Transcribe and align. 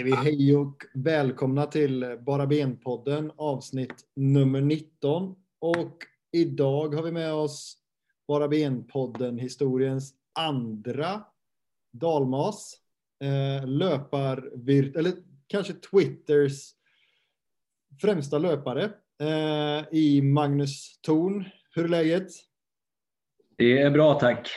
säger 0.00 0.16
vi 0.16 0.30
hej 0.30 0.56
och 0.56 0.82
välkomna 0.94 1.66
till 1.66 2.18
Bara 2.20 2.46
Ben-podden 2.46 3.32
avsnitt 3.36 3.94
nummer 4.16 4.60
19. 4.60 5.36
Och 5.58 5.96
idag 6.32 6.94
har 6.94 7.02
vi 7.02 7.12
med 7.12 7.32
oss 7.32 7.76
Bara 8.28 8.48
Ben-podden 8.48 9.38
historiens 9.38 10.14
andra 10.32 11.24
dalmas. 11.92 12.74
Eh, 13.22 13.68
löpar, 13.68 14.36
eller 14.98 15.12
kanske 15.46 15.72
Twitters 15.72 16.70
främsta 18.00 18.38
löpare 18.38 18.84
eh, 19.20 19.84
i 19.92 20.22
Magnus 20.22 21.00
Thorn. 21.00 21.44
Hur 21.74 21.84
är 21.84 21.88
läget? 21.88 22.28
Det 23.56 23.82
är 23.82 23.90
bra 23.90 24.14
tack. 24.14 24.48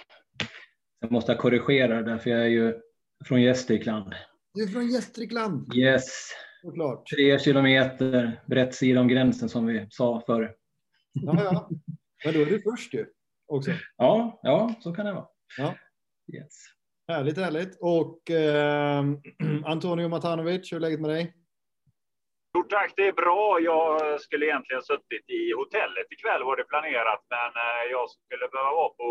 Jag 0.99 1.11
måste 1.11 1.35
korrigera 1.35 2.01
därför 2.01 2.29
jag 2.29 2.39
är 2.39 2.49
ju 2.49 2.79
från 3.25 3.41
Gästrikland. 3.41 4.13
Du 4.53 4.63
är 4.63 4.67
från 4.67 4.87
Gästrikland? 4.87 5.75
Yes. 5.75 6.29
Såklart. 6.61 7.07
Tre 7.07 7.39
kilometer 7.39 8.43
brett 8.45 8.75
sida 8.75 8.99
om 8.99 9.07
gränsen 9.07 9.49
som 9.49 9.65
vi 9.65 9.87
sa 9.89 10.23
förr. 10.25 10.55
Ja, 11.13 11.43
ja. 11.43 11.69
Men 12.25 12.33
då 12.33 12.39
är 12.39 12.45
du 12.45 12.61
först 12.61 12.93
ju. 12.93 13.05
Också. 13.47 13.71
Ja, 13.97 14.39
ja, 14.43 14.73
så 14.79 14.93
kan 14.93 15.05
det 15.05 15.13
vara. 15.13 15.27
Ja. 15.57 15.75
Yes. 16.33 16.53
Härligt, 17.07 17.37
härligt. 17.37 17.77
Och 17.79 18.31
eh, 18.31 19.03
Antonio 19.65 20.07
Matanovic, 20.07 20.71
hur 20.71 20.77
är 20.77 20.81
läget 20.81 21.01
med 21.01 21.09
dig? 21.09 21.33
Stort 22.55 22.69
tack, 22.69 22.93
det 22.95 23.07
är 23.07 23.13
bra. 23.13 23.59
Jag 23.59 24.21
skulle 24.21 24.45
egentligen 24.45 24.83
suttit 24.83 25.29
i 25.29 25.53
hotellet 25.53 26.07
ikväll 26.15 26.43
var 26.43 26.55
det 26.57 26.63
planerat, 26.63 27.21
men 27.35 27.51
eh, 27.65 27.83
jag 27.91 28.09
skulle 28.09 28.47
behöva 28.53 28.71
vara 28.71 28.89
på 28.89 29.09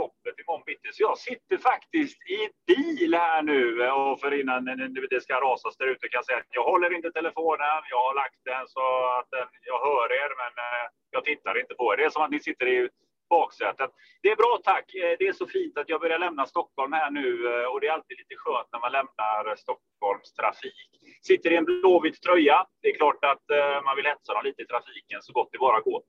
jobbet 0.00 0.36
imorgon 0.42 0.62
bitti. 0.66 0.88
Så 0.92 1.02
jag 1.02 1.18
sitter 1.18 1.56
faktiskt 1.70 2.18
i 2.36 2.38
bil 2.70 3.14
här 3.14 3.42
nu 3.42 3.84
eh, 3.84 3.92
och 4.00 4.20
för 4.20 4.40
innan 4.40 4.64
det 5.10 5.20
ska 5.20 5.34
rasas 5.34 5.76
där 5.76 5.86
ute 5.86 6.08
kan 6.08 6.18
jag 6.18 6.26
säga 6.26 6.38
att 6.38 6.58
jag 6.60 6.64
håller 6.72 6.90
inte 6.96 7.10
telefonen. 7.10 7.80
Jag 7.94 8.02
har 8.06 8.14
lagt 8.22 8.40
den 8.52 8.64
så 8.76 8.84
att 9.18 9.32
jag 9.70 9.78
hör 9.86 10.08
er, 10.22 10.30
men 10.42 10.52
eh, 10.66 10.84
jag 11.10 11.24
tittar 11.24 11.60
inte 11.60 11.74
på 11.74 11.92
er. 11.92 11.96
Det 11.96 12.04
är 12.04 12.10
som 12.10 12.22
att 12.22 12.30
ni 12.36 12.40
sitter 12.40 12.66
i 12.66 12.88
baksätet. 13.28 13.90
Det 14.22 14.28
är 14.28 14.36
bra 14.36 14.60
tack. 14.64 14.94
Eh, 14.94 15.16
det 15.18 15.26
är 15.28 15.32
så 15.32 15.46
fint 15.46 15.78
att 15.78 15.88
jag 15.88 16.00
börjar 16.00 16.18
lämna 16.18 16.46
Stockholm 16.46 16.92
här 16.92 17.10
nu 17.10 17.28
eh, 17.52 17.66
och 17.70 17.80
det 17.80 17.86
är 17.86 17.92
alltid 17.92 18.18
lite 18.18 18.34
skönt 18.36 18.68
när 18.72 18.80
man 18.80 18.92
lämnar 18.92 19.56
Stockholms 19.56 20.32
trafik. 20.32 20.90
Sitter 21.22 21.50
i 21.52 21.56
en 21.56 21.64
blåvit 21.64 22.22
tröja. 22.22 22.66
Det 22.82 22.88
är 22.88 22.96
klart 22.96 23.24
att 23.32 23.50
eh, 23.50 23.84
man 23.84 23.96
vill 23.96 24.06
hetsa 24.06 24.34
dem 24.34 24.44
lite 24.44 24.62
i 24.62 24.66
trafiken 24.66 25.18
så 25.22 25.32
gott 25.32 25.48
det 25.52 25.58
bara 25.58 25.80
går. 25.80 26.02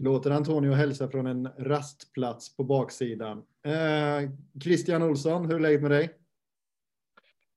Låter 0.00 0.30
Antonio 0.30 0.72
hälsa 0.72 1.08
från 1.08 1.26
en 1.26 1.48
rastplats 1.58 2.56
på 2.56 2.64
baksidan. 2.64 3.38
Eh, 3.66 4.30
Christian 4.62 5.02
Olsson, 5.02 5.46
hur 5.46 5.54
är 5.54 5.60
läget 5.60 5.82
med 5.82 5.90
dig? 5.90 6.10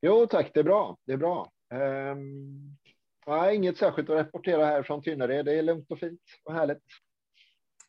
Jo 0.02 0.27
tack, 0.27 0.52
det 0.53 0.59
är 0.59 0.63
bra. 0.63 0.97
Det 1.05 1.13
är 1.13 1.17
bra. 1.17 1.52
Um, 1.73 2.77
ja, 3.25 3.52
inget 3.52 3.77
särskilt 3.77 4.09
att 4.09 4.16
rapportera 4.16 4.66
här 4.66 4.83
från 4.83 5.02
Tynnered. 5.02 5.45
Det 5.45 5.53
är 5.53 5.61
lugnt 5.61 5.91
och 5.91 5.99
fint 5.99 6.22
och 6.44 6.53
härligt. 6.53 6.83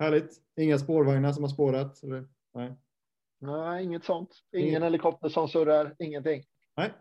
Härligt. 0.02 0.36
Inga 0.56 0.78
spårvagnar 0.78 1.32
som 1.32 1.42
har 1.42 1.50
spårat? 1.50 2.02
Eller? 2.02 2.28
Nej. 2.54 2.72
Nej, 3.40 3.84
inget 3.84 4.04
sånt. 4.04 4.30
Ingen 4.52 4.68
Inget. 4.68 4.82
helikopter 4.82 5.28
som 5.28 5.48
surrar, 5.48 5.94
ingenting. 5.98 6.42
Nej, 6.76 6.92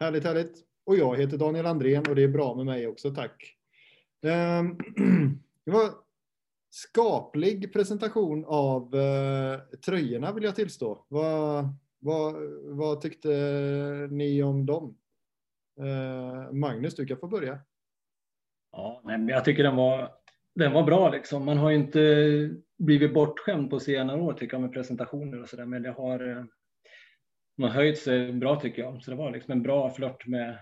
härligt, 0.00 0.24
härligt. 0.24 0.64
Och 0.86 0.96
jag 0.96 1.16
heter 1.16 1.38
Daniel 1.38 1.66
Andrén 1.66 2.04
och 2.08 2.14
det 2.14 2.22
är 2.22 2.28
bra 2.28 2.54
med 2.54 2.66
mig 2.66 2.86
också, 2.86 3.14
tack. 3.14 3.56
Um, 4.22 4.78
det 5.64 5.70
var 5.70 5.90
skaplig 6.70 7.72
presentation 7.72 8.44
av 8.44 8.94
uh, 8.94 9.58
tröjorna 9.86 10.32
vill 10.32 10.44
jag 10.44 10.56
tillstå. 10.56 11.04
Vad, 11.08 11.68
vad, 11.98 12.34
vad 12.62 13.00
tyckte 13.00 13.28
ni 14.10 14.42
om 14.42 14.66
dem? 14.66 14.98
Uh, 15.80 16.52
Magnus, 16.52 16.94
du 16.94 17.06
kan 17.06 17.18
få 17.18 17.26
börja. 17.26 17.58
Ja, 18.72 19.00
men 19.04 19.28
jag 19.28 19.44
tycker 19.44 19.62
den 19.62 19.76
var 19.76 20.19
den 20.60 20.72
var 20.72 20.82
bra 20.82 21.10
liksom. 21.10 21.44
Man 21.44 21.58
har 21.58 21.70
inte 21.70 22.50
blivit 22.78 23.14
bortskämd 23.14 23.70
på 23.70 23.80
senare 23.80 24.20
år 24.20 24.32
tycker 24.32 24.54
jag 24.54 24.62
med 24.62 24.72
presentationer 24.72 25.42
och 25.42 25.48
så 25.48 25.56
där, 25.56 25.64
men 25.64 25.82
det 25.82 25.90
har, 25.90 26.28
eh, 26.28 26.44
man 27.56 27.70
har 27.70 27.76
höjt 27.76 27.98
sig 27.98 28.32
bra 28.32 28.60
tycker 28.60 28.82
jag. 28.82 29.02
Så 29.02 29.10
det 29.10 29.16
var 29.16 29.32
liksom 29.32 29.52
en 29.52 29.62
bra 29.62 29.90
flört 29.90 30.26
med 30.26 30.58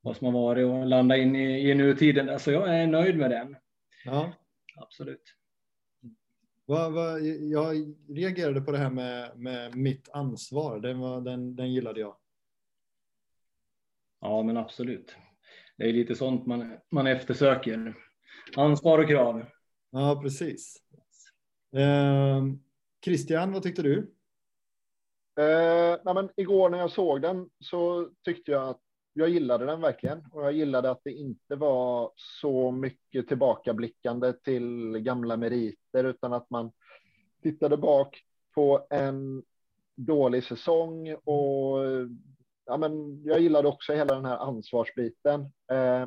vad 0.00 0.16
som 0.16 0.26
har 0.26 0.32
varit 0.32 0.66
och 0.66 0.86
landa 0.86 1.16
in 1.16 1.36
i, 1.36 1.70
i 1.70 1.74
nutiden. 1.74 2.28
Alltså 2.28 2.52
jag 2.52 2.78
är 2.78 2.86
nöjd 2.86 3.18
med 3.18 3.30
den. 3.30 3.56
Ja. 4.04 4.32
Absolut. 4.76 5.22
Va, 6.66 6.88
va, 6.88 7.18
jag 7.52 7.94
reagerade 8.08 8.60
på 8.60 8.72
det 8.72 8.78
här 8.78 8.90
med, 8.90 9.38
med 9.38 9.76
mitt 9.76 10.08
ansvar. 10.08 10.80
Den, 10.80 10.98
var, 10.98 11.20
den, 11.20 11.56
den 11.56 11.72
gillade 11.72 12.00
jag. 12.00 12.16
Ja, 14.20 14.42
men 14.42 14.56
absolut. 14.56 15.16
Det 15.76 15.88
är 15.88 15.92
lite 15.92 16.14
sånt 16.14 16.46
man, 16.46 16.76
man 16.90 17.06
eftersöker. 17.06 17.94
Ansvar 18.56 18.98
och 18.98 19.08
krav. 19.08 19.44
Ja, 19.90 20.20
precis. 20.22 20.76
Eh, 21.76 22.42
Christian, 23.04 23.52
vad 23.52 23.62
tyckte 23.62 23.82
du? 23.82 24.14
Eh, 25.40 25.98
nej 26.04 26.14
men 26.14 26.30
igår 26.36 26.70
när 26.70 26.78
jag 26.78 26.90
såg 26.90 27.22
den 27.22 27.50
så 27.58 28.10
tyckte 28.24 28.50
jag 28.50 28.68
att 28.68 28.80
jag 29.12 29.28
gillade 29.28 29.66
den 29.66 29.80
verkligen 29.80 30.22
och 30.32 30.44
jag 30.44 30.52
gillade 30.52 30.90
att 30.90 31.00
det 31.04 31.12
inte 31.12 31.56
var 31.56 32.12
så 32.16 32.70
mycket 32.70 33.28
tillbakablickande 33.28 34.32
till 34.32 34.98
gamla 34.98 35.36
meriter 35.36 36.04
utan 36.04 36.32
att 36.32 36.50
man 36.50 36.72
tittade 37.42 37.76
bak 37.76 38.20
på 38.54 38.86
en 38.90 39.42
dålig 39.96 40.44
säsong 40.44 41.14
och 41.14 41.78
ja, 42.64 42.76
men 42.76 43.22
jag 43.24 43.40
gillade 43.40 43.68
också 43.68 43.92
hela 43.92 44.14
den 44.14 44.24
här 44.24 44.38
ansvarsbiten. 44.38 45.40
Eh, 45.72 46.06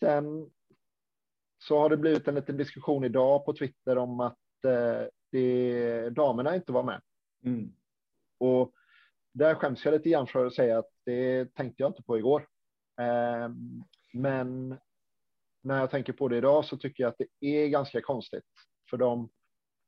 sen 0.00 0.50
så 1.68 1.78
har 1.78 1.88
det 1.88 1.96
blivit 1.96 2.28
en 2.28 2.34
liten 2.34 2.56
diskussion 2.56 3.04
idag 3.04 3.44
på 3.44 3.52
Twitter 3.52 3.98
om 3.98 4.20
att 4.20 4.64
eh, 4.64 5.06
det, 5.30 6.10
damerna 6.10 6.54
inte 6.54 6.72
var 6.72 6.82
med. 6.82 7.00
Mm. 7.44 7.72
Och 8.38 8.72
där 9.32 9.54
skäms 9.54 9.84
jag 9.84 9.92
lite 9.92 10.10
grann 10.10 10.26
för 10.26 10.46
att 10.46 10.54
säga 10.54 10.78
att 10.78 10.90
det 11.04 11.54
tänkte 11.54 11.82
jag 11.82 11.90
inte 11.90 12.02
på 12.02 12.18
igår. 12.18 12.48
Eh, 13.00 13.48
men 14.12 14.78
när 15.62 15.80
jag 15.80 15.90
tänker 15.90 16.12
på 16.12 16.28
det 16.28 16.36
idag 16.36 16.64
så 16.64 16.76
tycker 16.76 17.02
jag 17.02 17.10
att 17.10 17.18
det 17.18 17.46
är 17.46 17.68
ganska 17.68 18.00
konstigt 18.00 18.44
för 18.90 18.96
dem. 18.96 19.30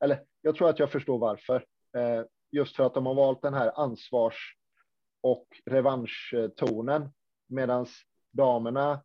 Eller 0.05 0.25
jag 0.41 0.57
tror 0.57 0.69
att 0.69 0.79
jag 0.79 0.93
förstår 0.93 1.19
varför. 1.19 1.67
Eh, 1.97 2.25
just 2.51 2.77
för 2.77 2.85
att 2.85 2.95
de 2.95 3.07
har 3.07 3.15
valt 3.15 3.43
den 3.43 3.55
här 3.55 3.81
ansvars 3.81 4.57
och 5.21 5.47
revanschtonen 5.67 7.09
medan 7.47 7.87
damerna 8.33 9.03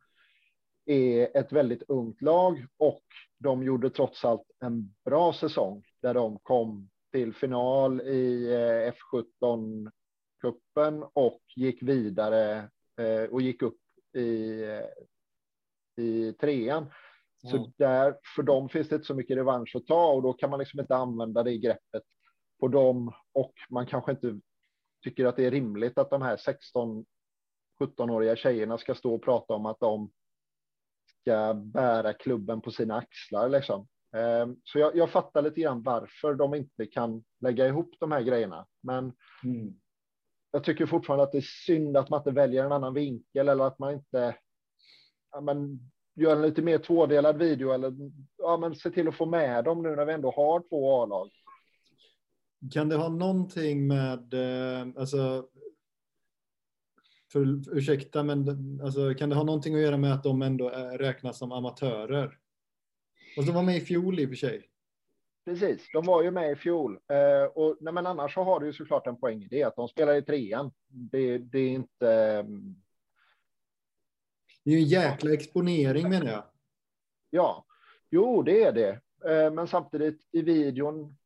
är 0.86 1.36
ett 1.36 1.52
väldigt 1.52 1.82
ungt 1.88 2.22
lag 2.22 2.66
och 2.78 3.02
de 3.38 3.62
gjorde 3.62 3.90
trots 3.90 4.24
allt 4.24 4.50
en 4.60 4.94
bra 5.04 5.32
säsong 5.32 5.84
där 6.02 6.14
de 6.14 6.38
kom 6.38 6.88
till 7.12 7.34
final 7.34 8.00
i 8.00 8.52
eh, 8.52 8.92
F17-cupen 8.92 11.08
och 11.12 11.42
gick 11.56 11.82
vidare 11.82 12.70
eh, 12.98 13.22
och 13.30 13.42
gick 13.42 13.62
upp 13.62 13.78
i, 14.16 14.62
eh, 14.62 14.84
i 16.04 16.32
trean. 16.32 16.92
Så 17.50 17.56
mm. 17.56 17.70
där, 17.76 18.16
för 18.36 18.42
dem 18.42 18.68
finns 18.68 18.88
det 18.88 18.94
inte 18.94 19.06
så 19.06 19.14
mycket 19.14 19.36
revansch 19.36 19.76
att 19.76 19.86
ta 19.86 20.12
och 20.12 20.22
då 20.22 20.32
kan 20.32 20.50
man 20.50 20.58
liksom 20.58 20.80
inte 20.80 20.96
använda 20.96 21.42
det 21.42 21.58
greppet 21.58 22.02
på 22.60 22.68
dem 22.68 23.12
och 23.32 23.52
man 23.70 23.86
kanske 23.86 24.12
inte 24.12 24.40
tycker 25.04 25.24
att 25.24 25.36
det 25.36 25.46
är 25.46 25.50
rimligt 25.50 25.98
att 25.98 26.10
de 26.10 26.22
här 26.22 26.36
16 26.36 27.04
17-åriga 27.80 28.36
tjejerna 28.36 28.78
ska 28.78 28.94
stå 28.94 29.14
och 29.14 29.22
prata 29.22 29.54
om 29.54 29.66
att 29.66 29.80
de 29.80 30.10
ska 31.22 31.54
bära 31.54 32.12
klubben 32.12 32.60
på 32.60 32.70
sina 32.70 32.96
axlar. 32.96 33.48
Liksom. 33.48 33.88
Ehm, 34.16 34.56
så 34.64 34.78
jag, 34.78 34.96
jag 34.96 35.10
fattar 35.10 35.42
lite 35.42 35.60
grann 35.60 35.82
varför 35.82 36.34
de 36.34 36.54
inte 36.54 36.86
kan 36.86 37.24
lägga 37.40 37.66
ihop 37.66 37.94
de 38.00 38.12
här 38.12 38.22
grejerna. 38.22 38.66
Men 38.82 39.12
mm. 39.44 39.74
jag 40.50 40.64
tycker 40.64 40.86
fortfarande 40.86 41.24
att 41.24 41.32
det 41.32 41.38
är 41.38 41.66
synd 41.66 41.96
att 41.96 42.10
man 42.10 42.20
inte 42.20 42.30
väljer 42.30 42.64
en 42.64 42.72
annan 42.72 42.94
vinkel 42.94 43.48
eller 43.48 43.64
att 43.64 43.78
man 43.78 43.92
inte 43.92 44.36
ja, 45.32 45.40
men, 45.40 45.80
gör 46.14 46.36
en 46.36 46.42
lite 46.42 46.62
mer 46.62 46.78
tvådelad 46.78 47.38
video 47.38 47.72
eller 47.72 47.92
ja, 48.38 48.56
men 48.56 48.74
se 48.74 48.90
till 48.90 49.08
att 49.08 49.16
få 49.16 49.26
med 49.26 49.64
dem 49.64 49.82
nu 49.82 49.96
när 49.96 50.04
vi 50.04 50.12
ändå 50.12 50.30
har 50.30 50.68
två 50.68 51.02
A-lag. 51.02 51.30
Kan 52.72 52.88
det 52.88 52.96
ha 52.96 53.08
någonting 53.08 53.86
med, 53.86 54.34
eh, 54.34 54.86
alltså 54.96 55.48
för, 57.32 57.76
ursäkta, 57.76 58.22
men 58.22 58.48
alltså, 58.84 59.14
kan 59.14 59.28
det 59.28 59.34
ha 59.34 59.44
någonting 59.44 59.74
att 59.74 59.80
göra 59.80 59.96
med 59.96 60.12
att 60.12 60.22
de 60.22 60.42
ändå 60.42 60.68
är, 60.68 60.98
räknas 60.98 61.38
som 61.38 61.52
amatörer? 61.52 62.38
Och 63.36 63.44
de 63.46 63.52
var 63.52 63.62
med 63.62 63.76
i 63.76 63.80
fjol 63.80 64.20
i 64.20 64.24
och 64.24 64.28
för 64.28 64.36
sig. 64.36 64.68
Precis, 65.44 65.88
de 65.92 66.04
var 66.04 66.22
ju 66.22 66.30
med 66.30 66.52
i 66.52 66.56
fjol. 66.56 66.98
Eh, 67.08 67.44
och, 67.44 67.76
nej, 67.80 67.92
men 67.92 68.06
annars 68.06 68.34
så 68.34 68.42
har 68.42 68.60
du 68.60 68.66
ju 68.66 68.72
såklart 68.72 69.06
en 69.06 69.20
poäng 69.20 69.42
i 69.42 69.48
det, 69.48 69.62
att 69.62 69.76
de 69.76 69.88
spelar 69.88 70.14
i 70.14 70.22
trean. 70.22 70.70
Det, 70.88 71.38
det 71.38 71.58
är 71.58 71.70
inte... 71.70 72.38
Um... 72.46 72.82
Det 74.64 74.70
är 74.70 74.74
ju 74.74 74.80
en 74.80 74.88
jäkla 74.88 75.32
exponering 75.32 76.08
menar 76.08 76.26
jag. 76.26 76.44
Ja, 77.30 77.66
jo, 78.10 78.42
det 78.42 78.62
är 78.62 78.72
det. 78.72 79.00
Eh, 79.30 79.52
men 79.52 79.68
samtidigt 79.68 80.28
i 80.32 80.42
videon 80.42 81.16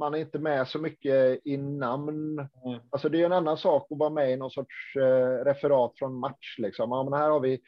man 0.00 0.14
är 0.14 0.18
inte 0.18 0.38
med 0.38 0.68
så 0.68 0.78
mycket 0.78 1.46
i 1.46 1.56
namn. 1.56 2.38
Mm. 2.38 2.80
Alltså 2.90 3.08
det 3.08 3.20
är 3.20 3.26
en 3.26 3.32
annan 3.32 3.56
sak 3.56 3.86
att 3.90 3.98
vara 3.98 4.10
med 4.10 4.32
i 4.32 4.36
någon 4.36 4.50
sorts 4.50 4.96
eh, 4.96 5.44
referat 5.44 5.92
från 5.98 6.18
match. 6.18 6.58
Liksom. 6.58 6.90
Ja, 6.90 7.04
men 7.04 7.12
här 7.12 7.30
har 7.30 7.40
vi 7.40 7.60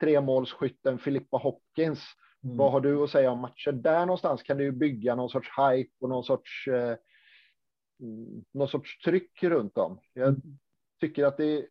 tremålsskytten 0.00 0.98
Filippa 0.98 1.36
Hopkins. 1.36 2.00
Mm. 2.44 2.56
Vad 2.56 2.72
har 2.72 2.80
du 2.80 3.02
att 3.02 3.10
säga 3.10 3.30
om 3.30 3.38
matchen? 3.38 3.82
Där 3.82 4.06
någonstans 4.06 4.42
kan 4.42 4.58
du 4.58 4.72
bygga 4.72 5.14
någon 5.14 5.30
sorts 5.30 5.48
hype 5.58 5.92
och 6.00 6.08
någon 6.08 6.24
sorts, 6.24 6.68
eh, 6.68 6.96
mm, 8.00 8.44
någon 8.52 8.68
sorts 8.68 8.98
tryck 8.98 9.42
runt 9.42 9.78
om. 9.78 10.00
Jag 10.12 10.28
mm. 10.28 10.40
tycker 11.00 11.24
att 11.24 11.36
det 11.36 11.58
är 11.58 11.66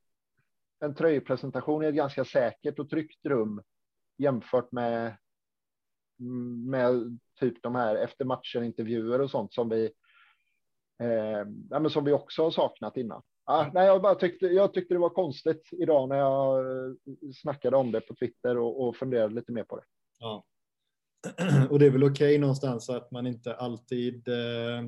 en 0.80 0.96
tröjpresentation 0.96 1.84
är 1.84 1.90
ett 1.90 1.96
ganska 1.96 2.26
säkert 2.26 2.80
och 2.80 2.90
tryggt 2.90 3.26
rum 3.26 3.62
jämfört 4.18 4.72
med 4.72 5.18
med 6.70 7.20
typ 7.40 7.64
de 7.64 7.76
här 7.76 7.96
efter 7.96 8.26
matchen 8.26 8.64
intervjuer 8.64 9.22
och 9.22 9.32
sånt 9.32 9.54
som 9.54 9.70
vi 9.70 9.92
eh, 11.04 11.80
men 11.82 11.90
som 11.90 12.06
vi 12.06 12.12
också 12.12 12.44
har 12.44 12.52
saknat 12.52 12.98
innan. 12.98 13.22
Ja, 13.46 13.72
nej, 13.74 13.86
jag 13.86 14.02
bara 14.02 14.16
tyckte, 14.16 14.46
jag 14.46 14.74
tyckte 14.74 14.94
det 14.94 15.00
var 15.00 15.10
konstigt 15.10 15.70
idag 15.72 16.10
när 16.10 16.18
jag 16.18 16.60
eh, 16.60 16.94
snackade 17.34 17.78
om 17.78 17.92
det 17.92 18.02
på 18.02 18.16
Twitter 18.16 18.58
och, 18.58 18.88
och 18.88 18.96
funderade 18.96 19.36
lite 19.36 19.52
mer 19.52 19.64
på 19.64 19.76
det. 19.76 19.84
Ja. 20.20 20.46
Och 21.70 21.80
det 21.80 21.86
är 21.86 21.90
väl 21.90 22.04
okej 22.04 22.28
okay 22.28 22.38
någonstans 22.38 22.90
att 22.90 23.12
man 23.12 23.28
inte 23.28 23.56
alltid 23.56 24.28
eh, 24.28 24.80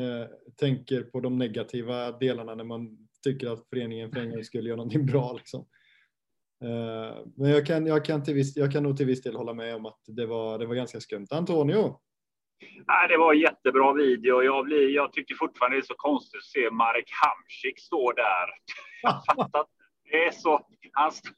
eh, 0.00 0.26
tänker 0.56 1.02
på 1.02 1.20
de 1.20 1.38
negativa 1.38 2.12
delarna 2.12 2.54
när 2.54 2.64
man 2.64 3.08
tycker 3.22 3.52
att 3.52 3.68
föreningen 3.68 4.12
för 4.12 4.20
en 4.20 4.30
gång 4.30 4.44
skulle 4.44 4.68
göra 4.68 4.76
någonting 4.76 5.06
bra. 5.06 5.32
Liksom. 5.32 5.60
Eh, 6.64 7.16
men 7.36 7.50
jag 7.50 7.66
kan, 7.66 7.86
jag, 7.86 8.04
kan 8.04 8.22
till 8.22 8.34
viss, 8.34 8.56
jag 8.56 8.72
kan 8.72 8.82
nog 8.82 8.96
till 8.96 9.06
viss 9.06 9.22
del 9.22 9.36
hålla 9.36 9.54
med 9.54 9.74
om 9.76 9.86
att 9.86 10.00
det 10.06 10.26
var, 10.26 10.58
det 10.58 10.66
var 10.66 10.74
ganska 10.74 11.00
skumt. 11.00 11.26
Antonio? 11.30 12.00
Nej, 12.86 13.08
det 13.08 13.16
var 13.16 13.32
en 13.32 13.40
jättebra 13.40 13.92
video. 13.92 14.42
Jag, 14.42 14.64
blir, 14.64 14.88
jag 14.88 15.12
tycker 15.12 15.34
fortfarande 15.34 15.76
det 15.76 15.80
är 15.80 15.86
så 15.86 15.94
konstigt 15.94 16.38
att 16.38 16.44
se 16.44 16.70
Marek 16.70 17.10
Hamsik 17.22 17.80
stå 17.80 18.12
där. 18.12 18.48
Det 20.12 20.24
är 20.24 20.30
så. 20.30 20.66
Han 20.92 21.12
står, 21.12 21.32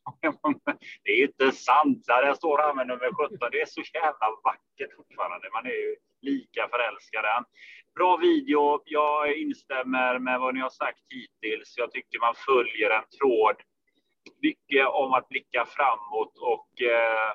det 1.04 1.10
är 1.10 1.22
inte 1.22 1.52
sant. 1.52 2.04
Där 2.06 2.34
står 2.34 2.58
han 2.58 2.76
med 2.76 2.86
nummer 2.86 3.28
17. 3.28 3.38
Det 3.52 3.60
är 3.60 3.66
så 3.66 3.82
jävla 3.94 4.26
vackert 4.44 4.96
fortfarande. 4.96 5.50
Man 5.52 5.66
är 5.66 5.78
ju 5.84 5.96
lika 6.22 6.68
förälskad. 6.68 7.44
Bra 7.94 8.16
video. 8.16 8.82
Jag 8.84 9.36
instämmer 9.36 10.18
med 10.18 10.40
vad 10.40 10.54
ni 10.54 10.60
har 10.60 10.70
sagt 10.70 10.98
hittills. 11.10 11.74
Jag 11.76 11.92
tycker 11.92 12.20
man 12.20 12.34
följer 12.34 12.90
en 12.90 13.08
tråd 13.18 13.56
mycket 14.42 14.86
om 14.88 15.12
att 15.12 15.28
blicka 15.28 15.66
framåt 15.76 16.38
och 16.52 16.82
eh, 16.82 17.30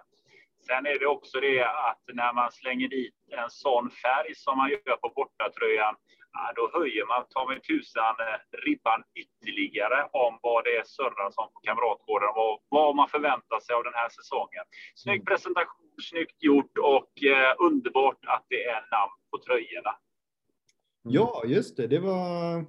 sen 0.70 0.86
är 0.92 1.00
det 1.00 1.10
också 1.18 1.38
det 1.48 1.64
att 1.90 2.04
när 2.20 2.34
man 2.40 2.50
slänger 2.60 2.90
dit 2.98 3.18
en 3.42 3.50
sån 3.64 3.86
färg 4.04 4.32
som 4.44 4.54
man 4.58 4.70
gör 4.70 4.98
på 5.04 5.10
bortatröjan, 5.18 5.96
ja, 6.36 6.44
då 6.58 6.64
höjer 6.78 7.06
man 7.12 7.22
ta 7.34 7.42
mig 7.50 7.60
tusan 7.70 8.16
eh, 8.28 8.40
ribban 8.66 9.02
ytterligare 9.22 10.00
om 10.24 10.34
vad 10.46 10.60
det 10.66 10.74
är 10.82 10.86
Sörrason 10.96 11.48
på 11.54 11.60
Kamratgården 11.68 12.32
och 12.44 12.56
vad 12.76 12.96
man 13.00 13.08
förväntar 13.16 13.60
sig 13.66 13.74
av 13.78 13.84
den 13.90 13.98
här 14.02 14.10
säsongen. 14.20 14.64
Snygg 15.02 15.22
presentation, 15.30 15.94
snyggt 16.10 16.40
gjort 16.50 16.76
och 16.94 17.12
eh, 17.34 17.52
underbart 17.68 18.22
att 18.34 18.46
det 18.54 18.62
är 18.76 18.82
namn 18.96 19.16
på 19.32 19.38
tröjorna. 19.46 19.94
Ja, 21.18 21.44
just 21.46 21.78
det. 21.78 21.88
Det 21.88 22.00
var 22.00 22.66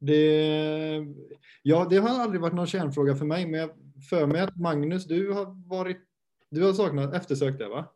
det, 0.00 0.26
ja, 1.62 1.86
det 1.90 1.96
har 1.96 2.22
aldrig 2.22 2.40
varit 2.40 2.54
någon 2.54 2.66
kärnfråga 2.66 3.14
för 3.14 3.24
mig, 3.24 3.46
men 3.46 3.60
jag 3.60 3.70
för 4.10 4.26
mig 4.26 4.40
att 4.40 4.56
Magnus, 4.56 5.04
du 5.04 5.32
har 5.32 5.68
varit, 5.68 6.02
du 6.54 6.64
har 6.64 6.72
saknat 6.72 7.14
eftersökt 7.14 7.58
det 7.58 7.68
va? 7.68 7.92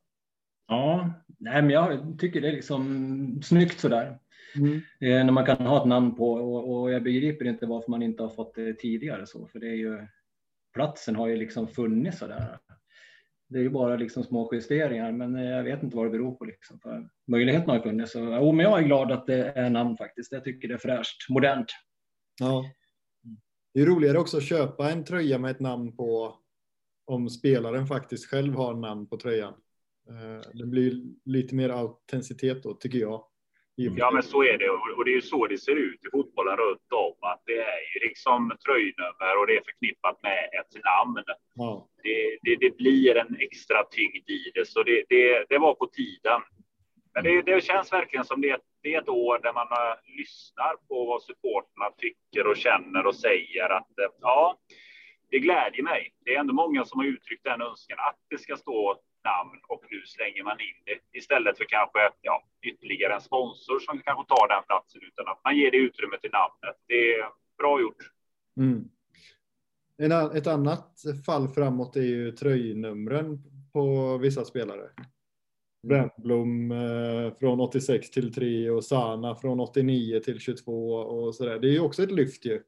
Ja, 0.69 1.11
nej, 1.39 1.63
men 1.63 1.71
jag 1.71 2.19
tycker 2.19 2.41
det 2.41 2.49
är 2.49 2.53
liksom 2.53 3.41
snyggt 3.43 3.81
sådär. 3.81 4.19
Mm. 4.57 4.75
Eh, 5.01 5.25
när 5.25 5.33
man 5.33 5.47
kan 5.47 5.67
ha 5.67 5.81
ett 5.81 5.89
namn 5.89 6.15
på 6.15 6.33
och, 6.33 6.81
och, 6.81 6.93
jag 6.93 7.03
begriper 7.03 7.45
inte 7.45 7.67
varför 7.67 7.91
man 7.91 8.03
inte 8.03 8.23
har 8.23 8.31
fått 8.31 8.55
det 8.55 8.75
tidigare 8.75 9.27
så, 9.27 9.47
för 9.47 9.59
det 9.59 9.69
är 9.69 9.75
ju 9.75 10.07
platsen 10.75 11.17
har 11.17 11.29
ju 11.29 11.37
liksom 11.37 11.69
funnits 11.69 12.19
sådär. 12.19 12.59
Det 13.49 13.59
är 13.59 13.63
ju 13.63 13.71
bara 13.71 13.97
liksom 13.97 14.25
små 14.25 14.51
justeringar, 14.53 15.13
men 15.13 15.35
jag 15.35 15.63
vet 15.63 15.83
inte 15.83 15.97
vad 15.97 16.07
det 16.07 16.11
beror 16.11 16.35
på. 16.35 16.45
Liksom. 16.45 16.81
För 16.81 17.09
möjligheten 17.27 17.69
har 17.69 17.77
ju 17.77 17.83
funnits. 17.83 18.13
Så, 18.13 18.21
oh, 18.21 18.55
men 18.55 18.65
jag 18.65 18.79
är 18.79 18.85
glad 18.85 19.13
att 19.13 19.27
det 19.27 19.53
är 19.57 19.71
namn 19.71 19.97
faktiskt. 19.97 20.33
Jag 20.33 20.45
tycker 20.45 20.69
det 20.69 20.75
är 20.75 20.79
fräscht, 20.79 21.29
modernt. 21.29 21.73
Ja. 22.41 22.65
Det 23.75 23.81
är 23.81 23.87
roligare 23.87 24.19
också 24.19 24.37
att 24.37 24.43
köpa 24.43 24.91
en 24.91 25.05
tröja 25.05 25.39
med 25.39 25.51
ett 25.51 25.61
namn 25.61 25.97
på 25.97 26.37
om 27.09 27.31
spelaren 27.31 27.87
faktiskt 27.87 28.31
själv 28.31 28.55
har 28.55 28.75
namn 28.75 29.09
på 29.09 29.17
tröjan. 29.17 29.55
Eh, 30.09 30.51
det 30.53 30.67
blir 30.67 30.93
lite 31.25 31.55
mer 31.55 31.69
autenticitet 31.69 32.63
då, 32.63 32.75
tycker 32.75 32.99
jag. 32.99 33.25
Ja, 33.75 34.11
men 34.11 34.23
så 34.23 34.43
är 34.43 34.59
det. 34.59 34.71
Och 34.71 35.05
det 35.05 35.11
är 35.11 35.15
ju 35.15 35.21
så 35.21 35.47
det 35.47 35.59
ser 35.59 35.77
ut 35.77 36.05
i 36.07 36.11
fotbollen 36.11 36.57
runt 36.57 36.93
om. 36.93 37.17
Att 37.21 37.43
det 37.47 37.59
är 37.59 37.81
ju 37.95 38.09
liksom 38.09 38.53
tröjnummer 38.67 39.33
och 39.41 39.47
det 39.47 39.57
är 39.57 39.63
förknippat 39.65 40.23
med 40.23 40.39
ett 40.61 40.75
namn. 40.85 41.25
Ja. 41.55 41.89
Det, 42.03 42.39
det, 42.43 42.57
det, 42.57 42.77
blir 42.77 43.17
en 43.17 43.37
extra 43.41 43.85
tyngd 43.85 44.31
i 44.31 44.51
det, 44.55 44.69
så 44.69 44.83
det, 44.83 45.05
det, 45.09 45.45
det 45.49 45.59
var 45.59 45.75
på 45.75 45.87
tiden. 45.87 46.41
Men 47.15 47.25
det, 47.25 47.43
det 47.43 47.65
känns 47.65 47.93
verkligen 47.93 48.25
som 48.25 48.41
det, 48.41 48.61
det 48.83 48.95
är 48.95 49.03
ett 49.03 49.09
år 49.09 49.39
där 49.43 49.53
man 49.53 49.67
uh, 49.67 50.17
lyssnar 50.19 50.75
på 50.89 51.05
vad 51.05 51.23
supporterna 51.23 51.91
tycker 51.99 52.47
och 52.47 52.57
känner 52.57 53.07
och 53.07 53.15
säger 53.15 53.69
att 53.79 53.93
uh, 54.01 54.11
ja, 54.21 54.59
det 55.31 55.39
glädjer 55.39 55.83
mig. 55.83 56.15
Det 56.25 56.35
är 56.35 56.41
ändå 56.41 56.55
många 56.55 56.85
som 56.85 57.01
har 57.01 57.07
uttryckt 57.07 57.45
den 57.45 57.63
önskan 57.63 57.99
att 58.09 58.19
det 58.31 58.39
ska 58.39 58.57
stå 58.57 59.01
namn 59.25 59.61
och 59.69 59.83
nu 59.91 60.01
slänger 60.07 60.43
man 60.45 60.61
in 60.61 60.79
det 60.85 61.19
istället 61.19 61.59
för 61.59 61.65
kanske 61.65 61.99
ja, 62.21 62.45
ytterligare 62.63 63.15
en 63.15 63.21
sponsor 63.21 63.79
som 63.79 64.01
kanske 64.07 64.25
tar 64.35 64.49
den 64.49 64.63
platsen 64.67 65.01
utan 65.09 65.29
att 65.33 65.41
man 65.45 65.57
ger 65.57 65.71
det 65.71 65.77
utrymme 65.77 66.17
till 66.21 66.31
namnet. 66.31 66.77
Det 66.87 67.15
är 67.15 67.25
bra 67.59 67.81
gjort. 67.81 68.03
Mm. 68.57 68.89
En, 70.03 70.13
ett 70.13 70.47
annat 70.47 71.03
fall 71.27 71.49
framåt 71.49 71.97
är 71.97 72.03
ju 72.03 72.33
tröjnumren 72.33 73.39
på 73.73 74.17
vissa 74.19 74.45
spelare. 74.45 74.89
Brännblom 75.89 76.71
eh, 76.73 77.35
från 77.41 77.61
86 77.61 78.11
till 78.11 78.35
3 78.35 78.71
och 78.71 78.85
Sana 78.85 79.35
från 79.35 79.61
89 79.61 80.21
till 80.21 80.39
22 80.41 80.95
och 80.95 81.35
så 81.35 81.45
där. 81.45 81.59
Det 81.59 81.69
är 81.69 81.73
ju 81.73 81.81
också 81.81 82.03
ett 82.03 82.11
lyft 82.11 82.45
ju. 82.45 82.63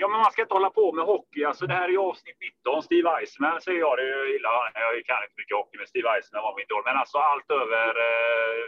Ja, 0.00 0.06
men 0.08 0.20
man 0.24 0.32
ska 0.32 0.42
inte 0.42 0.58
hålla 0.58 0.72
på 0.80 0.86
med 0.98 1.04
hockey. 1.12 1.40
Alltså, 1.44 1.64
det 1.66 1.76
här 1.78 1.88
är 1.88 1.94
ju 1.98 2.02
avsnitt 2.10 2.38
19. 2.66 2.82
Steve 2.88 3.08
Eisman 3.16 3.60
säger 3.66 3.80
jag. 3.86 3.94
Det 3.98 4.02
är 4.02 4.36
illa. 4.36 4.52
Jag 4.86 5.04
kan 5.08 5.20
inte 5.24 5.38
mycket 5.40 5.56
hockey, 5.60 5.76
men 5.80 5.90
Steve 5.92 6.08
Eisman 6.12 6.42
var 6.46 6.52
min 6.56 6.66
idol. 6.68 6.82
Men 6.88 6.96
alltså 7.02 7.18
allt 7.30 7.48
över 7.62 7.88
eh, 8.08 8.64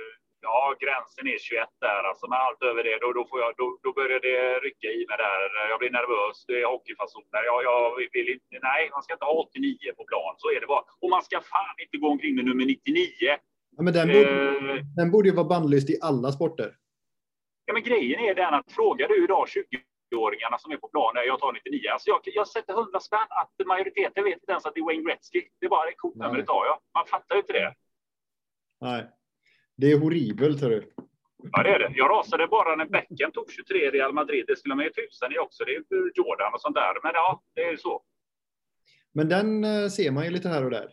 Ja, 0.47 0.75
gränsen 0.85 1.25
är 1.35 1.39
21 1.39 1.69
där 1.87 2.03
alltså. 2.09 2.25
Men 2.31 2.39
allt 2.47 2.63
över 2.71 2.83
det, 2.89 2.97
då, 3.03 3.09
då, 3.19 3.23
får 3.31 3.39
jag, 3.45 3.51
då, 3.61 3.67
då 3.85 3.91
börjar 3.99 4.21
det 4.29 4.39
rycka 4.67 4.89
i 4.99 5.03
mig 5.09 5.19
där. 5.27 5.41
Jag 5.73 5.79
blir 5.83 5.93
nervös. 6.01 6.37
Det 6.49 6.57
är 6.63 6.67
hockeyfasoner. 6.75 7.43
Jag, 7.51 7.59
jag 7.71 7.83
vill 8.17 8.29
inte. 8.37 8.55
Nej, 8.71 8.83
man 8.95 9.03
ska 9.03 9.11
inte 9.19 9.29
ha 9.31 9.37
89 9.43 9.77
på 9.99 10.05
plan. 10.11 10.35
Så 10.43 10.47
är 10.55 10.61
det 10.63 10.69
bara. 10.75 10.85
Och 11.03 11.11
man 11.15 11.23
ska 11.27 11.37
fan 11.55 11.77
inte 11.85 11.97
gå 12.03 12.07
omkring 12.15 12.35
med 12.39 12.45
nummer 12.49 12.67
99. 12.67 13.07
Ja, 13.77 13.81
men 13.87 13.93
den, 13.99 14.09
borde, 14.15 14.37
eh, 14.73 14.81
den 14.99 15.09
borde 15.13 15.29
ju 15.29 15.35
vara 15.41 15.51
bannlyst 15.55 15.89
i 15.95 15.97
alla 16.09 16.31
sporter. 16.39 16.71
Ja, 17.67 17.71
men 17.77 17.83
grejen 17.83 18.21
är 18.29 18.35
den 18.43 18.55
att 18.59 18.73
frågar 18.79 19.09
du 19.09 19.25
idag 19.25 19.49
20-åringarna 20.13 20.59
som 20.59 20.73
är 20.73 20.77
på 20.77 20.89
planen, 20.89 21.23
jag 21.27 21.41
tar 21.41 21.53
99. 21.53 21.91
Alltså 21.93 22.11
jag, 22.11 22.21
jag 22.25 22.49
sätter 22.49 22.73
100 22.73 23.01
spänn 23.01 23.29
att 23.41 23.67
majoriteten 23.67 24.25
vet 24.25 24.35
inte 24.35 24.53
ens 24.53 24.67
att 24.67 24.75
det 24.75 24.81
är 24.81 24.85
Wayne 24.85 25.03
Gretzky. 25.03 25.43
Det 25.61 25.67
är 25.67 25.71
bara 25.71 25.87
det 25.87 25.95
kortnumret 25.97 26.47
tar 26.47 26.67
jag. 26.67 26.79
Man 26.95 27.07
fattar 27.07 27.35
ju 27.35 27.41
inte 27.41 27.53
det. 27.53 27.75
Nej. 28.81 29.07
Det 29.77 29.93
är 29.93 29.99
horribelt, 29.99 30.61
hörru. 30.61 30.83
Ja, 31.53 31.63
det 31.63 31.71
är 31.75 31.79
det. 31.79 31.93
Jag 31.95 32.11
rasade 32.11 32.47
bara 32.47 32.77
när 32.77 32.87
Beckham 32.87 33.33
tog 33.33 33.53
23 33.53 33.87
i 33.87 33.91
Real 33.91 34.13
Madrid. 34.13 34.45
Det 34.47 34.57
skulle 34.59 34.75
man 34.75 34.85
ju 34.85 34.91
tusen 34.91 35.33
i 35.33 35.39
också. 35.39 35.65
Det 35.65 35.75
är 35.75 35.83
Jordan 36.15 36.55
och 36.55 36.61
sånt 36.61 36.75
där. 36.75 36.95
Men 37.03 37.13
ja, 37.15 37.43
det 37.55 37.63
är 37.63 37.77
så. 37.77 38.03
Men 39.13 39.29
den 39.29 39.65
eh, 39.65 39.89
ser 39.89 40.11
man 40.11 40.25
ju 40.25 40.31
lite 40.31 40.49
här 40.49 40.65
och 40.65 40.71
där. 40.71 40.89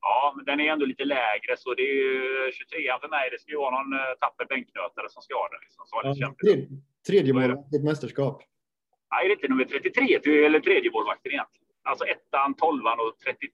Ja, 0.00 0.32
men 0.36 0.44
den 0.44 0.60
är 0.60 0.72
ändå 0.72 0.86
lite 0.86 1.04
lägre, 1.04 1.56
så 1.56 1.74
det 1.74 1.82
är 1.82 1.94
ju 1.94 2.52
23 2.52 2.98
för 3.00 3.08
mig. 3.08 3.30
Det 3.30 3.38
ska 3.40 3.50
ju 3.50 3.58
vara 3.58 3.82
någon 3.82 3.92
eh, 3.92 4.14
tapper 4.20 4.44
bänknötare 4.44 5.08
som 5.08 5.22
ska 5.22 5.34
ha 5.34 5.48
den. 5.48 5.60
Liksom. 5.66 5.82
Så 5.86 6.00
ja, 6.02 6.34
tredje, 6.42 6.68
tredje 7.08 7.32
målvakt 7.32 7.74
i 7.74 7.76
ett 7.76 7.84
mästerskap. 7.84 8.42
Nej, 9.10 9.28
det 9.28 9.32
är 9.32 9.36
inte 9.36 9.48
nummer 9.48 9.64
33 9.64 10.44
eller 10.46 10.60
tredje 10.60 10.90
målvakten 10.90 11.32
egentligen. 11.32 11.68
Alltså 11.82 12.04
ettan, 12.04 12.54
tolvan 12.54 12.96
och 13.04 13.12
33 13.24 13.48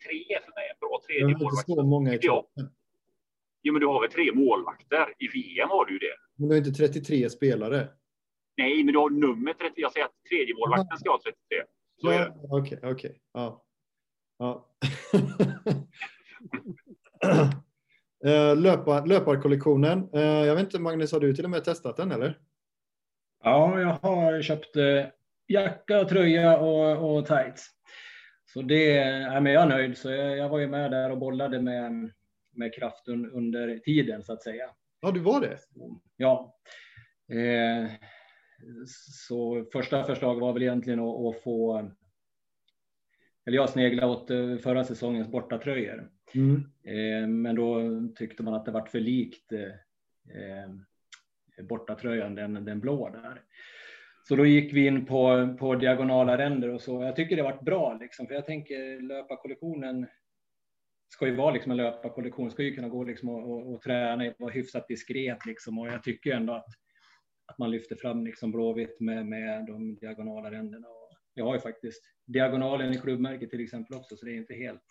för 0.44 0.52
mig. 0.58 0.64
En 0.72 0.78
bra 0.80 0.94
tredje 1.06 1.36
målvakt. 1.42 1.66
Så 1.66 1.82
många 1.82 2.14
i 2.14 2.18
Jo, 3.66 3.72
men 3.72 3.80
du 3.80 3.86
har 3.86 4.00
väl 4.00 4.10
tre 4.10 4.32
målvakter? 4.34 5.06
I 5.18 5.26
VM 5.28 5.68
har 5.68 5.84
du 5.86 5.92
ju 5.92 5.98
det. 5.98 6.16
Men 6.36 6.48
du 6.48 6.54
har 6.54 6.58
inte 6.58 6.70
33 6.70 7.30
spelare? 7.30 7.88
Nej, 8.56 8.84
men 8.84 8.92
du 8.92 8.98
har 8.98 9.10
nummer 9.10 9.52
30. 9.52 9.72
Jag 9.76 9.92
säger 9.92 10.06
att 10.06 10.24
tredje 10.28 10.54
målvakten 10.54 10.98
ska 10.98 11.10
ha 11.10 11.20
33. 11.24 11.38
Så 12.00 12.12
ja, 12.12 12.34
Okej, 12.50 12.78
okej. 12.82 12.92
Okay, 12.92 13.12
Ja. 13.32 13.64
ja. 14.38 14.70
Eh, 18.24 18.56
löpar, 18.56 19.06
löparkollektionen. 19.06 20.08
Eh, 20.12 20.22
jag 20.22 20.54
vet 20.54 20.64
inte, 20.64 20.78
Magnus, 20.78 21.12
har 21.12 21.20
du 21.20 21.34
till 21.34 21.44
och 21.44 21.50
med 21.50 21.64
testat 21.64 21.96
den 21.96 22.12
eller? 22.12 22.38
Ja, 23.44 23.80
jag 23.80 24.10
har 24.10 24.42
köpt 24.42 24.76
eh, 24.76 25.04
jacka, 25.46 26.04
tröja 26.04 26.58
och, 26.58 27.16
och 27.16 27.26
tights. 27.26 27.70
Så 28.46 28.62
det, 28.62 29.04
men 29.42 29.52
jag 29.52 29.62
är 29.62 29.68
nöjd. 29.68 29.98
Så 29.98 30.10
jag, 30.10 30.36
jag 30.36 30.48
var 30.48 30.58
ju 30.58 30.66
med 30.66 30.90
där 30.90 31.10
och 31.10 31.18
bollade 31.18 31.60
med 31.60 32.10
med 32.56 32.74
kraften 32.74 33.30
under 33.30 33.78
tiden 33.78 34.22
så 34.22 34.32
att 34.32 34.42
säga. 34.42 34.70
Ja, 35.00 35.10
du 35.10 35.20
var 35.20 35.40
det? 35.40 35.58
Ja. 36.16 36.58
Eh, 37.28 37.90
så 39.26 39.64
första 39.72 40.04
förslag 40.04 40.40
var 40.40 40.52
väl 40.52 40.62
egentligen 40.62 41.00
att, 41.00 41.26
att 41.26 41.42
få 41.42 41.90
eller 43.46 43.56
jag 43.56 43.70
sneglade 43.70 44.12
åt 44.12 44.30
eh, 44.30 44.56
förra 44.56 44.84
säsongens 44.84 45.28
bortatröjor. 45.28 46.10
Mm. 46.34 46.54
Eh, 46.84 47.28
men 47.28 47.56
då 47.56 47.80
tyckte 48.16 48.42
man 48.42 48.54
att 48.54 48.64
det 48.64 48.70
var 48.70 48.86
för 48.86 49.00
likt 49.00 49.52
eh, 49.52 50.70
bortatröjan, 51.62 52.34
den, 52.34 52.64
den 52.64 52.80
blå 52.80 53.08
där. 53.08 53.42
Så 54.28 54.36
då 54.36 54.46
gick 54.46 54.72
vi 54.72 54.86
in 54.86 55.06
på, 55.06 55.54
på 55.58 55.74
diagonala 55.74 56.38
ränder 56.38 56.68
och 56.68 56.80
så. 56.80 57.02
Jag 57.02 57.16
tycker 57.16 57.36
det 57.36 57.42
varit 57.42 57.64
bra, 57.64 57.98
liksom, 58.00 58.26
för 58.26 58.34
jag 58.34 58.46
tänker 58.46 59.00
löparkollektionen 59.00 60.06
ska 61.14 61.26
ju 61.26 61.34
vara 61.34 61.54
liksom 61.54 61.70
en 61.70 61.76
löparkollektion, 61.76 62.50
ska 62.50 62.62
ju 62.62 62.74
kunna 62.74 62.88
gå 62.88 63.04
liksom 63.04 63.28
och, 63.28 63.50
och, 63.50 63.74
och 63.74 63.82
träna, 63.82 64.34
vara 64.38 64.52
hyfsat 64.52 64.88
diskret 64.88 65.46
liksom. 65.46 65.78
Och 65.78 65.88
jag 65.88 66.02
tycker 66.02 66.32
ändå 66.32 66.52
att, 66.52 66.68
att 67.46 67.58
man 67.58 67.70
lyfter 67.70 67.96
fram 67.96 68.24
liksom 68.24 68.52
Blåvitt 68.52 69.00
med, 69.00 69.26
med 69.26 69.66
de 69.66 69.96
diagonala 69.96 70.50
ränderna. 70.50 70.88
Och 70.88 71.12
jag 71.34 71.44
har 71.44 71.54
ju 71.54 71.60
faktiskt 71.60 72.02
diagonalen 72.26 72.92
i 72.92 72.98
klubbmärket 72.98 73.50
till 73.50 73.64
exempel 73.64 73.96
också, 73.96 74.16
så 74.16 74.26
det 74.26 74.32
är 74.32 74.36
inte 74.36 74.54
helt 74.54 74.82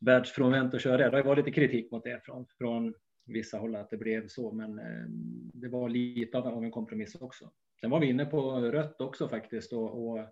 världsfrånvänt 0.00 0.74
att 0.74 0.82
köra 0.82 0.96
det. 0.96 1.10
Det 1.10 1.16
har 1.16 1.24
varit 1.24 1.46
lite 1.46 1.60
kritik 1.60 1.90
mot 1.92 2.04
det 2.04 2.24
från, 2.24 2.46
från 2.58 2.94
vissa 3.28 3.58
håll 3.58 3.76
att 3.76 3.90
det 3.90 3.96
blev 3.96 4.28
så, 4.28 4.52
men 4.52 4.78
eh, 4.78 5.08
det 5.52 5.68
var 5.68 5.88
lite 5.88 6.38
av 6.38 6.64
en 6.64 6.70
kompromiss 6.70 7.14
också. 7.14 7.50
Sen 7.80 7.90
var 7.90 8.00
vi 8.00 8.06
inne 8.06 8.24
på 8.24 8.60
rött 8.60 9.00
också 9.00 9.28
faktiskt 9.28 9.72
och, 9.72 10.08
och 10.08 10.28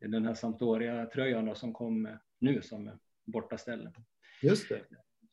den 0.00 0.26
här 0.26 0.34
Sampdoria-tröjan 0.34 1.56
som 1.56 1.72
kom 1.72 2.18
nu 2.38 2.62
som 2.62 2.98
bortaställe. 3.24 3.92
Just 4.42 4.68
det. 4.68 4.80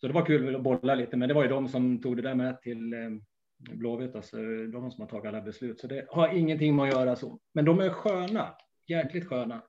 Så 0.02 0.08
det 0.08 0.14
var 0.14 0.26
kul 0.26 0.56
att 0.56 0.64
bolla 0.64 0.96
lite, 0.96 1.18
men 1.18 1.28
det 1.28 1.34
var 1.34 1.44
ju 1.44 1.50
de 1.50 1.68
som 1.68 2.02
tog 2.02 2.16
det 2.16 2.22
där 2.22 2.36
med 2.36 2.62
till 2.62 2.94
eh, 2.94 3.10
Blåvitt, 3.58 4.16
alltså 4.16 4.38
de 4.72 4.92
som 4.92 5.02
har 5.02 5.08
tagit 5.08 5.26
alla 5.26 5.42
beslut. 5.42 5.80
Så 5.80 5.88
det 5.88 6.06
har 6.10 6.34
ingenting 6.34 6.76
med 6.76 6.84
att 6.84 6.94
göra 6.94 7.16
så. 7.16 7.40
Men 7.54 7.66
de 7.66 7.80
är 7.80 7.90
sköna, 7.90 8.56
jäkligt 8.88 9.28
sköna. 9.28 9.64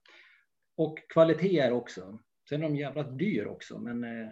Och 0.76 0.98
kvaliteter 1.08 1.72
också. 1.72 2.18
Sen 2.48 2.62
är 2.62 2.68
de 2.68 2.76
jävla 2.76 3.02
dyr 3.02 3.46
också, 3.46 3.78
men 3.78 4.04
eh, 4.04 4.28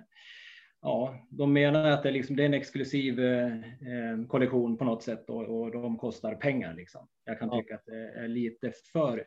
ja, 0.82 1.26
de 1.30 1.52
menar 1.52 1.90
att 1.90 2.02
det 2.02 2.08
är, 2.08 2.12
liksom, 2.12 2.36
det 2.36 2.42
är 2.42 2.46
en 2.46 2.54
exklusiv 2.54 3.20
eh, 3.20 3.56
eh, 3.66 4.26
kollektion 4.28 4.76
på 4.76 4.84
något 4.84 5.02
sätt 5.02 5.30
och, 5.30 5.60
och 5.60 5.70
de 5.70 5.98
kostar 5.98 6.34
pengar. 6.34 6.74
Liksom. 6.74 7.08
Jag 7.24 7.38
kan 7.38 7.48
ja. 7.52 7.60
tycka 7.60 7.74
att 7.74 7.86
det 7.86 8.12
är 8.12 8.28
lite 8.28 8.72
för 8.92 9.24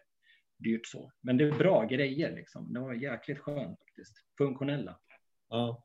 dyrt 0.57 0.85
så, 0.88 1.12
men 1.21 1.38
det 1.38 1.43
är 1.43 1.51
bra 1.51 1.85
grejer. 1.85 2.35
Liksom. 2.35 2.74
Det 2.74 2.79
var 2.79 2.93
jäkligt 2.93 3.39
skönt 3.39 3.79
faktiskt. 3.79 4.17
Funktionella. 4.38 5.00
Ja. 5.50 5.83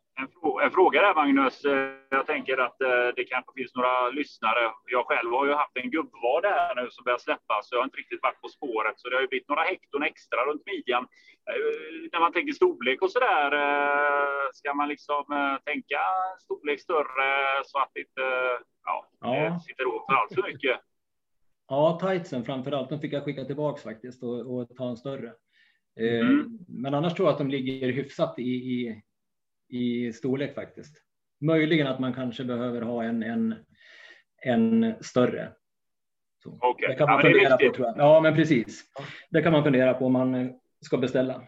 En, 0.65 0.71
fråga 0.71 1.03
där 1.03 1.15
Magnus. 1.15 1.65
Eh, 1.65 1.91
jag 2.11 2.27
tänker 2.27 2.57
att 2.67 2.81
eh, 2.81 3.09
det 3.17 3.25
kanske 3.25 3.53
finns 3.59 3.75
några 3.75 4.09
lyssnare. 4.09 4.63
Jag 4.97 5.07
själv 5.07 5.31
har 5.33 5.47
ju 5.47 5.53
haft 5.53 5.77
en 5.77 5.91
gubbvad 5.91 6.45
här 6.45 6.75
nu 6.75 6.91
som 6.91 7.05
börjar 7.05 7.19
släppa, 7.19 7.55
så 7.63 7.75
jag 7.75 7.81
har 7.81 7.85
inte 7.85 7.97
riktigt 7.97 8.23
varit 8.23 8.41
på 8.41 8.49
spåret. 8.49 8.95
Så 8.97 9.09
det 9.09 9.17
har 9.17 9.23
ju 9.23 9.29
blivit 9.29 9.49
några 9.49 9.63
hekton 9.63 10.03
extra 10.03 10.41
runt 10.49 10.67
midjan. 10.67 11.05
Eh, 11.51 12.11
när 12.13 12.21
man 12.21 12.33
tänker 12.33 12.53
storlek 12.53 13.03
och 13.03 13.13
så 13.13 13.19
där, 13.19 13.51
ska 14.53 14.75
man 14.75 14.89
liksom 14.89 15.25
tänka 15.65 16.01
storlek 16.45 16.81
större 16.81 17.31
så 17.65 17.79
att 17.79 17.91
det 17.95 18.01
inte 18.01 18.27
ja, 18.85 18.97
ja. 19.21 19.61
sitter 19.67 19.87
åt 19.87 20.07
för 20.07 20.15
allt 20.15 20.35
för 20.35 20.43
mycket? 20.53 20.81
Ja, 21.69 21.99
tightsen 22.03 22.45
framför 22.45 22.73
allt. 22.73 22.89
De 22.89 23.01
fick 23.01 23.13
jag 23.13 23.25
skicka 23.25 23.45
tillbaks 23.45 23.83
faktiskt 23.83 24.23
och, 24.23 24.55
och 24.55 24.77
ta 24.77 24.89
en 24.89 24.97
större. 24.97 25.33
Mm. 26.01 26.59
Men 26.69 26.95
annars 26.95 27.15
tror 27.15 27.29
jag 27.29 27.33
att 27.33 27.39
de 27.39 27.51
ligger 27.51 27.93
hyfsat 27.93 28.39
i, 28.39 28.43
i 28.43 29.03
i 29.71 30.13
storlek 30.13 30.55
faktiskt. 30.55 30.97
Möjligen 31.41 31.87
att 31.87 32.01
man 32.01 32.15
kanske 32.15 32.45
behöver 32.45 32.83
ha 32.83 33.05
en, 33.05 33.23
en, 33.23 33.55
en 34.43 34.95
större. 35.01 35.53
Okay. 36.45 36.89
Det 36.89 36.95
kan 36.95 37.09
man 37.09 37.17
ja, 37.17 37.23
fundera 37.23 37.57
på 37.57 37.75
tror 37.75 37.87
jag. 37.87 37.99
Ja, 37.99 38.21
men 38.21 38.35
precis. 38.35 38.85
Det 39.31 39.43
kan 39.43 39.53
man 39.53 39.65
fundera 39.65 39.95
på 39.95 40.07
om 40.07 40.13
man 40.13 40.59
ska 40.81 40.97
beställa. 40.97 41.43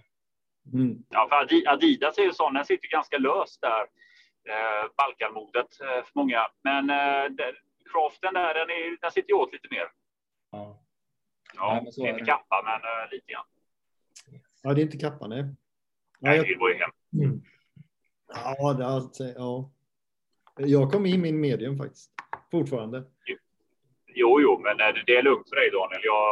Mm. 0.73 0.97
Ja, 1.09 1.29
för 1.29 1.69
Adidas 1.69 2.19
är 2.19 2.23
ju 2.23 2.33
sån, 2.33 2.55
den 2.55 2.65
sitter 2.65 2.89
ganska 2.89 3.19
löst 3.19 3.61
där. 3.61 3.83
Eh, 4.49 4.91
Balkanmodet 4.97 5.81
eh, 5.81 6.05
för 6.05 6.13
många. 6.15 6.41
Men 6.65 6.91
eh, 6.91 7.31
craften 7.93 8.35
där, 8.35 8.55
den, 8.55 8.71
är, 8.71 9.01
den 9.01 9.11
sitter 9.11 9.29
ju 9.29 9.35
åt 9.35 9.53
lite 9.53 9.69
mer. 9.71 9.87
Ja, 10.51 10.83
ja, 11.55 11.85
ja 11.97 12.09
inte 12.09 12.25
kappa, 12.25 12.63
men 12.65 12.81
eh, 12.91 13.11
lite 13.11 13.33
grann. 13.33 13.45
Ja, 14.63 14.75
det 14.75 14.81
är 14.81 14.83
inte 14.83 14.99
kappa, 14.99 15.27
nej. 15.27 15.45
Nej, 16.19 16.39
det 16.39 16.55
går 16.55 16.71
ju 16.71 16.79
hem. 16.79 16.91
Ja, 18.35 18.73
det, 18.73 18.87
alltså, 18.87 19.25
ja. 19.25 19.71
Jag 20.57 20.93
kom 20.93 21.07
i 21.07 21.19
min 21.19 21.41
medium 21.41 21.79
faktiskt. 21.79 22.11
Fortfarande. 22.51 23.05
Jo, 24.15 24.41
jo, 24.41 24.61
men 24.65 24.77
det 25.07 25.17
är 25.17 25.23
lugnt 25.23 25.49
för 25.49 25.57
dig 25.57 25.71
Daniel. 25.71 26.01
Jag, 26.05 26.23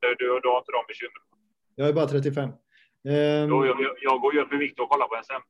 du, 0.00 0.14
du, 0.18 0.40
du 0.42 0.48
har 0.48 0.58
inte 0.58 0.72
de 0.72 0.84
bekymren. 0.88 1.22
Jag 1.74 1.88
är 1.88 1.92
bara 1.92 2.06
35. 2.06 2.44
Um... 2.48 2.54
Jo, 3.48 3.66
jag, 3.66 3.76
jag, 4.00 4.20
går 4.20 4.34
ju 4.34 4.40
upp 4.40 4.52
i 4.52 4.56
vikt 4.56 4.80
och 4.80 4.90
kollar 4.90 5.08
på 5.08 5.16
en 5.16 5.24
sämre. 5.24 5.44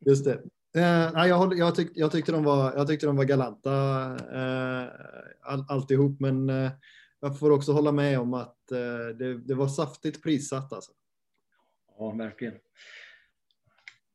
Just 0.06 0.24
det. 0.24 0.34
Uh, 0.76 1.12
nej, 1.14 1.28
jag, 1.28 1.58
jag, 1.58 1.74
tyck, 1.74 1.90
jag, 1.94 2.12
tyckte 2.12 2.32
de 2.32 2.44
var, 2.44 2.72
jag 2.76 2.86
tyckte 2.86 3.06
de 3.06 3.16
var 3.16 3.24
galanta 3.24 3.70
uh, 4.14 4.88
all, 5.42 5.64
alltihop, 5.68 6.20
men 6.20 6.50
uh, 6.50 6.70
jag 7.20 7.38
får 7.38 7.50
också 7.50 7.72
hålla 7.72 7.92
med 7.92 8.20
om 8.20 8.34
att 8.34 8.58
uh, 8.72 9.16
det, 9.16 9.38
det 9.38 9.54
var 9.54 9.68
saftigt 9.68 10.22
prissatt. 10.22 10.72
Alltså. 10.72 10.92
Ja, 11.98 12.10
verkligen. 12.10 12.54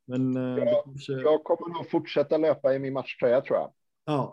Men, 0.09 0.37
eh, 0.37 0.63
jag, 0.63 0.83
kanske... 0.83 1.13
jag 1.13 1.43
kommer 1.43 1.73
nog 1.73 1.89
fortsätta 1.89 2.37
löpa 2.37 2.73
i 2.73 2.79
min 2.79 2.93
matchtröja 2.93 3.41
tror 3.41 3.57
jag. 3.57 3.71
Ja. 4.05 4.31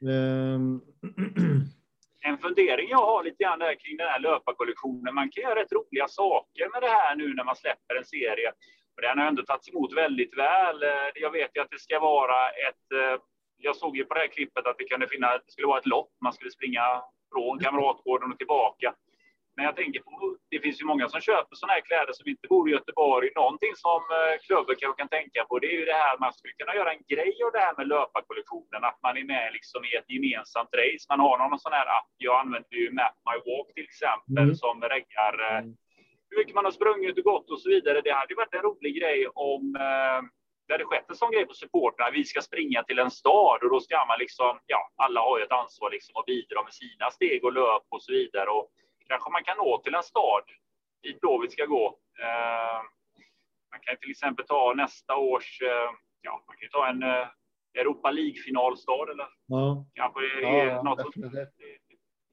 Um... 0.00 0.82
En 2.26 2.38
fundering 2.38 2.88
jag 2.88 3.06
har 3.06 3.24
lite 3.24 3.44
grann 3.44 3.58
där 3.58 3.74
kring 3.74 3.96
den 3.96 4.06
här 4.06 4.18
löparkollektionen. 4.18 5.14
Man 5.14 5.30
kan 5.30 5.42
göra 5.42 5.60
rätt 5.60 5.72
roliga 5.72 6.08
saker 6.08 6.68
med 6.72 6.82
det 6.82 6.88
här 6.88 7.16
nu 7.16 7.34
när 7.34 7.44
man 7.44 7.56
släpper 7.56 7.94
en 7.98 8.04
serie. 8.04 8.52
Och 8.96 9.02
den 9.02 9.18
har 9.18 9.26
ändå 9.26 9.42
tagits 9.42 9.68
emot 9.68 9.92
väldigt 9.92 10.38
väl. 10.38 10.82
Eh, 10.82 11.10
jag 11.14 11.30
vet 11.30 11.50
ju 11.54 11.60
att 11.62 11.70
det 11.70 11.78
ska 11.78 12.00
vara 12.00 12.48
ett... 12.48 12.86
Eh, 12.92 13.22
jag 13.56 13.76
såg 13.76 13.96
ju 13.96 14.04
på 14.04 14.14
det 14.14 14.20
här 14.20 14.28
klippet 14.28 14.66
att 14.66 14.78
det 14.78 14.84
kunde 14.84 15.08
finnas, 15.08 15.42
det 15.46 15.52
skulle 15.52 15.66
vara 15.66 15.78
ett 15.78 15.86
lopp. 15.86 16.10
Man 16.24 16.32
skulle 16.32 16.50
springa 16.50 17.02
från 17.32 17.58
Kamratgården 17.58 18.32
och 18.32 18.38
tillbaka. 18.38 18.94
Men 19.56 19.64
jag 19.68 19.76
tänker 19.76 20.00
på, 20.00 20.36
det 20.50 20.60
finns 20.60 20.80
ju 20.80 20.84
många 20.84 21.08
som 21.08 21.20
köper 21.20 21.54
sådana 21.56 21.72
här 21.76 21.84
kläder 21.88 22.12
som 22.12 22.28
inte 22.28 22.46
bor 22.48 22.68
i 22.68 22.72
Göteborg. 22.72 23.30
Någonting 23.34 23.74
som 23.84 24.00
eh, 24.18 24.34
klubben 24.46 24.76
kanske 24.80 25.00
kan 25.02 25.14
tänka 25.18 25.40
på, 25.48 25.58
det 25.58 25.68
är 25.72 25.78
ju 25.80 25.84
det 25.84 26.00
här 26.04 26.14
man 26.24 26.32
skulle 26.32 26.54
kunna 26.60 26.74
göra 26.78 26.90
en 26.92 27.02
grej 27.12 27.34
av 27.46 27.52
det 27.52 27.64
här 27.66 27.74
med 27.78 27.86
löparkollektionen, 27.94 28.80
att 28.90 28.98
man 29.06 29.16
är 29.20 29.26
med 29.34 29.46
liksom 29.56 29.80
i 29.84 29.90
ett 29.98 30.10
gemensamt 30.14 30.72
race. 30.80 31.04
Man 31.12 31.20
har 31.26 31.34
någon 31.38 31.58
sån 31.64 31.76
här 31.78 31.88
app, 31.98 32.10
jag 32.26 32.36
använder 32.42 32.76
ju 32.82 32.86
Map 32.98 33.16
My 33.28 33.36
Walk 33.46 33.68
till 33.74 33.88
exempel, 33.90 34.48
mm. 34.48 34.60
som 34.62 34.74
reggar 34.94 35.34
eh, 35.48 35.58
mm. 35.58 35.76
hur 36.28 36.38
mycket 36.38 36.54
man 36.58 36.68
har 36.68 36.76
sprungit 36.78 37.18
och 37.18 37.28
gått 37.32 37.50
och 37.50 37.60
så 37.60 37.68
vidare. 37.74 38.00
Det 38.06 38.14
hade 38.18 38.32
ju 38.32 38.40
varit 38.42 38.54
en 38.54 38.66
rolig 38.68 38.92
grej 39.00 39.20
om 39.50 39.62
eh, 39.86 40.20
det 40.66 40.74
hade 40.74 40.84
skett 40.84 41.10
en 41.10 41.16
sån 41.16 41.32
grej 41.32 41.46
på 41.46 41.54
supportrarna. 41.54 42.10
Vi 42.10 42.24
ska 42.24 42.40
springa 42.40 42.82
till 42.82 42.98
en 42.98 43.10
stad 43.10 43.58
och 43.62 43.70
då 43.70 43.80
ska 43.80 44.04
man 44.10 44.18
liksom, 44.18 44.58
ja, 44.66 44.90
alla 44.96 45.20
har 45.20 45.38
ju 45.38 45.44
ett 45.44 45.58
ansvar 45.62 45.90
liksom 45.90 46.16
att 46.16 46.26
bidra 46.26 46.62
med 46.62 46.74
sina 46.74 47.10
steg 47.10 47.44
och 47.44 47.52
löp 47.52 47.86
och 47.88 48.02
så 48.02 48.12
vidare. 48.12 48.50
Och 48.50 48.68
kanske 49.08 49.30
man 49.30 49.44
kan 49.44 49.56
nå 49.56 49.78
till 49.78 49.94
en 49.94 50.02
stad 50.02 50.44
dit 51.04 51.20
Blåvitt 51.20 51.52
ska 51.52 51.64
gå. 51.64 51.86
Eh, 52.22 52.80
man 53.70 53.80
kan 53.80 53.96
till 53.96 54.10
exempel 54.10 54.46
ta 54.46 54.72
nästa 54.76 55.16
års, 55.16 55.62
eh, 55.62 55.90
ja, 56.20 56.44
man 56.46 56.56
kan 56.56 56.68
ta 56.70 56.86
en 56.88 57.02
eh, 57.02 57.28
Europa 57.74 58.10
League-finalstad 58.10 59.10
eller 59.10 59.28
ja. 59.46 59.86
kanske 59.94 60.20
ja, 60.42 60.82
något 60.82 61.16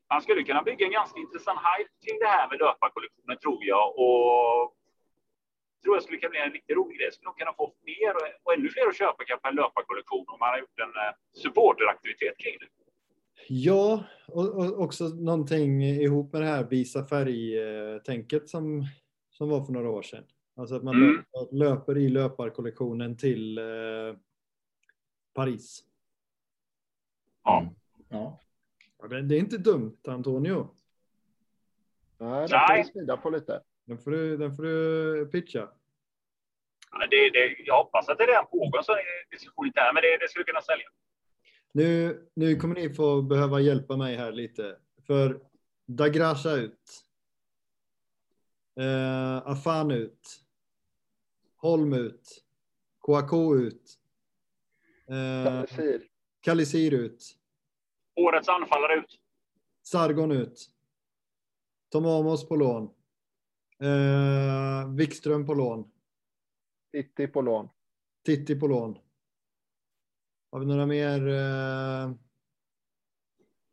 Man 0.10 0.22
skulle 0.22 0.44
kunna 0.44 0.64
bygga 0.64 0.86
en 0.86 0.92
ganska 0.92 1.20
intressant 1.20 1.60
hype 1.60 1.90
kring 2.06 2.20
det 2.20 2.28
här 2.28 2.50
med 2.50 2.60
löparkollektionen 2.60 3.38
tror 3.38 3.60
jag 3.74 3.88
och 4.00 4.76
tror 5.84 5.96
jag 5.96 6.04
skulle 6.04 6.18
kunna 6.18 6.30
bli 6.30 6.40
en 6.40 6.52
riktigt 6.52 6.78
rolig 6.78 6.98
grej. 6.98 7.12
Skulle 7.12 7.30
nog 7.30 7.38
kunna 7.38 7.54
få 7.54 7.74
mer 7.86 8.14
och 8.44 8.54
ännu 8.54 8.70
fler 8.70 8.88
att 8.88 8.98
köpa 8.98 9.24
kanske 9.26 9.48
en 9.48 9.56
löparkollektion 9.56 10.26
om 10.28 10.40
man 10.40 10.50
har 10.50 10.58
gjort 10.58 10.80
en 10.80 10.94
supporteraktivitet 11.44 12.38
kring 12.38 12.58
det. 12.60 12.81
Ja, 13.48 14.04
och, 14.28 14.56
och, 14.56 14.80
också 14.80 15.08
någonting 15.08 15.84
ihop 15.84 16.34
med 16.34 16.42
det 16.42 16.48
här 16.48 16.64
visa 16.64 17.06
färg-tänket 17.06 18.50
som, 18.50 18.86
som 19.30 19.50
var 19.50 19.66
för 19.66 19.74
några 19.74 19.90
år 19.90 20.02
sedan. 20.02 20.24
Alltså 20.56 20.76
att 20.76 20.84
man 20.84 20.96
mm. 20.96 21.16
löper, 21.16 21.56
löper, 21.56 21.98
i 21.98 22.10
löparkollektionen 22.10 23.18
till 23.18 23.58
eh, 23.58 23.64
Paris. 25.34 25.84
Ja. 27.44 27.74
ja. 28.10 28.40
Det 29.10 29.36
är 29.36 29.40
inte 29.40 29.58
dumt, 29.58 29.98
Antonio. 30.08 30.70
Nej, 32.18 32.48
den 32.48 32.60
får 32.68 32.78
du 32.78 32.84
smida 32.84 33.18
på 33.18 33.30
lite. 33.30 33.62
Den 33.86 33.98
får 33.98 34.12
du, 34.12 34.38
den 34.38 34.56
får 34.56 34.64
du 34.64 35.26
pitcha. 35.32 35.70
det, 37.10 37.30
det, 37.30 37.56
jag 37.66 37.78
hoppas 37.78 38.10
att 38.10 38.18
det 38.18 38.26
redan 38.26 38.46
pågår 38.46 38.80
en 38.92 39.30
diskussion 39.32 39.66
inte 39.68 39.92
men 39.94 40.02
det, 40.02 40.18
det 40.18 40.30
skulle 40.30 40.46
kunna 40.46 40.62
sälja. 40.62 40.88
Nu, 41.72 42.22
nu 42.34 42.56
kommer 42.56 42.76
ni 42.76 42.94
få 42.94 43.22
behöva 43.22 43.60
hjälpa 43.60 43.98
mig 43.98 44.16
här 44.16 44.32
lite. 44.32 44.78
För 45.08 45.42
Dagrasha 45.86 46.52
ut. 46.56 47.06
Eh, 48.80 49.48
Afan 49.48 49.92
ut. 49.92 50.42
Holm 51.58 51.94
ut. 51.94 52.44
Kouakou 53.00 53.56
ut. 53.56 53.98
Kallisir. 55.08 56.02
Kalisir 56.42 56.94
ut. 56.94 57.38
Årets 58.16 58.50
anfallare 58.50 58.96
ut. 59.00 59.20
Sargon 59.84 60.32
ut. 60.32 60.70
Tom 61.90 62.06
Amos 62.06 62.48
på 62.48 62.56
lån. 62.56 62.84
Eh, 63.80 64.96
Wikström 64.96 65.46
på 65.46 65.54
lån. 65.54 65.92
Titti 66.92 67.28
på 67.28 67.42
lån. 67.42 67.70
Titti 68.26 68.56
på 68.56 68.68
lån. 68.68 68.98
Har 70.52 70.60
vi 70.60 70.66
några 70.66 70.86
mer 70.86 71.28
eh, 71.28 72.12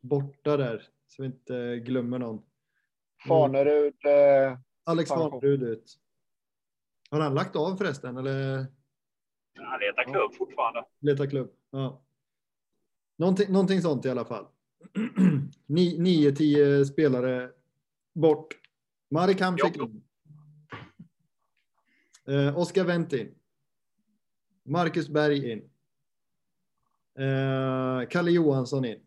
borta 0.01 0.57
där? 0.57 0.87
Så 1.07 1.21
vi 1.21 1.25
inte 1.25 1.79
glömmer 1.79 2.19
någon. 2.19 2.41
Fanerud. 3.27 4.05
Eh, 4.05 4.57
Alex 4.83 5.09
Fan. 5.09 5.31
Fanerud 5.31 5.63
ut. 5.63 5.97
Har 7.11 7.19
han 7.19 7.33
lagt 7.33 7.55
av 7.55 7.75
förresten 7.75 8.17
eller 8.17 8.55
Han 9.55 9.79
letar 9.79 10.03
klubb 10.13 10.33
fortfarande. 10.37 10.85
letar 10.99 11.25
klubb? 11.25 11.51
Ja. 11.71 12.03
Någonting, 13.17 13.51
någonting 13.51 13.81
sånt 13.81 14.05
i 14.05 14.09
alla 14.09 14.25
fall. 14.25 14.45
9-10 15.67 16.83
spelare 16.83 17.51
bort. 18.13 18.47
Marek 19.11 19.41
Hamsik 19.41 19.77
in. 19.77 20.03
Eh, 22.27 22.57
Oskar 22.57 22.83
Wendt 22.85 23.13
in. 23.13 23.35
Marcus 24.63 25.09
Berg 25.09 25.51
in. 25.51 25.68
Eh, 27.17 28.07
Kalle 28.09 28.31
Johansson 28.31 28.85
in. 28.85 28.99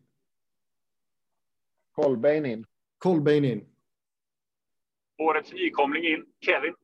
Kolbein 1.91 2.45
in. 2.45 2.65
Kolbein 2.97 3.45
in. 3.45 3.65
Årets 5.17 5.53
nykomling 5.53 6.03
in. 6.03 6.25
Kevin. 6.45 6.75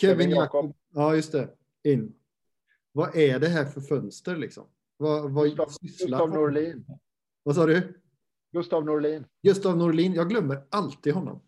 Kevin 0.00 0.16
Kevin 0.18 0.30
Jakob. 0.30 0.76
Ja, 0.94 1.14
just 1.14 1.32
det. 1.32 1.48
In. 1.82 2.14
Vad 2.92 3.16
är 3.16 3.38
det 3.38 3.48
här 3.48 3.64
för 3.64 3.80
fönster 3.80 4.36
liksom? 4.36 4.66
Vad, 4.96 5.30
vad 5.30 5.46
Gustav, 5.46 5.68
Gustav 5.80 6.30
Norlin. 6.30 6.86
Vad 7.42 7.54
sa 7.54 7.66
du? 7.66 8.00
Gustav 8.52 8.84
Norlin. 8.84 9.24
Gustav 9.42 9.76
Norlin. 9.76 10.14
Jag 10.14 10.28
glömmer 10.28 10.62
alltid 10.70 11.14
honom. 11.14 11.42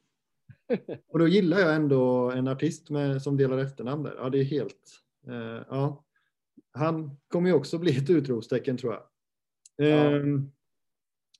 Och 1.09 1.19
då 1.19 1.29
gillar 1.29 1.59
jag 1.59 1.75
ändå 1.75 2.31
en 2.31 2.49
artist 2.49 2.91
med, 2.91 3.23
som 3.23 3.37
delar 3.37 3.59
efternamn 3.59 4.02
där. 4.02 4.14
Ja, 4.19 4.31
det 4.31 4.38
är 4.38 4.45
helt... 4.45 5.02
Eh, 5.26 5.64
ja. 5.69 6.05
Han 6.73 7.16
kommer 7.28 7.49
ju 7.49 7.54
också 7.54 7.78
bli 7.78 7.97
ett 7.97 8.11
utropstecken 8.11 8.76
tror 8.76 8.92
jag. 8.92 9.02
Ja. 9.76 10.16
Eh, 10.16 10.25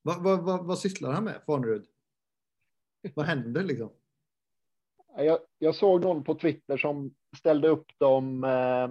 vad, 0.03 0.23
vad, 0.23 0.45
vad, 0.45 0.67
vad 0.67 0.79
sysslar 0.79 1.13
han 1.13 1.25
med, 1.25 1.43
Farnerud? 1.47 1.87
Vad 3.15 3.27
händer 3.27 3.65
liksom? 3.65 3.91
Jag, 5.17 5.39
jag 5.59 5.75
såg 5.75 6.01
någon 6.01 6.25
på 6.25 6.35
Twitter 6.35 6.77
som 6.77 7.15
ställde 7.39 7.69
upp 7.69 7.87
dem 7.99 8.45
eh, 8.45 8.89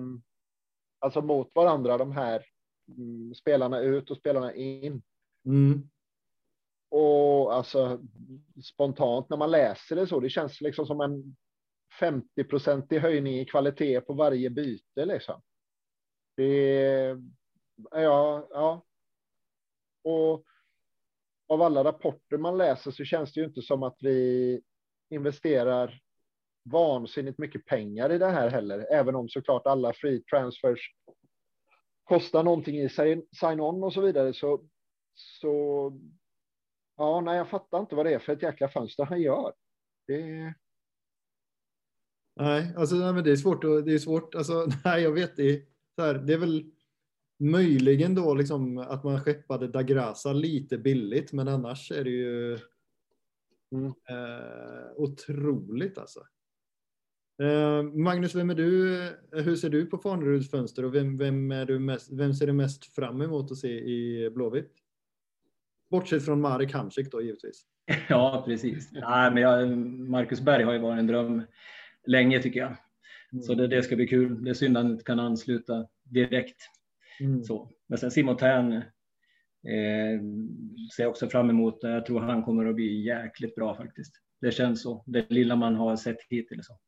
alltså 0.99 1.21
mot 1.21 1.55
varandra, 1.55 1.97
de 1.97 2.11
här 2.11 2.45
mm, 2.97 3.35
spelarna 3.35 3.79
ut 3.79 4.11
och 4.11 4.17
spelarna 4.17 4.53
in. 4.53 5.01
Mm. 5.45 5.89
Och 6.89 7.53
alltså 7.53 7.99
spontant 8.63 9.29
när 9.29 9.37
man 9.37 9.51
läser 9.51 9.95
det 9.95 10.07
så, 10.07 10.19
det 10.19 10.29
känns 10.29 10.61
liksom 10.61 10.85
som 10.85 11.01
en 11.01 11.35
50% 11.99 12.99
höjning 12.99 13.39
i 13.39 13.45
kvalitet 13.45 14.01
på 14.01 14.13
varje 14.13 14.49
byte 14.49 15.05
liksom. 15.05 15.41
Det 16.41 16.77
är, 16.86 17.21
ja, 17.91 18.47
ja. 18.51 18.86
Och 20.04 20.45
av 21.47 21.62
alla 21.62 21.84
rapporter 21.84 22.38
man 22.38 22.58
läser 22.58 22.91
så 22.91 23.04
känns 23.04 23.34
det 23.34 23.39
ju 23.39 23.45
inte 23.45 23.62
som 23.62 23.84
att 23.84 23.97
vi 23.99 24.62
investerar 25.10 26.01
vansinnigt 26.63 27.38
mycket 27.38 27.65
pengar 27.65 28.12
i 28.12 28.17
det 28.17 28.27
här 28.27 28.49
heller, 28.49 28.88
även 28.91 29.15
om 29.15 29.30
såklart 29.30 29.67
alla 29.67 29.93
free 29.93 30.23
transfers 30.23 30.80
kostar 32.04 32.43
någonting 32.43 32.80
i 32.80 32.89
sig, 32.89 33.25
sign-on 33.39 33.84
och 33.84 33.93
så 33.93 34.01
vidare 34.01 34.34
så, 34.34 34.65
så 35.13 35.93
ja, 36.97 37.21
nej, 37.21 37.38
jag 37.38 37.49
fattar 37.49 37.80
inte 37.80 37.95
vad 37.95 38.06
det 38.06 38.13
är 38.13 38.19
för 38.19 38.34
ett 38.34 38.43
jäkla 38.43 38.69
fönster 38.69 39.06
han 39.06 39.21
gör. 39.21 39.54
Det, 40.08 40.54
Nej, 42.36 42.73
alltså 42.77 42.95
nej, 42.95 43.13
men 43.13 43.23
det 43.23 43.32
är 43.32 43.36
svårt. 43.36 43.63
Och, 43.63 43.84
Det 43.84 43.93
är 43.93 43.99
svårt. 43.99 44.36
Alltså, 44.36 44.67
nej, 44.86 45.04
jag 45.04 45.12
vet 45.12 45.36
det. 45.36 45.70
Så 45.95 46.01
här, 46.01 46.13
det 46.13 46.34
är 46.34 46.38
väl 46.38 46.65
möjligen 47.39 48.15
då 48.15 48.34
liksom 48.34 48.77
att 48.77 49.04
man 49.04 49.21
skeppade 49.21 49.67
Dagrasa 49.67 50.34
lite 50.34 50.77
billigt, 50.77 51.34
men 51.34 51.47
annars 51.47 51.91
är 51.91 52.04
det 52.04 52.10
ju 52.10 52.60
Mm. 53.75 53.88
eh, 53.88 54.91
otroligt 54.95 55.97
alltså. 55.97 56.19
Eh, 57.43 57.84
Magnus, 57.84 58.36
vem 58.36 58.49
är 58.49 58.56
du? 58.56 58.97
Hur 59.32 59.56
ser 59.56 59.69
du 59.69 59.86
på 59.86 59.97
Farneruds 59.97 60.51
fönster 60.51 60.86
och 60.86 60.95
vem, 60.95 61.17
vem, 61.17 61.51
är 61.51 61.65
du 61.65 61.80
mest, 61.80 62.12
vem 62.12 62.34
ser 62.34 62.47
du 62.47 62.54
mest 62.54 62.86
fram 62.86 63.21
emot 63.21 63.51
att 63.51 63.58
se 63.58 63.80
i 63.80 64.30
Blåvitt? 64.30 64.71
Bortsett 65.89 66.25
från 66.25 66.41
Marek 66.41 66.73
Hamsik 66.73 67.12
då 67.12 67.21
givetvis. 67.21 67.65
Ja, 68.10 68.43
precis. 68.45 68.91
Nej, 68.91 69.32
men 69.34 69.43
jag, 69.43 69.77
Marcus 70.10 70.41
Berg 70.41 70.63
har 70.63 70.73
ju 70.73 70.80
varit 70.80 70.99
en 70.99 71.08
dröm 71.08 71.41
länge 72.08 72.41
tycker 72.41 72.60
jag. 72.60 72.75
Så 73.39 73.54
det, 73.54 73.67
det 73.67 73.84
ska 73.84 73.96
bli 73.96 74.08
kul. 74.08 74.44
Det 74.44 74.50
är 74.50 74.54
synd 74.54 74.78
att 74.78 74.84
han 74.84 74.91
inte 74.91 75.04
kan 75.04 75.20
ansluta 75.20 75.88
direkt. 76.04 76.58
Mm. 77.20 77.44
Så. 77.44 77.72
Men 77.88 77.98
sen 77.98 78.12
Simon 78.12 78.38
Tern 78.38 78.74
eh, 78.74 80.22
ser 80.96 81.04
jag 81.04 81.10
också 81.10 81.30
fram 81.30 81.50
emot. 81.50 81.80
Jag 81.82 82.06
tror 82.06 82.20
han 82.20 82.44
kommer 82.44 82.65
att 82.65 82.76
bli 82.76 83.06
jäkligt 83.06 83.56
bra 83.56 83.76
faktiskt. 83.76 84.13
Det 84.41 84.52
känns 84.52 84.82
så. 84.82 85.04
Det 85.08 85.30
lilla 85.30 85.56
man 85.56 85.76
har 85.76 85.96
sett 85.96 86.17
hittills. 86.30 86.67
Så. 86.67 86.80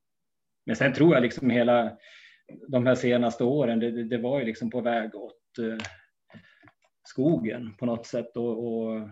Men 0.66 0.76
sen 0.76 0.94
tror 0.94 1.14
jag 1.14 1.24
liksom 1.24 1.50
hela 1.50 1.98
de 2.68 2.86
här 2.86 2.96
senaste 2.96 3.44
åren, 3.44 3.80
det, 3.80 3.92
det, 3.92 4.04
det 4.04 4.18
var 4.18 4.40
ju 4.40 4.46
liksom 4.46 4.70
på 4.70 4.82
väg 4.82 5.16
åt 5.16 5.60
eh, 5.60 5.86
skogen 7.08 7.76
på 7.80 7.86
något 7.86 8.06
sätt. 8.06 8.38
Och, 8.38 8.68
och 8.68 9.10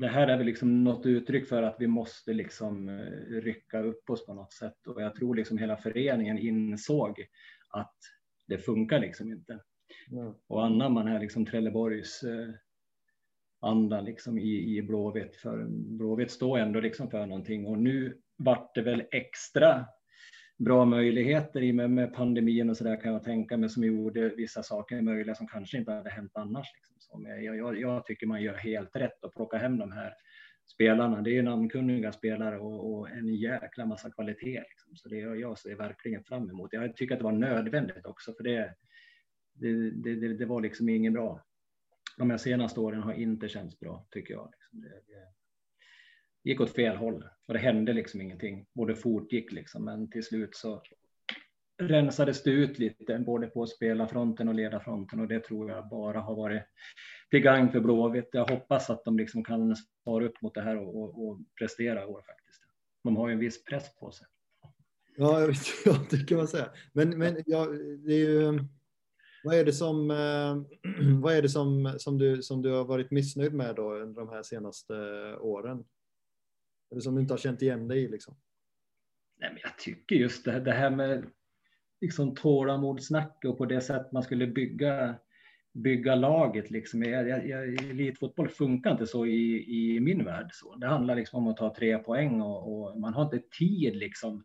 det 0.00 0.08
här 0.08 0.28
är 0.28 0.36
väl 0.36 0.46
liksom 0.46 0.84
något 0.84 1.06
uttryck 1.06 1.48
för 1.48 1.62
att 1.62 1.76
vi 1.78 1.86
måste 1.86 2.32
liksom 2.32 2.88
eh, 2.88 3.40
rycka 3.40 3.80
upp 3.80 4.10
oss 4.10 4.26
på 4.26 4.34
något 4.34 4.52
sätt. 4.52 4.86
Och 4.86 5.02
jag 5.02 5.14
tror 5.14 5.34
liksom 5.34 5.58
hela 5.58 5.76
föreningen 5.76 6.38
insåg 6.38 7.26
att 7.70 7.96
det 8.46 8.58
funkar 8.58 8.98
liksom 8.98 9.32
inte. 9.32 9.60
Ja. 10.10 10.34
Och 10.46 10.64
anammar 10.64 11.04
den 11.04 11.12
här 11.12 11.20
liksom 11.20 11.46
Trelleborgs 11.46 12.22
eh, 12.22 12.48
anda 13.60 14.00
liksom 14.00 14.38
i, 14.38 14.76
i 14.76 14.82
Blåvitt. 14.82 15.36
För 15.36 15.64
Blåvitt 15.68 16.30
står 16.30 16.58
ändå 16.58 16.80
liksom 16.80 17.10
för 17.10 17.26
någonting 17.26 17.66
och 17.66 17.78
nu 17.78 18.20
vart 18.36 18.74
det 18.74 18.82
väl 18.82 19.04
extra 19.10 19.86
bra 20.56 20.84
möjligheter 20.84 21.62
i 21.62 21.72
med, 21.72 21.90
med 21.90 22.14
pandemin 22.14 22.70
och 22.70 22.76
så 22.76 22.84
där 22.84 23.00
kan 23.00 23.12
jag 23.12 23.24
tänka 23.24 23.56
mig 23.56 23.68
som 23.68 23.84
gjorde 23.84 24.28
vissa 24.28 24.62
saker 24.62 25.02
möjliga 25.02 25.34
som 25.34 25.46
kanske 25.46 25.78
inte 25.78 25.92
hade 25.92 26.10
hänt 26.10 26.32
annars. 26.34 26.66
Liksom 26.74 26.96
som 27.10 27.26
jag, 27.26 27.56
jag, 27.56 27.80
jag 27.80 28.06
tycker 28.06 28.26
man 28.26 28.42
gör 28.42 28.54
helt 28.54 28.96
rätt 28.96 29.24
att 29.24 29.34
plocka 29.34 29.56
hem 29.56 29.78
de 29.78 29.92
här 29.92 30.14
spelarna. 30.66 31.22
Det 31.22 31.30
är 31.30 31.34
ju 31.34 31.42
namnkunniga 31.42 32.12
spelare 32.12 32.58
och, 32.58 32.92
och 32.92 33.10
en 33.10 33.34
jäkla 33.34 33.86
massa 33.86 34.10
kvalitet. 34.10 34.60
Liksom. 34.68 34.96
Så 34.96 35.08
det 35.08 35.16
jag, 35.16 35.40
jag 35.40 35.58
ser 35.58 35.76
verkligen 35.76 36.24
fram 36.24 36.50
emot. 36.50 36.72
Jag 36.72 36.96
tycker 36.96 37.14
att 37.14 37.18
det 37.18 37.24
var 37.24 37.32
nödvändigt 37.32 38.06
också 38.06 38.34
för 38.34 38.44
det, 38.44 38.74
det, 39.54 39.90
det, 39.90 40.14
det, 40.14 40.34
det 40.34 40.46
var 40.46 40.60
liksom 40.60 40.88
inget 40.88 41.12
bra. 41.12 41.44
De 42.18 42.30
här 42.30 42.38
senaste 42.38 42.80
åren 42.80 43.02
har 43.02 43.12
inte 43.12 43.48
känts 43.48 43.80
bra 43.80 44.06
tycker 44.10 44.34
jag. 44.34 44.52
Liksom. 44.52 44.80
Det, 44.80 44.88
det 44.88 46.50
gick 46.50 46.60
åt 46.60 46.74
fel 46.74 46.96
håll 46.96 47.24
och 47.46 47.54
det 47.54 47.60
hände 47.60 47.92
liksom 47.92 48.20
ingenting. 48.20 48.66
Både 48.74 48.94
fortgick 48.94 49.52
liksom, 49.52 49.84
men 49.84 50.10
till 50.10 50.24
slut 50.24 50.56
så 50.56 50.82
rensades 51.78 52.42
det 52.42 52.50
ut 52.50 52.78
lite 52.78 53.18
både 53.18 53.46
på 53.46 53.66
spelarfronten 53.66 54.48
och 54.48 54.54
ledarfronten 54.54 55.20
och 55.20 55.28
det 55.28 55.40
tror 55.40 55.70
jag 55.70 55.88
bara 55.88 56.20
har 56.20 56.34
varit 56.34 56.62
till 57.30 57.40
gagn 57.40 57.72
för 57.72 57.80
Blåvitt. 57.80 58.28
Jag 58.32 58.50
hoppas 58.50 58.90
att 58.90 59.04
de 59.04 59.16
liksom 59.18 59.44
kan 59.44 59.76
svara 59.76 60.24
upp 60.24 60.42
mot 60.42 60.54
det 60.54 60.62
här 60.62 60.76
och, 60.76 61.02
och, 61.02 61.28
och 61.28 61.38
prestera 61.58 62.02
i 62.02 62.06
år 62.06 62.22
faktiskt. 62.26 62.62
De 63.04 63.16
har 63.16 63.28
ju 63.28 63.32
en 63.32 63.40
viss 63.40 63.64
press 63.64 63.96
på 63.96 64.10
sig. 64.10 64.26
Ja, 65.16 65.40
jag 65.40 65.48
vet, 65.48 65.58
ja, 65.84 66.06
det 66.10 66.28
kan 66.28 66.38
man 66.38 66.48
säga. 66.48 66.70
Men, 66.92 67.18
men 67.18 67.42
ja, 67.46 67.66
det 68.06 68.12
är 68.12 68.30
ju, 68.30 68.58
vad 69.44 69.54
är 69.54 69.64
det 69.64 69.72
som, 69.72 70.10
eh, 70.10 70.56
vad 71.22 71.34
är 71.34 71.42
det 71.42 71.48
som, 71.48 71.94
som, 71.98 72.18
du, 72.18 72.42
som 72.42 72.62
du 72.62 72.70
har 72.70 72.84
varit 72.84 73.10
missnöjd 73.10 73.54
med 73.54 73.76
då 73.76 73.94
under 73.94 74.20
de 74.20 74.28
här 74.28 74.42
senaste 74.42 74.94
åren? 75.36 75.84
Det 76.90 77.00
som 77.00 77.14
du 77.14 77.20
inte 77.20 77.32
har 77.32 77.38
känt 77.38 77.62
igen 77.62 77.88
dig 77.88 77.98
i 77.98 78.08
liksom? 78.08 78.36
Nej, 79.40 79.50
men 79.52 79.60
jag 79.62 79.78
tycker 79.78 80.16
just 80.16 80.44
det, 80.44 80.60
det 80.60 80.72
här 80.72 80.90
med 80.90 81.30
liksom 82.00 82.34
tålamodssnack 82.34 83.44
och 83.44 83.58
på 83.58 83.66
det 83.66 83.80
sätt 83.80 84.12
man 84.12 84.22
skulle 84.22 84.46
bygga, 84.46 85.14
bygga 85.74 86.14
laget. 86.14 86.70
Liksom. 86.70 87.02
Jag, 87.02 87.28
jag, 87.28 87.48
jag, 87.48 87.90
elitfotboll 87.90 88.48
funkar 88.48 88.90
inte 88.90 89.06
så 89.06 89.26
i, 89.26 89.64
i 89.68 90.00
min 90.00 90.24
värld. 90.24 90.50
Så. 90.52 90.74
Det 90.74 90.86
handlar 90.86 91.14
liksom 91.14 91.42
om 91.42 91.48
att 91.48 91.56
ta 91.56 91.74
tre 91.74 91.98
poäng 91.98 92.40
och, 92.40 92.72
och 92.72 93.00
man 93.00 93.14
har 93.14 93.24
inte 93.24 93.40
tid. 93.58 93.96
Liksom. 93.96 94.44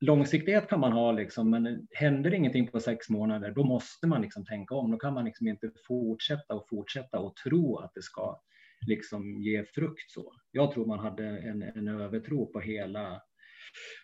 Långsiktighet 0.00 0.68
kan 0.68 0.80
man 0.80 0.92
ha, 0.92 1.12
liksom, 1.12 1.50
men 1.50 1.86
händer 1.90 2.34
ingenting 2.34 2.66
på 2.66 2.80
sex 2.80 3.08
månader, 3.08 3.50
då 3.50 3.64
måste 3.64 4.06
man 4.06 4.22
liksom 4.22 4.44
tänka 4.44 4.74
om. 4.74 4.90
Då 4.90 4.98
kan 4.98 5.14
man 5.14 5.24
liksom 5.24 5.48
inte 5.48 5.70
fortsätta 5.88 6.54
och 6.54 6.68
fortsätta 6.68 7.18
och 7.18 7.36
tro 7.36 7.76
att 7.76 7.94
det 7.94 8.02
ska 8.02 8.40
liksom 8.86 9.42
ge 9.42 9.64
frukt. 9.64 10.10
Så. 10.10 10.32
Jag 10.50 10.72
tror 10.72 10.86
man 10.86 10.98
hade 10.98 11.24
en, 11.24 11.62
en 11.62 11.88
övertro 11.88 12.46
på 12.46 12.60
hela 12.60 13.22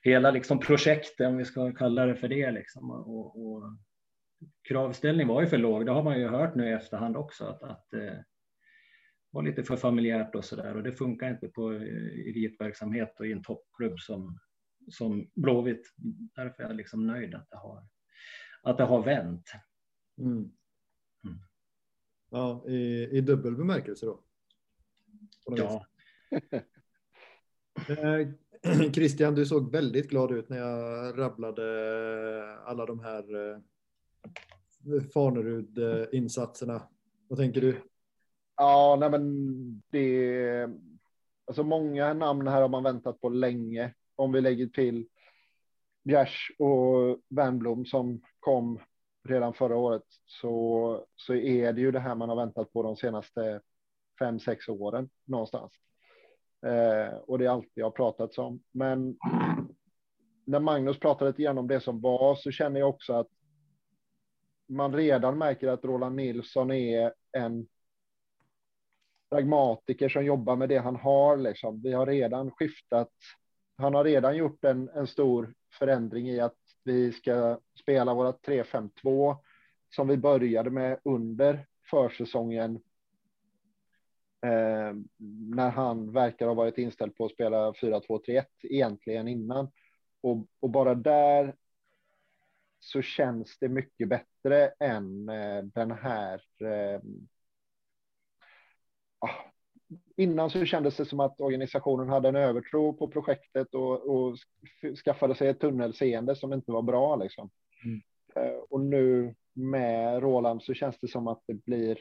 hela 0.02 0.30
liksom 0.30 0.60
projektet, 0.60 1.26
om 1.26 1.36
vi 1.36 1.44
ska 1.44 1.72
kalla 1.72 2.06
det 2.06 2.16
för 2.16 2.28
det. 2.28 2.50
Liksom. 2.50 2.90
Och, 2.90 3.46
och 3.46 3.62
kravställning 4.68 5.26
var 5.26 5.40
ju 5.40 5.46
för 5.46 5.58
låg. 5.58 5.86
Det 5.86 5.92
har 5.92 6.02
man 6.02 6.20
ju 6.20 6.28
hört 6.28 6.54
nu 6.54 6.68
i 6.68 6.72
efterhand 6.72 7.16
också 7.16 7.44
att, 7.44 7.62
att 7.62 7.92
eh, 7.92 8.18
var 9.32 9.42
lite 9.42 9.62
för 9.62 9.76
familjärt 9.76 10.34
och 10.34 10.44
så 10.44 10.56
där 10.56 10.76
och 10.76 10.82
det 10.82 10.92
funkar 10.92 11.30
inte 11.30 11.48
på 11.48 11.70
elitverksamhet 11.70 13.20
och 13.20 13.26
i 13.26 13.32
en 13.32 13.42
toppklubb 13.42 14.00
som, 14.00 14.38
som 14.88 15.30
Blåvitt. 15.34 15.94
Därför 16.34 16.62
är 16.62 16.66
jag 16.66 16.76
liksom 16.76 17.06
nöjd 17.06 17.34
att 17.34 17.50
det 17.50 17.56
har, 17.56 17.88
att 18.62 18.78
det 18.78 18.84
har 18.84 19.02
vänt. 19.02 19.52
Mm. 20.18 20.52
Mm. 21.24 21.38
Ja, 22.30 22.64
i, 22.68 23.08
i 23.10 23.20
dubbel 23.20 23.56
bemärkelse 23.56 24.06
då? 24.06 24.24
Ja. 25.44 25.86
Christian, 28.94 29.34
du 29.34 29.46
såg 29.46 29.72
väldigt 29.72 30.10
glad 30.10 30.32
ut 30.32 30.48
när 30.48 30.58
jag 30.58 31.18
rabblade 31.18 31.62
eh, 32.38 32.68
alla 32.68 32.86
de 32.86 33.00
här 33.00 33.52
eh, 33.52 33.58
Fanerud-insatserna. 35.14 36.82
Vad 37.28 37.38
tänker 37.38 37.60
du? 37.60 37.82
Ja, 38.56 38.96
nej 39.00 39.10
men 39.10 39.82
det. 39.90 40.68
Alltså 41.44 41.62
många 41.62 42.14
namn 42.14 42.46
här 42.46 42.62
har 42.62 42.68
man 42.68 42.82
väntat 42.82 43.20
på 43.20 43.28
länge. 43.28 43.94
Om 44.16 44.32
vi 44.32 44.40
lägger 44.40 44.66
till 44.66 45.06
Bjärs 46.04 46.52
och 46.58 47.18
Wernbloom 47.28 47.86
som 47.86 48.22
kom 48.40 48.80
redan 49.28 49.54
förra 49.54 49.76
året 49.76 50.04
så, 50.26 51.06
så 51.16 51.34
är 51.34 51.72
det 51.72 51.80
ju 51.80 51.90
det 51.90 52.00
här 52.00 52.14
man 52.14 52.28
har 52.28 52.36
väntat 52.36 52.72
på 52.72 52.82
de 52.82 52.96
senaste 52.96 53.60
fem, 54.18 54.40
sex 54.40 54.68
åren 54.68 55.10
någonstans. 55.24 55.72
Eh, 56.66 57.14
och 57.14 57.38
det 57.38 57.44
är 57.44 57.50
alltid 57.50 57.70
jag 57.74 57.94
pratat 57.94 58.38
om. 58.38 58.62
Men 58.72 59.16
när 60.44 60.60
Magnus 60.60 61.00
pratade 61.00 61.30
lite 61.30 61.42
grann 61.42 61.58
om 61.58 61.68
det 61.68 61.80
som 61.80 62.00
var 62.00 62.34
så 62.34 62.50
känner 62.50 62.80
jag 62.80 62.88
också 62.88 63.12
att 63.12 63.28
man 64.68 64.94
redan 64.94 65.38
märker 65.38 65.68
att 65.68 65.84
Roland 65.84 66.16
Nilsson 66.16 66.70
är 66.70 67.12
en 67.32 67.66
pragmatiker 69.30 70.08
som 70.08 70.24
jobbar 70.24 70.56
med 70.56 70.68
det 70.68 70.78
han 70.78 70.96
har. 70.96 71.36
Liksom. 71.36 71.82
Vi 71.82 71.92
har 71.92 72.06
redan 72.06 72.50
skiftat. 72.50 73.12
Han 73.76 73.94
har 73.94 74.04
redan 74.04 74.36
gjort 74.36 74.64
en, 74.64 74.88
en 74.88 75.06
stor 75.06 75.54
förändring 75.78 76.28
i 76.28 76.40
att 76.40 76.58
vi 76.84 77.12
ska 77.12 77.58
spela 77.80 78.14
våra 78.14 78.32
3-5-2 78.32 79.36
som 79.94 80.08
vi 80.08 80.16
började 80.16 80.70
med 80.70 80.98
under 81.04 81.66
försäsongen. 81.90 82.80
Eh, 84.42 84.94
när 85.56 85.70
han 85.70 86.12
verkar 86.12 86.46
ha 86.46 86.54
varit 86.54 86.78
inställd 86.78 87.16
på 87.16 87.24
att 87.24 87.32
spela 87.32 87.72
4-2-3-1 87.72 88.44
egentligen 88.62 89.28
innan. 89.28 89.68
Och, 90.20 90.46
och, 90.60 90.70
bara 90.70 90.94
där 90.94 91.54
så 92.80 93.02
känns 93.02 93.58
det 93.58 93.68
mycket 93.68 94.08
bättre 94.08 94.68
än 94.80 95.28
eh, 95.28 95.62
den 95.62 95.90
här 95.90 96.42
eh, 96.60 97.00
innan 100.16 100.50
så 100.50 100.64
kändes 100.64 100.96
det 100.96 101.04
som 101.04 101.20
att 101.20 101.40
organisationen 101.40 102.08
hade 102.08 102.28
en 102.28 102.36
övertro 102.36 102.92
på 102.92 103.08
projektet 103.08 103.74
och, 103.74 104.10
och 104.10 104.36
skaffade 105.04 105.34
sig 105.34 105.48
ett 105.48 105.60
tunnelseende 105.60 106.36
som 106.36 106.52
inte 106.52 106.72
var 106.72 106.82
bra. 106.82 107.16
Liksom. 107.16 107.50
Mm. 107.84 108.00
Eh, 108.34 108.58
och 108.70 108.80
nu 108.80 109.34
med 109.52 110.22
Roland 110.22 110.62
så 110.62 110.74
känns 110.74 110.98
det 111.00 111.08
som 111.08 111.28
att 111.28 111.42
det 111.46 111.54
blir. 111.54 111.98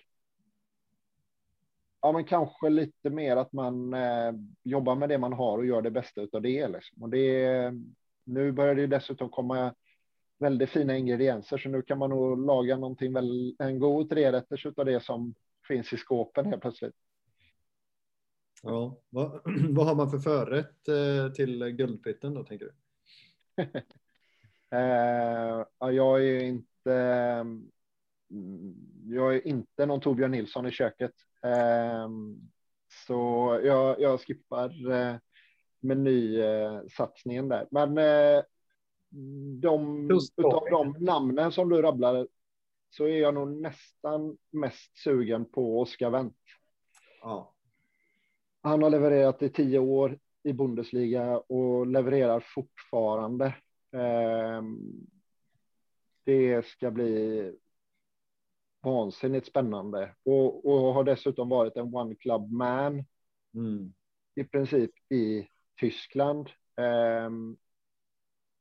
Ja, 2.02 2.12
men 2.12 2.24
kanske 2.24 2.70
lite 2.70 3.10
mer 3.10 3.36
att 3.36 3.54
man 3.54 3.94
eh, 3.94 4.34
jobbar 4.64 4.96
med 4.96 5.10
det 5.10 5.18
man 5.18 5.34
har 5.34 5.58
och 5.58 5.66
gör 5.66 5.82
det 5.82 5.92
bästa 5.92 6.22
av 6.34 6.42
det. 6.42 6.68
Liksom. 6.68 7.04
Och 7.04 7.10
det 7.10 7.74
nu 8.24 8.52
börjar 8.52 8.76
det 8.76 8.88
dessutom 8.88 9.30
komma 9.30 9.74
väldigt 10.40 10.70
fina 10.70 10.98
ingredienser, 10.98 11.58
så 11.58 11.70
nu 11.70 11.82
kan 11.82 11.98
man 11.98 12.10
nog 12.10 12.46
laga 12.46 12.78
någonting 12.78 13.14
väl 13.14 13.56
en 13.60 13.80
god 13.80 14.10
trerätters 14.10 14.66
av 14.66 14.86
det 14.86 15.04
som 15.04 15.34
finns 15.68 15.94
i 15.94 15.98
skåpen 15.98 16.46
helt 16.46 16.62
plötsligt. 16.62 16.96
Ja, 18.64 18.98
vad, 19.10 19.42
vad 19.70 19.86
har 19.86 19.96
man 19.96 20.12
för 20.12 20.20
förrätt 20.20 20.88
eh, 20.88 21.34
till 21.34 21.70
guldpitten 21.70 22.34
då 22.34 22.44
tänker 22.44 22.66
du? 22.66 22.74
eh, 24.78 25.66
jag 25.80 26.26
är 26.26 26.44
inte. 26.44 26.94
Mm, 28.32 28.76
jag 29.04 29.36
är 29.36 29.48
inte 29.48 29.86
någon 29.86 30.02
Torbjörn 30.02 30.32
Nilsson 30.32 30.66
i 30.68 30.72
köket, 30.72 31.14
så 33.08 33.60
jag, 33.64 34.02
jag 34.02 34.22
skippar 34.22 34.92
eh, 34.92 35.16
menysatsningen 35.80 37.50
där. 37.50 37.68
Men 37.72 37.98
eh, 37.98 38.44
de 39.62 40.10
av 40.44 40.66
de 40.72 40.96
namnen 41.00 41.52
som 41.52 41.70
du 41.70 41.82
rabblade 41.82 42.28
så 42.90 43.06
är 43.06 43.18
jag 43.18 43.34
nog 43.34 43.62
nästan 43.62 44.38
mest 44.50 44.98
sugen 44.98 45.46
på 45.46 45.82
Oskar 45.82 46.10
Wendt. 46.10 46.38
Ja. 47.22 47.54
Han 48.62 48.84
har 48.84 48.90
levererat 48.90 49.42
i 49.42 49.50
tio 49.50 49.80
år 49.80 50.20
i 50.44 50.54
Bundesliga 50.54 51.38
och 51.38 51.88
levererar 51.88 52.40
fortfarande. 52.40 53.56
Ehm, 53.92 55.08
det 56.24 56.66
ska 56.66 56.92
bli 56.92 57.56
vansinnigt 58.82 59.48
spännande 59.48 60.16
och, 60.24 60.66
och 60.66 60.94
har 60.94 61.04
dessutom 61.04 61.50
varit 61.50 61.78
en 61.78 61.96
one 61.96 62.16
club 62.16 62.52
man 62.52 63.06
mm. 63.54 63.94
i 64.36 64.44
princip 64.44 64.92
i 65.12 65.48
Tyskland. 65.80 66.50
Um, 67.26 67.58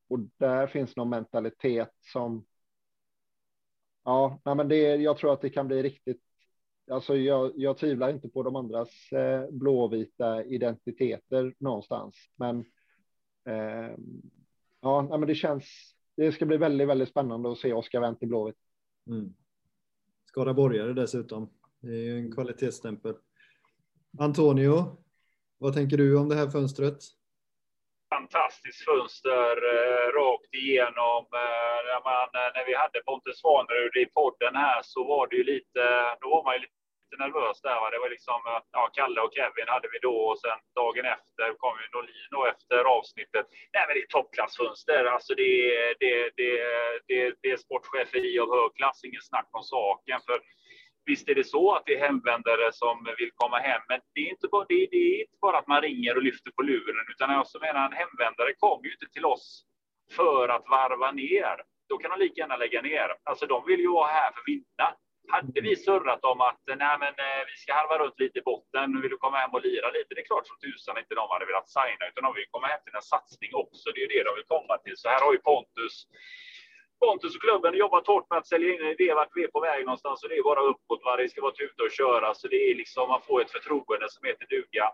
och 0.08 0.18
där 0.36 0.66
finns 0.66 0.96
någon 0.96 1.08
mentalitet 1.08 1.94
som. 2.12 2.46
Ja, 4.04 4.40
nej 4.44 4.54
men 4.54 4.68
det, 4.68 4.76
jag 4.96 5.18
tror 5.18 5.32
att 5.32 5.40
det 5.40 5.50
kan 5.50 5.68
bli 5.68 5.82
riktigt 5.82 6.22
alltså 6.90 7.16
jag, 7.16 7.52
jag 7.56 7.78
tvivlar 7.78 8.10
inte 8.10 8.28
på 8.28 8.42
de 8.42 8.56
andras 8.56 9.12
eh, 9.12 9.50
blåvita 9.50 10.44
identiteter 10.44 11.54
någonstans, 11.58 12.16
men. 12.36 12.58
Eh, 13.44 13.96
ja, 14.80 15.02
men 15.18 15.26
det 15.26 15.34
känns. 15.34 15.94
Det 16.16 16.32
ska 16.32 16.46
bli 16.46 16.56
väldigt, 16.56 16.88
väldigt 16.88 17.08
spännande 17.08 17.52
att 17.52 17.58
se 17.58 17.72
Oskar 17.72 18.00
Wendt 18.00 18.22
i 18.22 18.26
blåvitt. 18.26 18.56
Mm. 19.06 19.34
Skaraborgare 20.30 20.92
dessutom. 20.92 21.50
Det 21.80 21.92
är 21.92 22.02
ju 22.02 22.18
en 22.18 22.32
kvalitetsstämpel. 22.32 23.14
Antonio, 24.18 24.96
vad 25.58 25.74
tänker 25.74 25.96
du 25.96 26.18
om 26.18 26.28
det 26.28 26.34
här 26.34 26.50
fönstret? 26.50 26.98
fantastiskt 28.14 28.84
fönster 28.88 29.54
eh, 29.74 30.06
rakt 30.20 30.52
igenom. 30.62 31.22
Eh, 31.42 31.78
när, 31.88 32.00
man, 32.08 32.28
eh, 32.40 32.50
när 32.56 32.64
vi 32.68 32.74
hade 32.82 32.98
Pontus 33.08 33.38
Svanerud 33.40 33.96
i 34.04 34.06
podden 34.20 34.54
här 34.64 34.80
så 34.92 35.00
var 35.12 35.24
det 35.28 35.36
ju 35.40 35.44
lite, 35.54 35.82
då 36.20 36.26
var 36.34 36.42
man 36.44 36.54
ju 36.56 36.60
lite 36.60 36.79
lite 37.10 37.22
nervös 37.22 37.60
där. 37.62 37.80
Va? 37.80 37.90
Det 37.90 37.98
var 37.98 38.10
liksom, 38.10 38.40
eh, 38.46 38.62
ja, 38.72 38.90
Kalle 38.96 39.20
och 39.20 39.34
Kevin 39.34 39.68
hade 39.74 39.88
vi 39.92 39.98
då 39.98 40.16
och 40.30 40.38
sen 40.40 40.58
dagen 40.74 41.04
efter 41.04 41.54
kom 41.62 41.76
ju 41.82 41.86
Norlin 41.92 42.30
då 42.30 42.46
efter 42.46 42.78
avsnittet. 42.96 43.46
Nej, 43.74 43.84
men 43.86 43.94
det 43.94 44.02
är 44.02 44.06
toppklassfönster. 44.06 45.04
Alltså 45.04 45.34
det, 45.34 45.52
det, 46.02 46.30
det, 46.36 46.50
det, 47.08 47.34
det 47.42 47.50
är 47.50 47.56
sportchefer 47.56 48.24
i 48.30 48.38
av 48.38 48.48
hög 48.56 48.70
klass, 48.78 49.04
ingen 49.04 49.22
snack 49.22 49.48
om 49.52 49.62
saken. 49.62 50.20
För 50.26 50.40
Visst 51.06 51.28
är 51.28 51.34
det 51.34 51.44
så 51.44 51.74
att 51.74 51.82
det 51.86 51.94
är 51.94 52.06
hemvändare 52.06 52.72
som 52.72 52.96
vill 53.18 53.30
komma 53.34 53.58
hem, 53.58 53.82
men 53.88 54.00
det 54.14 54.20
är 54.20 54.30
inte 54.30 54.48
bara, 54.48 54.66
det, 54.68 54.88
det 54.90 54.96
är 54.96 55.20
inte 55.20 55.38
bara 55.40 55.58
att 55.58 55.66
man 55.66 55.82
ringer 55.82 56.16
och 56.16 56.22
lyfter 56.22 56.50
på 56.50 56.62
luren, 56.62 57.06
utan 57.12 57.30
jag 57.30 57.46
menar 57.60 57.86
en 57.86 57.92
hemvändare 57.92 58.54
kommer 58.58 58.84
ju 58.84 58.92
inte 58.92 59.12
till 59.12 59.24
oss 59.24 59.64
för 60.16 60.48
att 60.48 60.64
varva 60.70 61.12
ner. 61.12 61.56
Då 61.88 61.98
kan 61.98 62.10
de 62.10 62.18
lika 62.24 62.40
gärna 62.40 62.56
lägga 62.56 62.82
ner. 62.82 63.08
Alltså, 63.24 63.46
de 63.46 63.66
vill 63.66 63.80
ju 63.80 63.88
vara 63.88 64.06
här 64.06 64.30
för 64.32 64.40
att 64.40 64.48
vinna. 64.48 64.86
Hade 65.30 65.60
vi 65.60 65.76
surrat 65.76 66.24
om 66.24 66.40
att 66.40 66.62
nej, 66.66 66.96
men, 67.02 67.14
eh, 67.26 67.42
vi 67.50 67.56
ska 67.62 67.74
harva 67.74 67.98
runt 68.02 68.20
lite 68.20 68.38
i 68.38 68.42
botten, 68.42 69.00
vill 69.02 69.10
du 69.10 69.16
komma 69.16 69.36
hem 69.42 69.54
och 69.56 69.64
lira 69.68 69.90
lite? 69.90 70.14
Det 70.14 70.20
är 70.20 70.30
klart 70.32 70.46
som 70.46 70.58
tusan 70.58 70.98
inte 70.98 71.14
de 71.14 71.26
hade 71.30 71.46
velat 71.50 71.68
signa, 71.76 72.02
utan 72.08 72.24
de 72.24 72.34
vill 72.34 72.48
komma 72.50 72.66
hem 72.66 72.80
till 72.84 72.98
en 73.00 73.08
satsning 73.14 73.50
också. 73.62 73.86
Det 73.94 74.02
är 74.04 74.08
det 74.14 74.22
de 74.28 74.32
vill 74.38 74.50
komma 74.56 74.74
till. 74.84 74.96
Så 74.96 75.08
här 75.08 75.20
har 75.24 75.32
ju 75.32 75.38
Pontus 75.38 75.94
Pontus 77.00 77.36
och 77.36 77.42
klubben 77.42 77.72
har 77.72 77.78
jobbat 77.86 78.06
hårt 78.06 78.30
med 78.30 78.38
att 78.38 78.46
sälja 78.46 78.68
in 78.74 78.80
en 78.84 78.94
idé 78.96 79.14
vart 79.14 79.32
vi 79.34 79.44
är 79.44 79.48
på 79.56 79.60
väg 79.60 79.84
någonstans 79.84 80.22
och 80.22 80.28
det 80.28 80.36
är 80.36 80.42
bara 80.42 80.60
uppåt. 80.72 81.04
Va? 81.04 81.16
Det 81.16 81.28
ska 81.28 81.40
vara 81.40 81.58
tuta 81.60 81.82
och 81.82 81.90
köra. 82.00 82.34
Så 82.34 82.48
det 82.48 82.70
är 82.70 82.74
liksom, 82.74 83.08
man 83.08 83.22
får 83.22 83.40
ett 83.42 83.50
förtroende 83.50 84.06
som 84.10 84.24
heter 84.28 84.46
duga. 84.46 84.86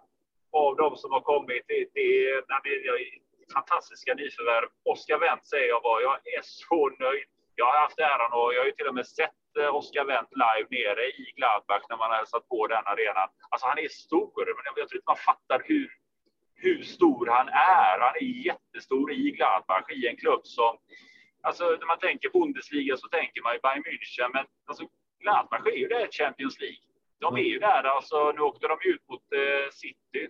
Av 0.53 0.77
de 0.77 0.97
som 0.97 1.13
har 1.13 1.21
kommit, 1.21 1.63
det, 1.69 1.89
det, 1.95 2.09
är, 2.29 2.35
det 2.65 2.71
är 2.89 3.53
fantastiska 3.53 4.15
nyförvärv. 4.15 4.69
Oskar 4.85 5.19
Wendt 5.19 5.47
säger 5.47 5.69
jag 5.69 5.83
bara, 5.83 6.03
jag 6.03 6.15
är 6.15 6.43
så 6.43 6.91
nöjd. 6.99 7.29
Jag 7.59 7.67
har 7.67 7.79
haft 7.81 7.99
äran 7.99 8.33
och 8.39 8.55
jag 8.55 8.61
har 8.61 8.67
ju 8.67 8.73
till 8.73 8.91
och 8.91 8.95
med 8.95 9.07
sett 9.07 9.43
eh, 9.61 9.75
Oskar 9.75 10.05
Wendt 10.05 10.33
live 10.45 10.69
nere 10.77 11.05
i 11.23 11.33
Gladbach 11.37 11.85
när 11.89 11.97
man 11.97 12.11
har 12.11 12.17
hälsat 12.17 12.49
på 12.49 12.67
den 12.67 12.85
arenan. 12.87 13.29
Alltså 13.51 13.67
han 13.67 13.79
är 13.79 13.89
stor, 13.89 14.45
men 14.57 14.65
jag 14.77 14.89
tror 14.89 14.99
inte 14.99 15.13
man 15.15 15.25
fattar 15.31 15.63
hur, 15.65 15.89
hur 16.55 16.83
stor 16.83 17.27
han 17.27 17.49
är. 17.49 17.95
Han 18.07 18.17
är 18.21 18.47
jättestor 18.49 19.13
i 19.13 19.31
Gladbach, 19.31 19.91
i 19.91 20.07
en 20.07 20.17
klubb 20.17 20.47
som 20.47 20.79
Alltså 21.49 21.65
när 21.81 21.87
man 21.87 21.99
tänker 21.99 22.29
Bundesliga 22.31 22.97
så 22.97 23.09
tänker 23.09 23.43
man 23.43 23.53
ju 23.55 23.61
Bayern 23.61 23.85
München, 23.85 24.31
men 24.33 24.45
alltså 24.69 24.85
Gladbach 25.23 25.67
är 25.67 25.81
ju 25.83 25.89
där 25.89 26.09
Champions 26.11 26.61
League. 26.61 26.85
De 27.21 27.37
är 27.37 27.49
ju 27.55 27.59
där, 27.59 27.83
alltså 27.83 28.33
nu 28.33 28.41
åkte 28.41 28.69
de 28.69 28.79
ut 28.85 29.09
mot 29.09 29.33
eh, 29.33 29.71
City. 29.73 30.29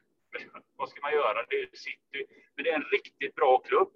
Vad 0.76 0.88
ska 0.88 1.00
man 1.00 1.12
göra? 1.12 1.46
Det 1.48 1.56
är 1.62 1.68
City. 1.72 2.20
Men 2.54 2.64
det 2.64 2.70
är 2.70 2.74
en 2.74 2.90
riktigt 2.96 3.34
bra 3.34 3.58
klubb. 3.58 3.92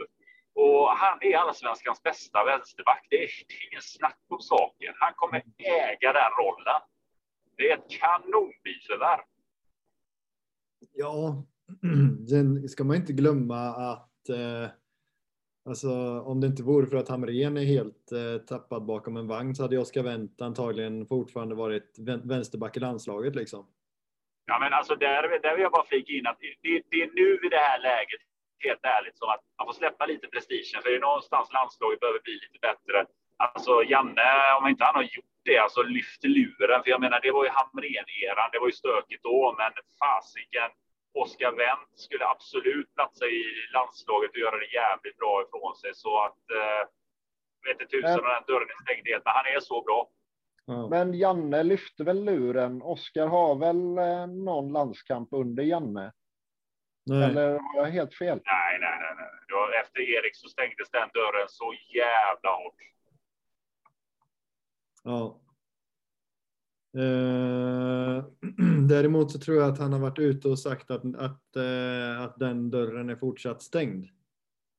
Och 0.55 0.89
han 0.89 1.19
är 1.21 1.37
allsvenskans 1.37 2.03
bästa 2.03 2.45
vänsterback. 2.45 3.07
Det 3.11 3.17
är, 3.17 3.29
det 3.49 3.55
är 3.55 3.69
ingen 3.71 3.83
snack 3.83 4.19
om 4.29 4.41
saken. 4.41 4.95
Han 4.97 5.13
kommer 5.17 5.43
äga 5.59 6.13
den 6.13 6.31
rollen. 6.41 6.81
Det 7.57 7.71
är 7.71 7.77
ett 7.77 7.91
kanonbiförvärv. 7.91 9.25
Ja, 10.93 11.45
sen 12.31 12.69
ska 12.69 12.85
man 12.85 12.97
inte 12.97 13.13
glömma 13.13 13.59
att 13.69 14.29
eh, 14.29 14.71
alltså, 15.65 16.21
om 16.21 16.41
det 16.41 16.47
inte 16.47 16.63
vore 16.63 16.87
för 16.87 16.97
att 16.97 17.09
Hamrén 17.09 17.57
är 17.57 17.65
helt 17.65 18.13
eh, 18.13 18.39
tappad 18.47 18.85
bakom 18.85 19.17
en 19.17 19.27
vagn 19.27 19.55
så 19.55 19.63
hade 19.63 19.79
Oskar 19.79 20.03
Wendt 20.03 20.41
antagligen 20.41 21.07
fortfarande 21.07 21.55
varit 21.55 21.97
vänsterback 22.25 22.77
i 22.77 22.81
landslaget. 22.81 23.35
Liksom. 23.35 23.67
Ja, 24.47 24.59
men 24.59 24.73
alltså 24.73 24.95
där, 24.97 25.41
där 25.43 25.55
vill 25.55 25.63
jag 25.63 25.73
bara 25.73 25.87
flika 25.87 26.13
in 26.13 26.27
att 26.27 26.39
det, 26.63 26.83
det 26.91 27.03
är 27.03 27.11
nu 27.15 27.47
i 27.47 27.49
det 27.49 27.57
här 27.57 27.79
läget, 27.79 28.21
helt 28.69 28.85
ärligt, 28.97 29.19
som 29.19 29.29
att 29.29 29.45
man 29.59 29.67
får 29.67 29.75
släppa 29.81 30.07
lite 30.07 30.27
prestigen. 30.29 30.83
För 30.83 30.91
det 30.91 30.97
är 30.97 31.09
någonstans 31.11 31.53
landslaget 31.53 32.01
behöver 32.01 32.21
bli 32.21 32.35
lite 32.45 32.59
bättre. 32.69 33.07
Alltså 33.37 33.73
Janne, 33.93 34.31
om 34.59 34.67
inte 34.69 34.85
han 34.85 34.95
har 34.95 35.03
gjort 35.03 35.35
det, 35.45 35.59
alltså 35.59 35.83
lyfter 35.83 36.29
luren. 36.29 36.83
För 36.83 36.91
jag 36.95 37.01
menar, 37.01 37.21
det 37.21 37.33
var 37.37 37.45
ju 37.45 37.51
Hamrén-eran, 37.51 38.51
det 38.53 38.59
var 38.63 38.69
ju 38.73 38.73
stökigt 38.83 39.23
då, 39.23 39.55
men 39.59 39.73
fasiken. 40.03 40.71
Oskar 41.23 41.53
Wendt 41.53 41.93
skulle 42.07 42.25
absolut 42.35 42.95
platsa 42.95 43.27
i 43.27 43.43
landslaget 43.75 44.31
och 44.31 44.43
göra 44.45 44.57
det 44.59 44.73
jävligt 44.81 45.17
bra 45.17 45.35
ifrån 45.45 45.75
sig. 45.77 45.91
Så 45.95 46.13
att, 46.27 46.43
eh, 46.59 46.83
vet 47.65 47.81
inte 47.81 47.93
tusan 47.97 48.25
om 48.25 48.35
den 48.37 48.49
dörren 48.51 48.69
är 48.75 48.83
stängd 48.85 49.07
helt, 49.11 49.25
men 49.25 49.35
han 49.35 49.47
är 49.57 49.61
så 49.61 49.83
bra. 49.83 50.09
Men 50.91 51.15
Janne 51.15 51.63
lyfte 51.63 52.05
väl 52.05 52.25
luren. 52.25 52.83
Oskar 52.83 53.27
har 53.27 53.55
väl 53.55 53.99
eh, 53.99 54.27
någon 54.27 54.73
landskamp 54.73 55.29
under 55.33 55.63
Janne? 55.63 56.13
Nej. 57.11 57.31
Eller 57.31 57.51
har 57.51 57.77
jag 57.77 57.91
helt 57.91 58.15
fel? 58.15 58.41
Nej, 58.45 58.79
nej, 58.81 58.99
nej. 59.01 59.15
nej. 59.19 59.81
Efter 59.81 60.01
Erik 60.01 60.37
så 60.37 60.49
stängdes 60.49 60.91
den 60.91 61.09
dörren 61.15 61.49
så 61.49 61.75
jävla 61.95 62.51
hårt. 62.51 62.75
Ja. 65.05 65.41
Eh, 67.01 68.25
däremot 68.89 69.33
så 69.33 69.39
tror 69.39 69.57
jag 69.57 69.73
att 69.73 69.79
han 69.79 69.93
har 69.93 70.01
varit 70.01 70.19
ute 70.19 70.49
och 70.49 70.59
sagt 70.59 70.91
att, 70.91 71.05
att, 71.05 71.57
eh, 71.57 72.23
att 72.23 72.39
den 72.39 72.71
dörren 72.71 73.11
är 73.11 73.17
fortsatt 73.17 73.63
stängd. 73.63 74.09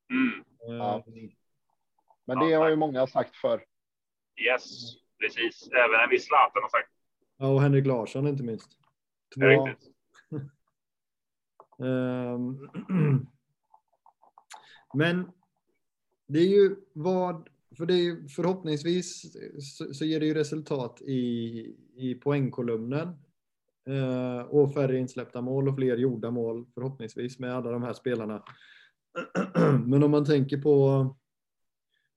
Mm. 0.09 0.43
Eh, 0.67 0.75
ja. 0.75 1.05
Men 2.25 2.39
det 2.39 2.53
har 2.53 2.69
ju 2.69 2.75
många 2.75 3.07
sagt 3.07 3.35
för. 3.35 3.63
Yes, 4.47 4.63
precis. 5.19 5.69
Även 5.71 5.99
en 5.99 6.09
viss 6.09 6.25
Zlatan 6.25 6.61
har 6.61 6.69
sagt. 6.69 6.91
Ja, 7.37 7.47
och 7.47 7.61
Henrik 7.61 7.85
Larsson 7.85 8.27
inte 8.27 8.43
minst. 8.43 8.71
Två. 9.35 9.45
Riktigt. 9.45 9.90
Ehm, 11.83 12.69
men 14.93 15.31
det 16.27 16.39
är 16.39 16.47
ju 16.47 16.75
vad 16.93 17.49
för 17.77 17.85
det 17.85 17.93
är 17.93 18.27
förhoppningsvis 18.27 19.33
så, 19.59 19.93
så 19.93 20.05
ger 20.05 20.19
det 20.19 20.25
ju 20.25 20.33
resultat 20.33 21.01
i, 21.01 21.15
i 21.95 22.15
poängkolumnen. 22.15 23.07
Eh, 23.87 24.41
och 24.41 24.73
färre 24.73 24.97
insläppta 24.97 25.41
mål 25.41 25.69
och 25.69 25.75
fler 25.75 25.97
gjorda 25.97 26.31
mål 26.31 26.65
förhoppningsvis 26.73 27.39
med 27.39 27.55
alla 27.55 27.71
de 27.71 27.83
här 27.83 27.93
spelarna. 27.93 28.43
Men 29.85 30.03
om 30.03 30.11
man 30.11 30.25
tänker 30.25 30.57
på 30.57 31.05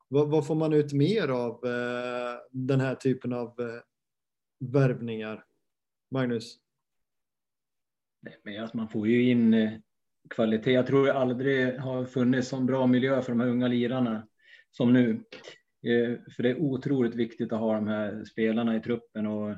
vad, 0.09 0.31
vad 0.31 0.47
får 0.47 0.55
man 0.55 0.73
ut 0.73 0.93
mer 0.93 1.29
av 1.29 1.65
eh, 1.65 2.39
den 2.51 2.81
här 2.81 2.95
typen 2.95 3.33
av 3.33 3.61
eh, 3.61 3.81
värvningar? 4.59 5.45
Magnus? 6.11 6.64
Men 8.43 8.63
alltså 8.63 8.77
man 8.77 8.89
får 8.89 9.09
ju 9.09 9.31
in 9.31 9.55
eh, 9.55 9.73
kvalitet. 10.31 10.73
Jag 10.73 10.87
tror 10.87 11.07
det 11.07 11.13
aldrig 11.13 11.79
har 11.79 12.05
funnits 12.05 12.49
så 12.49 12.61
bra 12.61 12.87
miljö 12.87 13.23
för 13.23 13.33
de 13.33 13.41
här 13.41 13.49
unga 13.49 13.69
lirarna 13.69 14.29
som 14.71 14.93
nu. 14.93 15.11
Eh, 15.87 16.19
för 16.37 16.43
det 16.43 16.51
är 16.51 16.63
otroligt 16.63 17.15
viktigt 17.15 17.53
att 17.53 17.61
ha 17.61 17.75
de 17.75 17.89
här 17.89 18.25
spelarna 18.25 18.77
i 18.77 18.81
truppen 18.81 19.27
och 19.27 19.57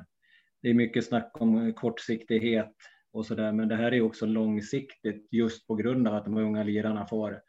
det 0.61 0.69
är 0.69 0.73
mycket 0.73 1.05
snack 1.05 1.31
om 1.41 1.67
eh, 1.67 1.73
kortsiktighet 1.73 2.75
och 3.11 3.25
så 3.25 3.35
där, 3.35 3.51
men 3.51 3.67
det 3.67 3.75
här 3.75 3.93
är 3.93 4.01
också 4.01 4.25
långsiktigt 4.25 5.27
just 5.31 5.67
på 5.67 5.75
grund 5.75 6.07
av 6.07 6.15
att 6.15 6.25
de 6.25 6.37
unga 6.37 6.63
lirarna 6.63 7.05
får, 7.05 7.41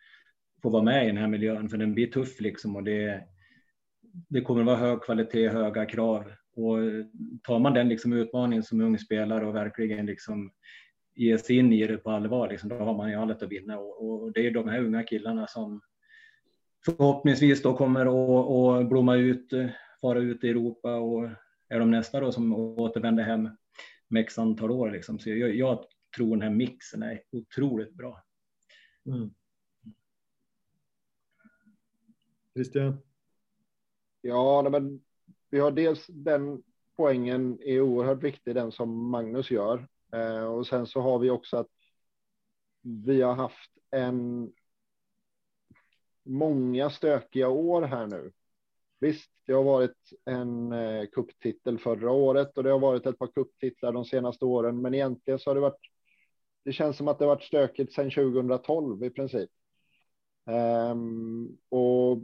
får 0.62 0.70
vara 0.70 0.82
med 0.82 1.04
i 1.04 1.06
den 1.06 1.16
här 1.16 1.28
miljön, 1.28 1.68
för 1.68 1.76
den 1.76 1.94
blir 1.94 2.06
tuff 2.06 2.40
liksom 2.40 2.76
och 2.76 2.84
det, 2.84 3.24
det 4.28 4.40
kommer 4.40 4.62
vara 4.62 4.76
hög 4.76 5.02
kvalitet, 5.02 5.48
höga 5.48 5.86
krav 5.86 6.24
och 6.56 6.78
tar 7.42 7.58
man 7.58 7.74
den 7.74 7.88
liksom 7.88 8.12
utmaningen 8.12 8.62
som 8.62 8.80
ung 8.80 8.98
spelare 8.98 9.46
och 9.46 9.54
verkligen 9.54 10.06
liksom 10.06 10.50
ger 11.18 11.36
sig 11.36 11.56
in 11.56 11.72
i 11.72 11.86
det 11.86 11.96
på 11.96 12.10
allvar, 12.10 12.48
liksom, 12.48 12.68
då 12.68 12.76
har 12.76 12.94
man 12.94 13.10
ju 13.10 13.16
allt 13.16 13.42
att 13.42 13.52
vinna 13.52 13.78
och, 13.78 14.22
och 14.22 14.32
det 14.32 14.46
är 14.46 14.50
de 14.50 14.68
här 14.68 14.84
unga 14.84 15.02
killarna 15.02 15.46
som 15.46 15.80
förhoppningsvis 16.84 17.62
då 17.62 17.76
kommer 17.76 18.06
att, 18.06 18.80
att 18.80 18.88
blomma 18.88 19.16
ut, 19.16 19.52
fara 20.00 20.18
ut 20.18 20.44
i 20.44 20.48
Europa 20.48 20.96
och 20.96 21.28
är 21.68 21.78
de 21.78 21.90
nästa 21.90 22.20
då 22.20 22.32
som 22.32 22.54
återvänder 22.54 23.22
hem 23.22 23.48
med 24.08 24.20
x 24.20 24.38
antal 24.38 24.70
år. 24.70 24.90
Liksom. 24.90 25.18
Så 25.18 25.30
jag, 25.30 25.54
jag 25.54 25.84
tror 26.16 26.30
den 26.30 26.42
här 26.42 26.50
mixen 26.50 27.02
är 27.02 27.22
otroligt 27.32 27.94
bra. 27.94 28.22
Mm. 29.06 29.30
Christian? 32.54 32.98
Ja, 34.20 34.68
men 34.70 35.00
vi 35.50 35.58
har 35.58 35.70
dels 35.70 36.06
den 36.06 36.62
poängen 36.96 37.58
är 37.62 37.80
oerhört 37.80 38.22
viktig, 38.22 38.54
den 38.54 38.72
som 38.72 39.10
Magnus 39.10 39.50
gör. 39.50 39.88
Eh, 40.12 40.44
och 40.44 40.66
sen 40.66 40.86
så 40.86 41.00
har 41.00 41.18
vi 41.18 41.30
också 41.30 41.56
att 41.56 41.68
vi 42.82 43.22
har 43.22 43.34
haft 43.34 43.70
en 43.90 44.52
många 46.22 46.90
stökiga 46.90 47.48
år 47.48 47.82
här 47.82 48.06
nu. 48.06 48.32
Visst, 49.00 49.30
det 49.46 49.52
har 49.52 49.64
varit 49.64 50.12
en 50.24 50.72
eh, 50.72 51.06
kupptitel 51.06 51.78
förra 51.78 52.10
året 52.10 52.58
och 52.58 52.64
det 52.64 52.70
har 52.70 52.78
varit 52.78 53.06
ett 53.06 53.18
par 53.18 53.26
kupptitlar 53.26 53.92
de 53.92 54.04
senaste 54.04 54.44
åren, 54.44 54.82
men 54.82 54.94
egentligen 54.94 55.38
så 55.38 55.50
har 55.50 55.54
det 55.54 55.60
varit. 55.60 55.90
Det 56.64 56.72
känns 56.72 56.96
som 56.96 57.08
att 57.08 57.18
det 57.18 57.24
har 57.24 57.34
varit 57.34 57.44
stökigt 57.44 57.92
sedan 57.92 58.10
2012 58.10 59.04
i 59.04 59.10
princip. 59.10 59.50
Um, 60.90 61.58
och 61.68 62.18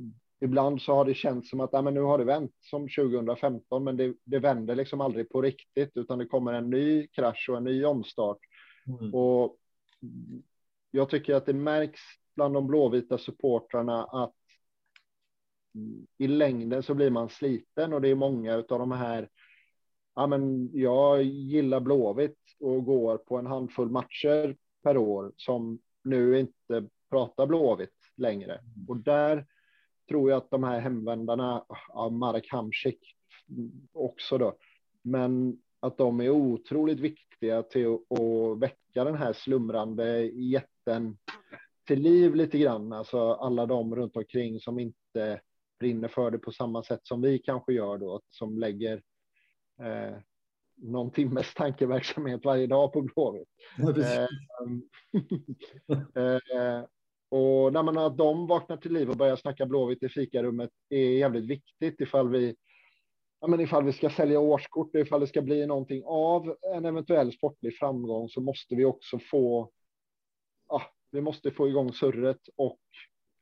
ibland 0.44 0.82
så 0.82 0.94
har 0.94 1.04
det 1.04 1.14
känts 1.14 1.50
som 1.50 1.60
att 1.60 1.70
ja, 1.72 1.82
men 1.82 1.94
nu 1.94 2.00
har 2.00 2.18
det 2.18 2.24
vänt 2.24 2.52
som 2.60 2.88
2015, 2.88 3.84
men 3.84 3.96
det, 3.96 4.14
det 4.24 4.38
vänder 4.38 4.74
liksom 4.74 5.00
aldrig 5.00 5.30
på 5.30 5.42
riktigt, 5.42 5.90
utan 5.94 6.18
det 6.18 6.26
kommer 6.26 6.52
en 6.52 6.70
ny 6.70 7.06
krasch 7.06 7.48
och 7.50 7.56
en 7.56 7.64
ny 7.64 7.84
omstart. 7.84 8.38
Mm. 8.86 9.14
Och 9.14 9.56
jag 10.90 11.10
tycker 11.10 11.34
att 11.34 11.46
det 11.46 11.52
märks 11.52 12.00
bland 12.36 12.54
de 12.54 12.66
blåvita 12.66 13.18
supportrarna 13.18 14.04
att 14.04 14.34
i 16.18 16.26
längden 16.26 16.82
så 16.82 16.94
blir 16.94 17.10
man 17.10 17.28
sliten 17.28 17.92
och 17.92 18.00
det 18.00 18.08
är 18.08 18.14
många 18.14 18.54
av 18.54 18.64
de 18.78 18.92
här. 18.92 19.28
Ja, 20.14 20.26
men 20.26 20.70
jag 20.72 21.22
gillar 21.22 21.80
Blåvitt 21.80 22.38
och 22.60 22.84
går 22.84 23.16
på 23.16 23.36
en 23.36 23.46
handfull 23.46 23.90
matcher 23.90 24.56
per 24.82 24.96
år 24.96 25.32
som 25.36 25.78
nu 26.04 26.38
inte 26.38 26.88
pratar 27.10 27.46
Blåvitt 27.46 28.12
längre 28.16 28.60
och 28.88 28.96
där 28.96 29.46
tror 30.08 30.30
jag 30.30 30.36
att 30.36 30.50
de 30.50 30.64
här 30.64 30.80
hemvändarna, 30.80 31.64
ja, 31.88 32.08
Marek 32.08 32.52
Hamsik 32.52 32.98
också 33.92 34.38
då, 34.38 34.56
men 35.02 35.58
att 35.80 35.98
de 35.98 36.20
är 36.20 36.30
otroligt 36.30 37.00
viktiga 37.00 37.62
till 37.62 37.86
att 37.86 38.58
väcka 38.62 39.04
den 39.04 39.14
här 39.14 39.32
slumrande 39.32 40.22
jätten 40.24 41.18
till 41.86 42.02
liv 42.02 42.34
lite 42.34 42.58
grann. 42.58 42.92
Alltså 42.92 43.32
alla 43.32 43.66
de 43.66 43.96
runt 43.96 44.16
omkring 44.16 44.60
som 44.60 44.78
inte 44.78 45.40
brinner 45.78 46.08
för 46.08 46.30
det 46.30 46.38
på 46.38 46.52
samma 46.52 46.82
sätt 46.82 47.00
som 47.02 47.22
vi 47.22 47.38
kanske 47.38 47.72
gör 47.72 47.98
då, 47.98 48.20
som 48.30 48.58
lägger 48.58 49.02
eh, 49.80 50.16
någon 50.76 51.10
timmes 51.10 51.54
tankeverksamhet 51.54 52.44
varje 52.44 52.66
dag 52.66 52.92
på 52.92 53.02
Blåvitt. 53.02 53.48
Eh, 53.78 54.26
eh, 56.22 56.84
och 57.34 57.72
när 57.72 57.82
man 57.82 57.98
att 57.98 58.16
de 58.16 58.46
vaknar 58.46 58.76
till 58.76 58.92
liv 58.92 59.10
och 59.10 59.16
börjar 59.16 59.36
snacka 59.36 59.66
Blåvitt 59.66 60.02
i 60.02 60.08
fikarummet 60.08 60.70
är 60.88 61.18
jävligt 61.18 61.44
viktigt 61.44 62.00
ifall 62.00 62.28
vi 62.28 62.56
Ja, 63.40 63.48
men 63.48 63.60
ifall 63.60 63.84
vi 63.84 63.92
ska 63.92 64.10
sälja 64.10 64.40
årskort, 64.40 64.94
ifall 64.94 65.20
det 65.20 65.26
ska 65.26 65.42
bli 65.42 65.66
någonting 65.66 66.02
av 66.06 66.56
en 66.74 66.84
eventuell 66.84 67.32
sportlig 67.32 67.76
framgång 67.78 68.28
så 68.28 68.40
måste 68.40 68.74
vi 68.74 68.84
också 68.84 69.18
få 69.18 69.70
ja, 70.68 70.82
vi 71.10 71.20
måste 71.20 71.50
få 71.50 71.68
igång 71.68 71.92
surret 71.92 72.40
och 72.56 72.80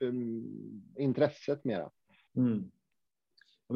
um, 0.00 0.92
intresset 0.98 1.64
mera. 1.64 1.90
Mm. 2.37 2.70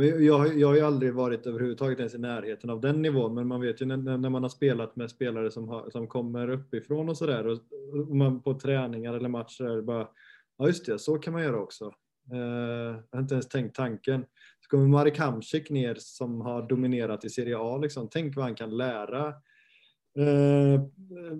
Jag, 0.03 0.59
jag 0.59 0.67
har 0.69 0.75
ju 0.75 0.81
aldrig 0.81 1.15
varit 1.15 1.47
överhuvudtaget 1.47 1.99
ens 1.99 2.15
i 2.15 2.19
närheten 2.19 2.71
av 2.71 2.81
den 2.81 3.03
nivån, 3.03 3.35
men 3.35 3.47
man 3.47 3.61
vet 3.61 3.83
ju 3.83 3.87
när, 3.87 4.19
när 4.19 4.31
man 4.31 4.43
har 4.43 4.51
spelat 4.51 4.97
med 4.97 5.11
spelare 5.11 5.51
som, 5.51 5.69
har, 5.69 5.91
som 5.91 6.07
kommer 6.07 6.49
uppifrån 6.49 7.09
och 7.09 7.17
sådär 7.17 7.47
och, 7.47 7.59
och 7.93 8.17
man 8.17 8.43
på 8.43 8.55
träningar 8.55 9.15
eller 9.15 9.29
matcher 9.29 9.83
bara, 9.83 10.09
ja 10.59 10.67
just 10.67 10.87
det, 10.87 10.99
så 10.99 11.19
kan 11.19 11.33
man 11.33 11.43
göra 11.43 11.61
också. 11.61 11.85
Uh, 12.33 12.39
jag 13.11 13.13
har 13.13 13.21
inte 13.21 13.35
ens 13.35 13.49
tänkt 13.49 13.77
tanken. 13.77 14.25
Så 14.61 14.69
kommer 14.69 14.87
Marek 14.87 15.19
Hamsik 15.19 15.71
ner 15.71 15.97
som 15.99 16.41
har 16.41 16.69
dominerat 16.69 17.25
i 17.25 17.31
Serie 17.31 17.59
A, 17.59 17.79
liksom. 17.79 18.09
tänk 18.09 18.37
vad 18.37 18.45
han 18.45 18.55
kan 18.55 18.77
lära 18.77 19.35
Eh, 20.19 20.81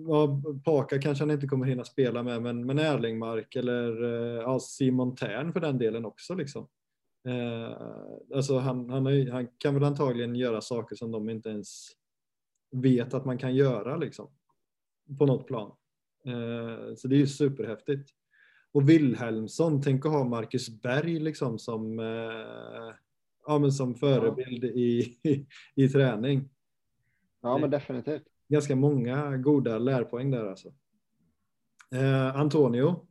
ja, 0.07 0.41
Paka 0.65 1.01
kanske 1.01 1.23
han 1.23 1.31
inte 1.31 1.47
kommer 1.47 1.65
hinna 1.65 1.83
spela 1.83 2.23
med, 2.23 2.41
men, 2.41 2.65
men 2.65 2.79
Erlingmark 2.79 3.55
eller 3.55 4.03
eh, 4.03 4.41
ja, 4.41 4.59
Simon 4.59 5.15
Tern 5.15 5.53
för 5.53 5.59
den 5.59 5.77
delen 5.77 6.05
också. 6.05 6.35
Liksom. 6.35 6.67
Eh, 7.25 7.77
alltså 8.35 8.57
han, 8.57 8.89
han, 8.89 9.05
han, 9.31 9.47
kan 9.57 9.73
väl 9.73 9.83
antagligen 9.83 10.35
göra 10.35 10.61
saker 10.61 10.95
som 10.95 11.11
de 11.11 11.29
inte 11.29 11.49
ens 11.49 11.87
vet 12.71 13.13
att 13.13 13.25
man 13.25 13.37
kan 13.37 13.55
göra 13.55 13.97
liksom, 13.97 14.29
på 15.19 15.25
något 15.25 15.47
plan. 15.47 15.71
Eh, 16.25 16.95
så 16.95 17.07
det 17.07 17.15
är 17.15 17.19
ju 17.19 17.27
superhäftigt. 17.27 18.09
Och 18.71 18.89
Wilhelmsson, 18.89 19.81
tänk 19.81 20.05
att 20.05 20.11
ha 20.11 20.23
Marcus 20.23 20.81
Berg 20.81 21.19
liksom 21.19 21.59
som, 21.59 21.99
eh, 21.99 22.95
ja, 23.47 23.59
men 23.59 23.71
som 23.71 23.95
förebild 23.95 24.63
i, 24.63 25.17
i, 25.23 25.47
i 25.75 25.89
träning. 25.89 26.49
Ja, 27.41 27.57
men 27.57 27.69
definitivt 27.69 28.23
ganska 28.47 28.75
många 28.75 29.37
goda 29.37 29.77
lärpoäng 29.77 30.31
där 30.31 30.45
alltså. 30.45 30.73
Eh, 31.91 32.35
Antonio? 32.35 33.07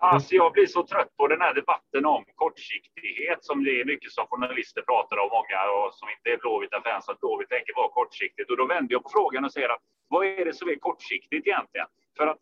Alltså 0.00 0.34
jag 0.34 0.52
blir 0.52 0.66
så 0.66 0.86
trött 0.86 1.16
på 1.16 1.28
den 1.28 1.40
här 1.40 1.54
debatten 1.54 2.06
om 2.06 2.24
kortsiktighet 2.34 3.44
som 3.44 3.64
det 3.64 3.80
är 3.80 3.84
mycket 3.84 4.12
som 4.12 4.26
journalister 4.26 4.82
pratar 4.82 5.16
om, 5.16 5.28
många 5.38 5.58
och 5.76 5.94
som 5.94 6.08
inte 6.08 6.30
är 6.30 6.36
Blåvita 6.36 6.82
fans, 6.82 7.08
att 7.08 7.20
Blåvitt 7.20 7.48
tänker 7.48 7.74
vara 7.76 7.88
kortsiktigt. 7.88 8.50
Och 8.50 8.56
då 8.56 8.66
vänder 8.66 8.92
jag 8.92 9.02
på 9.02 9.08
frågan 9.08 9.44
och 9.44 9.52
säger 9.52 9.68
att 9.68 9.82
vad 10.08 10.26
är 10.26 10.44
det 10.44 10.52
som 10.52 10.68
är 10.68 10.74
kortsiktigt 10.74 11.46
egentligen? 11.46 11.86
För 12.16 12.26
att 12.26 12.38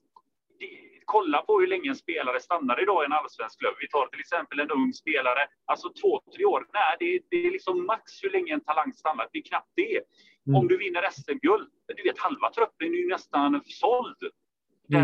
kolla 1.05 1.43
på 1.43 1.61
hur 1.61 1.67
länge 1.67 1.89
en 1.91 1.97
spelare 1.97 2.41
stannar 2.41 2.83
idag 2.83 3.03
i 3.03 3.07
en 3.07 3.13
allsvensk 3.13 3.59
klubb. 3.61 3.75
Vi 3.81 3.89
tar 3.89 4.07
till 4.07 4.21
exempel 4.21 4.61
en 4.61 4.71
ung 4.71 4.93
spelare, 4.93 5.43
alltså 5.65 5.93
två, 6.01 6.23
tre 6.37 6.45
år. 6.45 6.67
Nej, 6.73 6.97
det, 7.01 7.21
det 7.31 7.47
är 7.47 7.51
liksom 7.51 7.87
max 7.87 8.03
hur 8.23 8.31
länge 8.31 8.55
en 8.55 8.61
talang 8.61 8.93
stannar. 8.93 9.29
Det 9.33 9.39
är 9.39 9.43
knappt 9.43 9.73
det. 9.75 10.01
Mm. 10.47 10.57
Om 10.59 10.69
du 10.69 10.77
vinner 10.77 11.11
SM-guld, 11.11 11.71
du 11.97 12.03
vet 12.03 12.19
halva 12.19 12.51
truppen 12.51 12.89
är 12.95 12.99
ju 13.05 13.09
nästan 13.09 13.61
såld 13.65 14.23
mm. 14.23 14.33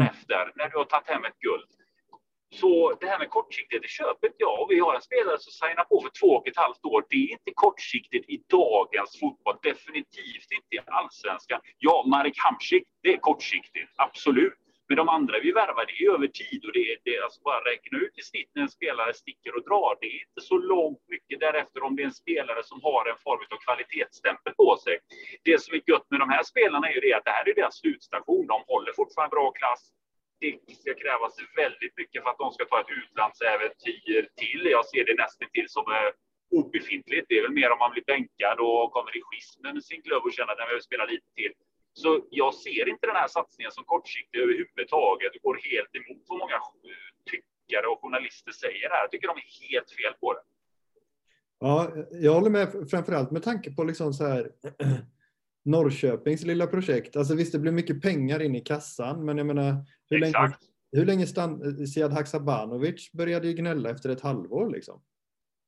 därefter, 0.00 0.52
när 0.54 0.68
du 0.68 0.76
har 0.76 0.84
tagit 0.84 1.08
hem 1.08 1.24
ett 1.24 1.38
guld. 1.38 1.70
Så 2.52 2.96
det 3.00 3.06
här 3.06 3.18
med 3.18 3.30
kortsiktighet, 3.30 3.82
det 3.82 3.88
köpet 3.88 4.34
ja. 4.38 4.66
Vi 4.70 4.78
har 4.80 4.94
en 4.94 5.02
spelare 5.02 5.38
som 5.38 5.52
signar 5.52 5.84
på 5.84 6.00
för 6.00 6.10
två 6.20 6.26
och 6.26 6.48
ett 6.48 6.56
halvt 6.56 6.84
år. 6.84 7.04
Det 7.10 7.16
är 7.16 7.30
inte 7.32 7.52
kortsiktigt 7.54 8.28
i 8.28 8.42
dagens 8.50 9.20
fotboll. 9.20 9.56
Definitivt 9.62 10.48
inte 10.58 10.72
i 10.76 10.80
allsvenskan. 10.86 11.60
Ja, 11.78 12.04
Marek 12.06 12.38
Hamsik, 12.44 12.84
det 13.02 13.12
är 13.14 13.18
kortsiktigt. 13.18 13.90
Absolut. 13.96 14.58
Men 14.88 14.96
de 14.96 15.08
andra 15.08 15.40
vi 15.42 15.52
värvar, 15.52 15.84
det 15.86 16.04
är 16.04 16.14
över 16.14 16.26
tid 16.26 16.64
och 16.66 16.72
det 16.72 16.84
är, 16.92 16.96
det 17.04 17.16
är 17.16 17.22
alltså 17.22 17.40
bara 17.42 17.60
räkna 17.70 17.98
ut 17.98 18.18
i 18.18 18.22
snitt 18.22 18.50
när 18.54 18.62
en 18.62 18.68
spelare 18.68 19.14
sticker 19.14 19.56
och 19.56 19.64
drar. 19.68 19.98
Det 20.00 20.06
är 20.06 20.20
inte 20.26 20.40
så 20.50 20.56
långt 20.58 21.02
mycket 21.08 21.40
därefter 21.40 21.82
om 21.82 21.96
det 21.96 22.02
är 22.02 22.06
en 22.06 22.20
spelare 22.24 22.62
som 22.70 22.78
har 22.82 23.10
en 23.10 23.18
form 23.26 23.44
av 23.54 23.58
kvalitetsstämpel 23.66 24.52
på 24.54 24.76
sig. 24.84 24.98
Det 25.44 25.62
som 25.62 25.74
är 25.74 25.82
gött 25.90 26.06
med 26.10 26.20
de 26.20 26.28
här 26.30 26.42
spelarna 26.42 26.88
är 26.88 26.94
ju 26.94 27.00
det 27.00 27.14
att 27.14 27.24
det 27.24 27.30
här 27.30 27.48
är 27.48 27.54
deras 27.54 27.76
slutstation. 27.76 28.46
De 28.46 28.58
håller 28.66 28.92
fortfarande 28.92 29.34
bra 29.36 29.50
klass. 29.50 29.82
Det 30.42 30.76
ska 30.82 30.90
krävas 31.04 31.34
väldigt 31.62 31.94
mycket 32.00 32.18
för 32.22 32.30
att 32.30 32.42
de 32.44 32.48
ska 32.56 32.64
ta 32.64 32.78
ett 32.80 32.96
utlandsäventyr 33.02 34.22
till. 34.42 34.62
Jag 34.76 34.84
ser 34.92 35.04
det 35.08 35.16
nästan 35.24 35.48
till 35.56 35.68
som 35.76 35.86
eh, 35.98 36.10
obefintligt. 36.60 37.26
Det 37.28 37.36
är 37.38 37.42
väl 37.46 37.58
mer 37.60 37.70
om 37.74 37.80
man 37.84 37.92
blir 37.94 38.06
bänkad 38.12 38.56
och 38.66 38.92
kommer 38.96 39.12
i 39.18 39.22
schism 39.26 39.58
med 39.62 39.84
sin 39.90 40.02
klubb 40.06 40.22
och 40.26 40.34
känner 40.36 40.52
att 40.52 40.60
den 40.60 40.68
behöver 40.68 40.88
spela 40.90 41.04
lite 41.12 41.28
till. 41.40 41.52
Så 42.00 42.10
jag 42.40 42.50
ser 42.64 42.84
inte 42.92 43.06
den 43.10 43.20
här 43.22 43.30
satsningen 43.36 43.72
som 43.72 43.84
kortsiktig 43.92 44.38
överhuvudtaget 44.44 45.30
Det 45.34 45.42
går 45.46 45.56
helt 45.70 45.92
emot 45.98 46.22
vad 46.28 46.38
många 46.42 46.58
tyckare 47.30 47.86
och 47.92 48.00
journalister 48.02 48.52
säger 48.64 48.86
här. 48.92 49.00
Jag 49.04 49.10
tycker 49.10 49.28
de 49.32 49.36
är 49.44 49.50
helt 49.70 49.90
fel 49.98 50.14
på 50.22 50.28
det. 50.36 50.42
Ja, 51.64 51.92
jag 52.26 52.32
håller 52.32 52.50
med 52.50 52.90
framförallt 52.90 53.30
med 53.30 53.42
tanke 53.42 53.68
på 53.76 53.84
liksom 53.84 54.12
så 54.12 54.24
här 54.26 54.50
Norrköpings 55.64 56.42
lilla 56.42 56.66
projekt. 56.66 57.16
Alltså 57.16 57.34
visst, 57.34 57.52
det 57.52 57.58
blir 57.58 57.72
mycket 57.72 58.02
pengar 58.02 58.42
in 58.42 58.54
i 58.54 58.60
kassan, 58.60 59.24
men 59.24 59.38
jag 59.38 59.46
menar 59.46 59.74
hur 60.12 60.24
Exakt. 60.24 60.62
länge, 60.62 60.72
hur 60.96 61.06
länge 61.06 61.26
stann, 61.26 61.86
Siad 61.86 62.12
Haksabanovic 62.12 63.12
började 63.12 63.46
ju 63.48 63.54
gnälla 63.54 63.90
efter 63.90 64.08
ett 64.10 64.20
halvår 64.20 64.70
liksom. 64.70 65.02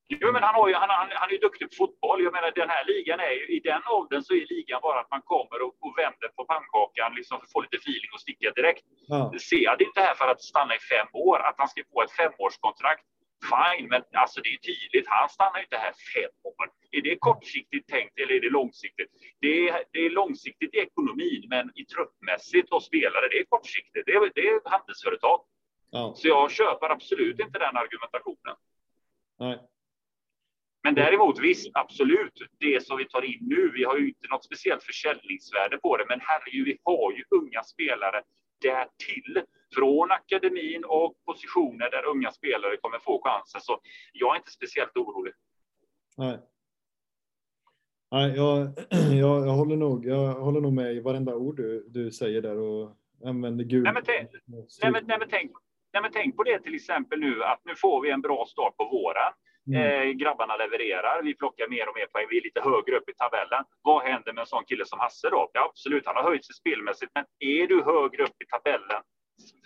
Jo, 0.09 0.29
men 0.33 0.43
han, 0.49 0.55
har 0.59 0.67
ju, 0.71 0.75
han, 0.83 0.91
han, 1.01 1.09
han 1.21 1.29
är 1.31 1.35
ju 1.39 1.43
duktig 1.49 1.67
på 1.71 1.75
fotboll. 1.81 2.19
Jag 2.27 2.33
menar, 2.37 2.51
den 2.63 2.71
här 2.75 2.85
ligan 2.93 3.19
är 3.29 3.35
ju, 3.39 3.45
i 3.57 3.61
den 3.71 3.83
åldern 3.97 4.23
så 4.27 4.33
är 4.41 4.45
ligan 4.55 4.81
bara 4.89 5.01
att 5.01 5.11
man 5.15 5.23
kommer 5.33 5.59
och, 5.65 5.75
och 5.85 5.95
vänder 6.01 6.29
på 6.37 6.43
pannkakan 6.53 7.11
liksom 7.19 7.35
för 7.39 7.47
att 7.47 7.55
få 7.55 7.61
lite 7.67 7.79
feeling 7.85 8.11
och 8.15 8.23
sticka 8.27 8.49
direkt. 8.59 8.85
Ja. 9.13 9.21
Ser 9.51 9.73
det 9.79 9.85
inte 9.89 10.01
här 10.07 10.15
för 10.21 10.29
att 10.33 10.43
stanna 10.53 10.73
i 10.81 10.83
fem 10.95 11.09
år, 11.29 11.39
att 11.49 11.57
han 11.61 11.69
ska 11.73 11.79
få 11.93 11.99
ett 12.03 12.15
femårskontrakt. 12.21 13.05
Fine, 13.43 13.89
men 13.89 14.03
alltså 14.13 14.41
det 14.41 14.49
är 14.49 14.57
tydligt. 14.57 15.09
Han 15.09 15.29
stannar 15.29 15.61
inte 15.61 15.77
här 15.77 15.95
fem 16.15 16.31
år. 16.43 16.71
Är 16.91 17.03
det 17.03 17.17
kortsiktigt 17.17 17.89
tänkt 17.89 18.19
eller 18.19 18.35
är 18.35 18.41
det 18.41 18.51
långsiktigt? 18.51 19.11
Det 19.41 19.69
är, 19.69 19.85
det 19.93 19.99
är 19.99 20.11
långsiktigt 20.11 20.75
i 20.75 20.79
ekonomin, 20.79 21.47
men 21.49 21.71
i 21.75 21.85
truppmässigt 21.85 22.73
och 22.73 22.83
spelare, 22.83 23.29
det 23.29 23.39
är 23.39 23.45
kortsiktigt. 23.45 24.07
Det 24.07 24.13
är, 24.13 24.33
det 24.35 24.49
är 24.49 24.71
handelsföretag. 24.71 25.41
Ja. 25.91 26.15
Så 26.17 26.29
jag 26.29 26.51
köper 26.51 26.91
absolut 26.91 27.41
inte 27.41 27.59
den 27.59 27.77
argumentationen. 27.77 28.57
Nej. 29.39 29.59
Men 30.83 30.95
däremot 30.95 31.39
visst, 31.39 31.71
absolut, 31.75 32.33
det 32.59 32.87
som 32.87 32.97
vi 32.97 33.05
tar 33.05 33.23
in 33.23 33.39
nu, 33.41 33.71
vi 33.75 33.85
har 33.85 33.99
ju 33.99 34.09
inte 34.09 34.29
något 34.29 34.45
speciellt 34.45 34.83
försäljningsvärde 34.83 35.79
på 35.79 35.97
det, 35.97 36.05
men 36.09 36.21
herregud, 36.23 36.67
vi 36.67 36.79
har 36.83 37.13
ju 37.13 37.25
unga 37.31 37.63
spelare 37.63 38.23
därtill 38.69 39.43
från 39.75 40.13
akademin 40.13 40.85
och 40.85 41.15
positioner 41.25 41.91
där 41.91 42.05
unga 42.05 42.31
spelare 42.31 42.77
kommer 42.77 42.99
få 42.99 43.21
chansen. 43.25 43.61
Så 43.61 43.81
jag 44.13 44.35
är 44.35 44.39
inte 44.39 44.51
speciellt 44.51 44.97
orolig. 44.97 45.33
Nej. 46.17 46.39
Nej, 48.11 48.37
jag, 48.37 48.69
jag, 49.21 49.47
jag, 49.47 49.53
håller 49.53 49.77
nog, 49.77 50.07
jag 50.07 50.35
håller 50.35 50.61
nog 50.61 50.73
med 50.73 50.95
i 50.95 51.01
varenda 51.01 51.35
ord 51.35 51.57
du, 51.57 51.87
du 51.89 52.11
säger 52.11 52.43
där 52.43 52.59
och 52.59 52.97
använder 53.25 53.65
Gud. 53.65 53.83
Nej, 53.83 53.93
men, 53.93 54.03
tänk, 54.07 54.31
nej, 54.33 54.93
men, 54.93 55.05
nej, 55.07 55.19
men 55.19 55.29
tänk, 55.31 55.51
nej, 55.93 56.03
men 56.03 56.13
tänk 56.13 56.37
på 56.37 56.43
det 56.43 56.59
till 56.59 56.75
exempel 56.75 57.21
nu 57.21 57.43
att 57.45 57.61
nu 57.65 57.75
får 57.77 58.03
vi 58.03 58.11
en 58.11 58.21
bra 58.21 58.47
start 58.49 58.77
på 58.77 58.85
våren. 58.85 59.33
Mm. 59.67 59.81
Eh, 59.81 60.13
grabbarna 60.13 60.57
levererar, 60.57 61.23
vi 61.23 61.35
plockar 61.35 61.69
mer 61.69 61.89
och 61.89 61.97
mer 61.99 62.07
poäng, 62.07 62.27
vi 62.31 62.39
är 62.39 62.43
lite 62.49 62.61
högre 62.61 62.97
upp 62.99 63.09
i 63.09 63.15
tabellen. 63.15 63.65
Vad 63.83 64.03
händer 64.03 64.33
med 64.33 64.41
en 64.41 64.47
sån 64.47 64.65
kille 64.65 64.85
som 64.87 64.99
Hasse 65.01 65.29
då? 65.31 65.51
Ja, 65.53 65.61
absolut, 65.71 66.07
han 66.07 66.17
har 66.17 66.23
höjt 66.31 66.45
sig 66.47 66.55
spelmässigt, 66.55 67.13
men 67.15 67.25
är 67.39 67.67
du 67.67 67.77
högre 67.93 68.23
upp 68.23 68.39
i 68.45 68.47
tabellen, 68.55 69.03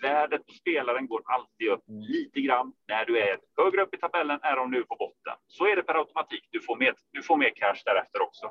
värdet 0.01 0.45
på 0.47 0.53
spelaren 0.53 1.07
går 1.07 1.21
alltid 1.25 1.67
upp 1.69 1.87
mm. 1.89 2.01
lite 2.01 2.41
grann. 2.41 2.73
När 2.87 3.05
du 3.05 3.19
är 3.19 3.37
högre 3.57 3.81
upp 3.83 3.93
i 3.93 3.97
tabellen 3.97 4.39
är 4.41 4.55
de 4.55 4.71
nu 4.71 4.83
på 4.83 4.95
botten. 4.95 5.35
Så 5.47 5.63
är 5.65 5.75
det 5.75 5.83
per 5.83 5.95
automatik. 5.95 6.43
Du 6.51 6.61
får 6.61 6.75
mer, 6.75 6.93
du 7.11 7.23
får 7.23 7.37
mer 7.37 7.51
cash 7.55 7.81
därefter 7.85 8.21
också. 8.21 8.45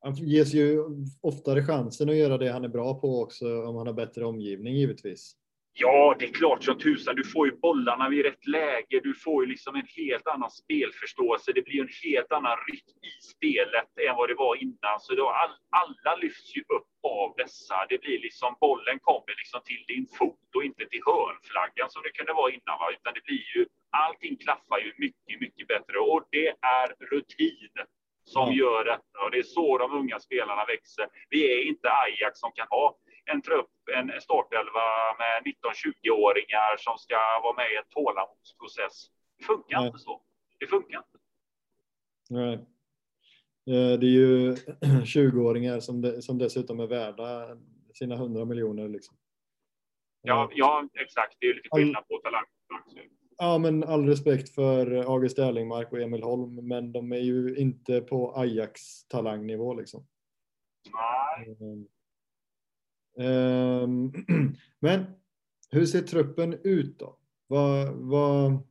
Han 0.00 0.14
ges 0.14 0.54
ju 0.54 0.84
oftare 1.20 1.62
chansen 1.62 2.08
att 2.08 2.16
göra 2.16 2.38
det 2.38 2.52
han 2.52 2.64
är 2.64 2.68
bra 2.68 3.00
på 3.00 3.22
också 3.22 3.62
om 3.62 3.76
han 3.76 3.86
har 3.86 3.94
bättre 3.94 4.24
omgivning 4.24 4.74
givetvis. 4.74 5.36
Ja, 5.76 6.16
det 6.18 6.24
är 6.24 6.32
klart 6.32 6.64
som 6.64 6.78
tusan. 6.78 7.16
Du 7.16 7.24
får 7.24 7.46
ju 7.46 7.56
bollarna 7.56 8.08
vid 8.08 8.24
rätt 8.24 8.46
läge. 8.46 9.00
Du 9.02 9.14
får 9.14 9.44
ju 9.44 9.50
liksom 9.50 9.74
en 9.74 9.86
helt 9.96 10.26
annan 10.26 10.50
spelförståelse. 10.50 11.52
Det 11.52 11.62
blir 11.62 11.80
en 11.80 11.94
helt 12.04 12.32
annan 12.32 12.56
rytm 12.68 12.98
i 13.12 13.14
spelet 13.32 13.90
än 14.08 14.16
vad 14.16 14.28
det 14.28 14.34
var 14.34 14.56
innan. 14.56 14.96
Så 15.00 15.14
då 15.14 15.28
all, 15.28 15.54
alla 15.80 16.16
lyfts 16.16 16.56
ju 16.56 16.60
upp 16.60 16.92
av 17.02 17.34
dessa. 17.36 17.76
Det 17.88 17.98
blir 18.00 18.18
liksom 18.20 18.56
bollen 18.60 18.98
kommer 19.08 19.34
liksom 19.42 19.60
till 19.64 19.84
din 19.88 20.06
fot 20.18 20.50
och 20.56 20.64
inte 20.64 20.86
till 20.86 21.02
hörnflaggan 21.06 21.90
som 21.90 22.02
det 22.02 22.12
kunde 22.18 22.32
vara 22.32 22.50
innan. 22.56 22.76
Va? 22.80 22.86
Utan 22.96 23.14
det 23.14 23.24
blir 23.28 23.46
ju 23.56 23.66
allting 23.90 24.36
klaffar 24.36 24.78
ju 24.78 24.92
mycket, 25.04 25.40
mycket 25.40 25.66
bättre 25.72 25.96
och 25.98 26.22
det 26.30 26.48
är 26.80 26.88
rutin 27.10 27.74
som 28.24 28.52
gör 28.52 28.84
detta 28.84 29.16
och 29.24 29.30
det 29.30 29.38
är 29.38 29.48
så 29.58 29.78
de 29.78 29.92
unga 30.00 30.18
spelarna 30.20 30.64
växer. 30.64 31.06
Vi 31.30 31.40
är 31.52 31.62
inte 31.70 31.88
Ajax 31.90 32.40
som 32.40 32.52
kan 32.52 32.66
ha 32.70 32.96
en 33.32 33.42
trupp, 33.42 33.70
en 33.98 34.20
startelva 34.20 34.86
med 35.22 35.34
19-20-åringar 35.48 36.76
som 36.78 36.98
ska 36.98 37.18
vara 37.42 37.56
med 37.56 37.72
i 37.72 37.76
en 37.76 37.88
tålamodsprocess. 37.88 39.10
Det 39.38 39.44
funkar 39.44 39.78
Nej. 39.78 39.86
inte 39.86 39.98
så. 39.98 40.22
Det 40.58 40.66
funkar 40.66 40.98
inte. 40.98 41.18
Nej. 42.30 42.54
Eh, 43.70 43.98
det 43.98 44.06
är 44.06 44.16
ju 44.24 44.54
20-åringar 45.04 45.80
som, 45.80 46.22
som 46.22 46.38
dessutom 46.38 46.80
är 46.80 46.86
värda 46.86 47.56
sina 47.94 48.14
100 48.14 48.44
miljoner. 48.44 48.88
Liksom. 48.88 49.16
Ja, 50.22 50.50
ja, 50.54 50.88
exakt. 51.00 51.36
Det 51.40 51.46
är 51.46 51.54
lite 51.54 51.68
skillnad 51.72 52.08
på 52.08 52.18
talang. 52.18 52.44
Ja, 53.36 53.58
men 53.58 53.84
all 53.84 54.08
respekt 54.08 54.54
för 54.54 54.96
August 54.96 55.38
Erlingmark 55.38 55.92
och 55.92 56.00
Emil 56.00 56.22
Holm, 56.22 56.68
men 56.68 56.92
de 56.92 57.12
är 57.12 57.18
ju 57.18 57.56
inte 57.56 58.00
på 58.00 58.36
Ajax 58.36 59.08
talangnivå 59.08 59.74
liksom. 59.74 60.06
Nej. 60.92 61.56
Ehm, 63.18 64.12
men 64.80 65.04
hur 65.70 65.86
ser 65.86 66.00
truppen 66.00 66.58
ut 66.64 66.98
då? 66.98 67.18
Vad, 67.46 67.94
vad, 67.94 68.62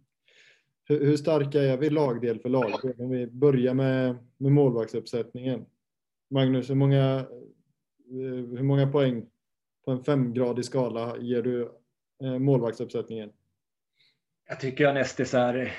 hur, 0.85 1.17
starka 1.17 1.61
är 1.61 1.77
vi 1.77 1.89
lagdel 1.89 2.39
för 2.39 2.49
lagdel? 2.49 2.93
Om 2.97 3.09
vi 3.09 3.27
börjar 3.27 3.73
med, 3.73 4.15
med 4.37 4.51
målvaktsuppsättningen. 4.51 5.65
Magnus, 6.29 6.69
hur 6.69 6.75
många, 6.75 7.19
eh, 7.19 8.45
hur 8.57 8.63
många 8.63 8.91
poäng 8.91 9.25
på 9.85 9.91
en 9.91 10.03
femgradig 10.03 10.65
skala 10.65 11.17
ger 11.17 11.41
du 11.41 11.61
eh, 12.23 12.39
målvaktsuppsättningen? 12.39 13.31
Jag 14.47 14.59
tycker 14.59 14.87
att 14.87 14.93
Nestis 14.93 15.33
är 15.33 15.73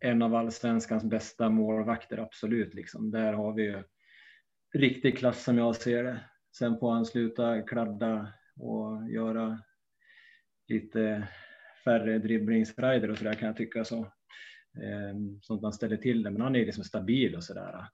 en 0.00 0.22
av 0.22 0.34
allsvenskans 0.34 1.04
bästa 1.04 1.48
målvakter, 1.48 2.18
absolut. 2.18 2.74
Liksom. 2.74 3.10
Där 3.10 3.32
har 3.32 3.52
vi 3.52 3.62
ju 3.62 3.82
riktig 4.74 5.18
klass 5.18 5.44
som 5.44 5.58
jag 5.58 5.76
ser 5.76 6.04
det. 6.04 6.20
Sen 6.58 6.78
får 6.78 6.92
han 6.92 7.06
sluta 7.06 7.62
kladda 7.62 8.32
och 8.56 9.10
göra 9.10 9.62
lite 10.68 11.28
färre 11.84 12.18
dribblingsrider 12.18 13.10
och 13.10 13.18
så 13.18 13.24
där 13.24 13.34
kan 13.34 13.46
jag 13.46 13.56
tycka 13.56 13.84
så. 13.84 14.12
Ehm, 14.82 15.40
Sånt 15.42 15.62
man 15.62 15.72
ställer 15.72 15.96
till 15.96 16.22
det, 16.22 16.30
men 16.30 16.42
han 16.42 16.56
är 16.56 16.66
liksom 16.66 16.84
stabil 16.84 17.36
och 17.36 17.44
så 17.44 17.54
där. 17.54 17.86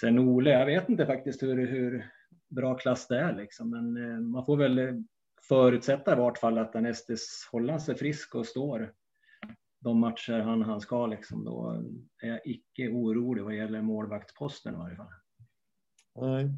Sen 0.00 0.18
Ole, 0.18 0.50
jag 0.50 0.66
vet 0.66 0.88
inte 0.88 1.06
faktiskt 1.06 1.42
hur, 1.42 1.66
hur 1.66 2.10
bra 2.48 2.74
klass 2.74 3.08
det 3.08 3.18
är 3.18 3.36
liksom, 3.36 3.70
men 3.70 3.96
eh, 3.96 4.20
man 4.20 4.46
får 4.46 4.56
väl 4.56 5.04
förutsätta 5.48 6.12
i 6.12 6.16
vart 6.16 6.38
fall 6.38 6.58
att 6.58 6.76
Anestis 6.76 7.48
håller 7.52 7.78
sig 7.78 7.94
frisk 7.94 8.34
och 8.34 8.46
står 8.46 8.92
de 9.80 9.98
matcher 9.98 10.38
han, 10.38 10.62
han 10.62 10.80
ska 10.80 11.06
liksom, 11.06 11.44
då 11.44 11.84
är 12.22 12.28
jag 12.28 12.40
icke 12.44 12.88
orolig 12.88 13.42
vad 13.42 13.56
gäller 13.56 13.82
målvaktsposten 13.82 14.74
i 14.74 14.78
varje 14.78 14.96
fall. 14.96 15.12
Nej. 16.14 16.50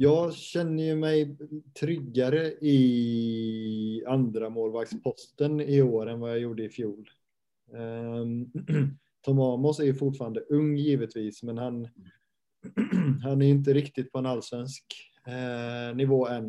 Jag 0.00 0.34
känner 0.34 0.84
ju 0.84 0.96
mig 0.96 1.36
tryggare 1.80 2.46
i 2.60 4.04
andra 4.06 4.50
målvaktsposten 4.50 5.60
i 5.60 5.82
år 5.82 6.08
än 6.08 6.20
vad 6.20 6.30
jag 6.30 6.38
gjorde 6.38 6.64
i 6.64 6.68
fjol. 6.68 7.10
Um, 7.72 8.52
Tom 9.20 9.40
Amos 9.40 9.80
är 9.80 9.92
fortfarande 9.92 10.40
ung 10.40 10.76
givetvis, 10.76 11.42
men 11.42 11.58
han, 11.58 11.88
han 13.22 13.42
är 13.42 13.46
inte 13.46 13.72
riktigt 13.72 14.12
på 14.12 14.18
en 14.18 14.26
allsvensk 14.26 14.84
eh, 15.26 15.96
nivå 15.96 16.28
än. 16.28 16.46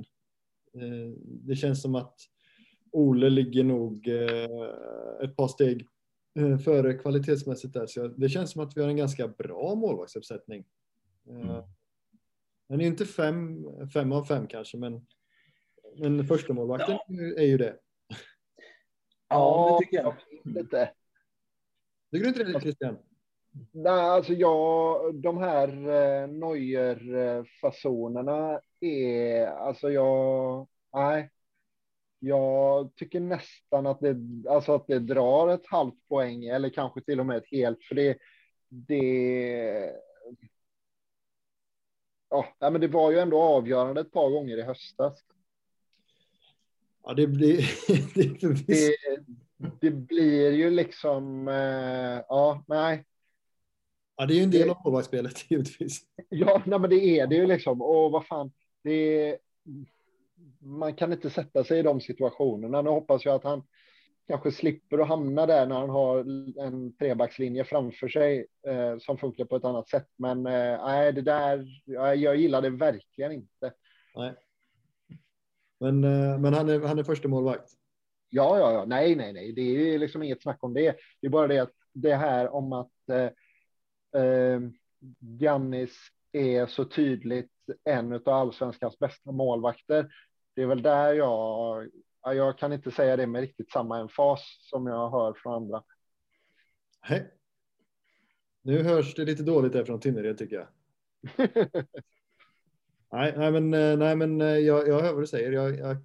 Eh, 0.73 1.13
det 1.23 1.55
känns 1.55 1.81
som 1.81 1.95
att 1.95 2.15
Ole 2.91 3.29
ligger 3.29 3.63
nog 3.63 4.07
eh, 4.07 5.23
ett 5.23 5.35
par 5.35 5.47
steg 5.47 5.87
före 6.63 6.93
kvalitetsmässigt 6.93 7.73
där, 7.73 7.87
så 7.87 8.07
det 8.07 8.29
känns 8.29 8.51
som 8.51 8.61
att 8.61 8.77
vi 8.77 8.81
har 8.81 8.89
en 8.89 8.97
ganska 8.97 9.27
bra 9.27 9.75
målvaktsuppsättning. 9.75 10.65
Mm. 11.29 11.63
Den 12.69 12.81
är 12.81 12.85
inte 12.85 13.05
fem, 13.05 13.65
fem 13.93 14.11
av 14.11 14.23
fem 14.23 14.47
kanske, 14.47 14.77
men, 14.77 15.05
men 15.97 16.27
första 16.27 16.53
målvakten 16.53 16.97
ja. 17.07 17.15
är 17.37 17.45
ju 17.45 17.57
det. 17.57 17.77
Ja, 19.29 19.77
det 19.79 19.85
tycker 19.85 19.97
jag. 19.97 20.15
Lite. 20.43 20.91
Tycker 22.11 22.23
du 22.23 22.27
inte 22.27 22.43
det 22.43 22.61
Christian? 22.61 22.97
Nej, 23.71 23.93
alltså 23.93 24.33
jag, 24.33 25.15
de 25.15 25.37
här 25.37 25.67
eh, 25.67 26.27
Neuer-fasonerna 26.27 28.61
är, 28.79 29.47
alltså 29.47 29.91
jag, 29.91 30.67
nej. 30.93 31.29
Jag 32.19 32.95
tycker 32.95 33.19
nästan 33.19 33.87
att 33.87 33.99
det, 33.99 34.15
alltså 34.49 34.75
att 34.75 34.87
det 34.87 34.99
drar 34.99 35.47
ett 35.47 35.67
halvt 35.67 36.07
poäng 36.09 36.45
eller 36.45 36.69
kanske 36.69 37.01
till 37.01 37.19
och 37.19 37.25
med 37.25 37.37
ett 37.37 37.51
helt, 37.51 37.83
för 37.83 37.95
det, 37.95 38.17
det 38.69 39.95
ja, 42.29 42.69
men 42.69 42.81
det 42.81 42.87
var 42.87 43.11
ju 43.11 43.19
ändå 43.19 43.41
avgörande 43.41 44.01
ett 44.01 44.11
par 44.11 44.29
gånger 44.29 44.57
i 44.57 44.61
höstas. 44.61 45.23
Ja, 47.03 47.13
det 47.13 47.27
blir... 47.27 47.69
det, 48.15 48.41
det, 48.67 48.95
det 49.81 49.91
blir 49.91 50.51
ju 50.51 50.69
liksom, 50.69 51.47
eh, 51.47 52.23
ja, 52.29 52.63
nej. 52.67 53.05
Ja, 54.15 54.25
det 54.25 54.33
är 54.33 54.35
ju 54.35 54.43
en 54.43 54.51
del 54.51 54.69
av 54.69 54.77
målvaktsspelet 54.85 55.45
givetvis. 55.51 56.01
Ja, 56.29 56.61
nej, 56.65 56.79
men 56.79 56.89
det 56.89 57.19
är 57.19 57.27
det 57.27 57.35
ju 57.35 57.47
liksom. 57.47 57.81
Och 57.81 58.11
vad 58.11 58.25
fan, 58.25 58.51
det 58.83 59.37
man 60.59 60.93
kan 60.93 61.13
inte 61.13 61.29
sätta 61.29 61.63
sig 61.63 61.79
i 61.79 61.83
de 61.83 62.01
situationerna. 62.01 62.81
Nu 62.81 62.89
hoppas 62.89 63.25
jag 63.25 63.35
att 63.35 63.43
han 63.43 63.63
kanske 64.29 64.51
slipper 64.51 64.97
att 64.99 65.07
hamna 65.07 65.45
där 65.45 65.65
när 65.65 65.75
han 65.75 65.89
har 65.89 66.19
en 66.65 66.95
trebackslinje 66.95 67.63
framför 67.63 68.07
sig 68.07 68.47
eh, 68.67 68.97
som 68.97 69.17
funkar 69.17 69.45
på 69.45 69.55
ett 69.55 69.65
annat 69.65 69.89
sätt. 69.89 70.07
Men 70.15 70.45
eh, 70.45 70.85
nej, 70.85 71.13
det 71.13 71.21
där, 71.21 71.67
jag, 71.85 72.15
jag 72.15 72.35
gillar 72.35 72.61
det 72.61 72.69
verkligen 72.69 73.31
inte. 73.31 73.73
Nej. 74.15 74.33
Men, 75.79 76.03
eh, 76.03 76.39
men 76.39 76.53
han 76.53 76.69
är, 76.69 76.79
han 76.79 76.99
är 76.99 77.03
första 77.03 77.27
målvakt. 77.27 77.71
Ja, 78.29 78.59
ja, 78.59 78.71
ja, 78.73 78.85
nej, 78.85 79.15
nej, 79.15 79.33
nej, 79.33 79.51
det 79.51 79.61
är 79.61 79.99
liksom 79.99 80.23
inget 80.23 80.41
snack 80.41 80.63
om 80.63 80.73
det. 80.73 80.95
Det 81.21 81.27
är 81.27 81.31
bara 81.31 81.47
det 81.47 81.59
att 81.59 81.73
det 81.93 82.15
här 82.15 82.53
om 82.53 82.73
att 82.73 83.09
eh, 83.09 84.21
eh, 84.21 84.59
Giannis 85.19 85.97
är 86.31 86.65
så 86.65 86.85
tydligt 86.85 87.51
en 87.83 88.13
av 88.13 88.29
allsvenskans 88.29 88.99
bästa 88.99 89.31
målvakter. 89.31 90.09
Det 90.55 90.61
är 90.61 90.65
väl 90.67 90.81
där 90.81 91.13
jag, 91.13 91.89
jag 92.23 92.57
kan 92.57 92.73
inte 92.73 92.91
säga 92.91 93.17
det 93.17 93.27
med 93.27 93.41
riktigt 93.41 93.71
samma 93.71 93.99
emfas 93.99 94.57
som 94.61 94.87
jag 94.87 95.09
hör 95.09 95.33
från 95.33 95.53
andra. 95.53 95.83
Nej. 97.09 97.33
Nu 98.61 98.83
hörs 98.83 99.15
det 99.15 99.25
lite 99.25 99.43
dåligt 99.43 99.73
där 99.73 99.85
från 99.85 99.99
Tynnered 99.99 100.37
tycker 100.37 100.55
jag. 100.55 100.67
nej, 103.11 103.33
nej, 103.37 103.51
men, 103.51 103.73
eh, 103.73 103.97
nej, 103.97 104.15
men 104.15 104.41
eh, 104.41 104.47
jag, 104.47 104.87
jag 104.87 105.01
hör 105.01 105.13
vad 105.13 105.23
du 105.23 105.27
säger. 105.27 105.51
Jag, 105.51 105.77
jag, 105.77 105.97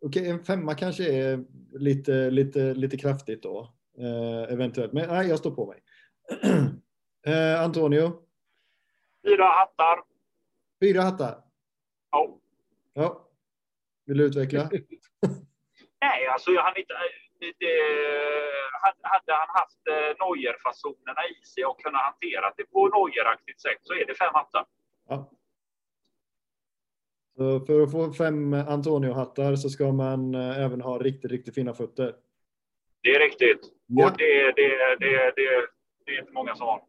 okej, 0.00 0.30
en 0.30 0.44
femma 0.44 0.74
kanske 0.74 1.12
är 1.12 1.44
lite, 1.72 2.30
lite, 2.30 2.74
lite 2.74 2.96
kraftigt 2.96 3.42
då. 3.42 3.72
Eh, 3.98 4.52
eventuellt, 4.52 4.92
men 4.92 5.08
nej, 5.08 5.28
jag 5.28 5.38
står 5.38 5.50
på 5.50 5.66
mig. 5.66 5.82
eh, 7.26 7.62
Antonio? 7.62 8.12
Fyra 9.24 9.44
hattar. 9.44 10.04
Fyra 10.80 11.02
hattar? 11.02 11.44
Ja. 12.10 12.38
Ja. 12.92 13.21
Vill 14.12 14.18
du 14.18 14.24
utveckla? 14.24 14.62
Nej, 16.00 16.26
alltså 16.26 16.50
jag 16.50 16.62
hann 16.62 16.76
inte... 16.76 16.94
Det, 17.40 17.74
hade 19.02 19.32
han 19.32 19.48
haft 19.60 19.82
eh, 19.88 20.12
Neuer-fasonerna 20.20 21.22
i 21.28 21.46
sig 21.46 21.64
och 21.64 21.80
kunnat 21.80 22.02
hantera 22.02 22.52
det 22.56 22.64
på 22.64 22.88
Neuer-aktigt 22.88 23.60
sätt 23.60 23.78
så 23.82 23.94
är 23.94 24.06
det 24.06 24.14
fem 24.14 24.34
hattar. 24.34 24.64
Ja. 25.08 25.30
Så 27.36 27.60
för 27.66 27.82
att 27.82 27.92
få 27.92 28.12
fem 28.12 28.54
Antonio-hattar 28.54 29.56
så 29.56 29.68
ska 29.68 29.92
man 29.92 30.34
eh, 30.34 30.64
även 30.64 30.80
ha 30.80 30.98
riktigt, 30.98 31.30
riktigt 31.30 31.54
fina 31.54 31.74
fötter. 31.74 32.14
Det 33.02 33.10
är 33.10 33.20
riktigt. 33.20 33.60
Ja. 33.86 34.06
Och 34.06 34.16
det, 34.18 34.52
det, 34.56 34.96
det, 35.00 35.32
det, 35.36 35.66
det 36.06 36.12
är 36.16 36.20
inte 36.20 36.32
många 36.32 36.54
som 36.54 36.66
har. 36.66 36.82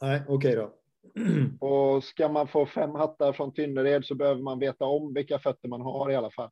Nej, 0.00 0.22
okej 0.28 0.36
okay 0.36 0.54
då. 0.54 0.81
Och 1.60 2.04
ska 2.04 2.28
man 2.28 2.48
få 2.48 2.66
fem 2.66 2.94
hattar 2.94 3.32
från 3.32 3.54
Tynnered 3.54 4.04
så 4.04 4.14
behöver 4.14 4.42
man 4.42 4.58
veta 4.58 4.84
om 4.84 5.14
vilka 5.14 5.38
fötter 5.38 5.68
man 5.68 5.80
har 5.80 6.10
i 6.10 6.16
alla 6.16 6.30
fall. 6.30 6.50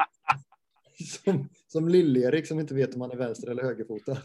som 1.24 1.48
som 1.66 1.88
Lill-Erik 1.88 2.46
som 2.46 2.60
inte 2.60 2.74
vet 2.74 2.94
om 2.94 3.00
han 3.00 3.10
är 3.10 3.16
vänster 3.16 3.50
eller 3.50 3.62
högerfotad. 3.62 4.16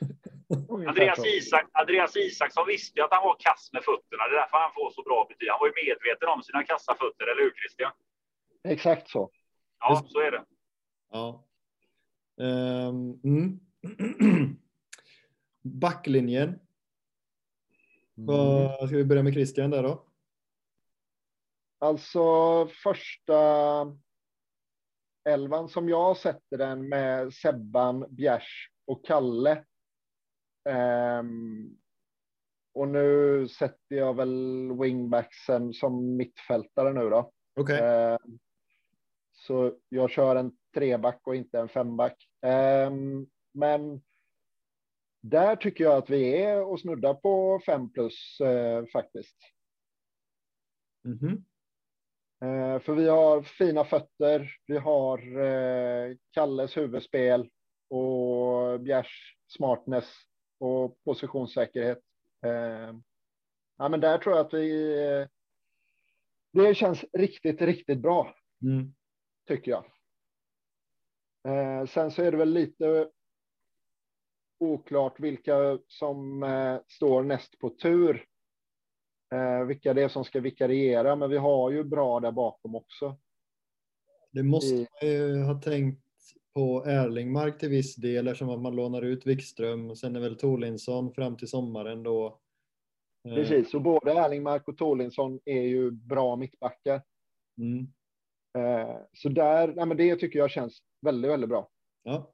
Andreas, 0.88 1.26
Isak, 1.26 1.68
Andreas 1.72 2.16
Isaksson 2.16 2.66
visste 2.66 2.98
ju 2.98 3.04
att 3.04 3.12
han 3.12 3.24
var 3.24 3.36
kass 3.38 3.70
med 3.72 3.82
fötterna. 3.84 4.22
Det 4.28 4.34
är 4.36 4.40
därför 4.40 4.56
han 4.56 4.72
får 4.74 4.90
så 4.90 5.02
bra 5.02 5.26
betyg. 5.28 5.48
Han 5.50 5.58
var 5.60 5.66
ju 5.66 5.72
medveten 5.86 6.28
om 6.28 6.42
sina 6.42 6.62
kassa 6.62 6.94
fötter, 6.94 7.26
eller 7.26 7.42
hur 7.42 7.50
Christian? 7.50 7.92
Exakt 8.64 9.10
så. 9.10 9.30
Ja, 9.80 10.04
så 10.08 10.20
är 10.20 10.30
det. 10.30 10.44
Ja. 11.10 11.44
Um, 12.36 13.20
mm. 13.24 13.60
Backlinjen. 15.62 16.58
Mm. 18.28 18.86
Ska 18.86 18.96
vi 18.96 19.04
börja 19.04 19.22
med 19.22 19.32
Christian 19.32 19.70
där 19.70 19.82
då? 19.82 20.04
Alltså 21.78 22.22
första 22.82 23.36
elvan 25.24 25.68
som 25.68 25.88
jag 25.88 26.16
sätter 26.16 26.58
den 26.58 26.88
med 26.88 27.32
Sebban, 27.32 28.06
Bjärs 28.08 28.70
och 28.86 29.04
Kalle. 29.04 29.64
Um, 31.20 31.78
och 32.74 32.88
nu 32.88 33.48
sätter 33.48 33.96
jag 33.96 34.16
väl 34.16 34.72
wingbacksen 34.80 35.72
som 35.72 36.16
mittfältare 36.16 36.92
nu 36.92 37.10
då. 37.10 37.32
Okay. 37.60 37.80
Um, 37.80 38.38
så 39.32 39.72
jag 39.88 40.10
kör 40.10 40.36
en 40.36 40.56
treback 40.74 41.20
och 41.24 41.36
inte 41.36 41.58
en 41.58 41.68
femback. 41.68 42.28
Um, 42.86 43.26
men 43.52 44.02
där 45.22 45.56
tycker 45.56 45.84
jag 45.84 45.96
att 45.96 46.10
vi 46.10 46.42
är 46.42 46.62
och 46.62 46.80
snuddar 46.80 47.14
på 47.14 47.60
fem 47.66 47.92
plus 47.92 48.40
uh, 48.40 48.86
faktiskt. 48.86 49.36
Mm 51.04 51.18
-hmm. 51.18 51.42
Eh, 52.42 52.78
för 52.80 52.94
vi 52.94 53.08
har 53.08 53.42
fina 53.42 53.84
fötter, 53.84 54.56
vi 54.66 54.78
har 54.78 55.40
eh, 55.40 56.16
Kalles 56.30 56.76
huvudspel 56.76 57.50
och 57.88 58.80
Bjärs 58.80 59.36
smartness 59.46 60.14
och 60.58 60.96
positionssäkerhet. 61.04 61.98
Eh, 62.46 62.94
ja, 63.78 63.88
men 63.88 64.00
där 64.00 64.18
tror 64.18 64.36
jag 64.36 64.46
att 64.46 64.54
vi... 64.54 65.26
Det 66.52 66.74
känns 66.74 67.04
riktigt, 67.12 67.62
riktigt 67.62 67.98
bra. 67.98 68.34
Mm. 68.62 68.94
Tycker 69.48 69.70
jag. 69.70 69.84
Sen 71.88 72.10
så 72.10 72.22
är 72.22 72.30
det 72.30 72.36
väl 72.36 72.52
lite 72.52 73.10
oklart 74.62 75.20
vilka 75.20 75.78
som 75.88 76.42
står 76.88 77.22
näst 77.22 77.58
på 77.58 77.70
tur 77.70 78.26
eh, 79.34 79.64
vilka 79.64 79.94
det 79.94 80.02
är 80.02 80.08
som 80.08 80.24
ska 80.24 80.40
vikariera, 80.40 81.16
men 81.16 81.30
vi 81.30 81.36
har 81.36 81.70
ju 81.70 81.84
bra 81.84 82.20
där 82.20 82.32
bakom 82.32 82.74
också. 82.74 83.16
Det 84.32 84.42
måste 84.42 84.74
man 84.74 85.10
ju 85.10 85.42
ha 85.42 85.60
tänkt 85.60 86.02
på 86.54 86.84
Erlingmark 86.86 87.58
till 87.58 87.68
viss 87.68 87.96
del 87.96 88.28
eftersom 88.28 88.50
att 88.50 88.60
man 88.60 88.76
lånar 88.76 89.02
ut 89.02 89.26
Wikström. 89.26 89.96
Sen 89.96 90.16
är 90.16 90.20
väl 90.20 90.36
Torlinsson 90.36 91.14
fram 91.14 91.36
till 91.36 91.48
sommaren 91.48 92.02
då 92.02 92.42
Eh, 93.28 93.34
Precis, 93.34 93.74
och 93.74 93.82
både 93.82 94.12
Erlingmark 94.12 94.68
och 94.68 94.78
Torlinsson 94.78 95.40
är 95.44 95.62
ju 95.62 95.90
bra 95.90 96.36
mittbackar. 96.36 97.02
Mm. 97.58 97.92
Eh, 98.58 98.96
så 99.12 99.28
där, 99.28 99.74
nej, 99.74 99.86
men 99.86 99.96
det 99.96 100.16
tycker 100.16 100.38
jag 100.38 100.50
känns 100.50 100.82
väldigt, 101.00 101.30
väldigt 101.30 101.50
bra. 101.50 101.70
Ja. 102.02 102.32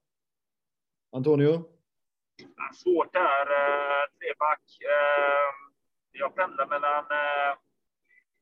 Antonio? 1.16 1.64
Svårt 2.74 3.12
där, 3.12 3.47
eh, 3.51 4.05
treback. 4.18 4.62
Eh, 4.80 5.51
jag 6.12 6.34
pendlar 6.34 6.66
mellan... 6.66 7.05
Eh, 7.11 7.18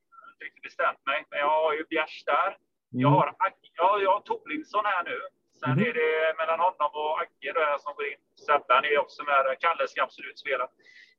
jag 0.09 0.17
har 0.21 0.31
inte 0.31 0.45
riktigt 0.45 0.63
bestämt 0.63 1.05
mig, 1.05 1.25
men 1.29 1.39
jag 1.39 1.49
har 1.49 1.73
ju 1.73 1.83
Bjärs 1.89 2.23
där. 2.25 2.57
Jag 2.89 3.09
har, 3.09 3.27
Agge- 3.39 3.71
ja, 3.73 3.99
jag 4.01 4.11
har 4.13 4.19
Torlinsson 4.21 4.85
här 4.85 5.03
nu. 5.03 5.19
Sen 5.59 5.69
Mhm. 5.71 5.79
är 5.85 5.93
det 5.93 6.37
mellan 6.37 6.59
honom 6.59 6.91
och 6.93 7.21
Agge 7.21 7.51
där 7.53 7.77
som 7.77 7.95
går 7.95 8.05
in. 8.07 8.17
Sebban 8.45 8.85
är 8.85 8.97
också 8.99 9.23
med. 9.23 9.45
där. 9.45 9.55
Kalle 9.55 9.87
ska 9.87 10.03
absolut 10.03 10.39
spela. 10.39 10.63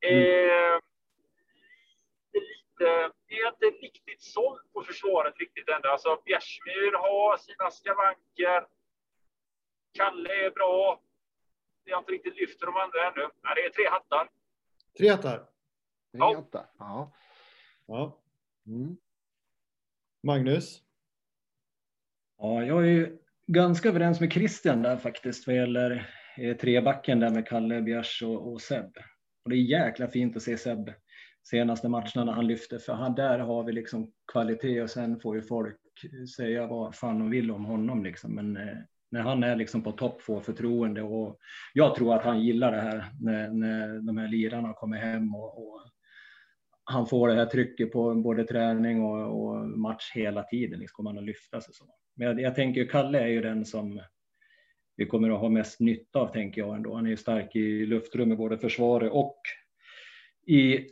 Eh, 0.01 0.79
det 2.33 2.39
är 2.39 2.41
lite, 2.41 3.11
jag 3.27 3.41
är 3.41 3.49
inte 3.49 3.67
riktigt 3.87 4.23
såld 4.23 4.73
på 4.73 4.83
försvaret 4.83 5.35
riktigt 5.39 5.69
ännu. 5.69 5.89
Alltså 5.89 6.23
Bjärsmyr 6.25 6.93
har 6.93 7.37
sina 7.37 7.71
skavanker. 7.71 8.67
Kalle 9.99 10.35
är 10.47 10.51
bra. 10.51 11.01
Jag 11.89 11.97
har 11.97 12.03
inte 12.03 12.13
riktigt 12.13 12.37
lyft 12.41 12.61
de 12.61 12.67
andra 12.77 12.99
ännu. 13.07 13.29
Men 13.43 13.55
det 13.55 13.61
är 13.61 13.71
tre 13.71 13.89
hattar. 13.91 14.29
Tre 14.99 15.09
hattar. 15.09 15.39
Det 16.13 16.19
Ja. 16.19 16.33
är 16.35 16.39
inte. 16.39 16.65
Ja. 16.79 17.13
Ja. 17.87 18.19
Mm. 18.67 18.97
Magnus? 20.23 20.83
Ja, 22.39 22.65
jag 22.65 22.83
är 22.83 22.87
ju 22.91 23.19
ganska 23.47 23.89
överens 23.89 24.21
med 24.21 24.33
Christian 24.33 24.83
där 24.83 24.97
faktiskt 24.97 25.47
vad 25.47 25.57
gäller 25.57 26.11
eh, 26.39 26.57
trebacken 26.57 27.21
där 27.21 27.31
med 27.31 27.47
Kalle, 27.49 27.83
Bjärs 27.83 28.23
och, 28.23 28.53
och 28.53 28.61
Seb. 28.61 28.97
Och 29.45 29.51
det 29.51 29.57
är 29.57 29.87
jäkla 29.87 30.09
fint 30.09 30.37
att 30.37 30.43
se 30.43 30.59
Seb 30.59 30.93
senaste 31.43 31.89
matcherna 31.89 32.25
när 32.25 32.33
han 32.33 32.47
lyfter, 32.47 32.79
för 32.79 32.93
han, 32.93 33.15
där 33.15 33.39
har 33.39 33.65
vi 33.65 33.73
liksom 33.73 34.13
kvalitet 34.33 34.83
och 34.83 34.91
sen 34.91 35.21
får 35.21 35.37
ju 35.37 35.43
folk 35.43 35.77
säga 36.37 36.67
vad 36.67 36.95
fan 36.95 37.19
de 37.19 37.31
vill 37.31 37.51
om 37.51 37.65
honom 37.65 38.05
liksom. 38.05 38.35
Men 38.35 38.57
eh, 38.57 38.79
när 39.11 39.21
han 39.21 39.43
är 39.43 39.57
liksom 39.57 39.83
på 39.83 39.93
topp 39.93 40.23
får 40.23 40.41
förtroende 40.41 41.03
och 41.03 41.39
jag 41.73 41.95
tror 41.95 42.15
att 42.15 42.25
han 42.25 42.43
gillar 42.43 42.73
det 42.73 42.81
här 42.81 43.05
när, 43.21 43.49
när 43.49 44.07
de 44.07 44.17
här 44.19 44.29
lirarna 44.29 44.73
kommer 44.73 44.97
hem 44.97 45.35
och, 45.35 45.59
och 45.59 45.91
han 46.85 47.07
får 47.07 47.29
det 47.29 47.35
här 47.35 47.47
trycket 47.47 47.93
på 47.93 48.15
både 48.15 48.45
träning 48.45 49.03
och, 49.03 49.43
och 49.43 49.69
match 49.69 50.13
hela 50.15 50.43
tiden. 50.43 50.81
Liksom 50.81 50.97
kommer 50.97 51.11
han 51.11 51.19
att 51.19 51.25
lyfta 51.25 51.61
sig 51.61 51.75
så. 51.75 51.85
Men 52.17 52.27
jag, 52.27 52.41
jag 52.41 52.55
tänker 52.55 52.85
Kalle 52.85 53.21
är 53.21 53.27
ju 53.27 53.41
den 53.41 53.65
som 53.65 54.01
vi 54.97 55.07
kommer 55.07 55.31
att 55.31 55.41
ha 55.41 55.49
mest 55.49 55.81
nytta 55.81 56.19
av, 56.19 56.33
tänker 56.33 56.61
jag 56.61 56.77
ändå. 56.77 56.95
Han 56.95 57.07
är 57.07 57.11
ju 57.11 57.17
stark 57.17 57.57
i 57.57 57.87
luftrummet, 57.87 58.39
både 58.39 58.59
försvaret 58.59 59.13
och 59.13 59.41
i 60.47 60.87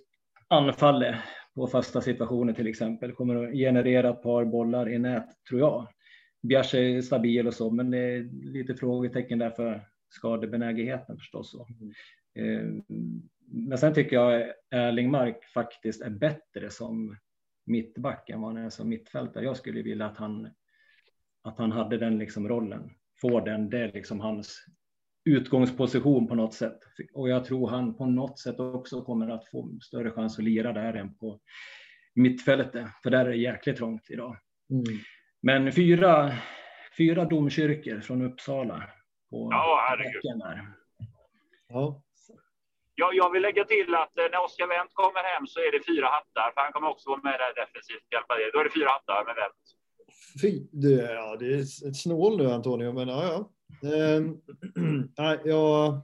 anfallet 0.49 1.15
på 1.55 1.67
fasta 1.67 2.01
situationer 2.01 2.53
till 2.53 2.67
exempel. 2.67 3.13
Kommer 3.13 3.45
att 3.45 3.55
generera 3.55 4.11
ett 4.11 4.23
par 4.23 4.45
bollar 4.45 4.89
i 4.89 4.99
nät, 4.99 5.29
tror 5.49 5.61
jag. 5.61 5.89
Bjärs 6.47 6.75
är 6.75 7.01
stabil 7.01 7.47
och 7.47 7.55
så, 7.55 7.71
men 7.71 7.91
det 7.91 7.99
är 7.99 8.23
lite 8.43 8.75
frågetecken 8.75 9.39
där 9.39 9.51
för 9.51 9.89
skadebenägenheten 10.09 11.17
förstås. 11.19 11.51
Så. 11.51 11.69
Eh, 12.35 12.65
Men 13.39 13.79
sen 13.79 13.95
tycker 13.95 14.17
jag 14.17 14.53
Erlingmark 14.71 15.45
faktiskt 15.45 16.03
är 16.03 16.11
bättre 16.11 16.71
som 16.71 17.17
mittback 17.67 18.31
än 18.31 18.41
vad 18.41 18.55
han 18.55 18.65
är 18.65 18.71
som 18.71 18.89
mittfältare. 18.89 19.45
Jag 19.45 19.57
skulle 19.57 19.83
vilja 19.83 20.07
att 20.07 20.17
han, 20.17 20.49
att 21.43 21.59
han 21.59 21.73
hade 21.73 21.99
den 21.99 22.19
liksom 22.19 22.49
rollen, 22.49 22.91
får 23.21 23.41
den, 23.41 23.71
det 23.71 23.79
är 23.79 23.93
liksom 23.93 24.21
hans 24.21 24.67
utgångsposition 25.25 26.27
på 26.27 26.35
något 26.35 26.55
sätt. 26.55 26.79
Och 27.13 27.29
jag 27.29 27.45
tror 27.45 27.69
han 27.69 27.95
på 27.95 28.07
något 28.07 28.39
sätt 28.39 28.61
också 28.61 29.03
kommer 29.03 29.29
att 29.29 29.49
få 29.49 29.79
större 29.83 30.11
chans 30.11 30.39
att 30.39 30.45
lira 30.45 30.73
där 30.73 30.95
än 30.95 31.15
på 31.15 31.41
mittfältet, 32.15 32.87
för 33.03 33.11
där 33.11 33.25
är 33.25 33.31
det 33.31 33.37
jäkligt 33.37 33.77
trångt 33.77 34.11
idag. 34.11 34.37
Mm. 34.71 34.85
Men 35.47 35.73
fyra, 35.73 36.33
fyra 36.99 37.25
domkyrkor 37.25 38.01
från 38.01 38.23
Uppsala 38.23 38.83
på 39.31 39.49
Ja, 39.53 39.87
herregud. 39.89 40.15
backen 40.15 40.39
där. 40.39 40.59
Ja. 41.69 42.03
Jag, 42.95 43.31
vill 43.33 43.43
lägga 43.43 43.65
till 43.65 43.95
att 43.95 44.19
eh, 44.19 44.25
när 44.33 44.45
Oskar 44.45 44.67
Wendt 44.67 44.95
kommer 44.95 45.23
hem 45.35 45.47
så 45.47 45.61
är 45.61 45.73
det 45.73 45.87
fyra 45.87 46.07
hattar. 46.07 46.53
För 46.55 46.61
han 46.61 46.73
kommer 46.73 46.89
också 46.89 47.11
vara 47.11 47.21
med 47.23 47.33
där 47.41 47.55
defensivt. 47.65 48.07
hjälpa. 48.13 48.35
Då 48.53 48.59
är 48.61 48.65
det 48.65 48.71
fyra 48.71 48.89
hattar 48.89 49.25
med 49.27 49.35
Wendt. 49.37 49.65
Fy, 50.43 50.53
det, 50.73 51.13
ja, 51.15 51.37
det 51.41 51.47
är 51.55 51.61
ett 51.89 51.97
snål 51.97 52.37
nu 52.37 52.51
Antonio, 52.51 52.93
men 52.93 53.09
ja, 53.09 53.23
ja. 53.33 53.39
Ehm, 53.97 54.25
nej, 55.19 55.41
jag, 55.45 56.01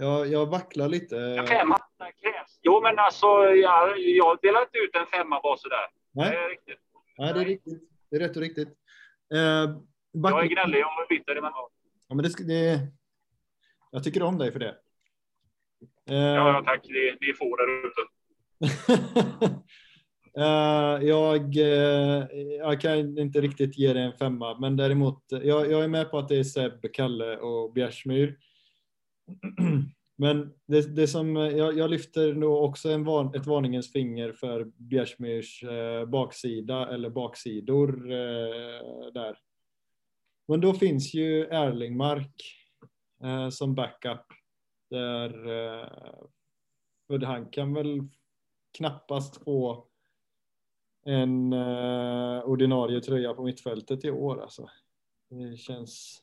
jag, 0.00 0.26
jag 0.26 0.46
vacklar 0.46 0.88
lite. 0.88 1.44
Fem 1.48 1.70
hattar 1.70 2.10
krävs. 2.22 2.58
Jo, 2.62 2.80
men 2.82 2.98
alltså, 2.98 3.26
jag, 3.66 3.98
jag 3.98 4.38
delar 4.42 4.60
inte 4.60 4.78
ut 4.78 4.96
en 4.96 5.06
femma 5.06 5.40
bara 5.40 5.56
sådär. 5.56 5.86
Det 6.12 6.20
Nej, 6.20 6.36
är 6.36 6.48
riktigt. 6.48 6.80
nej, 7.18 7.34
det 7.34 7.40
är 7.40 7.44
riktigt. 7.44 7.88
Det 8.10 8.16
är 8.16 8.20
rätt 8.20 8.36
och 8.36 8.42
riktigt. 8.42 8.68
Uh, 9.34 9.40
Jag 10.12 10.44
är 10.44 10.48
gnällig 10.48 10.84
och 10.84 11.06
bitter 11.08 11.32
emellanåt. 11.32 11.72
Ja, 12.08 12.14
men 12.14 12.22
det, 12.22 12.46
det, 12.46 12.80
jag 13.90 14.04
tycker 14.04 14.22
om 14.22 14.38
dig 14.38 14.52
för 14.52 14.58
det. 14.58 14.76
Eh, 16.10 16.16
Ja, 16.16 16.62
tack. 16.66 16.84
Ni, 16.88 17.16
ni 17.20 17.34
får 17.34 17.56
där 17.56 17.86
ute. 17.86 18.00
Eh, 20.36 21.06
jag, 21.08 21.56
eh, 21.56 22.26
jag 22.58 22.80
kan 22.80 23.18
inte 23.18 23.40
riktigt 23.40 23.78
ge 23.78 23.92
dig 23.92 24.02
en 24.02 24.12
femma, 24.12 24.58
men 24.58 24.76
däremot, 24.76 25.32
eh, 25.32 25.38
jag, 25.38 25.70
jag 25.70 25.84
är 25.84 25.88
med 25.88 26.10
på 26.10 26.18
att 26.18 26.28
det 26.28 26.38
är 26.38 26.44
Seb, 26.44 26.92
Kalle 26.92 27.36
och 27.36 27.72
Bjärsmyr. 27.72 28.38
Men 30.20 30.54
det, 30.66 30.96
det 30.96 31.08
som, 31.08 31.36
eh, 31.36 31.42
jag, 31.42 31.78
jag 31.78 31.90
lyfter 31.90 32.32
då 32.32 32.60
också 32.60 32.90
en 32.90 33.04
van, 33.04 33.34
ett 33.34 33.46
varningens 33.46 33.92
finger 33.92 34.32
för 34.32 34.64
Bjärsmyrs 34.64 35.62
eh, 35.64 36.04
baksida 36.04 36.88
eller 36.94 37.10
baksidor 37.10 38.12
eh, 38.12 39.12
där. 39.14 39.38
Men 40.48 40.60
då 40.60 40.74
finns 40.74 41.14
ju 41.14 41.44
Erlingmark 41.44 42.42
eh, 43.22 43.48
som 43.48 43.74
backup. 43.74 44.24
Där, 44.90 45.30
eh, 45.48 45.88
för 47.06 47.18
han 47.18 47.46
kan 47.46 47.74
väl 47.74 48.00
knappast 48.78 49.44
få 49.44 49.86
en 51.04 51.52
eh, 51.52 52.42
ordinarie 52.44 53.00
tröja 53.00 53.34
på 53.34 53.42
mittfältet 53.42 54.04
i 54.04 54.10
år. 54.10 54.42
Alltså. 54.42 54.68
Det 55.30 55.56
känns... 55.56 56.22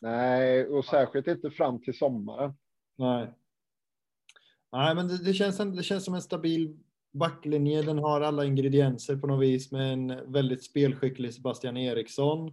Nej, 0.00 0.66
och 0.66 0.84
särskilt 0.84 1.26
inte 1.26 1.50
fram 1.50 1.82
till 1.82 1.98
sommaren. 1.98 2.54
Nej. 3.00 3.32
Nej, 4.72 4.94
men 4.94 5.08
det, 5.08 5.24
det, 5.24 5.34
känns, 5.34 5.58
det 5.58 5.82
känns 5.82 6.04
som 6.04 6.14
en 6.14 6.22
stabil 6.22 6.78
backlinje. 7.12 7.82
Den 7.82 7.98
har 7.98 8.20
alla 8.20 8.44
ingredienser 8.44 9.16
på 9.16 9.26
något 9.26 9.42
vis 9.42 9.72
med 9.72 9.92
en 9.92 10.32
väldigt 10.32 10.64
spelskicklig 10.64 11.34
Sebastian 11.34 11.76
Eriksson. 11.76 12.48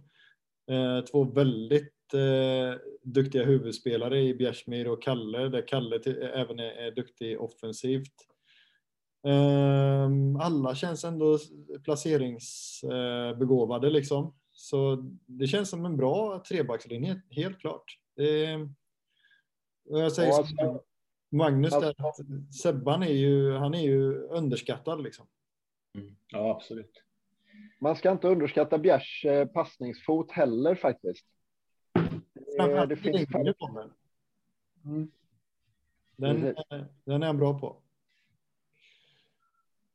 Eh, 0.70 1.00
två 1.04 1.24
väldigt 1.24 2.14
eh, 2.14 2.74
duktiga 3.02 3.44
huvudspelare 3.44 4.20
i 4.20 4.34
Bjärsmyr 4.34 4.86
och 4.86 5.02
Kalle, 5.02 5.48
där 5.48 5.68
Kalle 5.68 5.98
till, 5.98 6.22
även 6.22 6.58
är, 6.58 6.70
är 6.70 6.90
duktig 6.90 7.40
offensivt. 7.40 8.14
Eh, 9.26 10.10
alla 10.40 10.74
känns 10.74 11.04
ändå 11.04 11.38
placeringsbegåvade 11.84 13.86
eh, 13.86 13.92
liksom. 13.92 14.34
Så 14.52 14.96
det 15.26 15.46
känns 15.46 15.70
som 15.70 15.84
en 15.84 15.96
bra 15.96 16.42
trebackslinje, 16.48 17.20
helt 17.30 17.58
klart. 17.58 17.98
Det, 18.16 18.58
jag 19.90 20.12
säger 20.12 20.28
Ja, 20.28 20.38
alltså- 20.38 20.82
Magnus 21.30 21.70
där, 21.70 21.94
alltså- 21.98 22.22
att 22.22 22.54
Sebban 22.54 23.02
är 23.02 23.12
ju, 23.12 23.52
han 23.52 23.74
är 23.74 23.82
ju 23.82 24.14
underskattad 24.14 25.02
liksom. 25.02 25.26
Mm. 25.94 26.16
Ja, 26.28 26.50
absolut. 26.56 27.02
Man 27.80 27.96
ska 27.96 28.10
inte 28.10 28.28
underskatta 28.28 28.78
Bjärs 28.78 29.24
eh, 29.24 29.46
passningsfot 29.46 30.30
heller 30.30 30.74
faktiskt. 30.74 31.26
Framförallt 32.56 32.88
det 32.88 32.96
finns 32.96 33.30
längden 33.30 33.54
på 33.58 33.68
den. 33.68 33.90
Mm. 34.84 35.10
Den, 36.16 36.54
den 37.04 37.22
är 37.22 37.26
han 37.26 37.36
bra 37.38 37.58
på. 37.58 37.76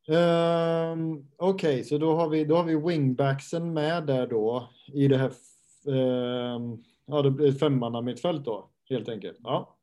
Um, 0.07 1.27
Okej, 1.37 1.83
så 1.83 1.97
då 1.97 2.15
har, 2.15 2.29
vi, 2.29 2.45
då 2.45 2.55
har 2.55 2.63
vi 2.63 2.75
wingbacksen 2.75 3.73
med 3.73 4.05
där 4.05 4.27
då 4.27 4.69
i 4.87 5.07
det 5.07 5.17
här 5.17 5.31
ehm, 5.87 6.83
ja, 7.05 7.21
det 7.21 7.31
blir 7.31 7.51
femmanna 7.51 8.01
mittfält 8.01 8.45
då 8.45 8.69
helt 8.89 9.09
enkelt. 9.09 9.37
Ja. 9.43 9.75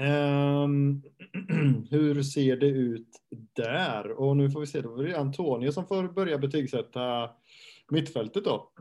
Ehm, 0.00 1.02
hur 1.90 2.22
ser 2.22 2.56
det 2.56 2.66
ut 2.66 3.08
där? 3.56 4.10
Och 4.12 4.36
nu 4.36 4.50
får 4.50 4.60
vi 4.60 4.66
se, 4.66 4.80
då 4.80 4.96
är 5.00 5.04
det 5.06 5.18
Antonio 5.18 5.72
som 5.72 5.86
får 5.86 6.02
börja 6.02 6.38
betygsätta 6.38 7.30
mittfältet 7.90 8.44
då. 8.44 8.72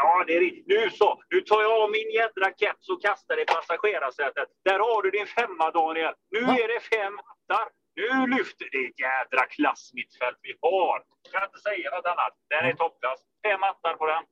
Ja, 0.00 0.24
det 0.26 0.36
är 0.36 0.40
riktigt. 0.40 0.66
Nu 0.68 0.90
så. 0.90 1.22
Nu 1.30 1.40
tar 1.40 1.62
jag 1.62 1.82
av 1.82 1.90
min 1.90 2.10
jädra 2.10 2.46
keps 2.60 2.88
och 2.88 3.02
kastar 3.02 3.42
i 3.42 3.44
passagerarsätet. 3.44 4.48
Där 4.64 4.78
har 4.78 5.02
du 5.02 5.10
din 5.10 5.26
femma, 5.26 5.70
Daniel. 5.70 6.14
Nu 6.30 6.38
Ja. 6.40 6.52
är 6.64 6.68
det 6.74 6.80
fem 6.96 7.14
hattar. 7.28 7.66
Nu 8.00 8.36
lyfter 8.36 8.66
det 8.72 8.78
ett 8.88 9.00
jädra 9.06 9.42
klassmittfält 9.56 10.38
vi 10.42 10.52
har. 10.60 10.96
Jag 11.22 11.32
kan 11.32 11.42
inte 11.48 11.58
säga 11.68 11.90
något 11.96 12.06
annat. 12.12 12.34
Den 12.52 12.64
är 12.70 12.74
toppklass. 12.82 13.20
Fem 13.46 13.60
hattar 13.62 13.94
på 14.00 14.06
den. 14.06 14.22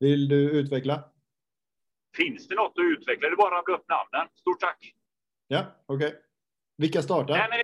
Vill 0.00 0.28
du 0.28 0.40
utveckla? 0.60 1.04
Finns 2.16 2.48
det 2.48 2.54
något 2.54 2.74
att 2.78 2.84
utveckla? 2.94 3.28
Det 3.28 3.34
är 3.34 3.36
bara 3.36 3.54
att 3.54 3.58
rabbla 3.58 3.74
upp 3.76 3.88
namnen. 3.88 4.26
Stort 4.34 4.60
tack. 4.60 4.80
Ja, 5.48 5.64
okej. 5.86 6.14
Vilka 6.76 7.02
startar? 7.02 7.34
Nej, 7.34 7.46
men 7.50 7.62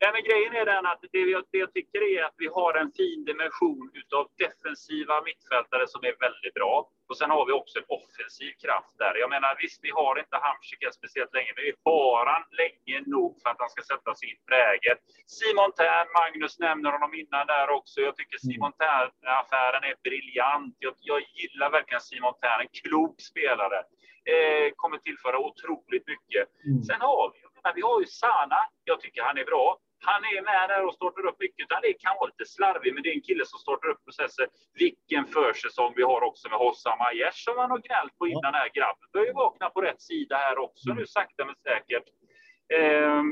Nej, 0.00 0.10
men 0.14 0.22
grejen 0.30 0.52
är 0.60 0.66
den 0.74 0.86
att 0.92 1.02
det 1.12 1.24
jag, 1.36 1.42
det 1.52 1.58
jag 1.64 1.72
tycker 1.78 2.00
är 2.14 2.20
att 2.24 2.38
vi 2.44 2.48
har 2.58 2.72
en 2.82 2.92
fin 3.00 3.24
dimension 3.30 3.90
utav 4.00 4.24
defensiva 4.44 5.14
mittfältare 5.28 5.84
som 5.94 6.00
är 6.10 6.14
väldigt 6.26 6.54
bra. 6.58 6.74
Och 7.08 7.18
sen 7.20 7.30
har 7.36 7.44
vi 7.48 7.52
också 7.60 7.74
en 7.78 7.88
offensiv 7.98 8.52
kraft 8.64 8.94
där. 9.02 9.14
Jag 9.22 9.30
menar 9.34 9.50
visst, 9.62 9.80
vi 9.88 9.92
har 10.00 10.14
inte 10.22 10.36
Hamsik 10.46 10.80
speciellt 10.98 11.32
länge, 11.38 11.52
men 11.56 11.64
vi 11.68 11.74
har 11.88 12.24
han 12.32 12.44
länge 12.62 12.96
nog 13.16 13.30
för 13.40 13.48
att 13.50 13.60
han 13.64 13.70
ska 13.74 13.82
sätta 13.92 14.10
sin 14.22 14.36
prägel. 14.50 14.96
Simon 15.38 15.72
Tern, 15.78 16.08
Magnus 16.18 16.54
nämner 16.66 16.90
honom 16.96 17.12
innan 17.22 17.44
där 17.54 17.68
också. 17.78 17.96
Jag 18.08 18.14
tycker 18.16 18.38
Simon 18.46 18.74
Tern-affären 18.80 19.82
är 19.90 19.96
briljant. 20.06 20.74
Jag, 20.86 20.94
jag 21.10 21.20
gillar 21.38 21.68
verkligen 21.76 22.04
Simon 22.10 22.34
Tern, 22.42 22.60
en 22.64 22.72
klok 22.80 23.16
spelare. 23.30 23.78
Eh, 24.32 24.66
kommer 24.76 24.98
tillföra 24.98 25.38
otroligt 25.38 26.06
mycket. 26.12 26.42
Mm. 26.66 26.82
Sen 26.82 27.00
har 27.00 27.32
vi, 27.32 27.38
menar, 27.54 27.74
vi 27.74 27.82
har 27.88 28.00
ju 28.00 28.06
Sana. 28.06 28.60
Jag 28.84 29.00
tycker 29.00 29.22
han 29.22 29.38
är 29.38 29.44
bra. 29.44 29.78
Han 30.00 30.24
är 30.24 30.42
med 30.42 30.68
där 30.68 30.86
och 30.86 30.94
startar 30.94 31.26
upp 31.26 31.40
mycket. 31.40 31.66
Det 31.82 31.92
kan 31.92 32.16
vara 32.20 32.30
lite 32.32 32.50
slarvigt, 32.50 32.94
men 32.94 33.02
det 33.02 33.08
är 33.12 33.14
en 33.14 33.28
kille 33.30 33.44
som 33.46 33.58
startar 33.58 33.88
upp 33.88 34.04
processer. 34.04 34.46
Vilken 34.74 35.24
försäsong 35.26 35.92
vi 35.96 36.02
har 36.02 36.20
också 36.22 36.48
med 36.48 36.58
Hossam 36.58 37.00
Aiesh 37.00 37.38
som 37.44 37.56
man 37.56 37.70
har 37.70 37.78
gnällt 37.78 38.18
på 38.18 38.26
innan. 38.26 38.54
Här 38.54 38.70
grabben 38.78 39.08
börjar 39.12 39.34
vakna 39.34 39.70
på 39.70 39.80
rätt 39.80 40.02
sida 40.02 40.36
här 40.36 40.58
också 40.58 40.88
nu 40.94 41.06
sakta 41.06 41.44
men 41.44 41.54
säkert. 41.68 42.06
Eh, 42.76 43.22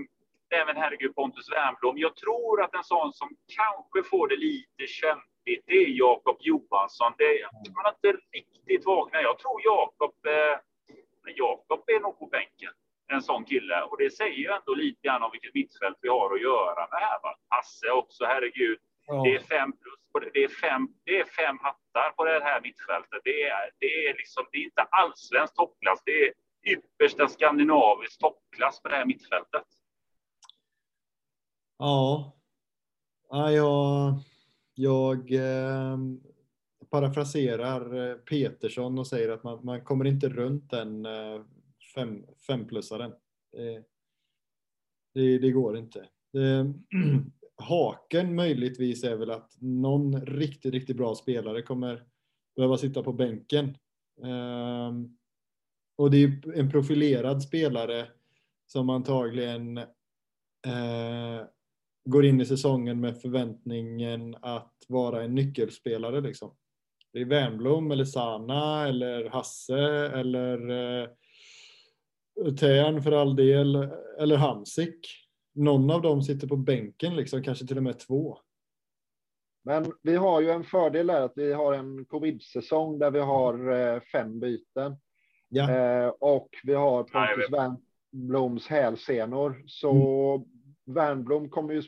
även 0.60 0.76
herregud 0.76 1.14
Pontus 1.14 1.52
Wernbloom. 1.52 1.98
Jag 1.98 2.16
tror 2.16 2.62
att 2.62 2.74
en 2.74 2.84
sån 2.84 3.12
som 3.12 3.28
kanske 3.58 4.10
får 4.10 4.28
det 4.28 4.36
lite 4.36 4.86
kämpigt, 4.86 5.64
det 5.66 5.76
är 5.84 5.88
Jakob 5.88 6.36
Johansson. 6.40 7.12
Det, 7.18 7.30
man 7.76 7.84
har 7.84 7.94
inte 7.98 8.20
riktigt 8.32 8.86
vaknat. 8.86 9.22
Jag 9.22 9.38
tror 9.38 9.60
Jakob, 9.64 10.14
eh, 10.26 10.58
Jakob 11.36 11.84
är 11.86 12.00
nog 12.00 12.18
på 12.18 12.26
bänken 12.26 12.72
en 13.12 13.22
sån 13.22 13.44
kille. 13.44 13.82
Och 13.82 13.98
det 13.98 14.10
säger 14.10 14.36
ju 14.36 14.46
ändå 14.46 14.74
lite 14.74 15.00
grann 15.02 15.22
om 15.22 15.30
vilket 15.32 15.54
mittfält 15.54 15.98
vi 16.00 16.08
har 16.08 16.34
att 16.34 16.42
göra 16.42 16.80
med 16.90 17.00
här. 17.00 17.18
Va? 17.22 17.36
Hasse 17.48 17.90
också, 17.90 18.24
herregud. 18.24 18.78
Ja. 19.06 19.22
Det 19.22 19.34
är 19.34 19.40
fem 19.40 19.72
plus. 19.72 19.94
Det 20.32 20.44
är 20.44 20.48
fem, 20.48 20.88
det 21.04 21.20
är 21.20 21.24
fem 21.24 21.58
hattar 21.62 22.10
på 22.16 22.24
det 22.24 22.40
här 22.44 22.60
mittfältet. 22.60 23.20
Det 23.24 23.42
är, 23.42 23.70
det 23.78 24.08
är, 24.08 24.14
liksom, 24.14 24.46
det 24.52 24.58
är 24.58 24.64
inte 24.64 24.82
allsvensk 24.82 25.54
toppklass. 25.54 26.02
Det 26.04 26.26
är 26.26 26.32
yppersta 26.66 27.28
skandinavisk 27.28 28.20
toppklass 28.20 28.82
på 28.82 28.88
det 28.88 28.94
här 28.94 29.04
mittfältet. 29.04 29.64
Ja. 31.78 32.32
ja 33.30 33.50
jag 33.50 34.14
jag 34.74 35.32
eh, 35.32 35.96
parafraserar 36.96 38.10
eh, 38.10 38.16
Petersson 38.16 38.98
och 38.98 39.06
säger 39.06 39.28
att 39.28 39.44
man, 39.44 39.64
man 39.64 39.80
kommer 39.80 40.04
inte 40.04 40.28
runt 40.28 40.70
den 40.70 41.06
eh, 41.06 41.40
fem, 41.94 42.26
femplussaren. 42.46 43.12
Det, 45.14 45.38
det, 45.38 45.50
går 45.50 45.78
inte. 45.78 46.06
Ehm, 46.38 46.74
Haken 47.56 48.34
möjligtvis 48.34 49.04
är 49.04 49.16
väl 49.16 49.30
att 49.30 49.56
någon 49.60 50.20
riktigt, 50.20 50.74
riktigt 50.74 50.96
bra 50.96 51.14
spelare 51.14 51.62
kommer 51.62 52.04
behöva 52.56 52.76
sitta 52.76 53.02
på 53.02 53.12
bänken. 53.12 53.76
Ehm, 54.22 55.16
och 55.96 56.10
det 56.10 56.24
är 56.24 56.58
en 56.58 56.70
profilerad 56.70 57.42
spelare 57.42 58.08
som 58.66 58.90
antagligen 58.90 59.78
eh, 59.78 61.44
går 62.04 62.24
in 62.24 62.40
i 62.40 62.46
säsongen 62.46 63.00
med 63.00 63.20
förväntningen 63.20 64.36
att 64.42 64.84
vara 64.88 65.24
en 65.24 65.34
nyckelspelare. 65.34 66.20
Liksom. 66.20 66.54
Det 67.16 67.22
är 67.22 67.24
Wernbloom 67.24 67.90
eller 67.90 68.04
Sana 68.04 68.88
eller 68.88 69.28
Hasse 69.28 69.78
eller 70.06 70.70
uh, 70.70 71.08
Tern 72.60 73.02
för 73.02 73.12
all 73.12 73.36
del, 73.36 73.88
eller 74.18 74.36
Hamsik. 74.36 75.06
Någon 75.54 75.90
av 75.90 76.02
dem 76.02 76.22
sitter 76.22 76.48
på 76.48 76.56
bänken, 76.56 77.16
liksom, 77.16 77.42
kanske 77.42 77.66
till 77.66 77.76
och 77.76 77.82
med 77.82 77.98
två. 77.98 78.38
Men 79.64 79.92
vi 80.02 80.16
har 80.16 80.40
ju 80.40 80.50
en 80.50 80.64
fördel 80.64 81.06
där 81.06 81.20
att 81.20 81.32
vi 81.36 81.52
har 81.52 81.74
en 81.74 82.04
covid-säsong 82.04 82.98
där 82.98 83.10
vi 83.10 83.20
har 83.20 83.72
eh, 83.72 84.00
fem 84.00 84.40
byten. 84.40 84.96
Ja. 85.48 85.70
Eh, 85.70 86.08
och 86.08 86.48
vi 86.64 86.74
har 86.74 87.02
Pontus 87.02 87.52
Wernbloms 87.52 88.66
hälsenor. 88.66 89.64
Så 89.66 90.34
mm. 90.34 90.94
Wernblom 90.94 91.50
kommer 91.50 91.74
ju 91.74 91.82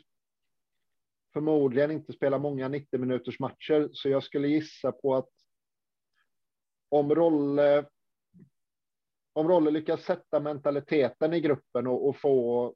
förmodligen 1.33 1.91
inte 1.91 2.13
spela 2.13 2.37
många 2.37 2.67
90 2.67 2.99
minuters 2.99 3.39
matcher. 3.39 3.89
Så 3.93 4.09
jag 4.09 4.23
skulle 4.23 4.47
gissa 4.47 4.91
på 4.91 5.15
att 5.15 5.29
om 6.89 7.15
Rolle 7.15 7.85
om 9.33 9.47
Rolle 9.47 9.71
lyckas 9.71 10.03
sätta 10.03 10.39
mentaliteten 10.39 11.33
i 11.33 11.39
gruppen 11.39 11.87
och, 11.87 12.07
och, 12.09 12.17
få 12.17 12.73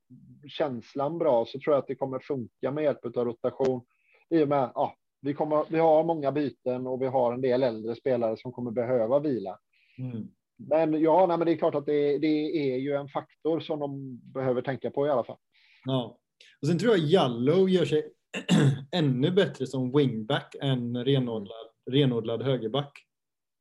känslan 0.47 1.17
bra 1.17 1.45
så 1.45 1.59
tror 1.59 1.75
jag 1.75 1.81
att 1.81 1.87
det 1.87 1.95
kommer 1.95 2.19
funka 2.19 2.71
med 2.71 2.83
hjälp 2.83 3.05
av 3.05 3.25
rotation. 3.25 3.81
I 4.29 4.43
och 4.43 4.47
med 4.47 4.71
ja, 4.75 4.95
vi, 5.21 5.33
kommer, 5.33 5.65
vi 5.69 5.79
har 5.79 6.03
många 6.03 6.31
byten 6.31 6.87
och 6.87 7.01
vi 7.01 7.05
har 7.05 7.33
en 7.33 7.41
del 7.41 7.63
äldre 7.63 7.95
spelare 7.95 8.37
som 8.37 8.51
kommer 8.51 8.71
behöva 8.71 9.19
vila. 9.19 9.59
Mm. 9.97 10.27
Men 10.57 11.01
ja, 11.01 11.25
nej, 11.27 11.37
men 11.37 11.45
det 11.45 11.53
är 11.53 11.57
klart 11.57 11.75
att 11.75 11.85
det, 11.85 12.17
det, 12.17 12.73
är 12.73 12.77
ju 12.77 12.93
en 12.93 13.07
faktor 13.07 13.59
som 13.59 13.79
de 13.79 14.19
behöver 14.33 14.61
tänka 14.61 14.91
på 14.91 15.07
i 15.07 15.09
alla 15.09 15.23
fall. 15.23 15.37
Ja, 15.85 16.17
och 16.61 16.67
sen 16.67 16.79
tror 16.79 16.97
jag 16.97 17.05
Jallow 17.05 17.69
gör 17.69 17.85
sig 17.85 18.13
ännu 18.91 19.31
bättre 19.31 19.67
som 19.67 19.91
wingback 19.97 20.55
än 20.61 21.05
renodlad, 21.05 21.67
renodlad 21.91 22.43
högerback. 22.43 23.05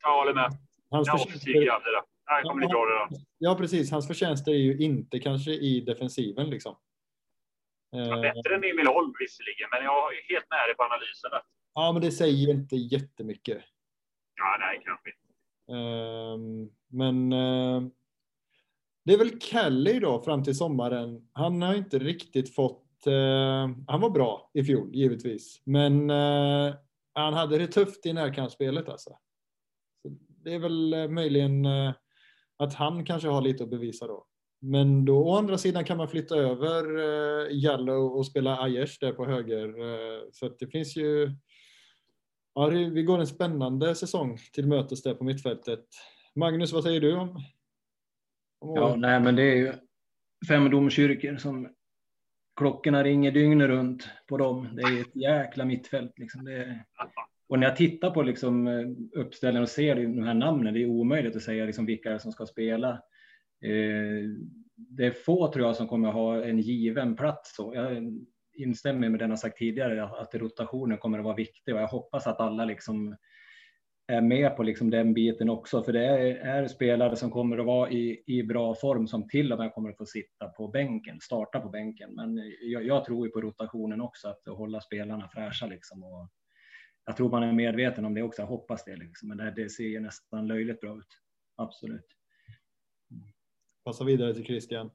Jag 0.03 0.19
håller 0.19 0.35
med. 0.35 0.51
Hans 0.91 1.09
ja, 1.09 1.19
förtjänster, 1.19 1.53
det 2.37 2.43
kommer 2.43 2.55
bli 2.55 2.67
bra 2.67 3.09
det 3.11 3.17
Ja, 3.39 3.55
precis. 3.55 3.91
Hans 3.91 4.07
förtjänster 4.07 4.53
är 4.53 4.57
ju 4.57 4.79
inte 4.79 5.19
kanske 5.19 5.51
i 5.51 5.81
defensiven 5.81 6.51
liksom. 6.51 6.77
Ja, 7.91 8.21
bättre 8.21 8.55
än 8.55 8.65
Emil 8.65 8.87
Holm 8.87 9.15
visserligen, 9.19 9.69
men 9.71 9.85
jag 9.85 10.15
är 10.15 10.33
helt 10.33 10.51
med 10.51 10.69
dig 10.69 10.77
på 10.77 10.83
analysen. 10.83 11.31
Där. 11.31 11.43
Ja, 11.75 11.93
men 11.93 12.03
det 12.03 12.11
säger 12.11 12.51
inte 12.51 12.77
jättemycket. 12.77 13.63
Ja, 14.35 14.57
nej, 14.61 14.83
kanske 14.85 15.11
inte. 15.11 15.23
Um, 15.73 16.71
men 16.89 17.33
uh, 17.33 17.91
det 19.05 19.13
är 19.13 19.19
väl 19.19 19.41
Kelly 19.41 20.01
då 20.01 20.23
fram 20.23 20.45
till 20.45 20.57
sommaren. 20.57 21.29
Han 21.33 21.63
har 21.63 21.75
inte 21.75 21.99
riktigt 21.99 22.55
fått. 22.55 22.85
Uh, 23.07 23.77
han 23.87 24.01
var 24.01 24.11
bra 24.11 24.51
i 24.55 24.65
fjol 24.65 24.95
givetvis, 24.95 25.63
men 25.65 26.11
uh, 26.11 26.75
han 27.15 27.35
hade 27.35 27.59
det 27.59 27.67
tufft 27.67 28.07
i 28.07 28.13
närkampsspelet 28.13 28.89
alltså. 28.89 29.11
Så 30.03 30.17
det 30.45 30.55
är 30.55 30.59
väl 30.59 31.09
möjligen 31.09 31.67
att 32.59 32.75
han 32.75 33.05
kanske 33.05 33.29
har 33.29 33.43
lite 33.43 33.65
att 33.65 33.71
bevisa 33.71 34.07
då. 34.07 34.27
Men 34.65 35.05
då 35.05 35.29
å 35.29 35.37
andra 35.37 35.59
sidan 35.59 35.85
kan 35.85 35.97
man 35.97 36.09
flytta 36.09 36.37
över 36.37 36.99
eh, 36.99 37.47
Jallow 37.51 38.17
och 38.17 38.27
spela 38.27 38.57
Aiesh 38.57 38.97
där 39.01 39.13
på 39.13 39.27
höger. 39.27 39.69
Eh, 39.69 40.21
så 40.33 40.49
det 40.49 40.67
finns 40.67 40.97
ju... 40.97 41.31
Ja, 42.55 42.71
det, 42.71 42.91
vi 42.91 43.03
går 43.03 43.19
en 43.19 43.27
spännande 43.27 43.95
säsong 43.95 44.39
till 44.53 44.67
mötes 44.67 45.03
där 45.03 45.15
på 45.15 45.25
mittfältet. 45.25 45.85
Magnus, 46.35 46.73
vad 46.73 46.83
säger 46.83 47.01
du 47.01 47.17
om? 47.17 47.29
om 48.61 48.77
ja, 48.77 48.97
nej, 48.97 49.21
men 49.21 49.37
det 49.37 49.43
är 49.43 49.57
ju 49.57 49.73
fem 50.49 50.71
domkyrkor 50.71 51.37
som 51.37 51.69
klockorna 52.57 53.05
ringer 53.05 53.31
dygnet 53.31 53.69
runt 53.69 54.09
på 54.29 54.39
dem. 54.39 54.69
Det 54.77 54.83
är 54.83 55.01
ett 55.01 55.17
jäkla 55.17 55.65
mittfält. 55.65 56.19
Liksom. 56.19 56.45
Det 56.45 56.57
är, 56.57 56.85
och 57.49 57.59
när 57.59 57.67
jag 57.67 57.77
tittar 57.77 58.11
på 58.11 58.23
liksom 58.23 58.67
eh, 58.67 58.87
uppställningen 59.21 59.63
och 59.63 59.69
ser 59.69 59.97
de 59.97 60.23
här 60.23 60.35
namnen, 60.35 60.75
det 60.75 60.83
är 60.83 60.87
omöjligt 60.87 61.37
att 61.37 61.43
säga 61.43 61.65
liksom 61.65 61.87
vilka 61.87 62.19
som 62.19 62.33
ska 62.33 62.47
spela. 62.47 62.91
Eh, 63.65 64.29
det 64.77 65.07
är 65.07 65.11
få 65.11 65.53
tror 65.53 65.67
jag 65.67 65.77
som 65.77 65.89
kommer 65.89 66.13
ha 66.13 66.45
en 66.45 66.59
given 66.59 67.17
plats. 67.17 67.57
Så 67.57 67.73
jag 67.75 68.13
instämmer 68.55 69.09
med 69.09 69.21
den 69.21 69.31
jag 69.31 69.39
sagt 69.39 69.59
tidigare 69.59 70.05
att 70.05 70.35
rotationen 70.35 70.99
kommer 70.99 71.19
att 71.19 71.25
vara 71.25 71.37
viktig 71.37 71.75
och 71.75 71.81
jag 71.81 71.89
hoppas 71.89 72.27
att 72.27 72.41
alla 72.41 72.65
liksom 72.65 73.17
är 74.13 74.21
med 74.21 74.57
på 74.57 74.63
liksom 74.63 74.91
den 74.91 75.15
biten 75.15 75.49
också, 75.49 75.83
för 75.83 75.93
det 75.93 76.07
är, 76.07 76.35
är, 76.35 76.69
spelare 76.69 77.17
som 77.17 77.31
kommer 77.31 77.59
att 77.59 77.67
vara 77.67 77.91
i, 77.91 78.23
i 78.27 78.43
bra 78.43 78.75
form 78.75 79.09
som 79.09 79.29
till 79.29 79.53
och 79.53 79.59
med 79.59 79.75
kommer 79.75 79.91
att 79.91 79.97
få 79.97 80.07
sitta 80.07 80.49
på 80.49 80.69
bänken, 80.69 81.21
starta 81.21 81.61
på 81.61 81.69
bänken. 81.69 82.15
Men 82.15 82.53
jag, 82.61 82.87
jag 82.87 83.05
tror 83.05 83.27
ju 83.27 83.33
på 83.33 83.41
rotationen 83.41 84.01
också, 84.01 84.29
att 84.29 84.43
hålla 84.47 84.81
spelarna 84.81 85.29
fräscha 85.29 85.67
liksom 85.67 86.05
och 86.05 86.29
jag 87.05 87.17
tror 87.17 87.31
man 87.31 87.43
är 87.43 87.53
medveten 87.53 88.05
om 88.05 88.15
det 88.15 88.23
också. 88.23 88.43
Jag 88.43 88.47
hoppas 88.47 88.85
det, 88.85 88.97
liksom. 88.97 89.29
men 89.29 89.39
det, 89.39 89.51
det 89.57 89.69
ser 89.69 89.85
ju 89.85 90.01
nästan 90.01 90.47
löjligt 90.47 90.81
bra 90.81 90.99
ut. 90.99 91.19
Absolut. 91.57 92.07
Passa 93.85 94.05
vidare 94.05 94.35
till 94.35 94.45
Christian. 94.45 94.91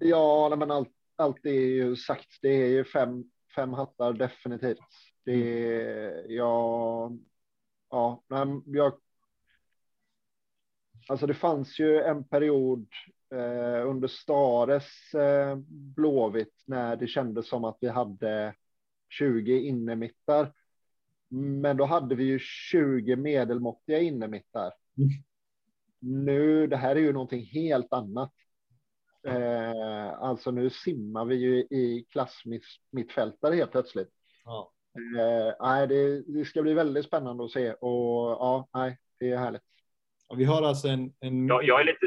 Ja, 0.00 0.56
men 0.58 0.70
allt, 0.70 0.92
allt 1.16 1.46
är 1.46 1.50
ju 1.50 1.96
sagt. 1.96 2.38
Det 2.42 2.48
är 2.48 2.68
ju 2.68 2.84
fem, 2.84 3.30
fem 3.54 3.72
hattar 3.72 4.12
definitivt. 4.12 4.78
Det 5.24 5.32
är, 5.74 6.10
mm. 6.10 7.24
Ja, 7.90 8.22
men 8.28 8.62
jag. 8.66 8.92
Alltså, 11.08 11.26
det 11.26 11.34
fanns 11.34 11.78
ju 11.80 12.00
en 12.00 12.24
period 12.24 12.86
eh, 13.30 13.88
under 13.88 14.08
Stares 14.08 15.14
eh, 15.14 15.56
Blåvitt 15.68 16.62
när 16.66 16.96
det 16.96 17.06
kändes 17.06 17.48
som 17.48 17.64
att 17.64 17.78
vi 17.80 17.88
hade 17.88 18.54
20 19.08 19.60
innermittar. 19.60 20.52
Men 21.60 21.76
då 21.76 21.84
hade 21.84 22.14
vi 22.14 22.24
ju 22.24 22.38
20 22.38 23.16
medelmåttiga 23.16 23.98
innermittar. 23.98 24.72
Mm. 24.96 25.08
Nu, 26.00 26.66
det 26.66 26.76
här 26.76 26.96
är 26.96 27.00
ju 27.00 27.12
någonting 27.12 27.44
helt 27.44 27.92
annat. 27.92 28.32
Eh, 29.26 30.12
alltså 30.22 30.50
nu 30.50 30.70
simmar 30.70 31.24
vi 31.24 31.34
ju 31.34 31.58
i 31.60 32.06
klassmittfältare 32.10 33.54
helt 33.54 33.72
plötsligt. 33.72 34.10
Ja. 34.44 34.72
Eh, 34.94 35.54
nej, 35.60 35.86
det, 35.86 36.22
det, 36.22 36.44
ska 36.44 36.62
bli 36.62 36.74
väldigt 36.74 37.04
spännande 37.04 37.44
att 37.44 37.50
se 37.50 37.72
och 37.72 38.30
ja, 38.30 38.68
nej, 38.74 38.98
det 39.20 39.30
är 39.30 39.36
härligt. 39.36 39.62
Ja, 40.28 40.34
vi 40.34 40.44
har 40.44 40.62
alltså 40.62 40.88
en, 40.88 41.12
en, 41.20 41.48
Ja, 41.48 41.62
jag 41.62 41.80
är 41.80 41.84
lite... 41.84 42.06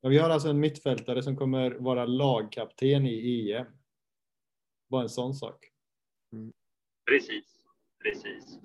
ja, 0.00 0.08
vi 0.08 0.18
har 0.18 0.30
alltså 0.30 0.48
en 0.48 0.60
mittfältare 0.60 1.22
som 1.22 1.36
kommer 1.36 1.70
vara 1.70 2.04
lagkapten 2.04 3.06
i 3.06 3.52
EM. 3.52 3.66
Bara 4.90 5.02
en 5.02 5.08
sån 5.08 5.34
sak. 5.34 5.58
Precis, 7.10 7.44
precis. 8.02 8.58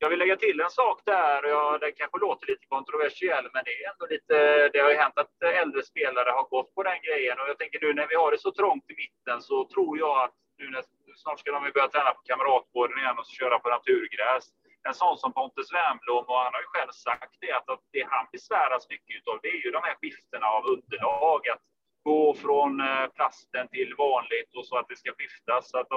Jag 0.00 0.10
vill 0.10 0.18
lägga 0.18 0.36
till 0.36 0.60
en 0.60 0.70
sak 0.70 1.02
där. 1.04 1.48
Ja, 1.48 1.78
den 1.78 1.92
kanske 1.96 2.18
låter 2.18 2.46
lite 2.46 2.66
kontroversiell, 2.68 3.46
men 3.52 3.62
det 3.64 3.70
är 3.70 3.90
ändå 3.92 4.06
lite. 4.14 4.34
Det 4.72 4.78
har 4.78 4.90
ju 4.90 4.96
hänt 4.96 5.18
att 5.18 5.42
äldre 5.62 5.82
spelare 5.82 6.30
har 6.30 6.48
gått 6.48 6.74
på 6.74 6.82
den 6.82 7.00
grejen 7.06 7.36
och 7.40 7.48
jag 7.48 7.58
tänker 7.58 7.80
nu 7.80 7.94
när 7.94 8.08
vi 8.08 8.14
har 8.14 8.32
det 8.32 8.38
så 8.38 8.52
trångt 8.52 8.90
i 8.90 8.94
mitten 9.04 9.42
så 9.42 9.68
tror 9.68 9.98
jag 9.98 10.24
att 10.24 10.34
nu 10.58 10.70
när 10.70 10.82
snart 11.22 11.40
ska 11.40 11.52
de 11.52 11.64
ju 11.64 11.72
börja 11.72 11.88
träna 11.88 12.10
på 12.16 12.22
kamratgården 12.30 12.98
igen 12.98 13.18
och 13.18 13.26
köra 13.38 13.58
på 13.58 13.68
naturgräs. 13.76 14.44
En 14.88 14.94
sån 14.94 15.18
som 15.18 15.32
Pontus 15.32 15.72
Wernbloom 15.76 16.24
och 16.30 16.40
han 16.44 16.54
har 16.54 16.62
ju 16.64 16.70
själv 16.74 16.92
sagt 17.06 17.34
det 17.40 17.52
att 17.52 17.66
det 17.96 18.04
han 18.12 18.26
besväras 18.32 18.82
mycket 18.92 19.28
av 19.30 19.38
det 19.42 19.48
är 19.56 19.60
ju 19.64 19.70
de 19.70 19.82
här 19.88 19.96
skiftena 20.00 20.46
av 20.56 20.62
underlag. 20.74 21.40
Att 21.52 21.64
gå 22.10 22.34
från 22.34 22.80
eh, 22.80 23.06
plasten 23.16 23.68
till 23.68 23.94
vanligt 24.06 24.50
och 24.56 24.66
så 24.66 24.74
att 24.78 24.88
det 24.88 24.96
ska 24.96 25.10
skiftas. 25.18 25.70
Så 25.70 25.78
att 25.78 25.88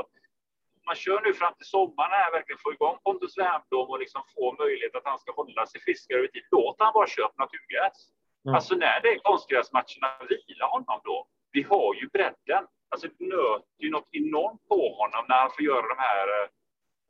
man 0.86 0.95
kör 0.95 1.22
nu 1.22 1.34
fram 1.34 1.53
till 1.53 1.65
sommaren 1.76 2.11
här, 2.11 2.32
verkligen 2.32 2.59
få 2.65 2.74
igång 2.74 2.97
Pontus 3.03 3.38
Wernbloom 3.38 3.89
och 3.89 3.99
liksom 3.99 4.22
få 4.36 4.55
möjlighet 4.63 4.95
att 4.95 5.05
han 5.11 5.19
ska 5.19 5.32
hålla 5.32 5.65
sig 5.65 5.82
friskare 5.82 6.17
över 6.17 6.28
tid. 6.28 6.43
Låt 6.51 6.76
han 6.80 6.93
bara 6.93 7.07
köra 7.07 7.32
naturgräs. 7.38 7.97
Mm. 8.45 8.55
Alltså 8.55 8.76
när 8.76 9.01
det 9.01 9.09
är 9.15 9.19
konstgräsmatcherna, 9.19 10.07
vila 10.30 10.65
honom 10.65 10.99
då. 11.03 11.28
Vi 11.51 11.61
har 11.61 11.93
ju 11.95 12.07
bredden. 12.15 12.63
Alltså 12.92 13.08
det 13.08 13.26
nöter 13.26 13.84
ju 13.86 13.89
något 13.89 14.10
enormt 14.12 14.68
på 14.68 14.82
honom 15.00 15.24
när 15.30 15.36
han 15.42 15.52
får 15.56 15.64
göra 15.66 15.88
de 15.94 15.98
här 15.98 16.28
eh, 16.28 16.50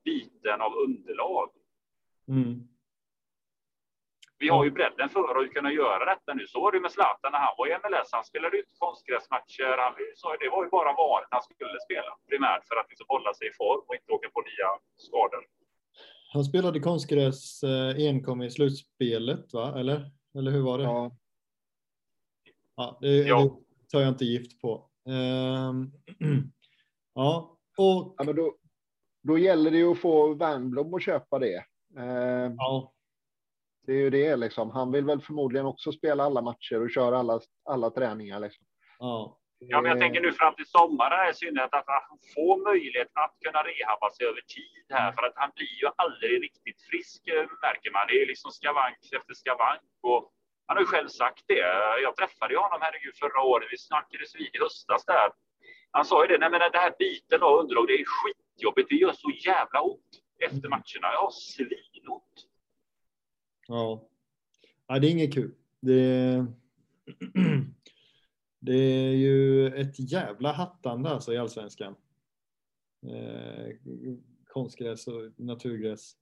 biten 0.06 0.62
av 0.62 0.74
underlag. 0.86 1.50
Mm. 2.28 2.68
Vi 4.38 4.48
har 4.50 4.64
ju 4.66 4.72
bredden 4.72 5.10
för 5.10 5.44
att 5.44 5.54
kunna 5.54 5.72
göra 5.72 6.06
detta 6.14 6.34
nu. 6.34 6.48
Så 6.48 6.62
var 6.62 6.72
det 6.72 6.80
med 6.80 6.92
Zlatan 6.92 7.32
när 7.32 7.40
han 7.40 7.56
var 7.58 7.68
i 7.68 7.78
MLS. 7.82 8.10
Han 8.12 8.24
spelade 8.24 8.58
ut 8.58 8.70
konstgräsmatcher. 8.78 9.78
Han 9.86 9.94
sa 10.16 10.38
det 10.38 10.50
var 10.50 10.64
ju 10.64 10.70
bara 10.70 10.94
vanligt 10.94 11.28
han 11.32 11.44
skulle 11.44 11.80
spela 11.88 12.12
primärt 12.30 12.64
för 12.68 12.76
att 12.76 12.90
liksom 12.90 13.06
hålla 13.10 13.34
sig 13.34 13.48
i 13.48 13.54
form 13.54 13.82
och 13.88 13.96
inte 13.96 14.12
åka 14.12 14.30
på 14.30 14.42
nya 14.42 14.70
skador. 14.98 15.44
Han 16.34 16.44
spelade 16.44 16.80
konstgräs 16.80 17.64
eh, 17.64 18.08
enkom 18.10 18.42
i 18.42 18.52
slutspelet, 18.52 19.54
va? 19.54 19.80
Eller? 19.80 20.12
Eller 20.38 20.52
hur 20.52 20.62
var 20.62 20.78
det? 20.78 20.84
Ja, 20.84 21.12
Ja, 22.76 22.98
det, 23.02 23.08
Ja. 23.08 23.42
det 23.44 23.90
tar 23.92 24.00
jag 24.00 24.10
inte 24.10 24.26
gift 24.26 24.62
på. 24.62 24.91
Ehm, 25.10 25.92
ja, 27.14 27.58
och 27.78 28.16
ja 28.18 28.24
men 28.24 28.36
då, 28.36 28.56
då 29.24 29.38
gäller 29.38 29.72
det 29.72 29.78
ju 29.78 29.92
att 29.92 30.00
få 30.00 30.34
Wernbloom 30.34 30.94
att 30.94 31.04
köpa 31.04 31.40
det. 31.40 31.66
Eh, 31.98 32.54
ja, 32.58 32.94
det 33.86 33.92
är 33.92 33.98
ju 33.98 34.10
det 34.10 34.36
liksom. 34.36 34.70
Han 34.70 34.92
vill 34.92 35.06
väl 35.06 35.22
förmodligen 35.22 35.66
också 35.66 35.92
spela 35.92 36.24
alla 36.24 36.42
matcher 36.42 36.82
och 36.82 36.92
köra 36.92 37.18
alla, 37.18 37.40
alla 37.70 37.90
träningar. 37.90 38.40
Liksom. 38.40 38.66
ja, 39.00 39.42
Ja, 39.68 39.82
men 39.82 39.90
jag 39.92 40.00
tänker 40.00 40.22
nu 40.22 40.32
fram 40.32 40.56
till 40.56 40.66
sommaren 40.66 41.30
i 41.30 41.34
synnerhet 41.34 41.74
att 41.74 41.88
han 41.88 42.18
får 42.34 42.56
möjlighet 42.70 43.12
att 43.24 43.36
kunna 43.46 43.62
rehabba 43.64 44.08
sig 44.16 44.26
över 44.32 44.44
tid 44.58 44.86
här 44.90 45.12
för 45.16 45.24
att 45.28 45.38
han 45.42 45.52
blir 45.56 45.74
ju 45.82 45.88
aldrig 46.04 46.44
riktigt 46.48 46.82
frisk 46.90 47.28
eh, 47.28 47.46
märker 47.66 47.92
man. 47.92 48.08
Det 48.10 48.22
är 48.22 48.28
liksom 48.34 48.52
skavank 48.52 49.02
efter 49.20 49.34
skavank 49.42 49.90
och 50.10 50.24
han 50.66 50.78
har 50.78 50.82
ju 50.82 50.88
själv 50.88 51.08
sagt 51.08 51.44
det. 51.48 51.64
Jag 52.04 52.16
träffade 52.16 52.54
ju 52.54 52.60
honom 52.60 52.80
herregud 52.82 53.16
förra 53.16 53.42
året. 53.42 53.68
Vi 53.72 53.78
snackades 53.78 54.36
vid 54.36 54.56
i 54.56 54.60
höstas 54.60 55.06
där. 55.06 55.30
Han 55.92 56.06
sa 56.06 56.24
ju 56.24 56.28
det. 56.28 56.38
Nej, 56.38 56.52
men 56.52 56.60
den 56.60 56.72
här 56.74 56.96
biten 57.00 57.44
av 57.44 57.60
underlag, 57.60 57.88
det 57.88 57.94
är 57.94 58.06
skitjobbigt. 58.06 58.90
Det 58.90 58.96
gör 58.96 59.14
så 59.14 59.32
jävla 59.46 59.82
ont 59.82 60.12
efter 60.40 60.70
matcherna. 60.70 61.08
Jag 61.14 61.22
har 61.22 61.32
svinont. 61.32 62.48
ja. 63.68 64.08
ja. 64.88 65.00
Det 65.00 65.08
är 65.08 65.12
inget 65.12 65.34
kul. 65.34 65.56
Det, 65.80 66.46
det 68.60 68.76
är 68.76 69.12
ju 69.12 69.68
ett 69.68 70.12
jävla 70.12 70.52
hattande 70.52 71.10
alltså 71.10 71.34
i 71.34 71.38
allsvenskan. 71.38 71.96
Eh, 73.08 73.76
konstgräs 74.46 75.08
och 75.08 75.32
naturgräs. 75.38 76.16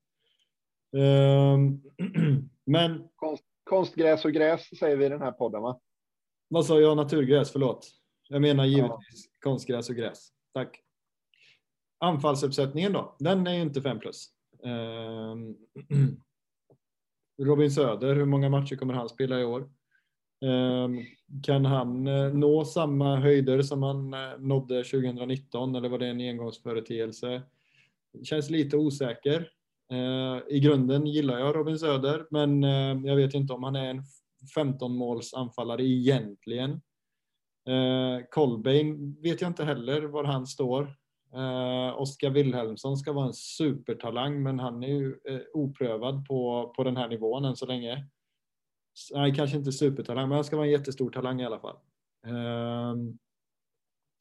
Ehm, 0.97 1.81
men 2.65 3.09
Konst, 3.15 3.43
konstgräs 3.69 4.25
och 4.25 4.31
gräs 4.31 4.77
säger 4.79 4.95
vi 4.97 5.05
i 5.05 5.09
den 5.09 5.21
här 5.21 5.31
podden 5.31 5.61
va? 5.61 5.79
vad 6.47 6.65
sa 6.65 6.79
jag? 6.79 6.97
Naturgräs, 6.97 7.51
förlåt. 7.51 7.87
Jag 8.29 8.41
menar 8.41 8.65
Ja. 8.65 8.69
givetvis 8.69 9.29
konstgräs 9.43 9.89
och 9.89 9.95
gräs. 9.95 10.29
Tack. 10.53 10.81
Anfallsuppsättningen 11.99 12.93
då? 12.93 13.15
Den 13.19 13.47
är 13.47 13.53
ju 13.55 13.61
inte 13.61 13.81
5 13.81 13.99
plus. 13.99 14.29
Ehm, 14.63 15.55
Robin 17.41 17.71
Söder, 17.71 18.15
hur 18.15 18.25
många 18.25 18.49
matcher 18.49 18.75
kommer 18.75 18.93
han 18.93 19.09
spela 19.09 19.39
i 19.39 19.43
år? 19.45 19.69
Ehm, 20.45 20.99
Kan 21.43 21.65
han 21.65 22.07
eh, 22.07 22.33
nå 22.33 22.65
samma 22.65 23.15
höjder 23.15 23.61
som 23.61 23.83
han 23.83 24.13
eh, 24.13 24.37
nådde 24.39 24.83
2019 24.83 25.75
eller 25.75 25.89
var 25.89 25.99
det 25.99 26.07
en 26.07 26.19
engångsföreteelse? 26.21 27.41
Känns 28.23 28.49
lite 28.49 28.77
osäker. 28.77 29.51
Eh, 29.91 30.41
I 30.47 30.59
grunden 30.59 31.07
gillar 31.07 31.39
jag 31.39 31.55
Robin 31.55 31.79
Söder, 31.79 32.27
men 32.31 32.63
eh, 32.63 32.99
jag 33.03 33.15
vet 33.15 33.33
inte 33.33 33.53
om 33.53 33.63
han 33.63 33.75
är 33.75 33.89
en 33.89 34.03
15 34.55 34.95
måls 34.95 35.33
anfallare 35.33 35.83
egentligen. 35.83 36.71
Eh, 37.69 38.25
Kolbein 38.29 39.21
vet 39.21 39.41
jag 39.41 39.49
inte 39.49 39.63
heller 39.63 40.01
var 40.01 40.23
han 40.23 40.47
står. 40.47 40.95
Oskar 41.95 42.29
Wilhelmsson 42.29 42.97
ska 42.97 43.13
vara 43.13 43.27
en 43.27 43.33
supertalang, 43.33 44.43
men 44.43 44.59
han 44.59 44.83
är 44.83 44.87
ju 44.87 45.15
oprövad 45.53 46.25
på, 46.25 46.73
på 46.75 46.83
den 46.83 46.97
här 46.97 47.07
nivån 47.07 47.45
än 47.45 47.55
så 47.55 47.65
länge. 47.65 48.07
Nej, 49.13 49.35
kanske 49.35 49.57
inte 49.57 49.71
supertalang, 49.71 50.29
men 50.29 50.35
han 50.35 50.43
ska 50.43 50.55
vara 50.55 50.65
en 50.65 50.71
jättestor 50.71 51.09
talang 51.09 51.41
i 51.41 51.45
alla 51.45 51.59
fall. 51.59 51.75
Ehm, 52.27 53.17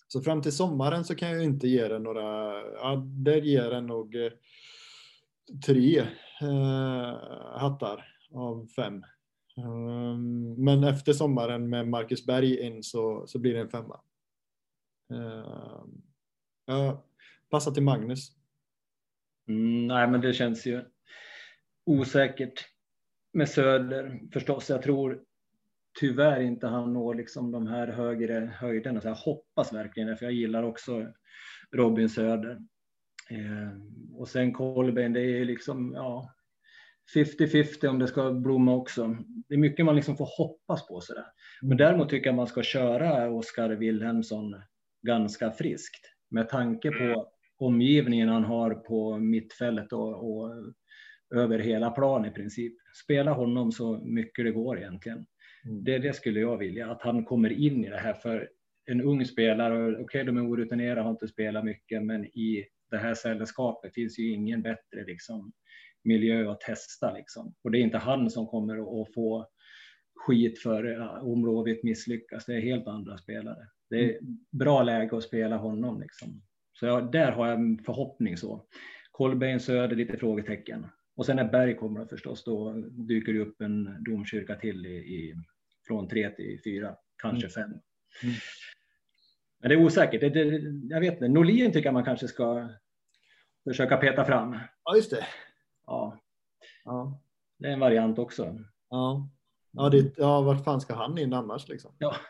så 0.08 0.20
fram 0.20 0.42
till 0.42 0.56
sommaren 0.56 1.04
så 1.04 1.14
kan 1.14 1.28
jag 1.28 1.38
ju 1.38 1.44
inte 1.44 1.68
ge 1.68 1.88
den 1.88 2.02
några, 2.02 2.60
ja, 2.72 3.02
där 3.06 3.42
ger 3.42 3.70
den 3.70 3.86
nog 3.86 4.14
eh, 4.14 4.32
tre 5.66 5.98
eh, 6.40 7.18
hattar 7.58 8.14
av 8.34 8.66
fem. 8.76 9.04
Ehm, 9.56 10.64
men 10.64 10.84
efter 10.84 11.12
sommaren 11.12 11.68
med 11.68 11.88
Marcus 11.88 12.26
Berg 12.26 12.60
in 12.60 12.82
så, 12.82 13.26
så 13.26 13.38
blir 13.38 13.54
det 13.54 13.60
en 13.60 13.70
femma. 13.70 14.00
Ehm, 15.10 16.02
jag 16.66 16.98
passar 17.50 17.72
till 17.72 17.82
Magnus. 17.82 18.32
Mm, 19.48 19.86
nej, 19.86 20.08
men 20.08 20.20
det 20.20 20.32
känns 20.32 20.66
ju 20.66 20.84
osäkert 21.86 22.64
med 23.32 23.48
Söder 23.48 24.20
förstås. 24.32 24.70
Jag 24.70 24.82
tror 24.82 25.22
tyvärr 26.00 26.40
inte 26.40 26.66
han 26.66 26.92
når 26.92 27.14
liksom 27.14 27.50
de 27.50 27.66
här 27.66 27.88
högre 27.88 28.52
höjderna. 28.60 29.00
Så 29.00 29.08
jag 29.08 29.14
hoppas 29.14 29.72
verkligen 29.72 30.08
det, 30.08 30.16
för 30.16 30.24
jag 30.26 30.34
gillar 30.34 30.62
också 30.62 31.12
Robin 31.72 32.08
Söder. 32.08 32.58
Eh, 33.30 33.72
och 34.14 34.28
sen 34.28 34.52
Kolbeinn, 34.52 35.12
det 35.12 35.20
är 35.20 35.44
liksom 35.44 35.92
ja, 35.94 36.34
50-50 37.14 37.86
om 37.86 37.98
det 37.98 38.06
ska 38.06 38.32
blomma 38.32 38.74
också. 38.74 39.16
Det 39.48 39.54
är 39.54 39.58
mycket 39.58 39.84
man 39.84 39.96
liksom 39.96 40.16
får 40.16 40.28
hoppas 40.38 40.88
på 40.88 41.00
sådär. 41.00 41.24
Men 41.62 41.76
däremot 41.76 42.08
tycker 42.08 42.26
jag 42.26 42.36
man 42.36 42.46
ska 42.46 42.62
köra 42.62 43.30
Oskar 43.30 43.70
Wilhelmsson 43.70 44.56
ganska 45.02 45.50
friskt 45.50 46.14
med 46.30 46.48
tanke 46.48 46.90
på 46.90 47.28
omgivningen 47.58 48.28
han 48.28 48.44
har 48.44 48.74
på 48.74 49.18
mittfältet 49.18 49.92
och, 49.92 50.30
och 50.30 50.52
över 51.34 51.58
hela 51.58 51.90
plan 51.90 52.24
i 52.24 52.30
princip. 52.30 52.74
Spela 53.04 53.32
honom 53.32 53.72
så 53.72 53.98
mycket 53.98 54.44
det 54.44 54.52
går 54.52 54.78
egentligen. 54.78 55.26
Mm. 55.64 55.84
Det, 55.84 55.98
det 55.98 56.12
skulle 56.12 56.40
jag 56.40 56.56
vilja, 56.56 56.90
att 56.90 57.02
han 57.02 57.24
kommer 57.24 57.52
in 57.52 57.84
i 57.84 57.88
det 57.88 57.96
här 57.96 58.14
för 58.14 58.48
en 58.84 59.02
ung 59.02 59.24
spelare. 59.24 59.92
Okej, 59.92 60.04
okay, 60.04 60.24
de 60.24 60.36
är 60.36 60.50
orutinerade, 60.50 61.00
har 61.00 61.10
inte 61.10 61.28
spelat 61.28 61.64
mycket, 61.64 62.02
men 62.02 62.24
i 62.24 62.64
det 62.90 62.98
här 62.98 63.14
sällskapet 63.14 63.94
finns 63.94 64.18
ju 64.18 64.32
ingen 64.32 64.62
bättre 64.62 65.04
liksom, 65.06 65.52
miljö 66.04 66.50
att 66.50 66.60
testa. 66.60 67.12
Liksom. 67.12 67.54
Och 67.62 67.70
det 67.70 67.78
är 67.78 67.82
inte 67.82 67.98
han 67.98 68.30
som 68.30 68.46
kommer 68.46 69.02
att 69.02 69.14
få 69.14 69.48
skit 70.14 70.58
för 70.62 70.98
om 71.22 71.42
Blåvitt 71.42 71.84
misslyckas. 71.84 72.46
Det 72.46 72.54
är 72.54 72.60
helt 72.60 72.86
andra 72.86 73.18
spelare. 73.18 73.68
Det 73.90 74.04
är 74.04 74.18
bra 74.50 74.82
läge 74.82 75.16
att 75.16 75.22
spela 75.22 75.56
honom. 75.56 76.00
Liksom. 76.00 76.42
Så 76.72 76.86
jag, 76.86 77.12
där 77.12 77.32
har 77.32 77.46
jag 77.48 77.60
en 77.60 77.78
förhoppning 77.78 78.36
så. 78.36 78.66
Kolbeinn 79.10 79.60
Söder, 79.60 79.96
lite 79.96 80.16
frågetecken. 80.16 80.86
Och 81.16 81.26
sen 81.26 81.36
när 81.36 81.50
Berg 81.50 81.76
kommer 81.76 82.06
förstås, 82.06 82.44
då 82.44 82.72
dyker 82.88 83.32
det 83.32 83.40
upp 83.40 83.60
en 83.60 84.04
domkyrka 84.04 84.54
till 84.56 84.86
i, 84.86 84.96
i 84.96 85.34
från 85.86 86.08
tre 86.08 86.30
till 86.30 86.60
fyra, 86.64 86.96
kanske 87.22 87.46
Mm. 87.46 87.50
fem. 87.50 87.80
Mm. 88.22 88.34
Men 89.60 89.68
det 89.68 89.74
är 89.74 89.84
osäkert. 89.84 90.20
Det, 90.20 90.28
det, 90.30 90.44
jag 90.94 91.00
vet 91.00 91.12
inte. 91.14 91.28
Norlin 91.28 91.72
tycker 91.72 91.86
jag 91.86 91.94
man 91.94 92.04
kanske 92.04 92.28
ska 92.28 92.68
försöka 93.68 93.96
peta 93.96 94.24
fram. 94.24 94.58
Ja, 94.84 94.96
just 94.96 95.10
det. 95.10 95.26
Ja, 95.86 96.18
Ja, 96.84 97.20
det 97.58 97.68
är 97.68 97.72
en 97.72 97.80
variant 97.80 98.18
också. 98.18 98.58
ja. 98.88 99.28
Ja, 99.70 99.88
det, 99.88 100.18
ja, 100.18 100.40
vart 100.42 100.64
fan 100.64 100.80
ska 100.80 100.94
han 100.94 101.18
in 101.18 101.32
annars 101.32 101.68
liksom? 101.68 101.94
Ja. 101.98 102.14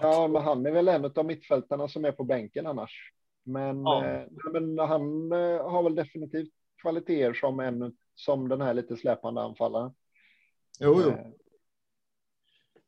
Ja, 0.00 0.28
men 0.28 0.42
han 0.42 0.66
är 0.66 0.70
väl 0.70 0.88
en 0.88 1.04
av 1.04 1.24
mittfältarna 1.24 1.88
som 1.88 2.04
är 2.04 2.12
på 2.12 2.24
bänken 2.24 2.66
annars. 2.66 3.12
Men, 3.42 3.82
Ja. 3.82 4.04
eh, 4.06 4.26
men 4.52 4.78
han 4.78 5.32
eh, 5.32 5.70
har 5.70 5.82
väl 5.82 5.94
definitivt 5.94 6.52
kvaliteter 6.82 7.32
som 7.34 7.60
en 7.60 7.96
som 8.14 8.48
den 8.48 8.60
här 8.60 8.74
lite 8.74 8.96
släpande 8.96 9.40
anfallaren. 9.42 9.92
Jo, 10.80 11.00
jo. 11.04 11.10
Eh, 11.10 11.26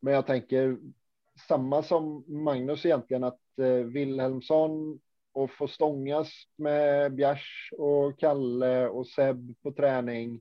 Men 0.00 0.14
jag 0.14 0.26
tänker 0.26 0.78
samma 1.48 1.82
som 1.82 2.24
Magnus 2.28 2.86
egentligen 2.86 3.24
att 3.24 3.58
eh, 3.58 3.66
Wilhelmsson 3.66 5.00
och 5.32 5.50
få 5.50 5.68
stångas 5.68 6.30
med 6.56 7.14
Bjärs 7.14 7.70
och 7.78 8.18
Kalle 8.18 8.88
och 8.88 9.06
Seb 9.06 9.54
på 9.62 9.72
träning 9.72 10.40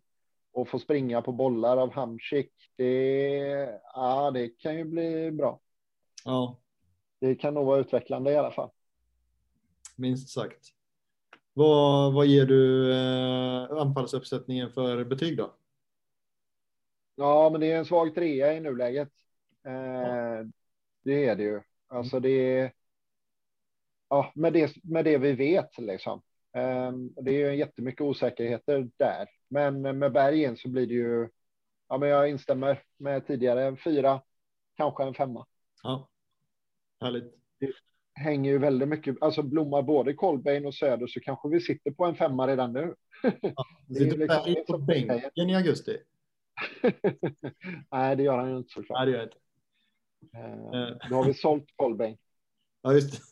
och 0.51 0.67
få 0.67 0.79
springa 0.79 1.21
på 1.21 1.31
bollar 1.31 1.77
av 1.77 1.93
Hamsik. 1.93 2.51
Det, 2.75 3.79
ja, 3.93 4.31
det 4.31 4.49
kan 4.49 4.75
ju 4.75 4.83
bli 4.83 5.31
bra. 5.31 5.59
Ja, 6.25 6.59
Det 7.19 7.35
kan 7.35 7.53
nog 7.53 7.65
vara 7.65 7.79
utvecklande 7.79 8.31
i 8.31 8.37
alla 8.37 8.51
fall. 8.51 8.69
minst 9.95 10.29
sagt. 10.29 10.67
Vad, 11.53 12.13
vad 12.13 12.25
ger 12.25 12.45
du 12.45 12.93
eh, 12.93 13.77
anfallsuppsättningen 13.81 14.71
för 14.71 15.03
betyg 15.03 15.37
då? 15.37 15.53
Ja, 17.15 17.49
men 17.49 17.61
det 17.61 17.71
är 17.71 17.77
en 17.77 17.85
svag 17.85 18.15
trea 18.15 18.53
i 18.53 18.59
nuläget. 18.59 19.09
Eh, 19.65 20.47
Det 21.03 21.25
är 21.25 21.35
det 21.35 21.43
ju. 21.43 21.61
Alltså 21.87 22.19
det 22.19 22.29
är. 22.59 22.71
Ja, 24.09 24.31
med 24.35 24.53
det, 24.53 24.75
med 24.83 25.05
det 25.05 25.17
vi 25.17 25.31
vet 25.33 25.77
liksom. 25.77 26.21
Eh, 26.53 26.91
det 27.21 27.31
är 27.31 27.49
ju 27.51 27.55
jättemycket 27.57 28.01
osäkerheter 28.01 28.89
där, 28.97 29.27
men 29.47 29.99
med 29.99 30.11
bergen 30.11 30.57
så 30.57 30.69
blir 30.69 30.87
det 30.87 30.93
ju. 30.93 31.29
Ja, 31.89 31.97
men 31.97 32.09
jag 32.09 32.29
instämmer 32.29 32.83
med 32.97 33.27
tidigare 33.27 33.63
en 33.65 33.77
fyra, 33.77 34.21
kanske 34.77 35.03
en 35.03 35.13
femma. 35.13 35.45
Ja, 35.83 36.09
härligt. 37.01 37.33
Hänger 38.13 38.51
ju 38.51 38.57
väldigt 38.57 38.87
mycket, 38.89 39.15
alltså 39.21 39.43
blommar 39.43 39.81
både 39.81 40.13
Kolbeinn 40.13 40.65
och 40.65 40.75
Söder 40.75 41.07
så 41.07 41.19
kanske 41.19 41.49
vi 41.49 41.59
sitter 41.61 41.91
på 41.91 42.05
en 42.05 42.15
femma 42.15 42.47
redan 42.47 42.73
nu. 42.73 42.95
Du 43.87 43.95
sitter 43.95 44.17
liksom- 44.17 44.55
på 44.67 44.77
bänken 44.77 45.49
i 45.49 45.55
augusti. 45.55 45.97
Nej, 47.91 48.15
det 48.15 48.23
gör 48.23 48.37
han 48.37 48.49
ju 48.51 48.57
inte 48.57 48.73
Nej, 48.75 48.85
såklart. 48.85 49.05
det 49.05 49.11
gör 49.11 49.23
inte. 49.23 49.37
Eh, 50.35 51.09
Då 51.09 51.15
har 51.15 51.23
vi 51.25 51.33
sålt 51.33 51.65
Kolbeinn. 51.75 52.17
Ja, 52.81 52.93
just 52.93 53.11
det. 53.11 53.19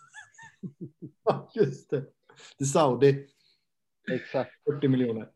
Ja, 1.24 1.50
just 1.56 1.90
det. 1.90 2.04
Till 2.58 2.72
Saudi, 2.72 3.28
Exakt. 4.12 4.52
40 4.66 4.88
miljoner. 4.88 5.30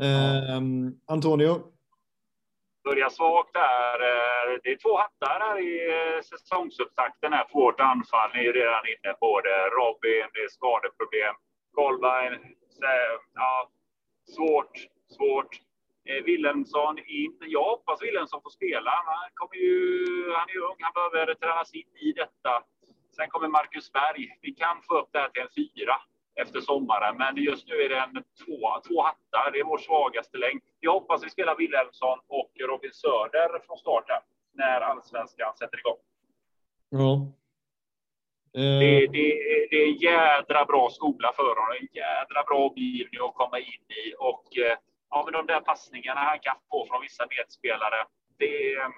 Ehm, 0.00 1.00
Antonio, 1.06 1.72
börjar 2.84 3.08
svagt 3.08 3.54
där. 3.54 3.94
Eh, 4.10 4.58
Det 4.62 4.70
är 4.72 4.76
två 4.76 4.96
hattar 4.98 5.40
här 5.40 5.58
i 5.68 5.72
eh, 6.16 6.22
säsongsupptakten 6.22 7.32
här 7.32 7.46
vårt 7.52 7.80
anfall. 7.80 8.30
Ni 8.34 8.46
är 8.46 8.52
redan 8.52 8.84
inne 8.92 9.12
på 9.12 9.40
det. 9.40 9.60
Robin, 9.78 10.26
det 10.34 10.40
är 10.40 10.48
skadeproblem. 10.48 11.34
Kolbeinn, 11.72 12.34
ja, 13.34 13.70
svårt, 14.36 14.72
svårt. 15.16 15.50
Eh, 16.10 16.24
Wilhelmsson 16.24 16.98
in. 16.98 17.36
Jag 17.40 17.64
hoppas 17.64 18.02
Wilhelmsson 18.02 18.42
får 18.42 18.50
spela. 18.50 18.90
Han, 18.90 19.30
kommer 19.34 19.56
ju, 19.56 19.76
han 20.36 20.48
är 20.48 20.54
ju 20.54 20.60
ung, 20.60 20.76
han 20.80 20.92
behöver 20.94 21.34
tränas 21.34 21.74
in 21.74 21.90
i 21.96 22.12
detta. 22.12 22.52
Sen 23.16 23.28
kommer 23.28 23.48
Marcus 23.48 23.92
Berg. 23.92 24.38
Vi 24.42 24.50
kan 24.52 24.76
få 24.82 24.98
upp 24.98 25.08
det 25.12 25.18
här 25.18 25.28
till 25.28 25.42
en 25.42 25.48
fyra 25.56 25.96
efter 26.42 26.60
sommaren, 26.60 27.16
men 27.16 27.36
just 27.36 27.68
nu 27.68 27.74
är 27.74 27.88
det 27.88 27.98
en 28.00 28.14
två, 28.14 28.58
två 28.88 29.02
hattar. 29.02 29.50
Det 29.52 29.58
är 29.60 29.64
vår 29.64 29.78
svagaste 29.78 30.38
länk. 30.38 30.62
Jag 30.80 30.92
hoppas 30.92 31.24
vi 31.24 31.30
spelar 31.30 31.56
Wilhelmsson 31.56 32.18
och 32.28 32.50
Robin 32.68 32.92
Söder 32.92 33.66
från 33.66 33.78
starten 33.78 34.20
när 34.52 34.80
allsvenskan 34.80 35.56
sätter 35.56 35.78
igång. 35.78 36.00
ja. 36.88 37.32
Det, 38.52 39.04
Ehm, 39.04 39.12
det, 39.12 39.28
det 39.70 39.76
är 39.76 39.86
en 39.88 39.96
jädra 39.96 40.64
bra 40.64 40.90
skola 40.90 41.32
för 41.36 41.48
honom. 41.48 41.76
En 41.80 41.88
jädra 41.92 42.42
bra 42.48 42.58
omgivning 42.68 43.20
att 43.20 43.34
komma 43.34 43.58
in 43.58 43.84
i. 44.04 44.14
Och 44.18 44.58
eh, 44.58 44.78
ja, 45.10 45.22
men 45.24 45.32
de 45.32 45.46
där 45.46 45.60
passningarna 45.60 46.20
han 46.20 46.38
kan 46.40 46.56
få 46.70 46.86
från 46.86 47.02
vissa 47.02 47.26
medspelare, 47.38 48.06
det, 48.38 48.72
är- 48.74 48.92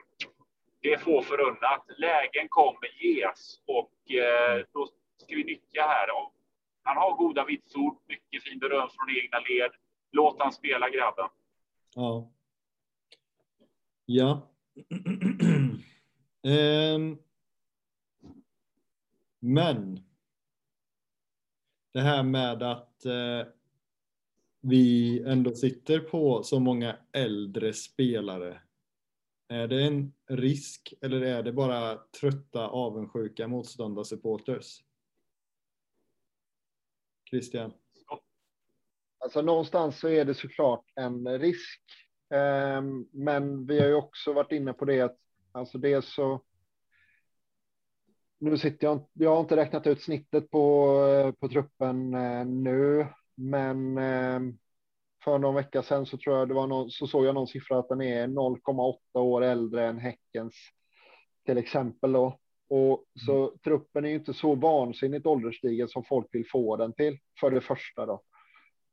det 0.81 0.93
är 0.93 0.99
få 0.99 1.23
förunnat. 1.23 1.85
Lägen 1.99 2.49
kommer 2.49 3.05
ges 3.05 3.61
och 3.67 4.11
eh, 4.15 4.65
då 4.73 4.87
ska 5.17 5.35
vi 5.37 5.45
nyttja 5.45 5.83
här. 5.83 6.11
Och 6.23 6.35
han 6.83 6.97
har 6.97 7.17
goda 7.17 7.45
vitsord, 7.45 7.97
mycket 8.09 8.43
fin 8.45 8.59
beröm 8.59 8.89
från 8.89 9.17
egna 9.25 9.39
led. 9.39 9.71
Låt 10.13 10.41
han 10.43 10.53
spela 10.53 10.91
grabben. 10.91 11.29
Ja. 11.95 12.31
Ja. 14.07 14.49
um, 16.95 17.19
Men. 19.41 19.99
Det 21.93 22.01
här 22.01 22.23
med 22.23 22.63
att 22.63 23.05
eh, 23.05 23.47
vi 24.63 25.23
ändå 25.27 25.55
sitter 25.55 25.99
på 25.99 26.43
så 26.43 26.61
många 26.61 26.97
äldre 27.13 27.73
spelare. 27.73 28.61
Är 29.49 29.69
det 29.69 29.83
en 29.87 30.13
risk 30.29 30.95
eller 31.01 31.21
är 31.21 31.43
det 31.43 31.53
bara 31.53 31.99
trötta 32.21 32.69
avundsjuka 32.69 33.49
motståndarsupporters? 33.49 34.83
Christian? 37.31 37.73
Alltså 39.19 39.43
någonstans 39.43 40.01
så 40.01 40.09
är 40.09 40.25
det 40.25 40.35
såklart 40.35 40.85
en 40.95 41.39
risk. 41.39 41.83
Ehm, 42.31 43.09
men 43.13 43.67
vi 43.67 43.81
har 43.81 43.87
ju 43.87 43.95
också 43.95 44.33
varit 44.33 44.53
inne 44.53 44.73
på 44.73 44.85
det 44.85 45.01
att 45.01 45.19
alltså 45.53 45.79
det 45.79 45.93
är 45.93 46.01
så. 46.01 46.43
Nu 48.39 48.59
sitter 48.59 48.87
jag, 48.87 49.09
jag 49.13 49.31
har 49.31 49.41
inte 49.41 49.57
räknat 49.57 49.87
ut 49.87 50.03
snittet 50.03 50.51
på, 50.51 51.33
på 51.41 51.49
truppen 51.49 52.15
eh, 52.15 52.45
nu, 52.47 53.07
men 53.51 53.99
ehm, 53.99 54.59
för 55.25 55.39
någon 55.39 55.55
vecka 55.55 55.83
sedan 55.83 56.07
så 56.07 56.19
tror 56.19 56.39
jag 56.39 56.49
det 56.49 56.55
var 56.55 56.67
någon, 56.67 56.91
så 56.91 57.07
såg 57.07 57.27
jag 57.27 57.35
någon 57.35 57.47
siffra 57.47 57.79
att 57.79 57.89
den 57.89 58.03
är 58.03 58.27
0,8 58.27 59.19
år 59.19 59.43
äldre 59.43 59.87
än 59.87 59.99
Häckens 59.99 60.55
till 61.47 61.59
exempel 61.59 62.13
då. 62.13 62.39
Och 62.69 63.05
så 63.27 63.57
truppen 63.65 64.05
är 64.05 64.09
ju 64.09 64.15
inte 64.15 64.35
så 64.35 64.55
vansinnigt 64.55 65.27
ålderstigen 65.27 65.89
som 65.89 66.05
folk 66.05 66.27
vill 66.31 66.49
få 66.53 66.77
den 66.77 66.93
till 66.93 67.19
för 67.41 67.51
det 67.51 67.61
första 67.61 68.07
då. 68.07 68.23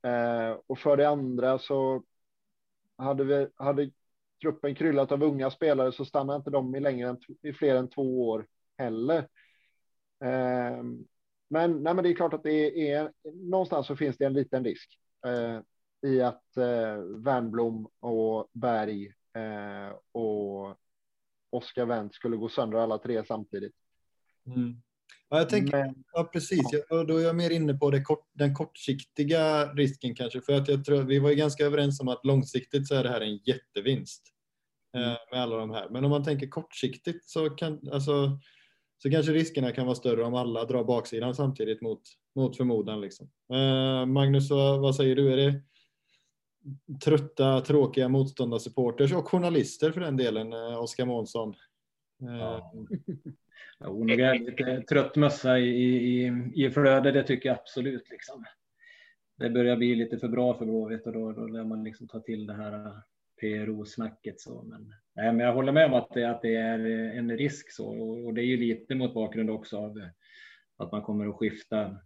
Eh, 0.10 0.58
och 0.68 0.80
för 0.80 0.98
det 0.98 1.10
andra 1.10 1.60
så 1.60 2.04
hade, 2.98 3.24
vi, 3.24 3.48
hade 3.56 3.92
truppen 4.42 4.76
kryllat 4.76 5.12
av 5.12 5.24
unga 5.24 5.52
spelare 5.52 5.92
så 5.92 6.06
stannar 6.06 6.36
inte 6.36 6.50
de 6.50 6.76
i 6.76 6.80
längre 6.80 7.10
än 7.10 7.18
i 7.42 7.54
fler 7.54 7.76
än 7.76 7.90
två 7.90 8.30
år 8.30 8.48
heller. 8.78 9.28
Eh, 10.24 10.84
men, 11.50 11.84
nej, 11.84 11.94
men 11.94 12.04
det 12.04 12.10
är 12.10 12.16
klart 12.16 12.34
att 12.34 12.44
det 12.44 12.92
är 12.92 13.12
någonstans 13.34 13.88
så 13.88 13.96
finns 13.96 14.18
det 14.18 14.26
en 14.26 14.34
liten 14.34 14.64
risk 14.64 15.00
eh, 15.26 15.60
i 16.12 16.22
att 16.22 16.58
eh, 16.58 16.96
Wernbloom 17.18 17.88
och 18.00 18.50
Berg 18.54 19.08
eh, 19.34 19.96
och 20.12 20.78
Oskar 21.50 21.86
Wendt 21.86 22.16
skulle 22.16 22.38
gå 22.38 22.50
sönder 22.50 22.78
alla 22.78 22.98
tre 22.98 23.26
samtidigt. 23.26 23.76
Mm. 24.46 24.82
Ja, 25.30 25.38
jag 25.38 25.50
tänker, 25.50 25.78
Men, 25.78 26.04
ja, 26.14 26.24
precis. 26.24 26.66
Och 26.90 27.08
då 27.08 27.18
är 27.18 27.24
jag 27.24 27.36
mer 27.36 27.50
inne 27.50 27.74
på 27.74 28.04
kort, 28.04 28.30
den 28.34 28.56
kortsiktiga 28.56 29.74
risken 29.74 30.16
kanske. 30.16 30.42
För 30.42 30.54
att 30.54 30.68
jag 30.68 30.86
tror 30.86 31.04
vi 31.04 31.20
var 31.20 31.30
ju 31.30 31.36
ganska 31.36 31.66
överens 31.66 32.00
om 32.02 32.08
att 32.08 32.26
långsiktigt 32.26 32.88
så 32.88 32.96
är 32.96 33.04
det 33.04 33.10
här 33.10 33.22
en 33.22 33.38
jättevinst. 33.38 34.24
Eh, 34.96 35.18
med 35.32 35.42
alla 35.42 35.58
de 35.58 35.70
här. 35.70 35.90
Men 35.90 36.06
om 36.06 36.12
man 36.12 36.24
tänker 36.24 36.48
kortsiktigt 36.48 37.30
så, 37.30 37.50
kan, 37.50 37.90
alltså, 37.92 38.40
så 39.04 39.12
kanske 39.12 39.32
riskerna 39.32 39.72
kan 39.72 39.86
vara 39.86 39.96
större 39.96 40.24
om 40.24 40.34
alla 40.34 40.66
drar 40.66 40.84
baksidan 40.84 41.36
samtidigt 41.36 41.82
mot, 41.82 42.02
mot 42.36 42.58
förmodan. 42.58 43.02
Liksom. 43.02 43.30
Eh, 43.54 44.06
Magnus, 44.06 44.50
vad, 44.50 44.80
vad 44.82 44.96
säger 44.96 45.16
du? 45.16 45.34
Är 45.34 45.38
det 45.38 45.62
trötta, 47.04 47.62
tråkiga 47.62 48.08
motståndarsupporters 48.08 49.14
och 49.14 49.28
journalister 49.28 49.92
för 49.92 50.02
den 50.02 50.18
delen, 50.18 50.54
eh, 50.54 50.82
Oskar 50.84 51.06
Månsson? 51.06 51.50
Eh, 52.22 52.38
Ja. 52.38 52.74
Jo, 53.86 54.04
nog 54.04 54.20
är 54.20 54.34
det 54.34 54.40
lite 54.40 54.84
trött 54.90 55.16
mössa 55.16 55.60
i, 55.60 55.70
i, 55.70 56.34
i 56.56 56.70
flöde, 56.70 57.12
det 57.12 57.24
tycker 57.24 57.50
jag 57.50 57.58
absolut. 57.58 58.10
Liksom. 58.10 58.46
Det 59.38 59.50
börjar 59.50 59.78
bli 59.78 59.96
lite 59.96 60.18
för 60.18 60.28
bra 60.28 60.54
för 60.54 60.66
Blåvitt 60.66 61.08
och 61.08 61.14
då, 61.14 61.32
då 61.32 61.48
lär 61.48 61.64
man 61.64 61.84
liksom 61.84 62.08
ta 62.08 62.20
till 62.20 62.48
det 62.48 62.54
här 62.54 62.86
eh, 62.86 62.94
PRO-snacket. 63.40 64.40
Så. 64.40 64.64
Men, 64.64 64.94
nej, 65.20 65.34
men 65.34 65.46
jag 65.46 65.54
håller 65.54 65.72
med 65.72 65.86
om 65.86 65.94
att 65.94 66.14
det, 66.14 66.30
att 66.30 66.42
det 66.42 66.56
är 66.56 66.80
eh, 66.80 67.18
en 67.18 67.38
risk 67.38 67.72
så 67.72 67.88
och, 67.88 68.26
och 68.26 68.34
det 68.34 68.42
är 68.42 68.46
ju 68.46 68.58
lite 68.58 68.96
mot 68.96 69.14
bakgrund 69.14 69.50
också 69.50 69.78
av 69.78 69.98
eh, 69.98 70.08
att 70.78 70.92
man 70.92 71.02
kommer 71.02 71.28
att 71.28 71.36
skifta 71.36 71.98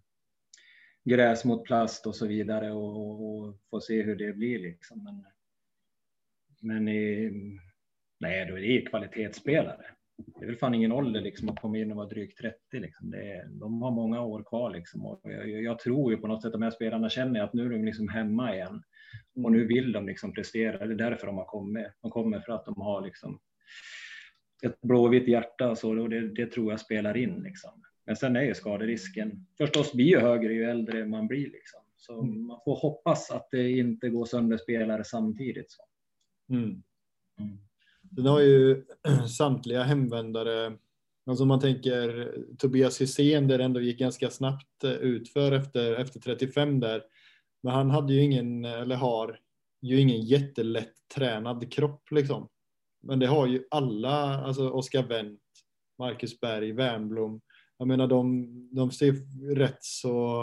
gräs 1.03 1.45
mot 1.45 1.63
plast 1.63 2.07
och 2.07 2.15
så 2.15 2.27
vidare 2.27 2.71
och, 2.71 2.95
och, 2.95 3.47
och 3.47 3.59
få 3.69 3.81
se 3.81 4.01
hur 4.01 4.15
det 4.15 4.33
blir. 4.33 4.59
Liksom. 4.59 5.03
Men, 5.03 5.25
men 6.61 6.87
i, 6.87 7.31
nej, 8.19 8.45
då 8.45 8.57
är 8.57 8.61
det 8.61 8.67
ju 8.67 8.85
kvalitetsspelare. 8.85 9.85
Det 10.39 10.45
är 10.45 10.47
väl 10.47 10.57
fan 10.57 10.73
ingen 10.73 10.91
ålder 10.91 11.21
liksom 11.21 11.49
att 11.49 11.59
komma 11.59 11.77
in 11.77 11.91
och 11.91 11.97
vara 11.97 12.07
drygt 12.07 12.37
30. 12.37 12.57
Liksom. 12.71 13.11
Det 13.11 13.31
är, 13.31 13.45
de 13.45 13.81
har 13.81 13.91
många 13.91 14.21
år 14.21 14.43
kvar 14.43 14.73
liksom. 14.73 15.05
Och 15.05 15.21
jag, 15.23 15.49
jag 15.49 15.79
tror 15.79 16.11
ju 16.11 16.17
på 16.17 16.27
något 16.27 16.41
sätt 16.41 16.47
att 16.47 16.53
de 16.53 16.61
här 16.61 16.71
spelarna 16.71 17.09
känner 17.09 17.43
att 17.43 17.53
nu 17.53 17.65
är 17.65 17.69
de 17.69 17.85
liksom 17.85 18.07
hemma 18.07 18.55
igen 18.55 18.83
och 19.35 19.51
nu 19.51 19.67
vill 19.67 19.91
de 19.91 20.05
liksom 20.05 20.33
prestera. 20.33 20.87
Det 20.87 20.93
är 20.93 21.09
därför 21.09 21.27
de 21.27 21.37
har 21.37 21.45
kommit. 21.45 21.87
De 22.01 22.11
kommer 22.11 22.39
för 22.39 22.53
att 22.53 22.65
de 22.65 22.81
har 22.81 23.01
liksom 23.01 23.39
ett 24.63 24.81
blåvitt 24.81 25.27
hjärta 25.27 25.75
så 25.75 26.01
och 26.01 26.09
det, 26.09 26.27
det, 26.27 26.45
tror 26.45 26.71
jag 26.71 26.79
spelar 26.79 27.17
in. 27.17 27.43
Liksom. 27.43 27.71
Men 28.05 28.15
sen 28.15 28.35
är 28.35 28.41
ju 28.41 28.53
skaderisken 28.53 29.45
förstås 29.57 29.93
blir 29.93 30.05
ju 30.05 30.19
högre 30.19 30.53
ju 30.53 30.63
äldre 30.63 31.05
man 31.05 31.27
blir. 31.27 31.51
Liksom. 31.51 31.79
Så 31.97 32.21
mm. 32.21 32.45
man 32.47 32.59
får 32.65 32.75
hoppas 32.75 33.31
att 33.31 33.47
det 33.51 33.71
inte 33.71 34.09
går 34.09 34.25
sönder 34.25 34.57
spelare 34.57 35.03
samtidigt. 35.03 35.71
Så. 35.71 35.83
Mm. 36.49 36.83
Mm. 37.39 38.25
Har 38.25 38.41
ju 38.41 38.83
samtliga 39.37 39.83
hemvändare, 39.83 40.77
alltså 41.25 41.45
man 41.45 41.59
tänker 41.59 42.31
Tobias 42.57 43.01
Hysén 43.01 43.47
där 43.47 43.57
det 43.57 43.63
ändå 43.63 43.81
gick 43.81 43.99
ganska 43.99 44.29
snabbt 44.29 44.83
utför 44.83 45.51
efter, 45.51 45.95
efter 45.95 46.19
35 46.19 46.79
där. 46.79 47.03
Men 47.63 47.73
han 47.73 47.89
hade 47.89 48.13
ju 48.13 48.21
ingen, 48.21 48.65
eller 48.65 48.95
har 48.95 49.39
ju 49.81 49.99
ingen 49.99 50.21
jättelätt 50.21 50.93
tränad 51.15 51.73
kropp 51.73 52.11
liksom. 52.11 52.49
Men 53.01 53.19
det 53.19 53.27
har 53.27 53.47
ju 53.47 53.63
alla, 53.69 54.43
alltså 54.43 54.69
Oskar 54.69 55.03
Wendt, 55.03 55.41
Marcus 55.99 56.39
Berg, 56.39 56.71
Wernbloom. 56.71 57.41
Jag 57.77 57.87
menar 57.87 58.07
de, 58.07 58.47
de 58.75 58.91
ser 58.91 59.13
rätt 59.55 59.83
så, 59.83 60.41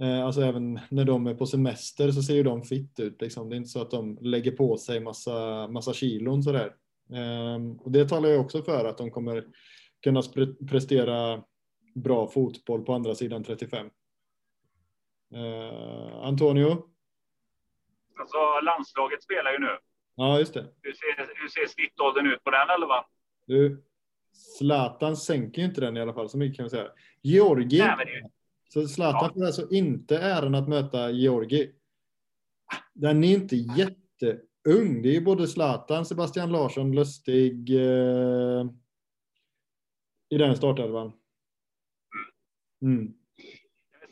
eh, 0.00 0.24
alltså 0.24 0.40
även 0.42 0.80
när 0.90 1.04
de 1.04 1.26
är 1.26 1.34
på 1.34 1.46
semester 1.46 2.10
så 2.10 2.22
ser 2.22 2.34
ju 2.34 2.42
de 2.42 2.62
fitt 2.62 3.00
ut 3.00 3.20
liksom. 3.20 3.48
Det 3.48 3.54
är 3.54 3.56
inte 3.56 3.70
så 3.70 3.82
att 3.82 3.90
de 3.90 4.18
lägger 4.20 4.52
på 4.52 4.76
sig 4.76 5.00
massa, 5.00 5.68
massa 5.68 5.92
kilon 5.92 6.42
sådär. 6.42 6.74
Eh, 7.12 7.76
och 7.78 7.90
det 7.90 8.08
talar 8.08 8.28
ju 8.28 8.38
också 8.38 8.62
för 8.62 8.84
att 8.84 8.98
de 8.98 9.10
kommer 9.10 9.44
kunna 10.02 10.22
prestera 10.68 11.42
bra 11.94 12.26
fotboll 12.26 12.84
på 12.84 12.92
andra 12.92 13.14
sidan 13.14 13.44
35. 13.44 13.90
Eh, 15.34 16.22
Antonio? 16.22 16.86
Alltså 18.18 18.60
landslaget 18.62 19.22
spelar 19.22 19.52
ju 19.52 19.58
nu. 19.58 19.78
Ja, 20.14 20.38
just 20.38 20.54
det. 20.54 20.66
Hur 20.82 20.92
ser, 20.92 21.34
hur 21.34 21.48
ser 21.48 21.66
snittåldern 21.66 22.26
ut 22.26 22.44
på 22.44 22.50
den 22.50 22.70
elvan? 22.70 23.04
Du, 23.46 23.82
Zlatan 24.32 25.16
sänker 25.16 25.62
ju 25.62 25.68
inte 25.68 25.80
den 25.80 25.96
i 25.96 26.00
alla 26.00 26.14
fall, 26.14 26.28
så 26.28 26.38
mycket 26.38 26.56
kan 26.56 26.64
vi 26.64 26.70
säga. 26.70 26.88
Georgi. 27.22 27.78
Nej, 27.78 28.30
Så 28.68 28.88
Zlatan 28.88 29.30
ja. 29.34 29.34
får 29.34 29.46
alltså 29.46 29.70
inte 29.70 30.18
äran 30.18 30.54
att 30.54 30.68
möta 30.68 31.10
Georgi. 31.10 31.74
Den 32.94 33.24
är 33.24 33.34
inte 33.34 33.56
jätteung. 33.56 35.02
Det 35.02 35.08
är 35.08 35.14
ju 35.14 35.20
både 35.20 35.46
Zlatan, 35.46 36.06
Sebastian 36.06 36.52
Larsson, 36.52 36.94
Lustig 36.94 37.70
eh, 37.70 38.64
i 40.28 40.38
den 40.38 40.56
startelvan. 40.56 41.12
Mm. 42.82 43.14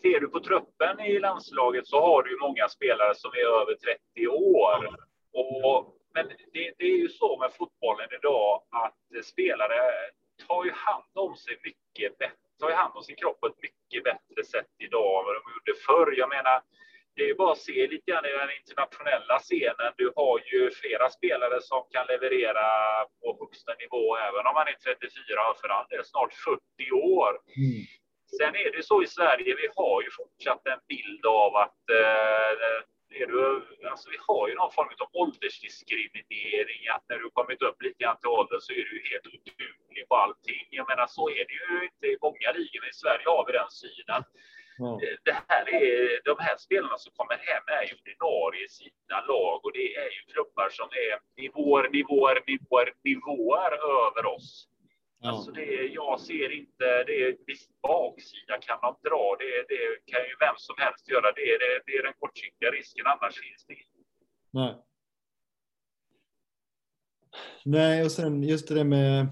Ser 0.09 0.21
du 0.21 0.29
på 0.29 0.41
truppen 0.41 1.01
i 1.01 1.19
landslaget 1.19 1.87
så 1.87 2.01
har 2.01 2.23
du 2.23 2.31
ju 2.31 2.39
många 2.39 2.69
spelare 2.69 3.15
som 3.15 3.31
är 3.33 3.47
över 3.61 3.75
30 3.75 4.29
år. 4.29 4.81
Och, 5.33 5.97
men 6.15 6.29
det, 6.53 6.73
det, 6.79 6.85
är 6.85 6.99
ju 7.05 7.09
så 7.09 7.39
med 7.39 7.51
fotbollen 7.59 8.09
idag 8.19 8.63
att 8.85 9.25
spelare 9.25 9.81
tar 10.47 10.65
ju 10.65 10.73
hand 10.87 11.13
om 11.15 11.37
sig 11.37 11.55
mycket 11.69 12.19
bättre, 12.19 12.49
tar 12.61 12.69
ju 12.69 12.75
hand 12.75 12.93
om 12.97 13.03
sin 13.03 13.17
kropp 13.17 13.41
på 13.41 13.47
ett 13.47 13.63
mycket 13.67 14.05
bättre 14.11 14.45
sätt 14.53 14.73
idag 14.87 15.13
än 15.19 15.25
vad 15.27 15.35
de 15.39 15.43
gjorde 15.55 15.75
förr. 15.87 16.11
Jag 16.23 16.29
menar, 16.37 16.57
det 17.15 17.23
är 17.23 17.29
ju 17.33 17.39
bara 17.43 17.53
att 17.53 17.67
se 17.71 17.87
lite 17.93 18.07
grann 18.11 18.27
i 18.31 18.39
den 18.43 18.57
internationella 18.61 19.37
scenen. 19.39 19.91
Du 20.01 20.07
har 20.17 20.37
ju 20.53 20.61
flera 20.81 21.07
spelare 21.17 21.59
som 21.71 21.83
kan 21.95 22.07
leverera 22.13 22.67
på 23.21 23.27
högsta 23.41 23.73
nivå, 23.83 24.05
även 24.29 24.47
om 24.49 24.55
man 24.59 24.69
är 24.73 24.77
34, 24.85 25.41
för 25.61 25.69
all 25.69 25.89
del 25.93 26.05
snart 26.05 26.33
40 26.35 26.93
år. 26.93 27.33
Mm. 27.63 27.85
Sen 28.37 28.55
är 28.57 28.77
det 28.77 28.83
så 28.83 29.03
i 29.03 29.07
Sverige, 29.07 29.57
vi 29.63 29.69
har 29.77 30.03
ju 30.03 30.11
fortsatt 30.11 30.67
en 30.67 30.81
bild 30.89 31.27
av 31.27 31.57
att 31.57 31.83
eh, 32.01 33.21
är 33.23 33.27
du, 33.27 33.43
alltså 33.91 34.11
vi 34.11 34.19
har 34.29 34.49
ju 34.49 34.55
någon 34.55 34.73
form 34.73 34.89
av 35.05 35.11
åldersdiskriminering, 35.23 36.81
att 36.95 37.05
när 37.09 37.19
du 37.19 37.31
kommit 37.31 37.63
upp 37.63 37.83
lite 37.83 37.99
grann 38.03 38.19
till 38.19 38.35
åldern 38.39 38.61
så 38.61 38.73
är 38.73 38.85
du 38.91 38.97
helt 39.11 39.27
oduglig 39.27 40.05
på 40.09 40.15
allting. 40.17 40.65
Jag 40.71 40.89
menar, 40.89 41.07
så 41.07 41.25
är 41.31 41.45
det 41.49 41.57
ju 41.63 41.85
inte 41.91 42.07
i 42.07 42.17
många 42.27 42.49
ligor, 42.59 42.81
men 42.81 42.91
i 42.95 43.01
Sverige 43.03 43.27
har 43.35 43.45
vi 43.47 43.53
den 43.53 43.71
synen. 43.83 44.23
Mm. 44.85 44.97
Det 45.29 45.37
här 45.49 45.65
är, 45.87 46.21
de 46.31 46.37
här 46.47 46.57
spelarna 46.57 46.99
som 46.99 47.13
kommer 47.19 47.39
hem 47.49 47.65
är 47.79 47.85
ju 47.89 47.93
ordinarie 48.01 48.65
i 48.65 48.69
sina 48.69 49.19
lag 49.33 49.59
och 49.65 49.73
det 49.79 49.89
är 50.05 50.11
ju 50.17 50.21
klubbar 50.33 50.69
som 50.79 50.89
är 51.07 51.43
nivåer, 51.43 51.85
nivåer, 51.97 52.39
nivåer, 52.47 52.89
nivåer 53.05 53.73
över 53.99 54.25
oss. 54.35 54.51
Ja. 55.21 55.29
Alltså 55.29 55.51
det, 55.51 55.87
jag 56.01 56.21
ser 56.21 56.51
inte, 56.61 57.05
det 57.07 57.23
är 57.23 57.37
viss 57.47 57.69
baksida 57.83 58.59
kan 58.61 58.79
man 58.83 58.95
dra, 59.03 59.37
det, 59.39 59.53
det 59.69 59.83
kan 60.13 60.21
ju 60.29 60.35
vem 60.41 60.55
som 60.57 60.77
helst 60.79 61.09
göra, 61.09 61.33
det 61.33 61.59
det, 61.63 61.83
det 61.87 61.93
är 61.99 62.03
den 62.03 62.13
kortsiktiga 62.19 62.71
risken, 62.71 63.07
annars 63.07 63.35
finns 63.35 63.65
det 63.67 63.73
inte. 63.73 64.01
Nej. 64.51 64.75
Nej, 67.65 68.05
och 68.05 68.13
sen 68.13 68.43
just 68.43 68.69
det 68.69 68.75
där 68.75 68.85
med 68.85 69.27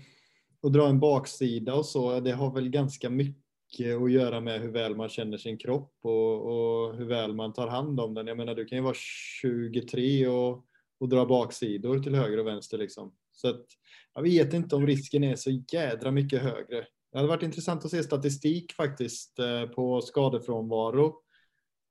att 0.62 0.72
dra 0.72 0.88
en 0.88 1.00
baksida 1.00 1.74
och 1.74 1.86
så, 1.86 2.20
det 2.20 2.32
har 2.32 2.54
väl 2.54 2.68
ganska 2.68 3.10
mycket 3.10 4.02
att 4.02 4.12
göra 4.12 4.40
med 4.40 4.60
hur 4.60 4.72
väl 4.72 4.96
man 4.96 5.08
känner 5.08 5.38
sin 5.38 5.58
kropp 5.58 5.94
och, 6.02 6.46
och 6.46 6.96
hur 6.96 7.06
väl 7.06 7.34
man 7.34 7.52
tar 7.52 7.68
hand 7.68 8.00
om 8.00 8.14
den. 8.14 8.26
Jag 8.26 8.36
menar, 8.36 8.54
du 8.54 8.64
kan 8.64 8.78
ju 8.78 8.84
vara 8.84 8.94
23 9.40 10.26
och, 10.26 10.66
och 11.00 11.08
dra 11.08 11.26
baksidor 11.26 11.98
till 11.98 12.14
höger 12.14 12.38
och 12.38 12.46
vänster 12.46 12.78
liksom. 12.78 13.14
Så 13.36 13.48
att, 13.48 13.66
jag 14.14 14.22
vet 14.22 14.54
inte 14.54 14.76
om 14.76 14.86
risken 14.86 15.24
är 15.24 15.36
så 15.36 15.50
jädra 15.72 16.10
mycket 16.10 16.42
högre. 16.42 16.86
Det 17.12 17.18
hade 17.18 17.28
varit 17.28 17.42
intressant 17.42 17.84
att 17.84 17.90
se 17.90 18.02
statistik 18.02 18.72
faktiskt 18.72 19.38
eh, 19.38 19.66
på 19.66 20.00
skadefrånvaro 20.00 21.22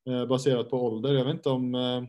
eh, 0.10 0.26
baserat 0.26 0.70
på 0.70 0.78
ålder. 0.86 1.14
Jag 1.14 1.26
vet 1.26 1.36
inte 1.36 1.50
om 1.50 1.76
eh, 1.76 2.04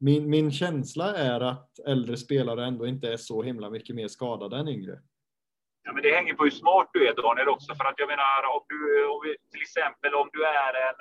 min, 0.00 0.30
min 0.30 0.52
känsla 0.52 1.16
är 1.16 1.40
att 1.40 1.78
äldre 1.78 2.16
spelare 2.16 2.66
ändå 2.66 2.86
inte 2.86 3.12
är 3.12 3.16
så 3.16 3.42
himla 3.42 3.70
mycket 3.70 3.96
mer 3.96 4.08
skadade 4.08 4.56
än 4.56 4.68
yngre. 4.68 4.98
Ja, 5.82 5.92
men 5.92 6.02
det 6.02 6.14
hänger 6.14 6.34
på 6.34 6.44
hur 6.44 6.50
smart 6.50 6.90
du 6.92 7.08
är 7.08 7.14
Daniel 7.14 7.48
också. 7.48 7.74
För 7.74 7.84
att 7.84 7.98
jag 7.98 8.08
menar, 8.08 8.40
om 8.54 8.62
du, 8.68 9.06
om 9.06 9.20
vi, 9.24 9.36
till 9.52 9.62
exempel 9.62 10.14
om 10.14 10.28
du 10.32 10.40
är 10.44 10.72
en, 10.88 10.98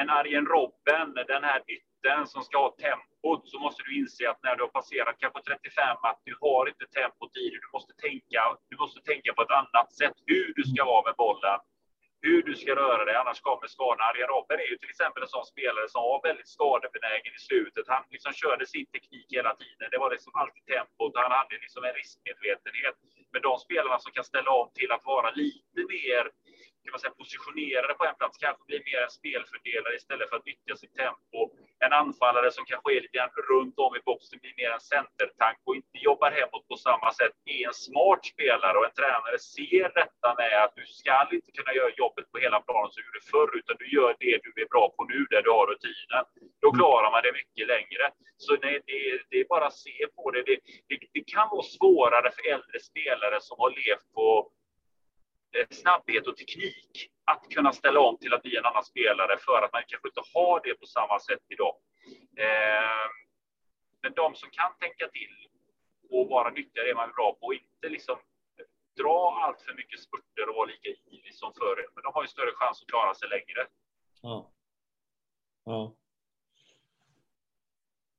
en 0.00 0.10
Arjen 0.10 0.46
Robben, 0.46 1.06
den 1.26 1.44
här 1.44 1.60
ytten 1.76 2.26
som 2.26 2.42
ska 2.42 2.58
ha 2.58 2.70
tempo 2.86 3.15
tempot 3.26 3.48
så 3.48 3.58
måste 3.58 3.82
du 3.82 3.98
inse 3.98 4.30
att 4.30 4.42
när 4.42 4.56
du 4.56 4.62
har 4.62 4.68
passerat 4.68 5.16
kanske 5.18 5.40
35 5.42 5.96
att 6.02 6.20
du 6.24 6.34
har 6.40 6.68
inte 6.68 6.86
tempot 6.86 7.36
i 7.36 7.50
dig. 7.50 7.58
Du 7.66 7.70
måste 7.72 7.92
tänka, 8.06 8.40
du 8.70 8.76
måste 8.76 9.00
tänka 9.00 9.32
på 9.34 9.42
ett 9.42 9.56
annat 9.60 9.92
sätt 10.00 10.16
hur 10.26 10.52
du 10.56 10.62
ska 10.70 10.84
vara 10.84 11.04
med 11.08 11.16
bollen, 11.24 11.58
hur 12.26 12.42
du 12.48 12.54
ska 12.62 12.70
röra 12.82 13.04
dig, 13.04 13.16
annars 13.22 13.40
kommer 13.40 13.66
skadorna. 13.74 14.04
Arjen 14.04 14.28
Robben 14.34 14.58
är 14.64 14.68
ju 14.72 14.76
till 14.78 14.92
exempel 14.94 15.22
en 15.22 15.34
sån 15.36 15.46
spelare 15.54 15.88
som 15.94 16.02
var 16.10 16.20
väldigt 16.28 16.50
skadebenägen 16.56 17.32
i 17.38 17.42
slutet. 17.48 17.84
Han 17.94 18.02
liksom 18.14 18.32
körde 18.42 18.64
sin 18.74 18.86
teknik 18.94 19.28
hela 19.38 19.52
tiden. 19.62 19.86
Det 19.92 19.98
var 20.04 20.10
liksom 20.14 20.32
alltid 20.42 20.64
tempot. 20.72 21.12
Han 21.24 21.32
hade 21.38 21.54
liksom 21.64 21.82
en 21.88 21.94
riskmedvetenhet. 22.00 22.96
Men 23.32 23.40
de 23.48 23.52
spelarna 23.66 23.98
som 24.04 24.12
kan 24.16 24.26
ställa 24.32 24.50
om 24.60 24.68
till 24.78 24.90
att 24.96 25.04
vara 25.14 25.30
lite 25.44 25.80
mer 25.94 26.24
kan 26.86 26.96
man 26.96 27.02
säga, 27.04 27.20
positionerade 27.22 27.94
på 27.98 28.04
en 28.10 28.16
plats, 28.20 28.36
kanske 28.44 28.62
blir 28.68 28.82
mer 28.90 29.00
en 29.06 29.14
spelfördelare 29.20 29.94
istället 30.00 30.28
för 30.28 30.36
att 30.36 30.48
nyttja 30.50 30.74
sitt 30.82 30.94
tempo. 31.02 31.40
En 31.84 31.92
anfallare 32.02 32.48
som 32.56 32.64
kanske 32.70 32.88
är 32.96 33.00
lite 33.06 33.18
runt 33.52 33.76
om 33.84 33.92
i 33.98 34.00
boxen 34.10 34.38
blir 34.42 34.54
mer 34.60 34.70
en 34.76 34.86
centertank 34.94 35.58
och 35.66 35.76
inte 35.80 35.96
jobbar 36.08 36.30
hemåt 36.38 36.64
på 36.70 36.76
samma 36.88 37.08
sätt, 37.20 37.34
är 37.56 37.62
en 37.70 37.78
smart 37.86 38.22
spelare 38.32 38.76
och 38.78 38.86
en 38.88 38.96
tränare 39.00 39.38
ser 39.54 39.86
detta 40.00 40.28
med 40.40 40.52
att 40.64 40.74
du 40.80 40.84
ska 41.00 41.14
inte 41.36 41.50
kunna 41.58 41.72
göra 41.78 41.90
jobbet 42.02 42.26
på 42.32 42.36
hela 42.44 42.58
planen 42.66 42.90
som 42.90 42.98
du 43.00 43.06
gjorde 43.08 43.24
förr, 43.34 43.50
utan 43.60 43.74
du 43.82 43.86
gör 43.96 44.12
det 44.24 44.34
du 44.44 44.50
är 44.62 44.68
bra 44.74 44.84
på 44.96 45.00
nu, 45.12 45.18
där 45.32 45.42
du 45.46 45.50
har 45.58 45.66
rutinen. 45.72 46.24
Då 46.62 46.68
klarar 46.78 47.10
man 47.14 47.22
det 47.26 47.32
mycket 47.40 47.66
längre. 47.74 48.04
Så 48.44 48.50
nej, 48.64 48.76
det, 48.88 48.98
det 49.30 49.36
är 49.42 49.46
bara 49.54 49.66
att 49.66 49.82
se 49.86 49.98
på 50.16 50.24
det. 50.30 50.42
Det, 50.48 50.56
det. 50.88 50.96
det 51.16 51.24
kan 51.34 51.46
vara 51.54 51.66
svårare 51.76 52.28
för 52.36 52.42
äldre 52.54 52.78
spelare 52.90 53.38
som 53.40 53.56
har 53.62 53.70
levt 53.70 54.08
på 54.14 54.26
Eh, 55.56 55.66
snabbhet 55.70 56.26
och 56.26 56.36
teknik 56.36 57.10
att 57.24 57.48
kunna 57.50 57.72
ställa 57.72 58.00
om 58.00 58.18
till 58.18 58.34
att 58.34 58.42
bli 58.42 58.56
en 58.56 58.64
annan 58.64 58.84
spelare 58.84 59.38
för 59.38 59.62
att 59.62 59.72
man 59.72 59.82
kanske 59.86 60.08
inte 60.08 60.22
har 60.34 60.60
det 60.64 60.74
på 60.74 60.86
samma 60.86 61.20
sätt 61.20 61.44
idag. 61.48 61.76
Ehm, 62.36 63.16
men 64.02 64.12
de 64.12 64.34
som 64.34 64.50
kan 64.50 64.72
tänka 64.78 65.08
till 65.08 65.48
och 66.10 66.28
vara 66.28 66.50
nyttiga 66.50 66.84
det 66.84 66.94
man 66.94 67.08
är 67.08 67.14
bra 67.14 67.36
på 67.40 67.46
och 67.46 67.54
inte 67.54 67.88
liksom 67.88 68.16
dra 68.96 69.40
allt 69.42 69.60
för 69.62 69.74
mycket 69.74 70.00
spurter 70.00 70.48
och 70.48 70.54
vara 70.54 70.66
lika 70.66 70.88
ivrig 70.88 71.34
som 71.34 71.52
förr. 71.54 71.88
Men 71.94 72.02
de 72.02 72.14
har 72.14 72.22
ju 72.22 72.28
större 72.28 72.52
chans 72.54 72.82
att 72.82 72.88
klara 72.88 73.14
sig 73.14 73.28
längre. 73.28 73.66
Ja. 74.22 74.52
Ja. 75.64 75.96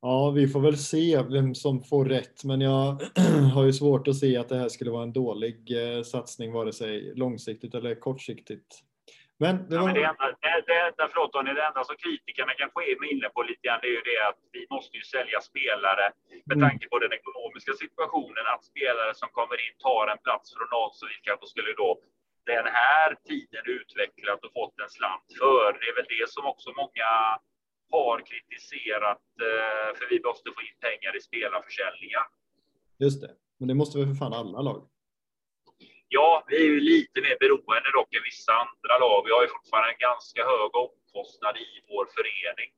Ja, 0.02 0.32
vi 0.36 0.48
får 0.48 0.60
väl 0.60 0.78
se 0.78 1.24
vem 1.32 1.56
som 1.56 1.84
får 1.84 2.06
rätt, 2.06 2.43
men 2.43 2.62
jag 2.62 3.02
har 3.56 3.64
ju 3.66 3.74
svårt 3.74 4.08
att 4.08 4.16
se 4.16 4.38
att 4.38 4.50
det 4.50 4.58
här 4.58 4.70
skulle 4.70 4.91
vara 4.91 5.04
en 5.04 5.14
dålig 5.14 5.60
eh, 5.82 6.04
satsning, 6.04 6.54
vare 6.54 6.74
sig 6.74 7.14
långsiktigt 7.16 7.74
eller 7.76 7.95
kortsiktigt. 7.95 8.70
Men 9.43 9.54
det, 9.70 9.78
var... 9.78 9.82
ja, 9.82 9.86
men 9.86 9.95
det, 10.00 10.06
enda, 10.12 10.26
det, 10.70 10.84
det, 10.98 11.08
förlåt, 11.12 11.32
Tony, 11.34 11.52
det 11.60 11.66
enda 11.70 11.84
som 11.89 11.98
kritikerna 12.04 12.54
kanske 12.62 12.80
är 12.91 13.14
inne 13.14 13.30
på 13.36 13.39
lite 13.50 13.64
grann, 13.66 13.80
det 13.84 13.89
är 13.93 13.98
ju 14.00 14.06
det 14.12 14.22
att 14.30 14.41
vi 14.58 14.64
måste 14.76 14.93
ju 15.00 15.04
sälja 15.16 15.39
spelare 15.50 16.06
med 16.50 16.58
mm. 16.58 16.64
tanke 16.66 16.86
på 16.91 16.98
den 17.06 17.14
ekonomiska 17.20 17.74
situationen, 17.84 18.43
att 18.54 18.64
spelare 18.72 19.14
som 19.22 19.30
kommer 19.38 19.58
in 19.66 19.76
tar 19.88 20.06
en 20.14 20.22
plats 20.26 20.45
från 20.56 20.70
någon 20.76 20.93
som 20.98 21.06
vi 21.14 21.18
kanske 21.28 21.48
skulle 21.54 21.74
då 21.84 21.89
den 22.56 22.68
här 22.80 23.10
tiden 23.30 23.64
utvecklat 23.78 24.39
och 24.45 24.54
fått 24.60 24.76
en 24.84 24.91
slant 24.98 25.30
för. 25.41 25.68
Det 25.80 25.88
är 25.91 25.95
väl 26.00 26.12
det 26.18 26.28
som 26.36 26.43
också 26.54 26.70
många 26.82 27.10
har 27.91 28.17
kritiserat, 28.29 29.25
eh, 29.47 29.89
för 29.97 30.05
vi 30.09 30.21
måste 30.23 30.51
få 30.55 30.61
in 30.61 30.77
pengar 30.88 31.17
i 31.17 31.21
spelarförsäljningar. 31.21 32.25
Just 32.99 33.21
det. 33.21 33.31
Men 33.57 33.67
det 33.67 33.73
måste 33.73 33.97
väl 33.97 34.07
för 34.07 34.15
fan 34.15 34.33
alla 34.33 34.61
lag? 34.61 34.88
Ja, 36.09 36.43
vi 36.47 36.55
är 36.63 36.65
ju 36.73 36.79
lite 36.79 37.21
mer 37.21 37.38
beroende 37.39 37.91
dock 37.97 38.13
än 38.15 38.23
vissa 38.31 38.51
andra 38.63 38.93
lag. 39.05 39.19
Vi 39.25 39.31
har 39.35 39.41
ju 39.41 39.47
fortfarande 39.47 39.89
en 39.93 39.99
ganska 40.09 40.41
hög 40.51 40.71
omkostnad 40.85 41.55
i 41.57 41.69
vår 41.89 42.05
förening. 42.15 42.69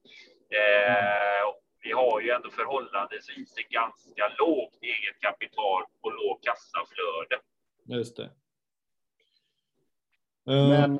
Eh, 0.59 1.45
vi 1.83 1.91
har 1.91 2.21
ju 2.21 2.29
ändå 2.29 2.49
förhållandevis 2.49 3.57
ett 3.57 3.69
ganska 3.69 4.23
lågt 4.39 4.77
eget 4.81 5.19
kapital 5.19 5.81
och 6.01 6.13
lågt 6.13 6.43
kassaflöde. 6.47 7.37
Just 7.97 8.15
det. 8.17 8.29
Eh, 10.51 10.69
Men 10.69 10.99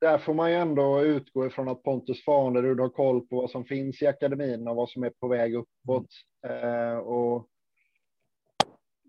där 0.00 0.18
får 0.18 0.34
man 0.34 0.50
ju 0.50 0.56
ändå 0.56 1.02
utgå 1.02 1.46
ifrån 1.46 1.68
att 1.68 1.82
Pontus 1.82 2.24
Farnerud 2.24 2.80
har 2.80 2.88
koll 2.88 3.20
på 3.20 3.36
vad 3.40 3.50
som 3.50 3.64
finns 3.64 4.02
i 4.02 4.06
akademin 4.06 4.68
och 4.68 4.76
vad 4.76 4.90
som 4.90 5.02
är 5.02 5.10
på 5.10 5.28
väg 5.28 5.54
uppåt. 5.54 6.06
Mm. 6.46 6.98
och 6.98 7.48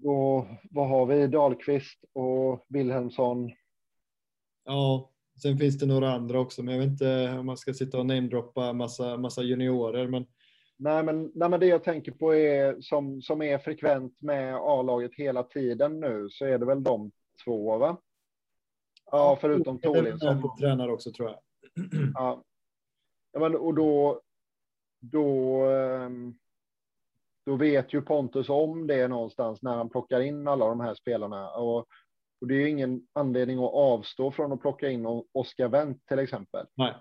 och 0.04 0.46
vad 0.72 0.90
har 0.90 1.06
vi? 1.06 1.28
Dahlqvist 1.28 2.04
och 2.14 2.66
Wilhelmsson. 2.70 3.52
Ja, 4.66 5.12
sen 5.42 5.58
finns 5.58 5.80
det 5.80 5.86
några 5.86 6.12
andra 6.12 6.40
också, 6.40 6.64
men 6.64 6.74
jag 6.74 6.82
vet 6.82 6.92
inte 6.92 7.36
om 7.40 7.46
man 7.46 7.58
ska 7.58 7.74
sitta 7.74 8.00
och 8.00 8.06
namedroppa 8.06 8.74
massa, 8.74 9.18
massa 9.18 9.44
juniorer. 9.44 10.08
Men... 10.08 10.26
Nej, 10.78 11.04
men, 11.04 11.32
nej, 11.36 11.50
men 11.50 11.60
det 11.60 11.66
jag 11.66 11.84
tänker 11.84 12.12
på 12.12 12.36
är 12.36 12.82
som, 12.82 13.22
som 13.22 13.42
är 13.42 13.58
frekvent 13.58 14.22
med 14.22 14.56
A-laget 14.56 15.16
hela 15.16 15.44
tiden 15.44 16.00
nu 16.00 16.28
så 16.30 16.46
är 16.46 16.58
det 16.58 16.66
väl 16.66 16.84
de 16.84 17.12
två, 17.46 17.78
va? 17.78 17.98
Ja, 19.12 19.38
förutom 19.42 19.80
Thorlinsson. 19.80 20.58
Tränar 20.60 20.90
också 20.90 21.12
tror 21.12 21.30
jag. 21.30 21.40
Ja. 22.14 22.44
ja 23.32 23.40
men, 23.40 23.56
och 23.56 23.74
då, 23.74 24.22
då 25.02 25.66
um, 25.66 26.40
då 27.50 27.56
vet 27.56 27.94
ju 27.94 28.02
Pontus 28.02 28.50
om 28.50 28.88
det 28.88 29.08
någonstans 29.08 29.62
när 29.62 29.76
han 29.76 29.90
plockar 29.90 30.20
in 30.20 30.48
alla 30.48 30.68
de 30.68 30.80
här 30.80 30.96
spelarna. 30.96 31.52
Och, 31.52 31.78
och 32.42 32.48
det 32.48 32.56
är 32.56 32.68
ingen 32.68 33.08
anledning 33.14 33.58
att 33.58 33.74
avstå 33.74 34.32
från 34.32 34.52
att 34.52 34.62
plocka 34.62 34.90
in 34.90 35.24
Oscar 35.32 35.68
Wendt 35.68 36.08
till 36.08 36.20
exempel. 36.20 36.66
Nej. 36.76 36.94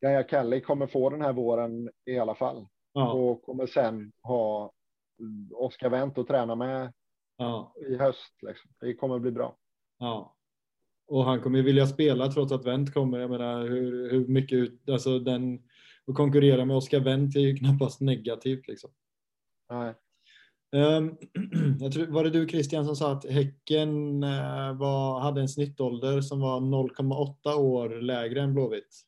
Gaia 0.00 0.28
Kelly 0.28 0.60
kommer 0.60 0.86
få 0.86 1.10
den 1.10 1.22
här 1.22 1.32
våren 1.32 1.90
i 2.04 2.18
alla 2.18 2.34
fall. 2.34 2.66
Ja. 2.92 3.12
Och 3.12 3.42
kommer 3.42 3.66
sen 3.66 4.12
ha 4.22 4.72
Oscar 5.54 5.90
Wendt 5.90 6.18
att 6.18 6.28
träna 6.28 6.54
med 6.54 6.92
ja. 7.36 7.74
i 7.88 7.96
höst. 7.96 8.42
Liksom. 8.42 8.70
Det 8.80 8.94
kommer 8.94 9.18
bli 9.18 9.30
bra. 9.30 9.56
Ja. 9.98 10.35
Och 11.08 11.24
han 11.24 11.40
kommer 11.40 11.58
ju 11.58 11.64
vilja 11.64 11.86
spela 11.86 12.32
trots 12.32 12.52
att 12.52 12.66
Wendt 12.66 12.94
kommer. 12.94 13.18
Jag 13.18 13.30
menar 13.30 13.68
hur, 13.68 14.10
hur 14.10 14.26
mycket, 14.26 14.88
alltså 14.88 15.18
den 15.18 15.58
att 16.06 16.14
konkurrera 16.14 16.64
med 16.64 16.76
Oscar 16.76 17.00
Wendt 17.00 17.36
är 17.36 17.40
ju 17.40 17.56
knappast 17.56 18.00
negativt. 18.00 18.68
Liksom. 18.68 18.90
Nej. 19.70 19.94
Um, 20.72 21.16
jag 21.80 21.92
tror, 21.92 22.06
var 22.06 22.24
det 22.24 22.30
du 22.30 22.48
Christian 22.48 22.86
som 22.86 22.96
sa 22.96 23.12
att 23.12 23.24
Häcken 23.24 24.24
uh, 24.24 24.72
var, 24.78 25.20
hade 25.20 25.40
en 25.40 25.48
snittålder 25.48 26.20
som 26.20 26.40
var 26.40 26.60
0,8 26.60 27.54
år 27.54 27.88
lägre 27.88 28.42
än 28.42 28.54
Blåvitt? 28.54 29.02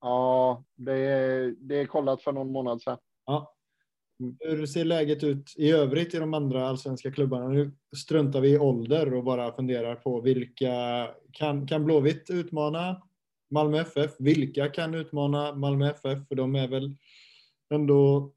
Ja, 0.00 0.64
det 0.76 0.98
är, 0.98 1.54
det 1.58 1.80
är 1.80 1.86
kollat 1.86 2.22
för 2.22 2.32
någon 2.32 2.52
månad 2.52 2.82
sedan. 2.82 2.98
Ja. 3.26 3.53
Hur 4.40 4.66
ser 4.66 4.84
läget 4.84 5.24
ut 5.24 5.54
i 5.56 5.70
övrigt 5.70 6.14
i 6.14 6.18
de 6.18 6.34
andra 6.34 6.68
allsvenska 6.68 7.12
klubbarna? 7.12 7.48
Nu 7.48 7.72
struntar 7.96 8.40
vi 8.40 8.50
i 8.50 8.58
ålder 8.58 9.14
och 9.14 9.24
bara 9.24 9.52
funderar 9.52 9.94
på 9.94 10.20
vilka 10.20 11.08
kan, 11.32 11.66
kan 11.66 11.84
Blåvitt 11.84 12.30
utmana 12.30 13.02
Malmö 13.50 13.80
FF. 13.80 14.10
Vilka 14.18 14.68
kan 14.68 14.94
utmana 14.94 15.54
Malmö 15.54 15.90
FF? 15.90 16.28
För 16.28 16.34
de 16.34 16.54
är 16.54 16.68
väl 16.68 16.96
ändå 17.70 18.32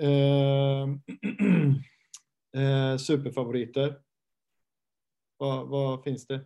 eh, 0.00 0.82
eh, 2.62 2.96
superfavoriter. 2.96 4.00
Vad, 5.36 5.68
vad, 5.68 6.04
finns 6.04 6.26
det? 6.26 6.40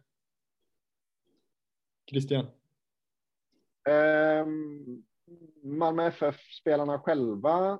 Christian? 2.10 2.46
Um, 3.88 5.04
Malmö 5.62 6.06
FF-spelarna 6.06 6.98
själva 6.98 7.78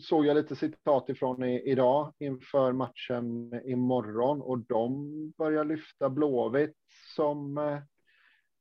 såg 0.00 0.26
jag 0.26 0.34
lite 0.34 0.56
citat 0.56 1.08
ifrån 1.08 1.44
i, 1.44 1.70
idag 1.70 2.12
inför 2.18 2.72
matchen 2.72 3.52
imorgon 3.64 4.42
och 4.42 4.58
de 4.58 5.30
börjar 5.38 5.64
lyfta 5.64 6.10
Blåvitt 6.10 6.76
som 7.16 7.58
eh, 7.58 7.78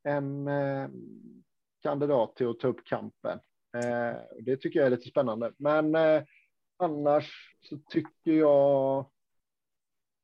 en 0.04 0.48
eh, 0.48 0.90
kandidat 1.84 2.36
till 2.36 2.48
att 2.48 2.60
ta 2.60 2.68
upp 2.68 2.86
kampen. 2.86 3.40
Eh, 3.78 4.18
det 4.42 4.58
tycker 4.58 4.80
jag 4.80 4.86
är 4.86 4.92
lite 4.92 5.10
spännande. 5.10 5.54
Men 5.58 5.96
annars 6.78 7.56
så 7.62 7.78
tycker 7.78 8.32
jag. 8.32 9.10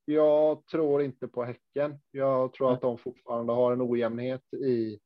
Jag 0.10 0.66
tror 0.66 1.02
inte 1.02 1.28
på 1.28 1.44
Häcken. 1.44 2.00
Jag 2.12 2.54
tror 2.54 2.74
att 2.74 2.82
de 2.82 2.98
fortfarande 2.98 3.54
har 3.54 3.74
en 3.74 3.82
ojämnhet 3.82 4.54
i. 4.54 5.00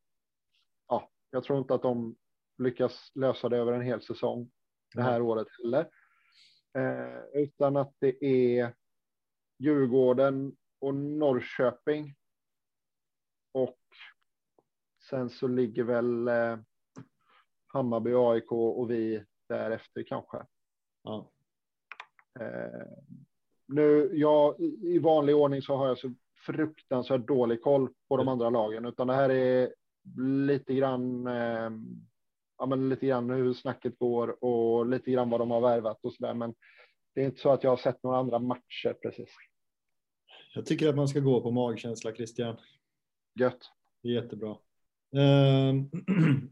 Ja, 0.87 1.09
jag 1.31 1.43
tror 1.43 1.59
inte 1.59 1.73
att 1.73 1.81
de 1.81 2.15
lyckas 2.57 3.11
lösa 3.15 3.49
det 3.49 3.57
över 3.57 3.73
en 3.73 3.81
hel 3.81 4.01
säsong 4.01 4.51
det 4.93 5.01
här 5.01 5.21
året 5.21 5.47
heller. 5.63 5.89
utan 7.33 7.77
att 7.77 7.93
det 7.99 8.25
är 8.25 8.73
Djurgården 9.59 10.55
och 10.79 10.95
Norrköping. 10.95 12.15
Och 13.53 13.77
Sen 15.09 15.29
så 15.29 15.47
ligger 15.47 15.83
väl 15.83 16.27
eh, 16.27 16.57
Hammarby, 17.67 18.13
AIK 18.13 18.51
och 18.51 18.91
vi 18.91 19.23
därefter 19.49 20.03
kanske. 20.03 20.45
Ja. 21.03 21.31
Eh, 22.39 22.87
nu, 23.67 24.09
ja, 24.13 24.55
i 24.81 24.99
vanlig 24.99 25.35
ordning 25.35 25.61
så 25.61 25.75
har 25.75 25.87
jag 25.87 25.97
så 25.97 26.13
fruktansvärt 26.45 27.27
dålig 27.27 27.61
koll 27.61 27.89
på 28.09 28.17
de 28.17 28.27
andra 28.27 28.49
lagen, 28.49 28.85
utan 28.85 29.07
det 29.07 29.13
här 29.13 29.29
är 29.29 29.73
lite 30.45 30.73
grann. 30.73 31.27
Ja, 32.61 32.65
men 32.67 32.89
lite 32.89 33.07
grann 33.07 33.29
hur 33.29 33.53
snacket 33.53 33.99
går 33.99 34.43
och 34.43 34.85
lite 34.85 35.11
grann 35.11 35.29
vad 35.29 35.39
de 35.39 35.51
har 35.51 35.61
värvat 35.61 35.99
och 36.05 36.13
så 36.13 36.25
där. 36.25 36.33
Men 36.33 36.53
det 37.15 37.21
är 37.21 37.25
inte 37.25 37.41
så 37.41 37.51
att 37.51 37.63
jag 37.63 37.71
har 37.71 37.77
sett 37.77 38.03
några 38.03 38.17
andra 38.17 38.39
matcher 38.39 38.93
precis. 39.01 39.29
Jag 40.55 40.65
tycker 40.65 40.89
att 40.89 40.95
man 40.95 41.07
ska 41.07 41.19
gå 41.19 41.41
på 41.41 41.51
magkänsla, 41.51 42.11
Christian. 42.11 42.57
Gött. 43.39 43.59
Det 44.03 44.09
är 44.09 44.13
jättebra. 44.13 44.49
Eh, 45.15 45.73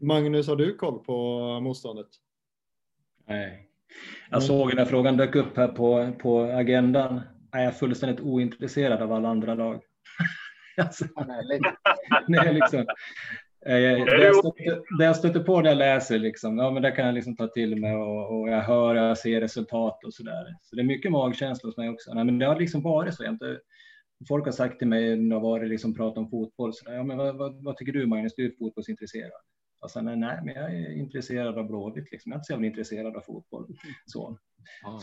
Magnus, 0.00 0.48
har 0.48 0.56
du 0.56 0.74
koll 0.76 1.04
på 1.04 1.40
motståndet? 1.60 2.08
Nej. 3.26 3.68
Jag 4.30 4.42
såg 4.42 4.74
när 4.74 4.84
frågan 4.84 5.16
dök 5.16 5.34
upp 5.34 5.56
här 5.56 5.68
på, 5.68 6.12
på 6.20 6.40
agendan. 6.40 7.20
Jag 7.52 7.62
är 7.62 7.70
fullständigt 7.70 8.20
ointresserad 8.20 9.02
av 9.02 9.12
alla 9.12 9.28
andra 9.28 9.54
lag. 9.54 9.82
alltså, 10.76 11.04
nej, 12.28 12.54
liksom. 12.54 12.86
Det 13.64 13.80
jag, 13.80 14.36
stöter, 14.36 14.98
det 14.98 15.04
jag 15.04 15.16
stöter 15.16 15.40
på 15.40 15.60
när 15.60 15.70
jag 15.70 15.78
läser, 15.78 16.18
liksom, 16.18 16.58
ja, 16.58 16.70
men 16.70 16.82
det 16.82 16.90
kan 16.90 17.06
jag 17.06 17.14
liksom 17.14 17.36
ta 17.36 17.46
till 17.46 17.80
mig 17.80 17.96
och, 17.96 18.40
och 18.40 18.48
jag 18.48 18.60
hör 18.60 18.94
och 18.94 19.00
jag 19.00 19.18
ser 19.18 19.40
resultat 19.40 20.04
och 20.04 20.14
så 20.14 20.22
där. 20.22 20.56
Så 20.62 20.76
det 20.76 20.82
är 20.82 20.86
mycket 20.86 21.12
magkänsla 21.12 21.68
hos 21.68 21.76
mig 21.76 21.88
också. 21.88 22.14
Nej, 22.14 22.24
men 22.24 22.38
det 22.38 22.46
har 22.46 22.60
liksom 22.60 22.82
varit 22.82 23.14
så. 23.14 23.24
Jag 23.24 23.32
inte, 23.32 23.60
folk 24.28 24.44
har 24.44 24.52
sagt 24.52 24.78
till 24.78 24.88
mig 24.88 25.16
när 25.16 25.36
det 25.36 25.42
varit 25.42 25.68
liksom 25.68 25.94
prat 25.94 26.18
om 26.18 26.30
fotboll, 26.30 26.74
så 26.74 26.84
där, 26.84 26.94
ja, 26.96 27.02
men 27.02 27.16
vad, 27.16 27.36
vad, 27.36 27.64
vad, 27.64 27.76
tycker 27.76 27.92
du 27.92 28.06
Magnus, 28.06 28.34
du 28.36 28.46
är 28.46 28.52
fotbollsintresserad? 28.58 29.30
Och 29.80 29.90
sen, 29.90 30.04
nej, 30.04 30.40
men 30.44 30.54
jag 30.54 30.74
är 30.74 30.92
intresserad 30.92 31.58
av 31.58 31.66
Blåvitt, 31.66 32.12
liksom. 32.12 32.32
jag 32.32 32.36
är 32.36 32.38
inte 32.38 32.46
så 32.46 32.52
jävla 32.52 32.66
intresserad 32.66 33.16
av 33.16 33.20
fotboll. 33.20 33.66
Så, 34.06 34.38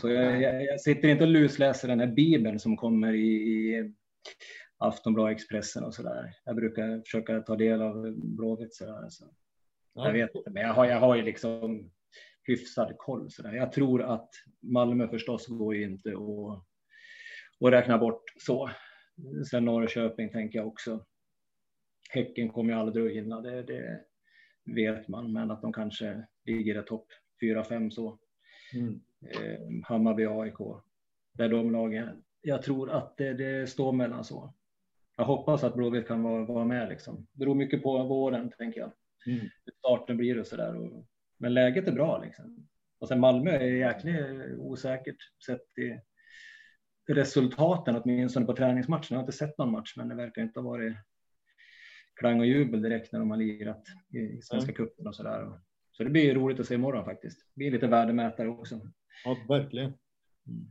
så 0.00 0.10
jag, 0.10 0.42
jag, 0.42 0.64
jag, 0.64 0.80
sitter 0.80 1.08
inte 1.08 1.24
och 1.24 1.30
lusläser 1.30 1.88
den 1.88 2.00
här 2.00 2.06
bibeln 2.06 2.58
som 2.58 2.76
kommer 2.76 3.12
i, 3.12 3.34
i 3.34 3.92
Aftonbladet, 4.78 5.36
Expressen 5.36 5.84
och 5.84 5.94
så 5.94 6.02
där. 6.02 6.34
Jag 6.44 6.56
brukar 6.56 7.00
försöka 7.00 7.40
ta 7.40 7.56
del 7.56 7.82
av 7.82 8.14
Blåvitt 8.16 8.74
så 8.74 8.86
där. 8.86 9.08
Så. 9.08 9.24
Ja. 9.94 10.06
Jag 10.06 10.12
vet 10.12 10.34
inte, 10.34 10.50
men 10.50 10.62
jag 10.62 10.74
har, 10.74 10.86
jag 10.86 11.00
har 11.00 11.16
ju 11.16 11.22
liksom 11.22 11.90
hyfsad 12.42 12.94
koll. 12.98 13.30
Så 13.30 13.42
där. 13.42 13.52
Jag 13.52 13.72
tror 13.72 14.02
att 14.02 14.30
Malmö 14.60 15.08
förstås 15.08 15.46
går 15.46 15.74
ju 15.74 15.84
inte 15.84 16.10
att, 16.10 16.64
att 17.66 17.72
räkna 17.72 17.98
bort 17.98 18.22
så. 18.36 18.70
Sen 19.50 19.64
Norrköping 19.64 20.30
tänker 20.32 20.58
jag 20.58 20.68
också. 20.68 21.04
Häcken 22.10 22.48
kommer 22.48 22.72
ju 22.72 22.78
aldrig 22.78 23.06
att 23.06 23.12
hinna, 23.12 23.40
det, 23.40 23.62
det 23.62 24.04
vet 24.74 25.08
man, 25.08 25.32
men 25.32 25.50
att 25.50 25.62
de 25.62 25.72
kanske 25.72 26.26
ligger 26.44 26.82
i 26.82 26.84
topp 26.86 27.06
4-5 27.42 27.90
så. 27.90 28.18
Mm. 28.74 29.00
Eh, 29.30 29.86
Hammarby, 29.88 30.26
AIK, 30.26 30.82
det 31.32 31.44
är 31.44 31.48
de 31.48 31.72
lagen. 31.72 32.24
Jag 32.40 32.62
tror 32.62 32.90
att 32.90 33.16
det, 33.16 33.34
det 33.34 33.66
står 33.66 33.92
mellan 33.92 34.24
så. 34.24 34.54
Jag 35.18 35.24
hoppas 35.24 35.64
att 35.64 35.74
Blåvitt 35.74 36.08
kan 36.08 36.22
vara, 36.22 36.44
vara 36.44 36.64
med 36.64 36.88
liksom. 36.88 37.26
Det 37.32 37.38
beror 37.38 37.54
mycket 37.54 37.82
på 37.82 38.02
våren, 38.04 38.50
tänker 38.58 38.80
jag. 38.80 38.92
Mm. 39.26 39.48
Starten 39.78 40.16
blir 40.16 40.34
det 40.34 40.44
så 40.44 40.56
där. 40.56 40.76
Och, 40.76 41.06
men 41.38 41.54
läget 41.54 41.88
är 41.88 41.92
bra 41.92 42.22
liksom. 42.24 42.68
Och 42.98 43.08
sen 43.08 43.20
Malmö 43.20 43.50
är 43.50 43.64
jäkligt 43.64 44.16
osäkert 44.58 45.16
sett 45.46 45.78
i 45.78 46.00
resultaten, 47.12 47.96
åtminstone 47.96 48.46
på 48.46 48.56
träningsmatcherna. 48.56 49.06
Jag 49.10 49.16
har 49.16 49.22
inte 49.22 49.32
sett 49.32 49.58
någon 49.58 49.72
match, 49.72 49.94
men 49.96 50.08
det 50.08 50.14
verkar 50.14 50.42
inte 50.42 50.60
ha 50.60 50.70
varit 50.70 50.96
klang 52.16 52.40
och 52.40 52.46
jubel 52.46 52.82
direkt 52.82 53.12
när 53.12 53.18
de 53.18 53.30
har 53.30 53.38
lirat 53.38 53.82
i 54.14 54.42
Svenska 54.42 54.72
mm. 54.72 54.74
cupen 54.74 55.06
och 55.06 55.16
så 55.16 55.22
där. 55.22 55.60
Så 55.92 56.04
det 56.04 56.10
blir 56.10 56.34
roligt 56.34 56.60
att 56.60 56.66
se 56.66 56.74
imorgon 56.74 57.04
faktiskt. 57.04 57.38
Det 57.38 57.58
blir 57.58 57.70
lite 57.70 57.86
värdemätare 57.86 58.48
också. 58.48 58.80
Ja, 59.24 59.36
verkligen. 59.48 59.92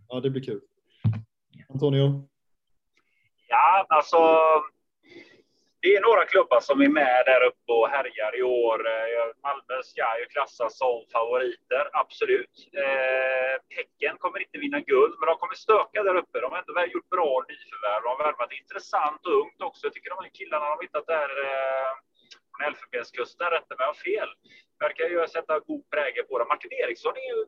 Ja, 0.08 0.20
det 0.20 0.30
blir 0.30 0.44
kul. 0.44 0.62
Antonio? 1.70 2.30
Ja, 3.58 3.86
alltså 3.90 4.18
det 5.82 5.96
är 5.96 6.02
några 6.02 6.26
klubbar 6.26 6.60
som 6.60 6.82
är 6.82 6.90
med 7.02 7.22
där 7.26 7.42
uppe 7.50 7.72
och 7.80 7.90
härjar 7.96 8.32
i 8.40 8.44
år. 8.44 8.78
Eh, 8.96 9.26
Malmö 9.44 9.78
ska 9.84 10.20
ju 10.20 10.26
klassas 10.36 10.78
som 10.78 10.96
favoriter, 11.16 11.84
absolut. 12.02 12.56
Eh, 12.84 13.56
Häcken 13.78 14.16
kommer 14.24 14.40
inte 14.46 14.58
vinna 14.66 14.80
guld, 14.92 15.14
men 15.20 15.28
de 15.30 15.36
kommer 15.42 15.58
stöka 15.66 16.04
där 16.04 16.16
uppe. 16.22 16.40
De 16.40 16.52
har 16.52 16.60
ändå 16.60 16.74
gjort 16.96 17.10
bra 17.16 17.32
nyförvärv. 17.50 18.02
De 18.04 18.10
har 18.10 18.24
värvat 18.26 18.60
intressant 18.62 19.22
och 19.28 19.38
ungt 19.42 19.62
också. 19.70 19.82
Jag 19.88 19.94
tycker 19.94 20.10
de 20.10 20.24
här 20.24 20.36
killarna 20.40 20.66
de 20.66 20.72
har 20.76 20.82
hittat 20.88 21.08
där 21.16 21.30
eh, 21.48 21.92
från 22.50 22.62
Elfenbenskusten, 22.68 23.50
rätta 23.58 23.74
mig 23.80 23.88
om 23.94 24.00
fel, 24.08 24.30
verkar 24.86 25.04
ju 25.06 25.28
sätta 25.28 25.60
god 25.70 25.84
prägel 25.94 26.24
på 26.30 26.34
dem. 26.40 26.48
Martin 26.54 26.74
Eriksson 26.84 27.16
är 27.24 27.28
ju 27.34 27.42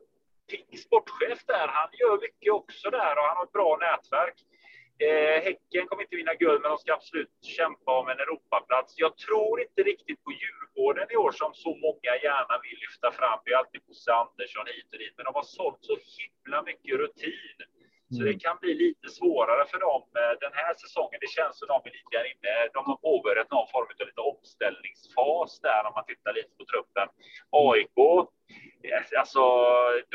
pigg 0.50 0.70
sportchef 0.86 1.40
där. 1.52 1.68
Han 1.78 1.90
gör 2.00 2.16
mycket 2.26 2.52
också 2.60 2.86
där 2.98 3.14
och 3.18 3.26
han 3.28 3.36
har 3.36 3.44
ett 3.44 3.58
bra 3.58 3.70
nätverk. 3.86 4.38
Eh, 5.06 5.42
häcken 5.48 5.86
kommer 5.86 6.02
inte 6.02 6.16
vinna 6.16 6.34
guld, 6.34 6.60
men 6.62 6.70
de 6.70 6.78
ska 6.78 6.92
absolut 6.92 7.34
kämpa 7.58 7.90
om 8.00 8.08
en 8.08 8.20
Europaplats. 8.24 8.94
Jag 9.04 9.16
tror 9.16 9.60
inte 9.60 9.82
riktigt 9.82 10.24
på 10.24 10.30
Djurgården 10.40 11.06
i 11.10 11.16
år 11.16 11.32
som 11.32 11.50
så 11.54 11.70
många 11.86 12.12
gärna 12.26 12.54
vill 12.64 12.78
lyfta 12.84 13.08
fram. 13.18 13.38
Det 13.44 13.50
är 13.52 13.56
alltid 13.56 13.80
Bosse 13.86 14.12
Andersson 14.22 14.66
hit 14.66 14.88
och 14.92 14.98
dit, 14.98 15.14
men 15.16 15.24
de 15.28 15.34
har 15.40 15.48
sålt 15.58 15.82
så 15.90 15.96
himla 16.16 16.58
mycket 16.62 16.94
rutin. 17.02 17.58
Så 18.14 18.20
det 18.28 18.34
mm. 18.36 18.44
kan 18.46 18.56
bli 18.62 18.72
lite 18.74 19.08
svårare 19.18 19.64
för 19.70 19.78
dem 19.88 20.02
eh, 20.20 20.34
den 20.44 20.54
här 20.60 20.74
säsongen. 20.82 21.18
Det 21.24 21.32
känns 21.38 21.54
som 21.58 21.68
de 21.72 21.78
är 21.88 21.92
lite 21.98 22.16
inne. 22.32 22.54
De 22.76 22.80
har 22.90 22.98
påbörjat 23.08 23.50
någon 23.50 23.68
form 23.74 23.88
av 24.00 24.06
lite 24.10 24.24
omställningsfas 24.32 25.50
där 25.66 25.82
om 25.88 25.92
man 25.98 26.06
tittar 26.10 26.32
lite 26.38 26.52
på 26.58 26.64
truppen. 26.72 27.08
AIK, 27.66 27.98
alltså 29.20 29.42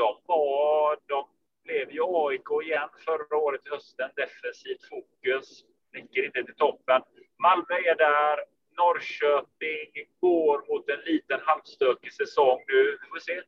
de 0.02 0.10
var, 0.32 0.98
de 1.14 1.20
blev 1.66 1.92
ju 1.92 2.02
AIK 2.04 2.50
igen 2.64 2.90
förra 3.06 3.38
året 3.38 3.62
i 3.66 3.70
hösten. 3.70 4.10
Defensivt 4.16 4.84
fokus. 4.90 5.64
Räcker 5.94 6.26
inte 6.26 6.44
till 6.44 6.56
toppen. 6.56 7.02
Malmö 7.38 7.76
är 7.92 7.96
där. 7.96 8.40
Norrköping 8.78 9.90
går 10.22 10.58
mot 10.68 10.90
en 10.90 11.00
liten 11.00 11.40
halvstökig 11.44 12.14
säsong 12.14 12.60
nu. 12.68 12.98
Vi 13.02 13.08
får 13.10 13.20
se. 13.20 13.42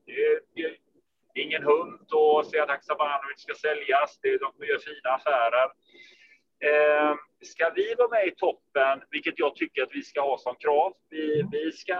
Det 0.55 0.61
är, 0.63 0.77
ingen 1.35 1.63
hund 1.63 2.07
och 2.11 2.39
att 2.39 2.69
Haksabanovic 2.69 3.39
ska 3.39 3.53
säljas. 3.53 4.19
Det, 4.21 4.37
de 4.37 4.65
gör 4.65 4.79
fina 4.79 5.09
affärer. 5.09 5.69
Eh, 6.69 7.15
ska 7.41 7.69
vi 7.69 7.95
vara 7.97 8.09
med 8.09 8.27
i 8.27 8.35
toppen, 8.35 9.03
vilket 9.11 9.39
jag 9.39 9.55
tycker 9.55 9.83
att 9.83 9.95
vi 9.95 10.03
ska 10.03 10.21
ha 10.21 10.37
som 10.37 10.55
krav. 10.55 10.93
Vi, 11.09 11.43
vi 11.51 11.71
ska 11.71 11.95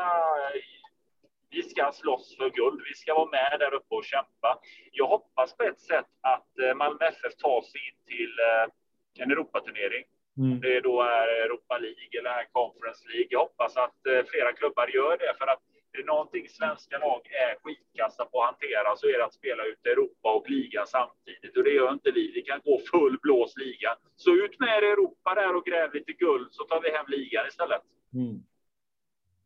vi 1.49 1.63
ska 1.63 1.91
slåss 1.91 2.37
för 2.37 2.49
guld. 2.49 2.81
Vi 2.89 2.95
ska 2.95 3.13
vara 3.13 3.29
med 3.29 3.59
där 3.59 3.73
uppe 3.73 3.95
och 3.95 4.05
kämpa. 4.05 4.59
Jag 4.91 5.07
hoppas 5.07 5.57
på 5.57 5.63
ett 5.63 5.79
sätt 5.79 6.11
att 6.21 6.59
eh, 6.59 6.73
Malmö 6.75 7.05
FF 7.05 7.35
tar 7.35 7.61
sig 7.61 7.81
in 7.87 7.97
till 8.05 8.33
eh, 8.49 9.23
en 9.23 9.31
Europaturnering. 9.31 10.05
Mm. 10.37 10.59
Det 10.59 10.81
då 10.81 11.01
är 11.01 11.27
Europa 11.45 11.77
League 11.77 12.13
eller 12.19 12.51
Conference 12.51 13.01
League. 13.09 13.27
Jag 13.29 13.39
hoppas 13.39 13.77
att 13.77 14.05
eh, 14.11 14.25
flera 14.31 14.53
klubbar 14.53 14.87
gör 14.87 15.17
det 15.17 15.33
för 15.39 15.47
att 15.47 15.61
det 15.91 15.97
är 16.01 16.05
någonting 16.05 16.49
svenska 16.49 16.97
lag 16.97 17.21
är 17.45 17.51
skitkassa 17.61 18.25
på 18.25 18.41
att 18.41 18.49
hantera 18.49 18.95
så 18.95 19.07
är 19.07 19.17
det 19.17 19.25
att 19.25 19.33
spela 19.33 19.63
ut 19.65 19.85
Europa 19.85 20.33
och 20.37 20.49
ligan 20.49 20.87
samtidigt 20.87 21.57
och 21.57 21.63
det 21.63 21.73
gör 21.73 21.93
inte 21.93 22.11
vi. 22.11 22.31
Vi 22.31 22.41
kan 22.41 22.59
gå 22.65 22.81
full 22.91 23.17
blås 23.21 23.57
liga. 23.57 23.97
Så 24.15 24.31
ut 24.31 24.59
med 24.59 24.83
Europa 24.83 25.35
där 25.35 25.55
och 25.55 25.65
gräv 25.65 25.93
lite 25.93 26.13
guld 26.13 26.47
så 26.51 26.63
tar 26.63 26.81
vi 26.81 26.89
hem 26.91 27.05
ligan 27.07 27.47
istället. 27.47 27.81
Mm. 28.13 28.37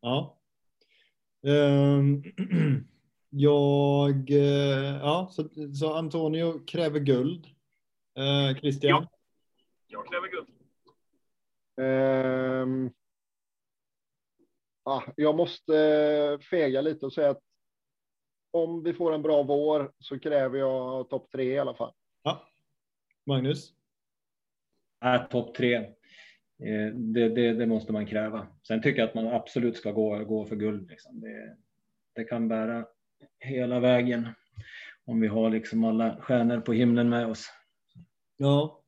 Ja, 0.02 0.41
jag, 3.30 4.30
eh, 4.32 4.98
ja, 5.02 5.28
så, 5.32 5.50
så, 5.74 5.94
Antonio 5.94 6.66
kräver 6.66 7.00
guld. 7.00 7.46
Uh, 8.18 8.60
Christian? 8.60 8.90
Ja, 8.90 9.10
jag 9.88 10.08
kräver 10.08 10.28
guld. 10.28 10.48
Um, 11.78 12.94
ah, 14.84 15.02
jag 15.16 15.36
måste 15.36 16.40
fega 16.50 16.82
lite 16.82 17.06
och 17.06 17.14
säga 17.14 17.30
att 17.30 17.42
om 18.52 18.84
vi 18.84 18.94
får 18.94 19.14
en 19.14 19.22
bra 19.22 19.44
vår 19.44 19.92
så 20.00 20.20
kräver 20.20 20.60
jag 20.60 21.10
topp 21.10 21.32
tre 21.32 21.54
i 21.54 21.60
alla 21.60 21.74
fall. 21.74 21.94
Ja. 22.24 22.48
Magnus? 23.26 23.74
Äh, 25.06 25.28
topp 25.28 25.56
tre. 25.56 25.94
Eh, 26.62 26.96
det, 26.96 27.30
det, 27.30 27.54
det, 27.54 27.66
måste 27.66 27.94
man 27.94 28.06
kräva. 28.06 28.48
Sen 28.68 28.82
tycker 28.82 29.00
jag 29.00 29.08
att 29.08 29.16
man 29.16 29.28
absolut 29.28 29.78
ska 29.78 29.92
gå, 29.92 30.24
gå 30.24 30.46
för 30.46 30.56
guld. 30.56 30.90
Liksom. 30.90 31.22
Det, 31.22 31.56
det, 32.16 32.24
kan 32.24 32.48
bära 32.48 32.86
hela 33.40 33.80
vägen 33.80 34.28
om 35.06 35.22
vi 35.22 35.28
har 35.28 35.50
liksom 35.50 35.84
alla 35.84 36.18
stjärnor 36.22 36.60
på 36.60 36.74
himlen 36.74 37.10
med 37.10 37.28
oss. 37.28 37.50
Ja, 38.38 38.84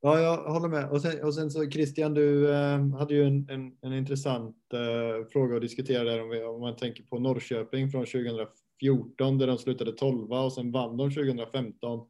ja 0.00 0.20
jag 0.20 0.36
håller 0.36 0.68
med. 0.68 0.90
Och 0.90 1.02
sen, 1.02 1.24
och 1.24 1.34
sen 1.34 1.50
så 1.50 1.70
Christian, 1.70 2.14
du 2.14 2.54
eh, 2.54 2.96
hade 2.98 3.14
ju 3.14 3.24
en, 3.24 3.48
en, 3.50 3.76
en 3.82 3.92
intressant 3.92 4.56
eh, 4.72 5.26
fråga 5.32 5.56
att 5.56 5.62
diskutera 5.62 6.04
där 6.04 6.22
om, 6.22 6.28
vi, 6.28 6.42
om 6.42 6.60
man 6.60 6.76
tänker 6.76 7.02
på 7.02 7.18
Norrköping 7.18 7.90
från 7.90 8.06
2014 8.06 9.38
där 9.38 9.46
de 9.46 9.58
slutade 9.58 9.92
12 9.92 10.32
och 10.32 10.52
sen 10.52 10.72
vann 10.72 10.96
de 10.96 11.10
2015. 11.10 12.00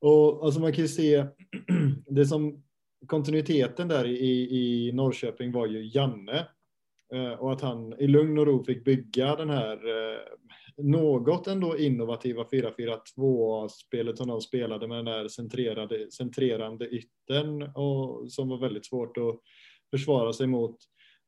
Och 0.00 0.44
alltså 0.44 0.60
man 0.60 0.72
kan 0.72 0.82
ju 0.82 0.88
se 0.88 1.26
det 2.06 2.26
som 2.26 2.65
kontinuiteten 3.06 3.88
där 3.88 4.06
i, 4.06 4.48
i 4.50 4.92
Norrköping 4.92 5.52
var 5.52 5.66
ju 5.66 5.90
Janne. 5.94 6.46
Eh, 7.14 7.32
och 7.32 7.52
att 7.52 7.60
han 7.60 7.94
i 7.98 8.06
lugn 8.06 8.38
och 8.38 8.46
ro 8.46 8.64
fick 8.64 8.84
bygga 8.84 9.36
den 9.36 9.50
här 9.50 9.72
eh, 9.72 10.18
något 10.76 11.46
ändå 11.46 11.78
innovativa 11.78 12.42
4-4-2-spelet 12.42 14.18
som 14.18 14.28
de 14.28 14.40
spelade 14.40 14.88
med 14.88 14.98
den 14.98 15.04
där 15.04 15.28
centrerade, 15.28 16.10
centrerande 16.10 16.88
ytten 16.88 17.62
och 17.62 18.32
som 18.32 18.48
var 18.48 18.58
väldigt 18.58 18.86
svårt 18.86 19.16
att 19.16 19.40
försvara 19.90 20.32
sig 20.32 20.46
mot. 20.46 20.76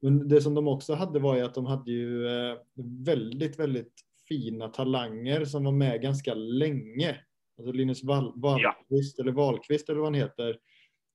Men 0.03 0.29
det 0.29 0.41
som 0.41 0.55
de 0.55 0.69
också 0.69 0.95
hade 0.95 1.19
var 1.19 1.37
ju 1.37 1.43
att 1.43 1.55
de 1.55 1.67
hade 1.67 1.91
ju 1.91 2.27
eh, 2.27 2.57
väldigt, 3.05 3.59
väldigt 3.59 3.93
fina 4.29 4.69
talanger 4.69 5.45
som 5.45 5.65
var 5.65 5.73
med 5.73 6.03
ganska 6.03 6.35
länge. 6.35 7.17
Alltså 7.59 7.73
Linus 7.73 8.05
Wall, 8.05 8.33
Wallqvist 8.37 9.19
ja. 9.19 9.23
eller 9.23 9.33
Wahlqvist 9.33 9.89
eller 9.89 9.99
vad 9.99 10.07
han 10.07 10.15
heter 10.15 10.59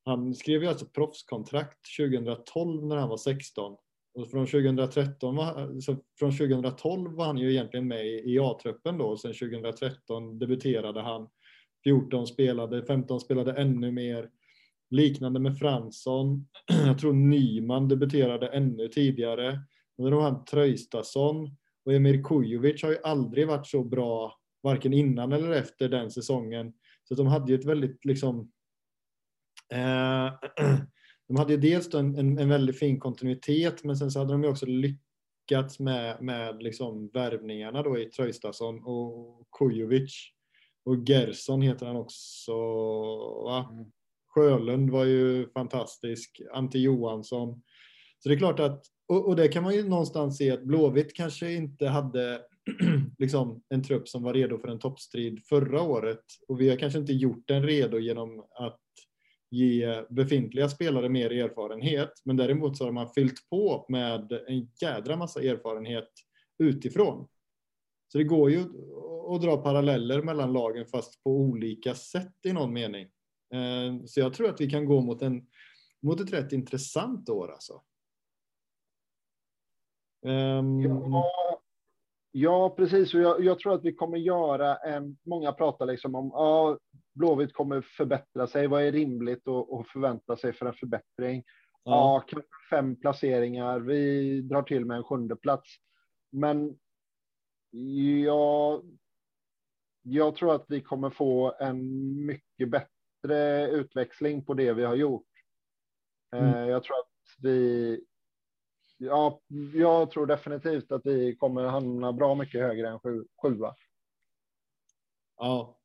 han 0.05 0.35
skrev 0.35 0.61
ju 0.61 0.67
alltså 0.67 0.85
proffskontrakt 0.85 1.79
2012 1.99 2.85
när 2.85 2.95
han 2.95 3.09
var 3.09 3.17
16. 3.17 3.75
Och 4.15 4.31
från 4.31 4.45
2013 4.45 5.35
var, 5.35 5.79
så 5.81 5.97
från 6.19 6.31
2012 6.31 7.11
var 7.11 7.25
han 7.25 7.37
ju 7.37 7.51
egentligen 7.51 7.87
med 7.87 8.05
i 8.05 8.39
A-truppen 8.39 8.97
då. 8.97 9.17
Sen 9.17 9.33
2013 9.33 10.39
debuterade 10.39 11.01
han. 11.01 11.27
14 11.83 12.27
spelade, 12.27 12.85
15 12.85 13.19
spelade 13.19 13.53
ännu 13.53 13.91
mer. 13.91 14.29
Liknande 14.89 15.39
med 15.39 15.57
Fransson. 15.57 16.47
Jag 16.85 16.99
tror 16.99 17.13
Nyman 17.13 17.87
debuterade 17.87 18.47
ännu 18.47 18.87
tidigare. 18.87 19.59
Och 19.97 20.11
de 20.11 20.21
här 20.21 20.43
Tröjstason 20.43 21.57
och 21.85 21.93
Emir 21.93 22.23
Kujovic 22.23 22.83
har 22.83 22.89
ju 22.89 22.97
aldrig 23.03 23.47
varit 23.47 23.67
så 23.67 23.83
bra, 23.83 24.39
varken 24.63 24.93
innan 24.93 25.33
eller 25.33 25.51
efter 25.51 25.89
den 25.89 26.11
säsongen. 26.11 26.73
Så 27.03 27.15
de 27.15 27.27
hade 27.27 27.51
ju 27.51 27.59
ett 27.59 27.65
väldigt 27.65 28.05
liksom 28.05 28.51
de 31.27 31.37
hade 31.37 31.53
ju 31.53 31.59
dels 31.59 31.93
en, 31.93 32.15
en, 32.15 32.37
en, 32.37 32.49
väldigt 32.49 32.79
fin 32.79 32.99
kontinuitet 32.99 33.83
men 33.83 33.97
sen 33.97 34.11
så 34.11 34.19
hade 34.19 34.33
de 34.33 34.43
ju 34.43 34.49
också 34.49 34.65
lyckats 34.65 35.79
med, 35.79 36.21
med 36.21 36.63
liksom 36.63 37.09
värvningarna 37.13 37.83
då 37.83 37.99
i 37.99 38.05
Tröjstason 38.05 38.83
och 38.83 39.47
Kujovic. 39.59 40.29
Och 40.85 41.09
Gerson 41.09 41.61
heter 41.61 41.85
han 41.85 41.95
också. 41.95 42.53
Va? 43.43 43.69
Mm. 43.71 43.85
Sjölund 44.33 44.89
var 44.89 45.05
ju 45.05 45.49
fantastisk. 45.49 46.41
Ante 46.53 46.79
Johansson. 46.79 47.61
Så 48.19 48.29
det 48.29 48.35
är 48.35 48.39
klart 48.39 48.59
att, 48.59 48.85
och, 49.07 49.27
och 49.27 49.35
det 49.35 49.47
kan 49.47 49.63
man 49.63 49.75
ju 49.75 49.89
någonstans 49.89 50.37
se 50.37 50.51
att 50.51 50.63
Blåvitt 50.63 51.15
kanske 51.15 51.53
inte 51.53 51.87
hade 51.87 52.41
liksom 53.19 53.63
en 53.69 53.83
trupp 53.83 54.07
som 54.07 54.23
var 54.23 54.33
redo 54.33 54.57
för 54.57 54.67
en 54.67 54.79
toppstrid 54.79 55.45
förra 55.49 55.81
året. 55.81 56.23
Och 56.47 56.61
vi 56.61 56.69
har 56.69 56.77
kanske 56.77 56.99
inte 56.99 57.13
gjort 57.13 57.47
den 57.47 57.63
redo 57.63 57.99
genom 57.99 58.39
att 58.39 58.79
ge 59.53 60.05
befintliga 60.09 60.69
spelare 60.69 61.09
mer 61.09 61.31
erfarenhet. 61.31 62.11
Men 62.25 62.37
däremot 62.37 62.77
så 62.77 62.85
har 62.85 62.91
man 62.91 63.09
fyllt 63.09 63.49
på 63.49 63.85
med 63.89 64.31
en 64.47 64.69
jädra 64.81 65.15
massa 65.15 65.41
erfarenhet 65.41 66.09
utifrån. 66.59 67.27
Så 68.07 68.17
det 68.17 68.23
går 68.23 68.51
ju 68.51 68.59
att 69.35 69.41
dra 69.41 69.57
paralleller 69.57 70.21
mellan 70.21 70.53
lagen 70.53 70.85
fast 70.85 71.23
på 71.23 71.31
olika 71.31 71.95
sätt 71.95 72.35
i 72.45 72.53
någon 72.53 72.73
mening. 72.73 73.03
Eh, 73.53 74.05
så 74.05 74.19
jag 74.19 74.33
tror 74.33 74.49
att 74.49 74.61
vi 74.61 74.69
kan 74.69 74.85
gå 74.85 75.01
mot, 75.01 75.21
en, 75.21 75.47
mot 76.01 76.19
ett 76.19 76.33
rätt 76.33 76.51
intressant 76.51 77.29
år 77.29 77.51
alltså. 77.51 77.81
Um... 80.25 80.81
Ja, 80.81 81.31
ja, 82.31 82.69
precis. 82.69 83.13
Och 83.13 83.21
jag, 83.21 83.43
jag, 83.43 83.59
tror 83.59 83.73
att 83.73 83.85
vi 83.85 83.93
kommer 83.93 84.17
göra 84.17 84.75
en, 84.75 85.17
många 85.23 85.51
pratar 85.51 85.85
liksom 85.85 86.15
om, 86.15 86.31
ja, 86.33 86.77
Blåvitt 87.13 87.53
kommer 87.53 87.81
förbättra 87.81 88.47
sig. 88.47 88.67
Vad 88.67 88.83
är 88.83 88.91
rimligt 88.91 89.47
att 89.47 89.87
förvänta 89.87 90.37
sig 90.37 90.53
för 90.53 90.65
en 90.65 90.73
förbättring? 90.73 91.43
Ja, 91.83 92.25
ja 92.31 92.41
fem 92.69 92.95
placeringar. 92.95 93.79
Vi 93.79 94.41
drar 94.41 94.63
till 94.63 94.85
med 94.85 94.97
en 94.97 95.03
sjunde 95.03 95.35
plats. 95.35 95.69
Men 96.31 96.79
jag, 98.25 98.83
jag 100.01 100.35
tror 100.35 100.55
att 100.55 100.65
vi 100.67 100.81
kommer 100.81 101.09
få 101.09 101.55
en 101.59 102.25
mycket 102.25 102.69
bättre 102.69 102.87
bättre 103.23 103.67
utväxling 103.67 104.45
på 104.45 104.53
det 104.53 104.73
vi 104.73 104.83
har 104.83 104.95
gjort. 104.95 105.27
Mm. 106.35 106.69
Jag 106.69 106.83
tror 106.83 106.97
att 106.97 107.41
vi. 107.41 108.05
Ja, 108.97 109.41
jag 109.73 110.11
tror 110.11 110.25
definitivt 110.25 110.91
att 110.91 111.01
vi 111.05 111.35
kommer 111.35 111.63
hamna 111.63 112.13
bra 112.13 112.35
mycket 112.35 112.61
högre 112.61 112.89
än 112.89 112.99
sju, 112.99 113.25
sjua. 113.41 113.75
Ja, 115.37 115.79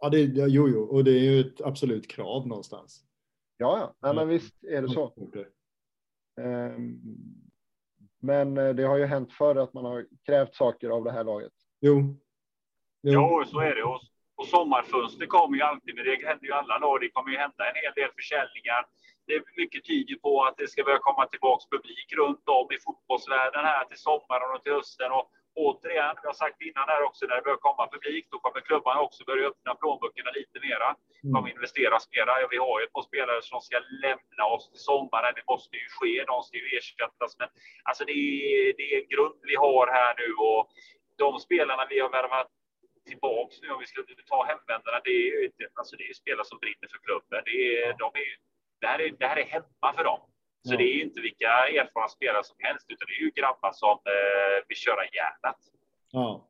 ja 0.00 0.08
det, 0.08 0.22
jo, 0.24 0.68
jo, 0.68 0.82
och 0.82 1.04
det 1.04 1.10
är 1.10 1.30
ju 1.30 1.40
ett 1.40 1.60
absolut 1.60 2.10
krav 2.10 2.46
någonstans. 2.46 3.04
Ja, 3.56 3.78
ja, 3.78 3.94
Nej, 4.02 4.14
men 4.14 4.28
visst 4.28 4.64
är 4.64 4.82
det 4.82 4.88
så. 4.88 5.12
Ehm, 6.40 7.00
men 8.20 8.58
eh, 8.58 8.74
det 8.74 8.82
har 8.82 8.96
ju 8.96 9.04
hänt 9.04 9.32
förr 9.32 9.56
att 9.56 9.74
man 9.74 9.84
har 9.84 10.06
krävt 10.26 10.54
saker 10.54 10.90
av 10.90 11.04
det 11.04 11.12
här 11.12 11.24
laget. 11.24 11.52
Jo. 11.80 11.96
Jo, 13.02 13.12
jo 13.12 13.44
så 13.46 13.60
är 13.60 13.74
det. 13.74 13.84
Och, 13.84 14.00
och 14.36 14.46
sommarfönster 14.46 15.26
kommer 15.26 15.56
ju 15.56 15.62
alltid, 15.62 15.94
men 15.94 16.04
det 16.04 16.26
händer 16.28 16.46
ju 16.46 16.52
alla 16.52 16.78
lag. 16.78 17.00
Det 17.00 17.10
kommer 17.10 17.30
ju 17.30 17.38
hända 17.38 17.62
en 17.70 17.80
hel 17.82 17.94
del 18.00 18.10
försäljningar. 18.18 18.82
Det 19.26 19.34
är 19.34 19.42
mycket 19.62 19.84
tyder 19.84 20.16
på 20.24 20.32
att 20.44 20.56
det 20.56 20.68
ska 20.70 20.84
börja 20.84 21.06
komma 21.08 21.26
tillbaks 21.26 21.64
publik 21.74 22.08
runt 22.20 22.44
om 22.58 22.66
i 22.74 22.78
fotbollsvärlden 22.86 23.64
här 23.64 23.84
till 23.84 24.02
sommaren 24.08 24.54
och 24.54 24.62
till 24.62 24.72
hösten. 24.72 25.10
Och 25.18 25.26
återigen, 25.54 26.16
jag 26.22 26.28
har 26.28 26.40
sagt 26.44 26.60
innan 26.62 26.88
här 26.88 27.02
också, 27.02 27.26
när 27.26 27.36
det 27.36 27.42
börjar 27.42 27.66
komma 27.68 27.88
publik, 27.94 28.26
då 28.30 28.38
kommer 28.38 28.60
klubbarna 28.60 29.00
också 29.00 29.24
börja 29.24 29.48
öppna 29.48 29.74
plånböckerna 29.74 30.30
lite 30.30 30.60
mera. 30.66 30.88
De 31.22 31.42
mm. 31.44 31.50
investeras 31.54 32.08
mera. 32.14 32.40
Ja, 32.40 32.48
vi 32.50 32.56
har 32.56 32.80
ju 32.80 32.84
ett 32.86 32.92
par 32.92 33.06
spelare 33.10 33.42
som 33.42 33.60
ska 33.60 33.76
lämna 34.04 34.44
oss 34.54 34.70
till 34.70 34.84
sommaren. 34.90 35.32
Det 35.38 35.44
måste 35.52 35.76
ju 35.76 35.86
ske. 35.98 36.24
De 36.32 36.42
ska 36.42 36.56
ju 36.64 36.68
ersättas. 36.78 37.30
Men 37.38 37.48
alltså 37.88 38.04
det 38.04 38.12
är, 38.12 38.74
det 38.78 38.86
är 38.92 38.96
en 39.02 39.08
grund 39.14 39.38
vi 39.52 39.56
har 39.66 39.86
här 39.98 40.12
nu 40.22 40.28
och 40.48 40.62
de 41.22 41.38
spelarna 41.46 41.86
vi 41.90 42.00
har 42.00 42.10
värvat 42.18 42.50
tillbaks 43.10 43.54
nu, 43.62 43.68
om 43.70 43.80
vi 43.80 43.86
ska 43.86 44.02
ta 44.26 44.44
hemvändarna, 44.52 44.98
det 45.04 45.10
är 45.10 45.24
ju 45.24 45.50
alltså 45.74 45.96
det 45.96 46.06
är 46.10 46.14
spelare 46.14 46.44
som 46.44 46.58
brinner 46.58 46.88
för 46.92 47.00
klubben. 47.06 47.42
Det, 47.48 47.56
är, 47.78 47.86
de 48.02 48.08
är, 48.24 48.30
det, 48.80 48.86
här 48.86 49.00
är, 49.00 49.10
det 49.20 49.26
här 49.26 49.38
är 49.44 49.44
hemma 49.44 49.88
för 49.96 50.04
dem. 50.04 50.20
Så 50.68 50.76
det 50.76 50.84
är 50.84 51.02
inte 51.02 51.20
vilka 51.20 51.50
erfarna 51.80 52.08
spelare 52.08 52.44
som 52.44 52.56
helst, 52.58 52.86
utan 52.88 53.06
det 53.08 53.14
är 53.14 53.24
ju 53.24 53.30
grabbar 53.30 53.72
som 53.72 53.98
eh, 54.14 54.64
vill 54.68 54.76
köra 54.76 55.04
järnet. 55.04 55.60
Ja. 56.10 56.46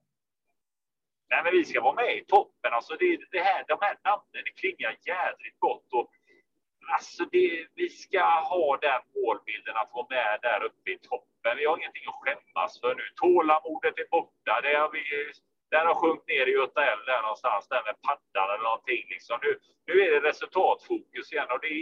Nej, 1.30 1.40
men 1.44 1.52
vi 1.52 1.64
ska 1.64 1.80
vara 1.80 1.94
med 1.94 2.16
i 2.16 2.24
toppen. 2.24 2.72
Alltså 2.72 2.96
det, 2.96 3.18
det 3.30 3.40
här, 3.40 3.64
de 3.68 3.78
här 3.80 3.96
namnen 4.04 4.42
det 4.46 4.60
klingar 4.60 4.96
jädrigt 5.06 5.58
gott. 5.58 5.88
Och, 5.92 6.10
alltså 6.92 7.24
det, 7.24 7.66
vi 7.74 7.88
ska 7.88 8.24
ha 8.52 8.76
den 8.76 9.02
målbilden 9.14 9.76
att 9.76 9.90
vara 9.94 10.06
med 10.10 10.38
där 10.42 10.60
uppe 10.64 10.90
i 10.90 10.98
toppen. 10.98 11.56
Vi 11.56 11.64
har 11.66 11.76
ingenting 11.78 12.06
att 12.06 12.20
skämmas 12.22 12.80
för 12.80 12.94
nu. 12.94 13.02
Tålamodet 13.20 13.98
är 13.98 14.08
borta. 14.10 14.60
Det 14.62 14.74
har 14.82 14.90
vi, 14.96 15.04
den 15.70 15.86
har 15.86 15.94
sjunkit 15.94 16.28
ner 16.28 16.46
i 16.46 16.52
Göta 16.52 16.80
älv 16.92 17.04
där 17.06 17.22
någonstans, 17.22 17.68
där 17.68 17.82
med 17.88 17.96
paddan 18.06 18.48
eller 18.54 18.66
någonting. 18.70 19.02
Liksom. 19.14 19.38
Nu, 19.42 19.50
nu 19.88 19.94
är 20.04 20.10
det 20.10 20.28
resultatfokus 20.28 21.32
igen 21.32 21.50
och 21.54 21.60
det 21.60 21.74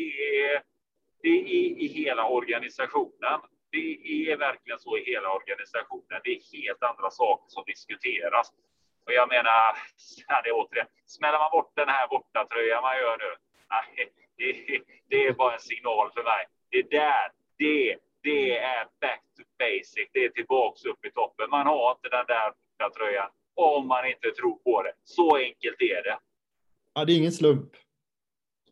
är 0.45 0.63
det 1.29 1.41
är 1.61 1.69
i 1.85 1.87
hela 1.87 2.25
organisationen. 2.29 3.39
Det 3.71 3.89
är 4.31 4.37
verkligen 4.37 4.79
så 4.79 4.99
i 4.99 5.03
hela 5.13 5.29
organisationen. 5.39 6.21
Det 6.25 6.31
är 6.37 6.41
helt 6.57 6.83
andra 6.91 7.11
saker 7.11 7.49
som 7.49 7.63
diskuteras. 7.67 8.47
Och 9.07 9.13
jag 9.13 9.29
menar, 9.29 9.63
det 10.43 10.49
är 10.51 10.57
återigen, 10.61 10.87
smäller 11.07 11.39
man 11.39 11.51
bort 11.51 11.73
den 11.77 11.89
här 11.89 12.09
borta 12.09 12.47
tröjan 12.51 12.83
man 12.83 12.97
gör 13.03 13.17
nu, 13.25 13.31
nej, 13.75 13.87
det, 14.39 14.81
det, 15.11 15.27
är 15.27 15.33
bara 15.33 15.55
en 15.55 15.67
signal 15.73 16.07
för 16.15 16.23
mig. 16.23 16.43
Det 16.71 16.83
där, 16.99 17.27
det, 17.59 17.97
det 18.23 18.59
är 18.59 18.85
back 19.01 19.23
to 19.37 19.43
basic. 19.59 20.09
Det 20.13 20.25
är 20.25 20.29
tillbaks 20.29 20.85
upp 20.85 21.05
i 21.05 21.11
toppen. 21.11 21.51
Man 21.51 21.67
har 21.67 21.91
inte 21.97 22.09
den 22.09 22.27
där 22.27 22.49
borta 22.51 22.87
tröjan 22.99 23.31
om 23.55 23.87
man 23.89 24.07
inte 24.13 24.31
tror 24.31 24.57
på 24.67 24.83
det. 24.83 24.93
Så 25.05 25.37
enkelt 25.37 25.81
är 25.81 26.03
det. 26.09 26.19
Ja, 26.95 27.05
det 27.05 27.13
är 27.13 27.17
ingen 27.17 27.33
slump. 27.33 27.73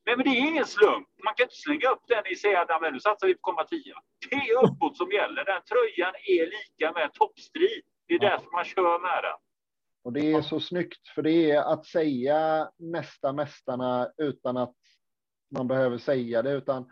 Nej, 0.06 0.16
men 0.16 0.24
det 0.24 0.30
är 0.30 0.48
ingen 0.48 0.66
slump. 0.66 1.08
Man 1.24 1.34
kan 1.34 1.44
inte 1.44 1.54
slänga 1.54 1.88
upp 1.90 2.04
den 2.08 2.26
i 2.26 2.36
säga 2.36 2.60
att 2.60 2.92
nu 2.92 3.00
satsar 3.00 3.26
vi 3.26 3.34
på 3.34 3.40
komma 3.40 3.64
10. 3.64 3.82
Det 4.30 4.36
är 4.36 4.64
uppåt 4.64 4.96
som 4.96 5.10
gäller. 5.10 5.44
Den 5.44 5.62
tröjan 5.70 6.14
är 6.14 6.44
lika 6.56 6.92
med 6.92 7.12
toppstrid. 7.14 7.82
Det 8.06 8.14
är 8.14 8.24
ja. 8.24 8.30
därför 8.30 8.50
man 8.50 8.64
kör 8.64 8.98
med 8.98 9.24
den. 9.24 9.38
Och 10.04 10.12
det 10.12 10.32
är 10.32 10.42
så 10.42 10.60
snyggt, 10.60 11.08
för 11.14 11.22
det 11.22 11.50
är 11.50 11.72
att 11.72 11.86
säga 11.86 12.70
nästa 12.78 13.32
mästarna 13.32 14.10
utan 14.16 14.56
att 14.56 14.76
man 15.50 15.68
behöver 15.68 15.98
säga 15.98 16.42
det, 16.42 16.52
utan 16.52 16.90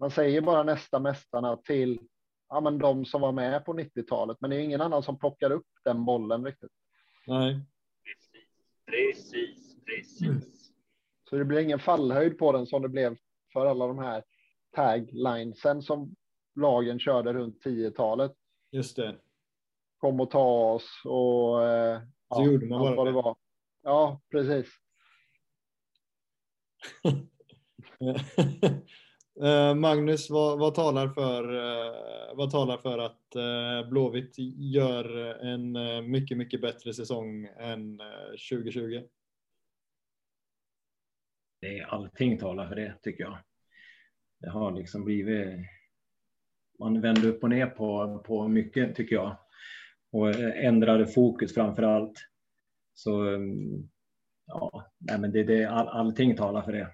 man 0.00 0.10
säger 0.10 0.40
bara 0.40 0.62
nästa 0.62 1.00
mästarna 1.00 1.56
till 1.56 2.00
ja, 2.48 2.60
men 2.60 2.78
de 2.78 3.04
som 3.04 3.20
var 3.20 3.32
med 3.32 3.64
på 3.64 3.72
90-talet. 3.72 4.36
Men 4.40 4.50
det 4.50 4.56
är 4.56 4.60
ingen 4.60 4.80
annan 4.80 5.02
som 5.02 5.18
plockar 5.18 5.50
upp 5.50 5.66
den 5.84 6.04
bollen 6.04 6.44
riktigt. 6.44 6.72
Nej. 7.26 7.60
Precis, 8.04 8.48
precis, 8.86 9.84
precis. 9.84 10.55
Så 11.30 11.36
det 11.36 11.44
blir 11.44 11.58
ingen 11.58 11.78
fallhöjd 11.78 12.38
på 12.38 12.52
den 12.52 12.66
som 12.66 12.82
det 12.82 12.88
blev 12.88 13.16
för 13.52 13.66
alla 13.66 13.86
de 13.86 13.98
här 13.98 14.24
taglinesen 14.76 15.82
som 15.82 16.14
lagen 16.54 16.98
körde 16.98 17.32
runt 17.32 17.64
10-talet. 17.64 18.32
Just 18.70 18.96
det. 18.96 19.16
Kom 19.98 20.20
och 20.20 20.30
ta 20.30 20.72
oss 20.72 21.02
och 21.04 21.64
eh, 21.64 21.98
så 22.00 22.06
ja, 22.28 22.44
gjorde 22.44 22.66
man 22.66 22.80
bara 22.80 22.94
vad 22.94 23.06
det 23.06 23.12
var. 23.12 23.36
Ja, 23.82 24.20
precis. 24.30 24.66
Eh, 29.42 29.74
Magnus, 29.74 30.30
vad, 30.30 30.58
vad, 30.58 30.74
talar 30.74 31.08
för, 31.08 31.54
eh, 31.54 32.36
vad 32.36 32.50
talar 32.50 32.78
för 32.78 32.98
att 32.98 33.88
Blåvitt 33.88 34.34
gör 34.56 35.16
en 35.44 35.72
mycket, 36.10 36.38
mycket 36.38 36.60
bättre 36.60 36.94
säsong 36.94 37.48
än 37.58 38.00
2020? 38.50 39.02
Det, 41.66 41.84
allting 41.84 42.38
talar 42.38 42.68
för 42.68 42.76
det 42.76 42.94
tycker 43.02 43.24
jag. 43.24 43.38
Det 44.40 44.50
har 44.50 44.72
liksom 44.72 45.04
blivit, 45.04 45.48
man 46.78 47.00
vänder 47.00 47.28
upp 47.28 47.42
och 47.42 47.50
ner 47.50 47.66
på, 47.66 48.18
på 48.26 48.48
mycket 48.48 48.94
tycker 48.94 49.16
jag. 49.16 49.36
Och 50.10 50.40
ändrade 50.40 51.06
fokus 51.06 51.54
framför 51.54 51.82
allt. 51.82 52.18
Så 52.94 53.38
ja, 54.46 54.86
nej 54.98 55.18
men 55.18 55.32
det, 55.32 55.44
det, 55.44 55.64
all, 55.64 55.88
allting 55.88 56.36
talar 56.36 56.62
för 56.62 56.72
det. 56.72 56.90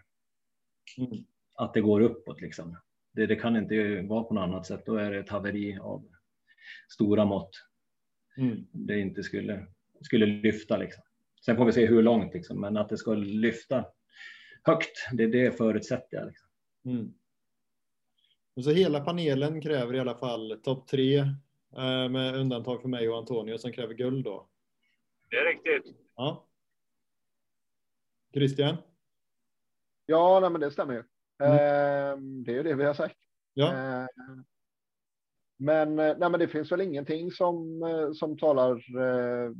Mm. 0.98 1.24
Att 1.54 1.74
det 1.74 1.80
går 1.80 2.00
uppåt 2.00 2.40
liksom. 2.40 2.76
Det, 3.12 3.26
det 3.26 3.36
kan 3.36 3.56
inte 3.56 4.00
vara 4.02 4.24
på 4.24 4.34
något 4.34 4.42
annat 4.42 4.66
sätt. 4.66 4.86
Då 4.86 4.96
är 4.96 5.10
det 5.10 5.18
ett 5.18 5.28
haveri 5.28 5.78
av 5.78 6.04
stora 6.88 7.24
mått. 7.24 7.50
Mm. 8.36 8.66
Det 8.72 9.00
inte 9.00 9.22
skulle, 9.22 9.66
skulle 10.00 10.26
lyfta 10.26 10.76
liksom. 10.76 11.02
Sen 11.44 11.56
får 11.56 11.64
vi 11.64 11.72
se 11.72 11.86
hur 11.86 12.02
långt 12.02 12.34
liksom, 12.34 12.60
men 12.60 12.76
att 12.76 12.88
det 12.88 12.96
ska 12.96 13.14
lyfta 13.14 13.84
högt. 14.62 15.08
Det, 15.12 15.26
det 15.26 15.56
förutsätter 15.56 16.16
jag. 16.16 16.26
Liksom. 16.26 16.48
Mm. 16.84 17.14
Och 18.56 18.64
så 18.64 18.70
hela 18.70 19.00
panelen 19.00 19.60
kräver 19.60 19.94
i 19.94 20.00
alla 20.00 20.14
fall 20.14 20.60
topp 20.62 20.88
tre 20.88 21.18
eh, 21.76 22.08
med 22.08 22.34
undantag 22.34 22.82
för 22.82 22.88
mig 22.88 23.08
och 23.08 23.18
Antonio 23.18 23.58
som 23.58 23.72
kräver 23.72 23.94
guld 23.94 24.24
då. 24.24 24.48
Det 25.30 25.36
är 25.36 25.44
riktigt. 25.44 25.96
Ja. 26.16 26.46
Christian? 28.34 28.76
Ja, 30.06 30.40
nej, 30.40 30.50
men 30.50 30.60
det 30.60 30.70
stämmer 30.70 30.94
ju. 30.94 31.02
Mm. 31.42 31.52
Eh, 31.52 32.44
det 32.44 32.52
är 32.52 32.56
ju 32.56 32.62
det 32.62 32.74
vi 32.74 32.84
har 32.84 32.94
sagt. 32.94 33.16
Ja. 33.54 33.72
Eh, 33.72 34.06
men, 35.56 35.96
nej, 35.96 36.16
men 36.18 36.40
det 36.40 36.48
finns 36.48 36.72
väl 36.72 36.80
ingenting 36.80 37.30
som, 37.30 37.82
eh, 37.82 38.12
som 38.12 38.38
talar 38.38 38.72
eh, 38.74 39.52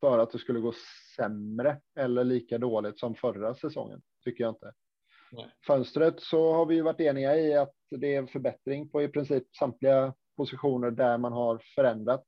för 0.00 0.18
att 0.18 0.30
det 0.30 0.38
skulle 0.38 0.60
gå 0.60 0.72
sämre 1.18 1.80
eller 1.98 2.24
lika 2.24 2.58
dåligt 2.58 2.98
som 2.98 3.14
förra 3.14 3.54
säsongen, 3.54 4.02
tycker 4.24 4.44
jag 4.44 4.50
inte. 4.50 4.72
Nej. 5.32 5.54
Fönstret 5.66 6.20
så 6.20 6.52
har 6.52 6.66
vi 6.66 6.80
varit 6.80 7.00
eniga 7.00 7.36
i 7.36 7.54
att 7.54 7.74
det 7.90 8.14
är 8.14 8.18
en 8.18 8.28
förbättring 8.28 8.88
på 8.88 9.02
i 9.02 9.08
princip 9.08 9.56
samtliga 9.56 10.14
positioner 10.36 10.90
där 10.90 11.18
man 11.18 11.32
har 11.32 11.62
förändrat. 11.74 12.24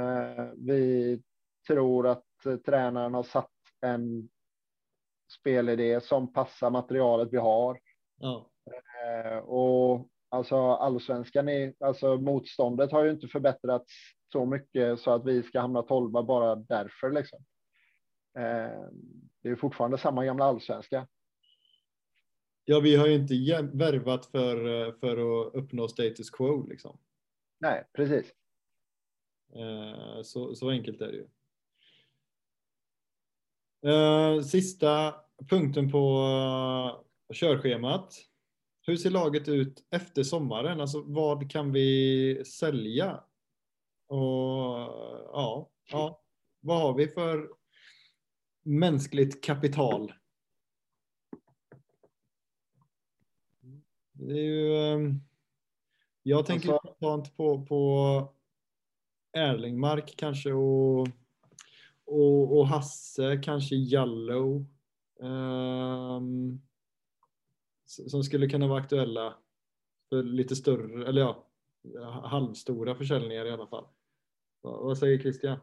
Eh, 0.00 0.44
vi 0.56 1.22
tror 1.66 2.06
att 2.06 2.24
tränaren 2.66 3.14
har 3.14 3.22
satt 3.22 3.50
en 3.80 4.28
spelidé 5.40 6.00
som 6.00 6.32
passar 6.32 6.70
materialet 6.70 7.28
vi 7.32 7.36
har. 7.36 7.80
Ja. 8.16 8.50
Eh, 9.04 9.38
och 9.38 10.08
alltså 10.28 10.56
allsvenskan 10.56 11.48
är 11.48 11.74
alltså 11.80 12.16
motståndet 12.16 12.92
har 12.92 13.04
ju 13.04 13.10
inte 13.10 13.28
förbättrats 13.28 13.92
så 14.32 14.44
mycket 14.44 15.00
så 15.00 15.10
att 15.10 15.26
vi 15.26 15.42
ska 15.42 15.60
hamna 15.60 15.82
tolva 15.82 16.22
bara 16.22 16.54
därför 16.54 17.10
liksom. 17.10 17.44
Eh, 18.34 18.88
det 19.42 19.48
är 19.48 19.56
fortfarande 19.56 19.98
samma 19.98 20.24
gamla 20.24 20.44
allsvenska. 20.44 21.06
Ja, 22.64 22.80
vi 22.80 22.96
har 22.96 23.06
ju 23.06 23.14
inte 23.14 23.34
värvat 23.72 24.26
för, 24.26 24.92
för 24.92 25.12
att 25.12 25.54
uppnå 25.54 25.88
status 25.88 26.30
quo 26.30 26.66
liksom. 26.66 26.98
Nej, 27.58 27.84
precis. 27.92 28.32
Eh, 29.54 30.22
så, 30.22 30.54
så 30.54 30.70
enkelt 30.70 31.00
är 31.00 31.12
det 31.12 31.16
ju. 31.16 31.26
Eh, 33.90 34.40
sista 34.40 35.14
punkten 35.48 35.90
på 35.90 36.26
körschemat. 37.34 38.14
Hur 38.86 38.96
ser 38.96 39.10
laget 39.10 39.48
ut 39.48 39.86
efter 39.90 40.22
sommaren? 40.22 40.80
Alltså 40.80 41.02
vad 41.02 41.50
kan 41.50 41.72
vi 41.72 42.42
sälja? 42.44 43.24
Och 44.06 44.18
ja, 45.32 45.70
ja, 45.90 46.22
vad 46.60 46.80
har 46.80 46.94
vi 46.94 47.08
för 47.08 47.48
mänskligt 48.62 49.44
kapital? 49.44 50.12
Det 54.12 54.32
är 54.32 54.42
ju, 54.44 54.76
ehm, 54.76 55.20
jag 56.22 56.46
tänker 56.46 56.72
Alltså- 56.72 56.88
spontant 56.88 57.36
på, 57.36 57.66
på 57.66 58.32
Erlingmark 59.32 60.14
kanske 60.16 60.52
och, 60.52 61.08
och, 62.04 62.58
och 62.58 62.66
Hasse, 62.68 63.40
kanske 63.44 63.76
Jallow. 63.76 64.66
s- 67.86 68.10
som 68.10 68.22
skulle 68.24 68.48
kunna 68.48 68.66
vara 68.68 68.80
aktuella 68.80 69.34
för 70.08 70.22
lite 70.22 70.56
större, 70.56 71.08
eller 71.08 71.20
ja, 71.20 71.46
halvstora 72.24 72.94
försäljningar 72.94 73.44
i 73.46 73.50
alla 73.50 73.66
fall. 73.66 73.86
Vad 74.60 74.98
säger 74.98 75.18
Christian? 75.18 75.58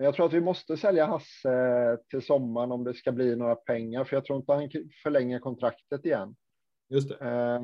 Jag 0.00 0.14
tror 0.14 0.26
att 0.26 0.32
vi 0.32 0.40
måste 0.40 0.76
sälja 0.76 1.06
Hasse 1.06 1.98
till 2.10 2.22
sommaren 2.26 2.72
om 2.72 2.84
det 2.84 2.94
ska 2.94 3.12
bli 3.12 3.36
några 3.36 3.54
pengar, 3.54 4.04
för 4.04 4.16
jag 4.16 4.24
tror 4.24 4.38
inte 4.38 4.52
han 4.52 4.70
förlänger 5.02 5.38
kontraktet 5.38 6.04
igen. 6.04 6.36
Just 6.88 7.08
det. 7.08 7.16
Eh, 7.18 7.62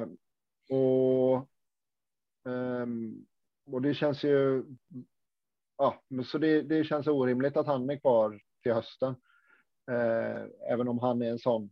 och, 0.78 1.48
ehm, 2.52 3.26
och 3.66 3.82
det 3.82 3.94
känns 3.94 4.24
ju. 4.24 4.64
Ja, 5.76 6.02
så 6.26 6.38
det, 6.38 6.62
det 6.62 6.84
känns 6.84 7.06
orimligt 7.06 7.56
att 7.56 7.66
han 7.66 7.90
är 7.90 7.96
kvar 8.00 8.40
till 8.62 8.72
hösten. 8.72 9.14
Eh, 9.90 10.42
även 10.72 10.88
om 10.88 10.98
han 10.98 11.22
är 11.22 11.30
en 11.30 11.38
sån 11.38 11.70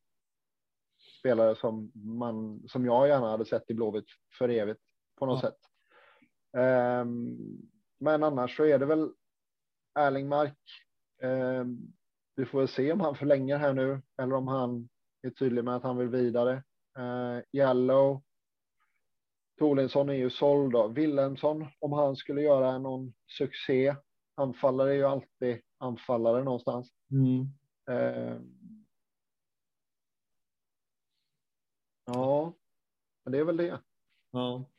spelare 1.19 1.57
som 1.57 1.93
man 1.95 2.63
som 2.69 2.85
jag 2.87 3.09
gärna 3.09 3.31
hade 3.31 3.45
sett 3.45 3.71
i 3.71 3.75
Blåvitt 3.75 4.07
för 4.39 4.49
evigt 4.49 4.81
på 5.19 5.27
något 5.27 5.43
Ja. 5.43 5.49
sätt. 5.51 5.59
Ehm, 6.57 7.37
men 7.99 8.23
annars 8.23 8.57
så 8.57 8.65
är 8.65 8.79
det 8.79 8.87
väl 8.87 9.13
Erlingmark. 9.95 10.59
Ehm, 11.23 11.93
vi 12.37 12.45
får 12.45 12.59
väl 12.59 12.69
se 12.69 12.93
om 12.93 13.01
han 13.01 13.15
förlänger 13.15 13.57
här 13.57 13.73
nu 13.73 14.03
eller 14.23 14.35
om 14.35 14.49
han 14.49 14.89
är 15.23 15.31
tydlig 15.31 15.65
med 15.65 15.77
att 15.77 15.83
han 15.83 15.97
vill 15.97 16.09
vidare. 16.09 16.63
Uh, 16.99 17.41
Yellow. 17.53 18.23
Tolinsson 19.59 20.09
är 20.09 20.15
ju 20.15 20.31
såld 20.31 20.73
då. 20.73 20.89
Wilhelmsson, 20.89 21.67
om 21.79 21.93
han 21.93 22.17
skulle 22.17 22.43
göra 22.43 22.79
någon 22.79 23.15
succé. 23.39 23.97
Anfallare 24.35 24.91
är 24.91 24.95
ju 24.95 25.05
alltid 25.05 25.61
anfallare 25.79 26.45
någonstans. 26.45 26.93
Mm. 27.11 27.49
Eh, 27.91 28.41
ja, 32.05 32.55
men 33.25 33.33
det 33.33 33.39
är 33.39 33.45
väl 33.45 33.57
det. 33.57 33.81
Ja. 34.31 34.72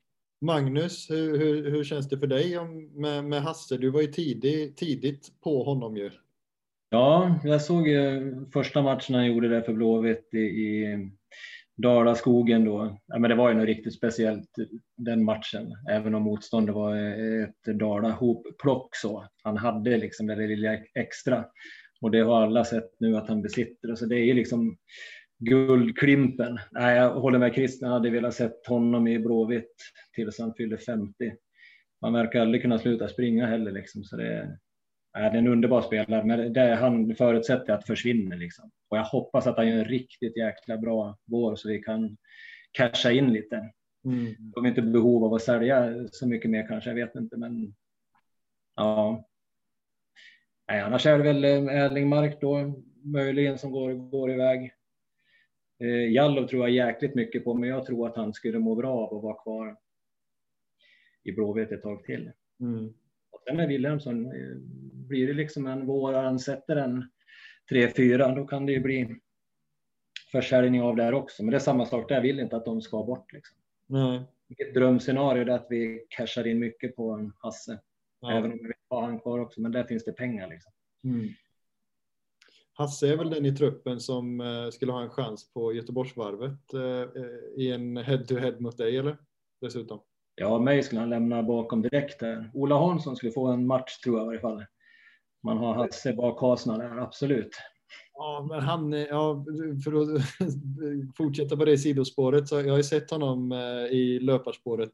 Magnus, 0.44 1.10
hur, 1.10 1.38
hur, 1.38 1.72
hur 1.72 1.84
känns 1.84 2.10
det 2.10 2.18
för 2.18 2.28
dig 2.28 2.58
om, 2.58 2.90
med, 3.02 3.24
med 3.24 3.42
Hasse? 3.42 3.78
Du 3.78 3.90
var 3.90 4.02
ju 4.02 4.08
tidig, 4.08 4.76
tidigt 4.76 5.42
på 5.44 5.64
honom 5.64 5.98
ju. 5.98 6.12
Ja, 6.90 7.40
jag 7.44 7.62
såg 7.62 7.88
ju 7.88 8.36
första 8.54 8.82
matchen 8.82 9.16
han 9.16 9.26
gjorde 9.26 9.48
där 9.48 9.62
för 9.62 9.74
Blåvitt 9.74 10.34
i, 10.34 10.38
i 10.38 10.98
Dalaskogen 11.78 12.66
då. 12.66 12.98
Ja, 13.08 13.20
men 13.20 13.30
det 13.30 13.36
var 13.36 13.50
ju 13.50 13.56
något 13.56 13.66
riktigt 13.66 13.94
speciellt 13.94 14.50
den 14.98 15.24
matchen, 15.24 15.68
även 15.92 16.16
om 16.16 16.24
motståndet 16.24 16.76
var 16.76 16.96
ett 17.44 17.80
Dala-hopplock 17.80 18.96
så. 18.96 19.28
Han 19.44 19.58
hade 19.58 19.98
liksom 19.98 20.28
det 20.28 20.36
där 20.36 20.48
lilla 20.48 20.74
extra 20.74 21.46
och 22.02 22.12
det 22.12 22.20
har 22.20 22.42
alla 22.42 22.66
sett 22.66 23.00
nu 23.00 23.18
att 23.18 23.28
han 23.28 23.42
besitter. 23.42 23.96
Så 23.96 24.06
det 24.06 24.16
är 24.16 24.26
ju 24.26 24.34
liksom 24.34 24.78
guldklimpen. 25.46 26.60
Nej, 26.72 26.98
jag 26.98 27.14
håller 27.14 27.40
med 27.40 27.54
Christian, 27.54 27.92
hade 27.92 28.10
velat 28.10 28.34
sett 28.34 28.68
honom 28.68 29.08
i 29.08 29.20
Blåvitt 29.20 29.76
tills 30.16 30.40
han 30.40 30.54
fyllde 30.54 30.78
50. 30.78 31.36
Man 32.02 32.14
verkar 32.14 32.42
aldrig 32.42 32.62
kunna 32.62 32.80
sluta 32.80 33.08
springa 33.08 33.46
heller 33.46 33.72
liksom, 33.72 34.04
så 34.04 34.16
det 34.18 34.28
är, 34.28 34.58
är 35.18 35.32
det 35.32 35.38
är 35.38 35.38
en 35.38 35.48
underbar 35.48 35.82
spelare, 35.82 36.24
men 36.24 36.54
det 36.54 36.76
han 36.76 37.16
förutsätter 37.16 37.74
att 37.74 37.88
försvinna 37.88 38.36
liksom. 38.36 38.72
Och 38.90 38.98
jag 38.98 39.04
hoppas 39.04 39.48
att 39.48 39.58
han 39.58 39.68
gör 39.68 39.78
en 39.78 39.86
riktigt 39.86 40.38
jäkla 40.38 40.78
bra 40.78 41.18
vår 41.26 41.56
så 41.56 41.70
vi 41.70 41.80
kan 41.80 42.18
casha 42.72 43.12
in 43.12 43.34
lite. 43.34 43.72
Mm. 44.06 44.36
De 44.56 44.66
är 44.66 44.70
inte 44.70 44.82
behov 44.82 45.26
av 45.26 45.34
att 45.34 45.42
sälja 45.42 46.08
så 46.12 46.28
mycket 46.28 46.52
mer 46.52 46.68
kanske, 46.68 46.90
jag 46.90 46.96
vet 46.96 47.16
inte, 47.16 47.38
men 47.38 47.74
ja. 48.76 49.26
Nej, 50.68 50.82
annars 50.82 51.06
är 51.06 51.18
det 51.18 51.24
väl 51.24 51.44
eh, 51.44 51.76
Erlingmark 51.76 52.42
då, 52.42 52.84
möjligen 53.04 53.58
som 53.58 53.72
går, 53.72 53.94
går 53.94 54.32
iväg. 54.32 54.74
Eh, 55.84 56.12
Jallow 56.12 56.48
tror 56.48 56.62
jag 56.70 56.88
jäkligt 56.88 57.16
mycket 57.16 57.44
på, 57.44 57.54
men 57.54 57.70
jag 57.70 57.86
tror 57.86 58.08
att 58.08 58.16
han 58.16 58.34
skulle 58.34 58.60
må 58.60 58.76
bra 58.76 58.94
av 58.94 59.18
att 59.18 59.24
vara 59.24 59.44
kvar 59.44 59.78
i 61.24 61.32
Blåvitt 61.32 61.72
ett 61.72 61.82
tag 61.82 62.04
till. 62.04 62.32
Mm. 62.60 62.94
Och 63.32 63.42
sen 63.48 63.58
med 63.58 63.68
Wilhelmsson, 63.68 64.26
eh, 64.26 64.58
blir 64.94 65.28
det 65.28 65.34
liksom 65.34 65.68
en 65.68 65.86
vår, 65.86 66.14
han 66.14 66.40
sätter 66.40 66.76
en 66.76 67.10
3-4, 67.72 68.36
då 68.36 68.48
kan 68.48 68.66
det 68.66 68.72
ju 68.72 68.80
bli 68.80 69.16
försäljning 70.32 70.82
av 70.82 70.96
det 70.96 71.04
här 71.04 71.14
också. 71.14 71.44
Men 71.44 71.52
det 71.52 71.58
är 71.58 71.60
samma 71.60 71.86
sak 71.86 72.10
där, 72.10 72.16
jag 72.16 72.22
vill 72.22 72.40
inte 72.40 72.56
att 72.56 72.66
de 72.66 72.82
ska 72.82 73.04
bort. 73.04 73.34
Liksom. 73.34 73.58
Nej. 73.88 74.22
Ett 74.58 74.74
drömscenario 74.74 75.42
är 75.44 75.48
att 75.48 75.68
vi 75.70 76.06
cashar 76.10 76.48
in 76.48 76.60
mycket 76.60 76.96
på 76.96 77.12
en 77.12 77.34
Hasse, 77.38 77.80
Ja. 78.20 78.32
även 78.38 78.52
om 78.52 78.58
vi 78.58 78.64
vill 78.64 78.74
ha 78.90 79.06
han 79.06 79.20
kvar 79.20 79.40
också, 79.40 79.62
men 79.62 79.72
där 79.72 79.84
finns 79.84 80.04
det 80.06 80.14
pengar. 80.14 80.48
Liksom. 80.50 80.72
Mm. 81.04 81.30
Hasse 82.74 83.08
är 83.08 83.18
väl 83.18 83.30
den 83.30 83.46
i 83.46 83.56
truppen 83.56 84.00
som 84.00 84.42
eh, 84.42 84.70
skulle 84.70 84.92
ha 84.92 85.02
en 85.02 85.10
chans 85.10 85.54
på 85.54 85.74
Göteborgsvarvet 85.74 86.74
eh, 86.74 87.22
i 87.58 87.72
en 87.72 87.98
head-to-head 87.98 88.56
mot 88.60 88.78
dig, 88.78 88.98
eller? 88.98 89.18
Dessutom. 89.62 90.00
Ja, 90.36 90.60
mig 90.60 90.84
skulle 90.84 91.02
han 91.02 91.10
lämna 91.10 91.44
bakom 91.44 91.82
direkt 91.82 92.20
där. 92.20 92.52
Ola 92.54 92.78
Hansson 92.78 93.16
skulle 93.16 93.32
få 93.32 93.48
en 93.48 93.68
match 93.68 93.98
tror 93.98 94.18
jag 94.18 94.24
i 94.24 94.28
varje 94.28 94.40
fall. 94.40 94.66
Man 95.44 95.58
har 95.58 95.76
Hasse 95.76 96.14
bak 96.14 96.42
hasorna 96.42 96.78
där, 96.78 96.98
absolut. 96.98 97.52
Ja, 98.14 98.48
men 98.50 98.60
han, 98.60 98.92
ja, 98.92 99.46
för 99.84 100.02
att 100.02 100.22
fortsätta 101.18 101.58
på 101.58 101.66
det 101.66 101.78
sidospåret, 101.78 102.48
så 102.48 102.56
jag 102.56 102.70
har 102.70 102.78
ju 102.78 102.84
sett 102.84 103.12
honom 103.12 103.52
eh, 103.52 103.98
i 103.98 104.20
löparspåret. 104.20 104.92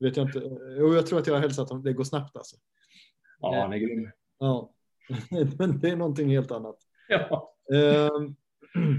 Vet 0.00 0.16
jag 0.16 0.26
inte. 0.26 0.42
Jo, 0.78 0.94
jag 0.94 1.06
tror 1.06 1.18
att 1.18 1.26
jag 1.26 1.34
har 1.34 1.40
hälsat 1.40 1.68
honom. 1.68 1.84
Det 1.84 1.92
går 1.92 2.04
snabbt 2.04 2.36
alltså. 2.36 2.56
Ja, 3.40 3.62
han 3.62 3.72
är 3.72 3.78
grym. 3.78 4.10
Ja, 4.38 4.72
men 5.58 5.80
det 5.80 5.88
är 5.88 5.96
någonting 5.96 6.28
helt 6.28 6.50
annat. 6.50 6.76
Ja. 7.10 7.54
Ehm, 7.74 8.36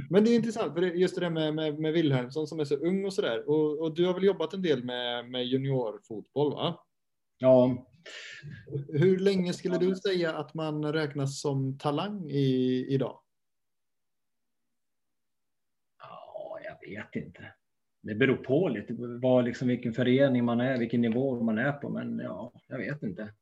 Men 0.10 0.24
det 0.24 0.30
är 0.30 0.36
intressant, 0.36 0.74
för 0.74 0.82
just 0.82 1.16
det 1.16 1.22
där 1.22 1.30
med, 1.30 1.56
med, 1.56 1.80
med 1.80 1.94
Wilhelmsson 1.94 2.48
som 2.48 2.60
är 2.60 2.66
så 2.66 2.76
ung 2.76 3.06
och 3.06 3.14
sådär. 3.14 3.50
Och, 3.50 3.80
och 3.80 3.96
du 3.96 4.06
har 4.06 4.14
väl 4.14 4.24
jobbat 4.24 4.54
en 4.54 4.62
del 4.62 4.84
med, 4.84 5.30
med 5.30 5.46
juniorfotboll, 5.46 6.54
va? 6.54 6.84
ja, 7.38 7.86
Hur 8.94 9.20
länge 9.20 9.54
skulle 9.54 9.78
du 9.78 9.96
säga 9.96 10.34
att 10.34 10.54
man 10.54 10.94
räknas 10.94 11.42
som 11.42 11.78
talang 11.78 12.30
i, 12.30 12.86
idag? 12.90 13.20
Ja, 16.00 16.60
jag 16.64 16.90
vet 16.90 17.16
inte. 17.26 17.54
Det 18.02 18.16
beror 18.16 18.36
på 18.38 18.70
lite 18.70 18.96
vad, 19.22 19.46
liksom, 19.46 19.68
vilken 19.68 19.94
förening 19.94 20.46
man 20.46 20.62
är, 20.62 20.78
vilken 20.78 21.02
nivå 21.02 21.44
man 21.44 21.58
är 21.58 21.72
på. 21.72 21.90
Men 21.90 22.20
ja, 22.20 22.54
jag 22.68 22.78
vet 22.78 23.04
inte. 23.04 23.34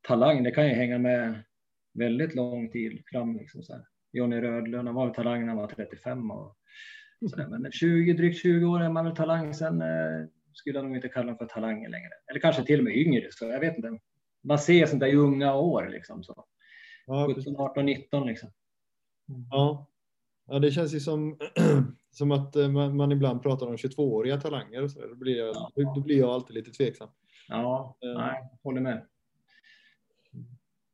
Talang, 0.00 0.42
det 0.42 0.50
kan 0.50 0.68
ju 0.68 0.74
hänga 0.74 0.98
med 0.98 1.44
väldigt 1.94 2.34
lång 2.34 2.70
tid 2.70 3.02
fram. 3.12 3.36
Liksom, 3.36 3.62
så 3.62 3.72
här. 3.72 3.84
Johnny 4.12 4.40
Rödlund, 4.40 4.88
han 4.88 4.94
var 4.94 5.06
väl 5.06 5.14
talang 5.14 5.40
när 5.40 5.48
han 5.48 5.56
var 5.56 5.66
35. 5.66 6.30
Och 6.30 6.56
så 7.30 7.36
där. 7.36 7.46
Men 7.48 7.72
20, 7.72 8.12
drygt 8.12 8.38
20 8.42 8.66
år 8.66 8.80
är 8.82 8.88
man 8.88 9.04
väl 9.04 9.16
talang. 9.16 9.54
Sen 9.54 9.82
eh, 9.82 10.26
skulle 10.52 10.78
jag 10.78 10.84
nog 10.84 10.96
inte 10.96 11.08
kalla 11.08 11.24
honom 11.24 11.38
för 11.38 11.46
talang 11.46 11.82
längre. 11.88 12.10
Eller 12.30 12.40
kanske 12.40 12.64
till 12.64 12.78
och 12.80 12.84
med 12.84 12.96
yngre. 12.96 13.26
Så 13.30 13.44
jag 13.44 13.60
vet 13.60 13.76
inte. 13.76 13.98
Man 14.42 14.58
ser 14.58 14.86
sånt 14.86 15.00
där 15.00 15.06
i 15.06 15.14
unga 15.16 15.54
år. 15.54 15.88
Liksom, 15.88 16.22
så. 16.22 16.44
Ja, 17.06 17.32
17, 17.36 17.56
18, 17.56 17.86
19 17.86 18.26
liksom. 18.26 18.50
Ja, 19.50 19.86
ja 20.46 20.58
det 20.58 20.70
känns 20.70 20.94
ju 20.94 21.00
som, 21.00 21.38
som 22.10 22.30
att 22.32 22.56
eh, 22.56 22.68
man, 22.68 22.96
man 22.96 23.12
ibland 23.12 23.42
pratar 23.42 23.66
om 23.66 23.76
22-åriga 23.76 24.40
talanger. 24.40 24.82
Och 24.82 24.90
så. 24.90 25.00
där. 25.00 25.08
Då, 25.08 25.14
blir 25.14 25.38
jag, 25.38 25.56
Ja. 25.74 25.92
då 25.94 26.00
blir 26.00 26.18
jag 26.18 26.30
alltid 26.30 26.54
lite 26.56 26.70
tveksam. 26.70 27.08
Ja, 27.48 27.96
Eh. 28.04 28.18
nej, 28.20 28.42
håller 28.62 28.80
med. 28.80 29.06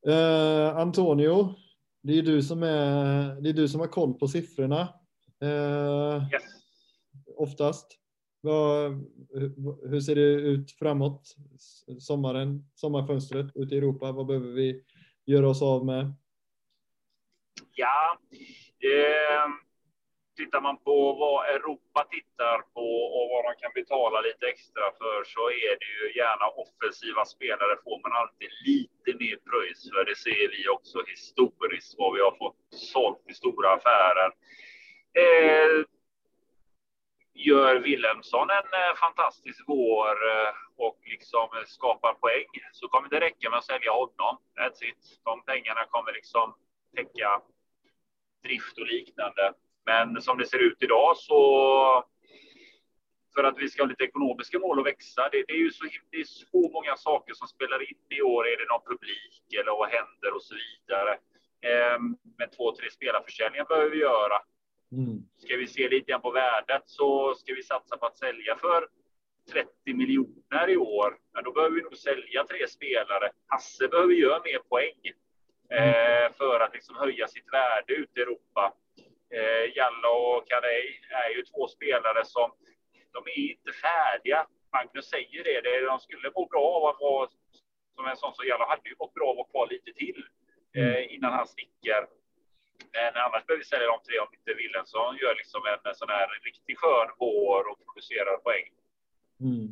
Eh, 0.07 0.77
Antonio, 0.77 1.55
det 2.05 2.19
är 2.19 2.23
du 2.23 2.43
som 2.43 2.63
är, 2.63 3.41
det 3.41 3.49
är 3.49 3.53
du 3.53 3.69
som 3.69 3.81
har 3.81 3.87
koll 3.87 4.15
på 4.15 4.29
siffrorna. 4.29 4.81
Eh, 5.41 6.23
Yes. 6.33 6.43
oftast. 7.37 7.99
Vad, 8.41 8.93
hur, 9.91 10.01
ser 10.01 10.15
det 10.15 10.21
ut 10.23 10.73
framåt? 10.73 11.37
Sommaren, 12.01 12.71
sommarfönstret 12.75 13.47
ute 13.55 13.75
i 13.75 13.79
Europa. 13.79 14.13
Vad 14.13 14.27
behöver 14.27 14.53
vi 14.53 14.83
göra 15.25 15.49
oss 15.49 15.63
av 15.63 15.87
med? 15.87 16.15
Ja, 17.75 18.19
eh, 18.79 19.51
tittar 20.37 20.61
man 20.61 20.77
på 20.77 21.13
vad 21.13 21.49
Europa 21.55 22.07
tittar 22.11 22.59
på 22.75 22.89
och 23.17 23.27
vad 23.31 23.45
de 23.45 23.53
kan 23.63 23.73
betala 23.75 24.21
lite 24.21 24.47
extra 24.47 24.85
för 24.99 25.25
så 25.25 25.43
är 25.51 25.75
det 25.81 25.91
ju 25.99 26.05
gärna 26.21 26.47
offensiva 26.63 27.25
spelare 27.25 27.77
får 27.85 27.99
man 28.05 28.13
alltid 28.21 28.51
lite 28.67 29.11
mer 29.21 29.37
pröjs 29.49 29.91
för. 29.91 30.05
Det 30.05 30.17
ser 30.17 30.49
vi 30.55 30.69
också 30.69 30.99
historiskt 31.07 31.95
vad 31.99 32.15
vi 32.15 32.21
har 32.21 32.37
fått 32.43 32.61
sålt 32.71 33.23
i 33.31 33.35
stora 33.35 33.69
affärer. 33.73 34.31
Eh, 35.23 35.85
gör 37.35 37.75
Wilhelmsson 37.77 38.51
en 38.51 38.57
eh, 38.81 38.95
fantastisk 38.97 39.65
vår 39.67 40.15
eh, 40.31 40.55
och 40.77 40.99
liksom 41.05 41.49
skapar 41.67 42.15
poäng 42.15 42.51
så 42.73 42.89
kommer 42.89 43.09
det 43.09 43.21
räcka 43.21 43.51
med 43.51 43.59
att 43.59 43.65
sälja 43.65 43.93
honom. 43.93 44.39
That's 44.59 44.85
it. 44.91 45.21
De 45.25 45.45
pengarna 45.45 45.85
kommer 45.91 46.13
liksom 46.13 46.55
täcka 46.97 47.43
drift 48.43 48.79
och 48.79 48.87
liknande. 48.87 49.53
Men 49.87 50.23
som 50.23 50.39
det 50.39 50.47
ser 50.47 50.59
ut 50.59 50.83
idag 50.83 51.17
så 51.17 52.05
för 53.35 53.45
att 53.45 53.59
vi 53.59 53.69
ska 53.69 53.83
ha 53.83 53.89
lite 53.89 54.05
ekonomiska 54.05 54.59
mål 54.59 54.81
att 54.81 54.87
växa. 54.87 55.29
Det, 55.33 55.45
det 55.49 55.53
är 55.53 55.59
ju 55.59 55.71
så, 55.71 55.85
det 56.11 56.17
är 56.17 56.25
så 56.25 56.71
många 56.73 56.97
saker 56.97 57.35
som 57.35 57.49
spelar 57.49 57.91
in 57.91 58.19
i 58.19 58.23
år. 58.23 58.49
Är 58.49 58.57
det 58.57 58.73
någon 58.73 58.87
publik 58.91 59.55
eller 59.61 59.73
vad 59.73 59.89
händer 59.89 60.35
och 60.35 60.43
så 60.43 60.55
vidare. 60.55 61.13
Eh, 61.69 61.99
men 62.39 62.51
två, 62.57 62.77
tre 62.77 62.91
spelarförsäljningar 62.91 63.65
behöver 63.65 63.91
vi 63.91 63.99
göra. 63.99 64.39
Mm. 64.93 65.23
Ska 65.39 65.57
vi 65.57 65.67
se 65.67 65.89
lite 65.89 66.11
grann 66.11 66.21
på 66.21 66.31
värdet 66.31 66.83
så 66.87 67.35
ska 67.35 67.55
vi 67.55 67.63
satsa 67.63 67.97
på 67.97 68.07
att 68.07 68.19
sälja 68.19 68.57
för 68.57 68.89
30 69.53 69.95
miljoner 69.95 70.71
i 70.71 70.77
år. 70.77 71.17
Ja, 71.33 71.43
då 71.43 71.53
behöver 71.53 71.77
vi 71.77 71.83
nog 71.83 71.97
sälja 71.97 72.45
tre 72.45 72.69
spelare. 72.69 73.31
Hasse 73.47 73.89
behöver 73.89 74.13
göra 74.13 74.43
mer 74.45 74.59
poäng 74.59 75.01
eh, 75.71 76.33
för 76.39 76.61
att 76.61 76.75
liksom 76.75 76.97
höja 76.97 77.29
sitt 77.29 77.53
värde 77.53 77.95
ute 77.95 78.21
i 78.21 78.23
Europa. 78.23 78.75
Eh, 79.37 79.77
Jalla 79.77 80.09
och 80.09 80.49
Kadej 80.49 81.01
är 81.11 81.31
ju 81.37 81.43
två 81.43 81.69
spelare 81.69 82.25
som 82.25 82.51
de 83.13 83.19
är 83.27 83.39
inte 83.39 83.73
färdiga. 83.73 84.47
Magnus 84.73 85.07
säger 85.11 85.63
det, 85.63 85.87
de 85.87 85.99
skulle 85.99 86.31
må 86.35 86.47
bra 86.47 86.67
av 86.77 86.85
att 86.87 87.01
vara 87.01 87.29
som 87.95 88.07
en 88.07 88.17
sån 88.17 88.35
som 88.35 88.47
Jalla 88.47 88.67
hade 88.69 88.89
ju 88.89 88.95
mått 88.99 89.15
bra 89.15 89.27
av 89.27 89.31
att 89.31 89.37
vara 89.37 89.51
kvar 89.53 89.67
lite 89.75 89.93
till 89.93 90.21
eh, 90.77 90.97
mm. 90.97 91.11
innan 91.11 91.33
han 91.33 91.47
sticker. 91.47 92.01
Men 92.93 93.13
annars 93.25 93.47
behöver 93.47 93.63
vi 93.65 93.71
sälja 93.73 93.87
de 93.87 93.99
tre 94.03 94.19
om 94.19 94.35
inte 94.37 94.55
Willensson 94.55 95.17
gör 95.17 95.35
liksom 95.35 95.61
en, 95.73 95.91
en 95.91 95.95
sån 95.95 96.09
här 96.09 96.29
riktigt 96.45 96.79
skön 96.79 97.09
vår 97.19 97.63
och 97.71 97.79
producerar 97.85 98.37
poäng. 98.47 98.67
Mm. 99.41 99.69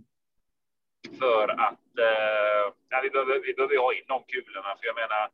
För 1.20 1.48
att 1.66 1.88
eh, 2.08 3.02
vi, 3.02 3.10
behöver, 3.10 3.38
vi 3.46 3.54
behöver 3.54 3.76
ha 3.76 3.92
in 3.94 4.04
de 4.06 4.24
kulorna. 4.32 4.76
För 4.78 4.86
jag 4.90 4.94
menar, 5.02 5.30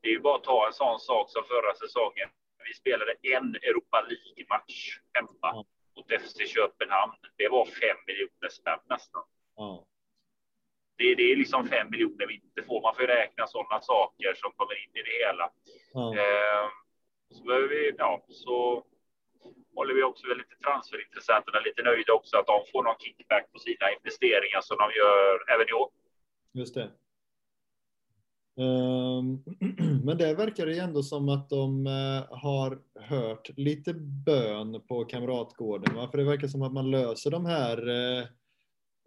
det 0.00 0.08
är 0.08 0.12
ju 0.12 0.20
bara 0.20 0.36
att 0.36 0.44
ta 0.44 0.66
en 0.66 0.72
sån 0.72 0.98
sak 1.00 1.30
som 1.30 1.44
förra 1.44 1.74
säsongen. 1.74 2.28
Vi 2.68 2.74
spelade 2.74 3.12
en 3.22 3.54
Europa 3.54 4.06
League-match 4.10 4.98
hemma 5.14 5.50
mm. 5.52 5.64
mot 5.96 6.08
FC 6.22 6.36
Köpenhamn. 6.54 7.12
Det 7.36 7.48
var 7.48 7.64
fem 7.64 7.98
miljoner 8.06 8.48
spänn 8.50 8.82
nästan. 8.88 9.22
Mm. 9.58 9.78
Det, 10.98 11.14
det, 11.14 11.32
är 11.32 11.36
liksom 11.36 11.68
fem 11.68 11.90
miljoner 11.90 12.26
vi 12.26 12.34
inte 12.34 12.62
får. 12.62 12.82
Man 12.82 12.94
får 12.94 13.02
räkna 13.02 13.46
sådana 13.46 13.80
saker 13.80 14.34
som 14.34 14.52
kommer 14.56 14.74
in 14.84 14.92
i 15.00 15.02
det 15.08 15.16
hela. 15.24 15.44
Eh, 16.22 16.66
så 17.30 17.44
behöver 17.44 17.68
vi, 17.68 17.94
ja, 17.98 18.24
så 18.28 18.84
håller 19.74 19.94
vi 19.94 20.02
också 20.02 20.26
lite 20.26 20.56
transferintressenterna 20.64 21.60
lite 21.60 21.82
nöjda 21.82 22.12
också 22.12 22.36
att 22.36 22.46
de 22.46 22.58
får 22.72 22.82
någon 22.82 22.98
kickback 22.98 23.52
på 23.52 23.58
sina 23.58 23.92
investeringar 23.96 24.60
som 24.60 24.76
de 24.82 24.86
gör 25.00 25.52
även 25.54 25.68
i 25.68 25.72
år. 25.72 25.90
Just 26.52 26.74
det. 26.74 26.90
Ehm, 28.58 29.44
men 30.04 30.18
det 30.18 30.34
verkar 30.34 30.66
det 30.66 30.78
ändå 30.78 31.02
som 31.02 31.28
att 31.28 31.48
de 31.48 31.86
eh, 31.86 32.38
har 32.38 32.82
hört 32.94 33.50
lite 33.56 33.94
bön 34.26 34.80
på 34.88 35.04
Kamratgården. 35.04 35.96
Va? 35.96 36.08
För 36.10 36.18
det 36.18 36.24
verkar 36.24 36.48
som 36.48 36.62
att 36.62 36.72
man 36.72 36.90
löser 36.90 37.30
de 37.30 37.46
här 37.46 37.88
eh, 37.88 38.24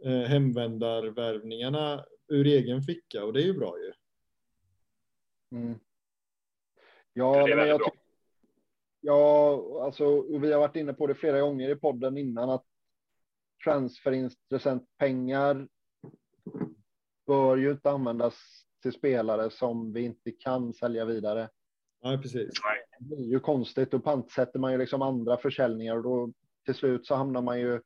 eh, 0.06 0.28
hemvändarvärvningarna 0.28 2.06
ur 2.28 2.48
egen 2.48 2.82
ficka 2.82 3.26
och 3.26 3.34
det 3.34 3.42
är 3.42 3.46
ju 3.46 3.54
bra 3.54 3.76
ju. 3.80 3.94
Mm. 5.58 5.80
Ja, 7.14 7.48
men 7.48 7.68
jag, 7.68 7.82
Ja, 9.04 9.84
alltså 9.86 10.22
vi 10.38 10.52
har 10.54 10.60
varit 10.60 10.76
inne 10.76 10.94
på 10.94 11.08
det 11.08 11.16
flera 11.16 11.42
gånger 11.42 11.70
i 11.70 11.76
podden 11.76 12.18
innan 12.18 12.50
att 12.50 12.66
transferintressent 13.64 14.98
pengar 14.98 15.68
bör 17.28 17.58
ju 17.58 17.72
inte 17.72 17.90
användas 17.90 18.66
till 18.82 18.94
spelare 18.94 19.50
som 19.50 19.94
vi 19.94 20.02
inte 20.02 20.32
kan 20.32 20.74
sälja 20.74 21.06
vidare. 21.06 21.50
Ja, 22.02 22.20
precis. 22.22 22.50
Det 23.00 23.16
är 23.16 23.20
ju 23.20 23.40
konstigt. 23.40 23.92
Då 23.92 24.00
pantsätter 24.00 24.60
man 24.60 24.72
ju 24.72 24.78
liksom 24.78 25.02
andra 25.02 25.38
försäljningar 25.38 25.96
och 25.96 26.04
då 26.04 26.34
till 26.66 26.76
slut 26.76 27.06
så 27.06 27.16
hamnar 27.16 27.42
man 27.42 27.60
ju. 27.60 27.82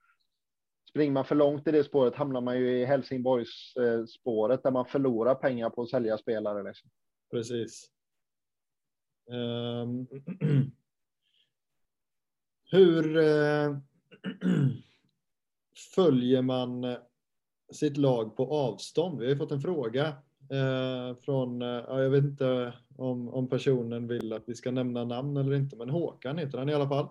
Springer 0.89 1.11
man 1.11 1.25
för 1.25 1.35
långt 1.35 1.67
i 1.67 1.71
det 1.71 1.83
spåret 1.83 2.15
hamnar 2.15 2.41
man 2.41 2.57
ju 2.57 2.79
i 2.79 2.85
Helsingborgs 2.85 3.75
eh, 3.75 4.05
spåret 4.05 4.63
där 4.63 4.71
man 4.71 4.85
förlorar 4.85 5.35
pengar 5.35 5.69
på 5.69 5.81
att 5.81 5.89
sälja 5.89 6.17
spelare. 6.17 6.63
Liksom. 6.63 6.89
Precis. 7.31 7.89
Um... 9.29 10.07
Hur 12.71 13.17
eh, 13.17 13.77
följer 15.95 16.41
man 16.41 16.83
eh, 16.83 16.97
sitt 17.73 17.97
lag 17.97 18.37
på 18.37 18.53
avstånd? 18.53 19.19
Vi 19.19 19.29
har 19.29 19.35
fått 19.35 19.51
en 19.51 19.61
fråga 19.61 20.13
eh, 20.51 21.15
från, 21.15 21.61
eh, 21.61 21.67
ja, 21.67 22.01
jag 22.01 22.09
vet 22.09 22.23
inte 22.23 22.73
om, 22.95 23.29
om 23.29 23.49
personen 23.49 24.07
vill 24.07 24.33
att 24.33 24.43
vi 24.49 24.55
ska 24.55 24.71
nämna 24.71 25.05
namn 25.05 25.37
eller 25.37 25.53
inte, 25.53 25.75
men 25.75 25.89
Håkan 25.89 26.37
heter 26.37 26.57
han 26.57 26.69
i 26.69 26.73
alla 26.73 26.87
fall. 26.89 27.07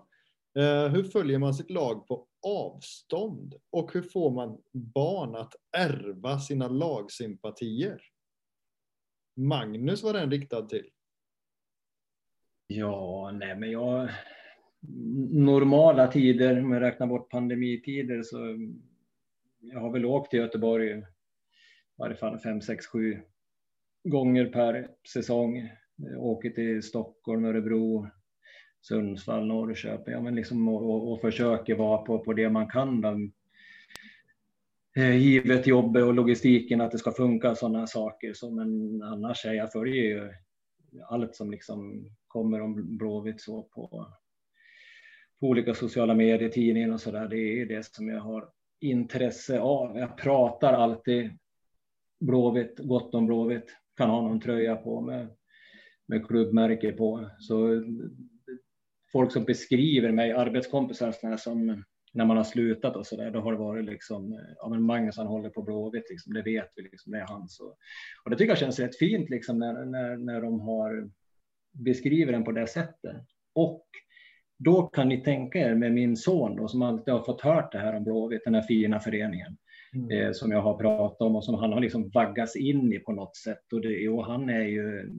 Eh, 0.57 0.87
hur 0.87 1.03
följer 1.03 1.39
man 1.39 1.53
sitt 1.53 1.69
lag 1.69 2.07
på 2.07 2.27
avstånd? 2.47 3.55
Och 3.69 3.93
hur 3.93 4.01
får 4.01 4.31
man 4.31 4.61
barn 4.71 5.35
att 5.35 5.55
ärva 5.77 6.39
sina 6.39 6.67
lagsympatier? 6.67 8.01
Magnus 9.35 10.03
var 10.03 10.13
den 10.13 10.31
riktad 10.31 10.61
till. 10.61 10.89
Ja, 12.67 13.31
nej 13.33 13.55
men 13.55 13.71
jag 13.71 14.09
normala 15.31 16.07
tider, 16.07 16.63
om 16.63 16.71
jag 16.71 16.81
räknar 16.81 17.07
bort 17.07 17.29
pandemitider, 17.29 18.23
så 18.23 18.37
jag 19.59 19.79
har 19.79 19.91
väl 19.91 20.05
åkt 20.05 20.31
till 20.31 20.39
Göteborg 20.39 21.03
varje 21.97 22.15
fall 22.15 22.39
fem, 22.39 22.61
sex, 22.61 22.87
sju 22.87 23.21
gånger 24.03 24.45
per 24.45 24.87
säsong. 25.13 25.57
Eh, 25.57 26.19
åker 26.19 26.49
till 26.49 26.83
Stockholm, 26.83 27.45
Örebro, 27.45 28.07
Sundsvall, 28.81 29.47
Norrköping, 29.47 30.13
ja, 30.13 30.21
men 30.21 30.35
liksom, 30.35 30.67
och, 30.69 31.11
och 31.11 31.21
försöker 31.21 31.75
vara 31.75 31.97
på, 31.97 32.19
på 32.19 32.33
det 32.33 32.49
man 32.49 32.67
kan. 32.67 33.01
Då. 33.01 33.29
Eh, 34.97 35.17
givet 35.17 35.67
jobbet 35.67 36.03
och 36.03 36.13
logistiken, 36.13 36.81
att 36.81 36.91
det 36.91 36.97
ska 36.97 37.11
funka 37.11 37.55
sådana 37.55 37.87
saker. 37.87 38.33
Så, 38.33 38.51
men 38.51 39.01
annars 39.01 39.45
är 39.45 39.53
jag 39.53 39.71
följer 39.71 40.03
ju 40.03 40.31
allt 41.09 41.35
som 41.35 41.51
liksom 41.51 42.09
kommer 42.27 42.61
om 42.61 42.97
Blåvitt 42.97 43.41
så 43.41 43.63
på, 43.63 44.07
på 45.39 45.47
olika 45.47 45.73
sociala 45.73 46.13
medier, 46.13 46.49
tidningen 46.49 46.93
och 46.93 47.01
så 47.01 47.11
där. 47.11 47.27
Det 47.27 47.61
är 47.61 47.65
det 47.65 47.85
som 47.85 48.09
jag 48.09 48.19
har 48.19 48.49
intresse 48.81 49.59
av. 49.59 49.97
Jag 49.97 50.17
pratar 50.17 50.73
alltid 50.73 51.37
Blåvitt, 52.19 52.79
gott 52.79 53.15
om 53.15 53.25
Blåvitt. 53.25 53.65
Kan 53.97 54.09
ha 54.09 54.21
någon 54.21 54.39
tröja 54.39 54.75
på 54.75 55.01
med, 55.01 55.27
med 56.07 56.27
klubbmärke 56.27 56.91
på. 56.91 57.29
Så 57.39 57.83
folk 59.11 59.31
som 59.31 59.43
beskriver 59.43 60.11
mig, 60.11 60.31
arbetskompisar 60.31 61.37
som 61.37 61.83
när 62.13 62.25
man 62.25 62.37
har 62.37 62.43
slutat 62.43 62.95
och 62.95 63.07
så 63.07 63.15
där, 63.15 63.31
då 63.31 63.39
har 63.39 63.51
det 63.51 63.57
varit 63.57 63.85
liksom, 63.85 64.39
ja 64.57 64.69
men 64.69 64.83
Magnus 64.83 65.17
han 65.17 65.27
håller 65.27 65.49
på 65.49 65.61
Blåvitt, 65.61 66.09
liksom, 66.09 66.33
det 66.33 66.41
vet 66.41 66.71
vi, 66.75 66.83
liksom, 66.83 67.11
det 67.11 67.17
är 67.17 67.27
han. 67.27 67.49
Så. 67.49 67.75
Och 68.23 68.29
det 68.29 68.37
tycker 68.37 68.51
jag 68.51 68.57
känns 68.57 68.79
rätt 68.79 68.97
fint 68.97 69.29
liksom 69.29 69.59
när, 69.59 69.85
när, 69.85 70.17
när 70.17 70.41
de 70.41 70.59
har 70.59 71.09
beskriver 71.73 72.31
den 72.31 72.43
på 72.43 72.51
det 72.51 72.67
sättet. 72.67 73.25
Och 73.55 73.85
då 74.57 74.81
kan 74.87 75.09
ni 75.09 75.23
tänka 75.23 75.59
er 75.59 75.75
med 75.75 75.93
min 75.93 76.17
son 76.17 76.55
då, 76.55 76.67
som 76.67 76.81
alltid 76.81 77.13
har 77.13 77.23
fått 77.23 77.41
hört 77.41 77.71
det 77.71 77.79
här 77.79 77.95
om 77.95 78.03
Blåvitt, 78.03 78.43
den 78.43 78.55
här 78.55 78.61
fina 78.61 78.99
föreningen 78.99 79.57
eh, 80.11 80.31
som 80.31 80.51
jag 80.51 80.61
har 80.61 80.77
pratat 80.77 81.21
om 81.21 81.35
och 81.35 81.43
som 81.45 81.55
han 81.55 81.73
har 81.73 81.79
liksom 81.79 82.09
vaggats 82.09 82.55
in 82.55 82.93
i 82.93 82.99
på 82.99 83.11
något 83.11 83.35
sätt. 83.35 83.73
Och, 83.73 83.81
det, 83.81 84.09
och 84.09 84.25
han 84.25 84.49
är 84.49 84.63
ju 84.63 85.11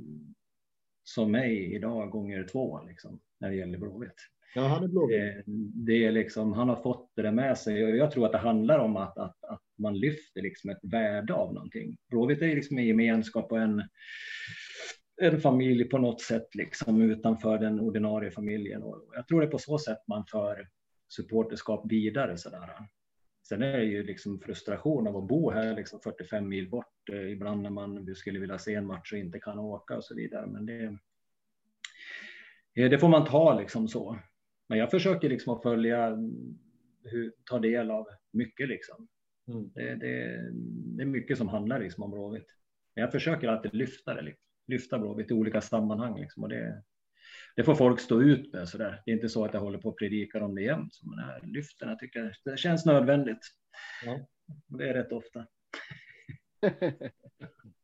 som 1.04 1.32
mig 1.32 1.74
idag 1.74 2.10
gånger 2.10 2.44
två 2.52 2.80
liksom, 2.88 3.20
när 3.40 3.50
det 3.50 3.56
gäller 3.56 3.78
Blåvitt. 3.78 4.16
Ja, 4.54 4.66
han 4.66 4.84
är 4.84 4.88
Blåvitt. 4.88 5.20
Eh, 5.20 5.42
det 5.86 6.04
är 6.04 6.12
liksom, 6.12 6.52
han 6.52 6.68
har 6.68 6.76
fått 6.76 7.10
det 7.16 7.32
med 7.32 7.58
sig 7.58 7.84
och 7.84 7.96
jag 7.96 8.10
tror 8.10 8.26
att 8.26 8.32
det 8.32 8.38
handlar 8.38 8.78
om 8.78 8.96
att, 8.96 9.18
att, 9.18 9.44
att 9.44 9.62
man 9.78 9.98
lyfter 9.98 10.42
liksom 10.42 10.70
ett 10.70 10.80
värde 10.82 11.34
av 11.34 11.54
någonting. 11.54 11.96
Blåvitt 12.10 12.42
är 12.42 12.54
liksom 12.54 12.78
en 12.78 12.86
gemenskap 12.86 13.52
och 13.52 13.60
en 13.60 13.82
en 15.22 15.40
familj 15.40 15.84
på 15.84 15.98
något 15.98 16.20
sätt 16.20 16.54
liksom 16.54 17.02
utanför 17.02 17.58
den 17.58 17.80
ordinarie 17.80 18.30
familjen. 18.30 18.82
Och 18.82 19.10
jag 19.14 19.28
tror 19.28 19.40
det 19.40 19.46
är 19.46 19.50
på 19.50 19.58
så 19.58 19.78
sätt 19.78 19.98
man 20.08 20.24
för 20.30 20.68
supporterskap 21.08 21.92
vidare. 21.92 22.36
Sådär. 22.36 22.70
Sen 23.48 23.62
är 23.62 23.78
det 23.78 23.84
ju 23.84 24.02
liksom 24.02 24.40
frustration 24.40 25.06
av 25.06 25.16
att 25.16 25.28
bo 25.28 25.50
här 25.50 25.76
liksom 25.76 26.00
45 26.00 26.48
mil 26.48 26.70
bort 26.70 27.08
eh, 27.12 27.32
ibland 27.32 27.62
när 27.62 27.70
man 27.70 28.14
skulle 28.14 28.38
vilja 28.38 28.58
se 28.58 28.74
en 28.74 28.86
match 28.86 29.12
och 29.12 29.18
inte 29.18 29.40
kan 29.40 29.58
åka 29.58 29.96
och 29.96 30.04
så 30.04 30.14
vidare. 30.14 30.46
Men 30.46 30.66
det, 30.66 30.84
eh, 32.74 32.90
det 32.90 32.98
får 32.98 33.08
man 33.08 33.24
ta 33.24 33.60
liksom 33.60 33.88
så. 33.88 34.18
Men 34.68 34.78
jag 34.78 34.90
försöker 34.90 35.28
liksom 35.28 35.54
att 35.54 35.62
följa, 35.62 36.16
hur, 37.04 37.32
ta 37.44 37.58
del 37.58 37.90
av 37.90 38.06
mycket 38.32 38.68
liksom. 38.68 39.08
Mm. 39.48 39.70
Det, 39.74 39.94
det, 39.94 40.50
det, 40.96 41.02
är 41.02 41.06
mycket 41.06 41.38
som 41.38 41.48
handlar 41.48 41.80
liksom 41.80 42.04
om 42.04 42.10
Blåvitt. 42.10 42.48
Men 42.94 43.02
jag 43.02 43.12
försöker 43.12 43.48
alltid 43.48 43.74
lyfta 43.74 44.14
det. 44.14 44.22
Liksom 44.22 44.46
lyfta 44.66 44.98
Blåvitt 44.98 45.30
i 45.30 45.34
olika 45.34 45.60
sammanhang. 45.60 46.20
Liksom. 46.20 46.42
Och 46.42 46.48
det, 46.48 46.82
det 47.56 47.64
får 47.64 47.74
folk 47.74 48.00
stå 48.00 48.22
ut 48.22 48.52
med. 48.52 48.68
Så 48.68 48.78
där. 48.78 49.02
Det 49.04 49.10
är 49.10 49.14
inte 49.14 49.28
så 49.28 49.44
att 49.44 49.54
jag 49.54 49.60
håller 49.60 49.78
på 49.78 49.88
och 49.88 49.98
predikar 49.98 50.40
om 50.40 50.54
det 50.54 50.62
jämt. 50.62 50.92
Men 51.02 51.18
här 51.18 51.40
lyften, 51.42 51.88
jag 51.88 51.98
tycker 51.98 52.36
det 52.44 52.56
känns 52.56 52.86
nödvändigt. 52.86 53.40
Ja. 54.04 54.18
Det 54.66 54.88
är 54.88 54.94
rätt 54.94 55.12
ofta. 55.12 55.46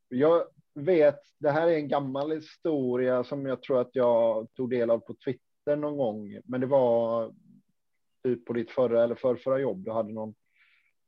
jag 0.08 0.44
vet, 0.74 1.18
det 1.38 1.50
här 1.50 1.68
är 1.68 1.76
en 1.76 1.88
gammal 1.88 2.32
historia 2.32 3.24
som 3.24 3.46
jag 3.46 3.62
tror 3.62 3.80
att 3.80 3.90
jag 3.92 4.48
tog 4.54 4.70
del 4.70 4.90
av 4.90 4.98
på 4.98 5.16
Twitter 5.24 5.76
någon 5.76 5.96
gång. 5.96 6.40
Men 6.44 6.60
det 6.60 6.66
var 6.66 7.32
typ 8.24 8.44
på 8.44 8.52
ditt 8.52 8.70
förra 8.70 9.04
eller 9.04 9.14
förrförra 9.14 9.58
jobb. 9.58 9.84
Du 9.84 9.92
hade 9.92 10.12
någon 10.12 10.34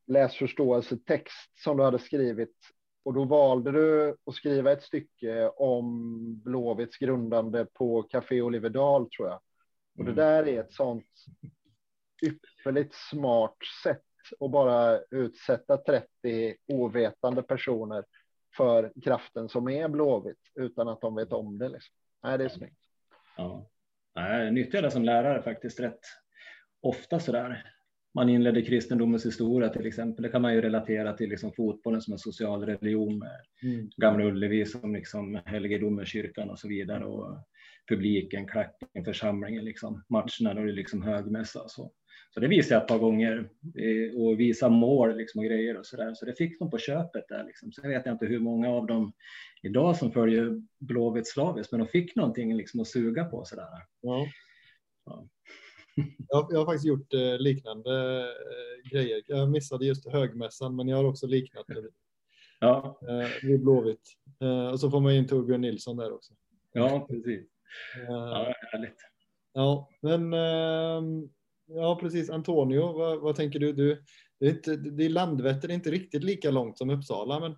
läsförståelsetext 0.06 1.62
som 1.64 1.76
du 1.76 1.82
hade 1.82 1.98
skrivit. 1.98 2.56
Och 3.04 3.14
då 3.14 3.24
valde 3.24 3.72
du 3.72 4.16
att 4.26 4.34
skriva 4.34 4.72
ett 4.72 4.82
stycke 4.82 5.48
om 5.48 6.42
Blåvitts 6.44 6.98
grundande 6.98 7.64
på 7.64 8.02
Café 8.02 8.42
Oliverdal, 8.42 9.10
tror 9.10 9.28
jag. 9.28 9.40
Och 9.98 10.04
det 10.04 10.12
mm. 10.12 10.14
där 10.14 10.48
är 10.48 10.60
ett 10.60 10.72
sånt 10.72 11.06
ypperligt 12.22 12.94
smart 12.94 13.56
sätt 13.82 14.02
att 14.40 14.50
bara 14.50 15.00
utsätta 15.10 15.76
30 15.76 16.56
ovetande 16.66 17.42
personer 17.42 18.04
för 18.56 18.92
kraften 19.02 19.48
som 19.48 19.68
är 19.68 19.88
Blåvitt 19.88 20.50
utan 20.54 20.88
att 20.88 21.00
de 21.00 21.14
vet 21.14 21.32
om 21.32 21.58
det. 21.58 21.68
Liksom. 21.68 21.94
Nej, 22.22 22.38
det 22.38 22.44
är 22.44 22.48
snyggt. 22.48 22.80
Ja, 23.36 23.66
jag 24.14 24.54
nyttjar 24.54 24.82
det 24.82 24.90
som 24.90 25.04
lärare 25.04 25.42
faktiskt 25.42 25.80
rätt 25.80 26.00
ofta 26.80 27.20
så 27.20 27.32
där 27.32 27.74
man 28.14 28.28
inledde 28.28 28.62
kristendomens 28.62 29.26
historia 29.26 29.68
till 29.68 29.86
exempel. 29.86 30.22
Det 30.22 30.28
kan 30.28 30.42
man 30.42 30.54
ju 30.54 30.60
relatera 30.60 31.12
till 31.12 31.30
liksom 31.30 31.52
fotbollen 31.52 32.00
som 32.00 32.12
en 32.12 32.18
social 32.18 32.66
religion 32.66 33.18
med 33.18 33.40
mm. 33.62 33.90
Gamla 33.96 34.24
Ullevi 34.24 34.66
som 34.66 34.94
liksom 34.94 35.40
helgedomen, 35.44 36.06
kyrkan 36.06 36.50
och 36.50 36.58
så 36.58 36.68
vidare 36.68 37.04
och 37.04 37.38
publiken, 37.88 38.46
klacken, 38.46 39.04
församlingen, 39.04 39.64
liksom 39.64 40.04
matcherna 40.08 40.60
och 40.60 40.66
det 40.66 40.72
är 40.72 40.76
liksom 40.76 41.02
högmässa. 41.02 41.68
Så. 41.68 41.92
så 42.34 42.40
det 42.40 42.48
visade 42.48 42.74
jag 42.74 42.82
ett 42.82 42.88
par 42.88 42.98
gånger 42.98 43.50
eh, 43.78 44.20
och 44.20 44.40
visa 44.40 44.68
mål 44.68 45.16
liksom 45.16 45.38
och 45.38 45.44
grejer 45.44 45.76
och 45.76 45.86
så 45.86 45.96
där. 45.96 46.14
Så 46.14 46.24
det 46.24 46.34
fick 46.34 46.58
de 46.58 46.70
på 46.70 46.78
köpet 46.78 47.24
där 47.28 47.44
liksom. 47.44 47.72
Sen 47.72 47.90
vet 47.90 48.06
jag 48.06 48.14
inte 48.14 48.26
hur 48.26 48.40
många 48.40 48.68
av 48.68 48.86
dem 48.86 49.12
idag 49.62 49.96
som 49.96 50.12
följer 50.12 50.62
Blåvitt 50.80 51.28
slaviskt, 51.28 51.72
men 51.72 51.80
de 51.80 51.88
fick 51.88 52.16
någonting 52.16 52.56
liksom 52.56 52.80
att 52.80 52.88
suga 52.88 53.24
på 53.24 53.44
så 53.44 53.56
där. 53.56 53.68
Ja. 54.00 54.26
Ja. 55.04 55.28
Jag, 56.28 56.46
jag, 56.50 56.58
har 56.58 56.64
faktiskt 56.64 56.86
gjort 56.86 57.14
eh, 57.14 57.38
liknande 57.38 58.20
eh, 58.20 58.90
grejer. 58.90 59.22
Jag 59.26 59.50
missade 59.50 59.86
just 59.86 60.12
högmässan, 60.12 60.76
men 60.76 60.88
jag 60.88 60.96
har 60.96 61.04
också 61.04 61.26
liknat 61.26 61.66
det 61.66 61.82
ja. 62.60 62.98
eh, 63.08 63.48
vid 63.48 63.62
Blåvitt. 63.62 64.12
Eh, 64.40 64.68
och 64.68 64.80
så 64.80 64.90
får 64.90 65.00
man 65.00 65.12
in 65.12 65.28
Torbjörn 65.28 65.60
Nilsson 65.60 65.96
där 65.96 66.12
också. 66.12 66.32
Ja, 66.72 67.06
precis. 67.08 67.40
Eh, 67.96 68.14
ja, 68.14 68.54
härligt. 68.72 68.98
Ja, 69.52 69.90
men 70.00 70.32
ehm, 70.32 71.28
ja, 71.66 71.98
precis. 72.00 72.30
Antonio, 72.30 72.92
vad, 72.92 73.20
vad 73.20 73.36
tänker 73.36 73.58
du? 73.58 73.72
du 73.72 74.02
det 74.40 74.46
är, 74.46 74.50
inte, 74.50 74.76
det 74.76 75.04
är 75.04 75.08
Landvetter 75.08 75.68
är 75.68 75.72
inte 75.72 75.90
riktigt 75.90 76.24
lika 76.24 76.50
långt 76.50 76.78
som 76.78 76.90
Uppsala, 76.90 77.40
men 77.40 77.56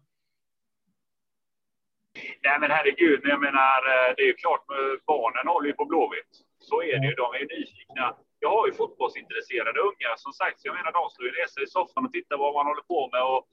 Nej 2.42 2.60
men 2.60 2.70
herregud, 2.70 3.20
jag 3.24 3.40
menar 3.40 3.76
det 4.16 4.22
är 4.22 4.26
ju 4.26 4.34
klart, 4.34 4.64
barnen 5.06 5.46
håller 5.46 5.68
ju 5.68 5.72
på 5.72 5.84
Blåvitt. 5.84 6.32
Så 6.58 6.82
är 6.82 6.98
det 7.00 7.06
ju, 7.06 7.14
de 7.14 7.34
är 7.34 7.38
ju 7.38 7.58
nyfikna 7.58 8.16
jag 8.40 8.50
har 8.50 8.66
ju 8.66 8.72
fotbollsintresserade 8.72 9.80
unga 9.80 10.10
som 10.16 10.32
sagt, 10.32 10.60
jag 10.62 10.74
menar 10.74 10.92
de 10.92 11.10
slår 11.10 11.26
ju 11.28 11.48
sig 11.48 11.62
i 11.62 11.66
soffan 11.66 12.06
och 12.06 12.12
tittar 12.12 12.36
vad 12.36 12.54
man 12.54 12.66
håller 12.66 12.82
på 12.82 13.08
med. 13.12 13.22
Och 13.22 13.48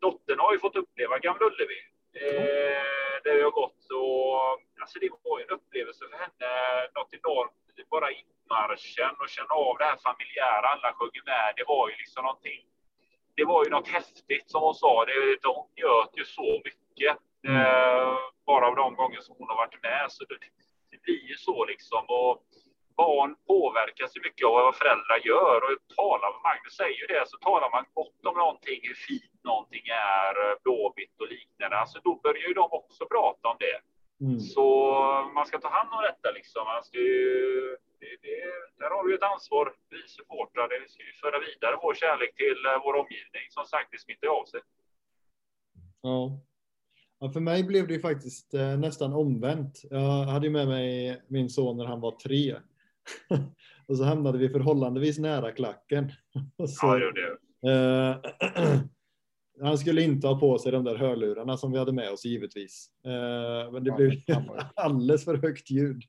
dottern 0.00 0.38
har 0.38 0.52
ju 0.52 0.58
fått 0.58 0.76
uppleva 0.76 1.18
Gamla 1.18 1.46
Ullevi. 1.46 1.80
Eh, 2.24 3.14
det 3.24 3.42
har 3.42 3.50
gått 3.50 3.82
och 4.00 4.36
alltså 4.82 4.98
det 4.98 5.10
var 5.24 5.38
ju 5.38 5.44
en 5.44 5.56
upplevelse 5.58 6.04
för 6.10 6.18
henne, 6.24 6.52
något 6.94 7.12
enormt. 7.18 7.52
Bara 7.90 8.10
inmarschen 8.10 9.14
och 9.20 9.28
känna 9.28 9.54
av 9.54 9.74
det 9.78 9.84
här 9.84 9.98
familjära, 10.06 10.66
alla 10.74 10.92
sjunger 10.98 11.22
med. 11.32 11.52
Det 11.56 11.64
var 11.72 11.88
ju 11.90 11.94
liksom 11.96 12.24
någonting. 12.24 12.62
Det 13.36 13.44
var 13.44 13.64
ju 13.64 13.70
något 13.70 13.88
häftigt 13.88 14.50
som 14.50 14.62
hon 14.62 14.74
sa. 14.74 15.04
Det, 15.04 15.12
hon 15.56 15.68
njöt 15.76 16.12
ju 16.20 16.24
så 16.24 16.50
mycket. 16.64 17.16
Mm. 17.48 17.56
Eh, 17.60 18.16
bara 18.46 18.66
av 18.68 18.76
de 18.76 18.94
gånger 18.94 19.20
som 19.20 19.36
hon 19.38 19.48
har 19.48 19.56
varit 19.56 19.82
med. 19.82 20.06
Så 20.08 20.24
det, 20.24 20.38
det 20.90 21.02
blir 21.02 21.22
ju 21.30 21.36
så 21.36 21.64
liksom. 21.64 22.04
Och, 22.08 22.42
barn 23.02 23.30
påverkas 23.52 24.16
ju 24.16 24.20
mycket 24.26 24.46
av 24.46 24.52
vad 24.52 24.76
föräldrar 24.82 25.18
gör 25.30 25.58
och 25.66 25.76
talar, 26.00 26.30
Magnus 26.46 26.76
säger 26.82 26.98
ju 27.02 27.06
det, 27.14 27.24
så 27.32 27.36
talar 27.48 27.68
man 27.76 27.84
gott 27.98 28.20
om 28.30 28.36
någonting, 28.44 28.80
hur 28.88 28.98
fint 29.08 29.38
någonting 29.50 29.86
är, 30.18 30.34
blåvitt 30.64 31.16
och 31.22 31.30
liknande, 31.36 31.76
alltså 31.82 31.98
då 32.06 32.12
börjar 32.26 32.46
ju 32.48 32.54
de 32.62 32.68
också 32.80 33.02
prata 33.14 33.44
om 33.52 33.56
det. 33.66 33.78
Mm. 34.20 34.40
Så 34.40 34.66
man 35.34 35.46
ska 35.46 35.58
ta 35.60 35.68
hand 35.68 35.90
om 35.92 36.02
detta 36.02 36.28
liksom. 36.38 36.64
Alltså 36.66 36.90
det, 36.92 37.06
det, 38.00 38.12
det, 38.24 38.36
där 38.78 38.90
har 38.96 39.08
vi 39.08 39.14
ett 39.14 39.30
ansvar, 39.34 39.74
vi 39.90 40.08
supportrar. 40.16 40.68
Vi 40.82 40.88
ska 40.88 41.02
ju 41.02 41.12
föra 41.12 41.38
vidare 41.48 41.76
vår 41.82 41.94
kärlek 41.94 42.32
till 42.36 42.60
eh, 42.66 42.82
vår 42.84 42.94
omgivning. 43.02 43.46
Som 43.50 43.64
sagt, 43.64 43.88
det 43.92 44.00
smittar 44.00 44.28
av 44.28 44.44
sig. 44.44 44.60
Ja. 46.00 46.40
ja. 47.20 47.30
För 47.30 47.40
mig 47.40 47.64
blev 47.64 47.88
det 47.88 47.98
faktiskt 47.98 48.54
eh, 48.54 48.78
nästan 48.78 49.12
omvänt. 49.12 49.82
Jag 49.90 50.24
hade 50.34 50.50
med 50.50 50.68
mig 50.68 51.22
min 51.28 51.50
son 51.50 51.76
när 51.76 51.84
han 51.84 52.00
var 52.00 52.10
tre. 52.10 52.56
och 53.86 53.96
så 53.96 54.04
hamnade 54.04 54.38
vi 54.38 54.48
förhållandevis 54.48 55.18
nära 55.18 55.52
klacken. 55.52 56.12
så, 56.68 56.86
ja, 56.86 57.12
det. 57.12 57.38
Eh, 57.66 58.16
han 59.60 59.78
skulle 59.78 60.02
inte 60.02 60.26
ha 60.26 60.40
på 60.40 60.58
sig 60.58 60.72
de 60.72 60.84
där 60.84 60.96
hörlurarna 60.96 61.56
som 61.56 61.72
vi 61.72 61.78
hade 61.78 61.92
med 61.92 62.10
oss 62.10 62.24
givetvis. 62.24 62.90
Eh, 63.04 63.72
men 63.72 63.84
det 63.84 63.90
ja, 63.90 63.96
blev 63.96 64.12
alldeles 64.76 65.24
för 65.24 65.34
högt 65.34 65.70
ljud. 65.70 66.02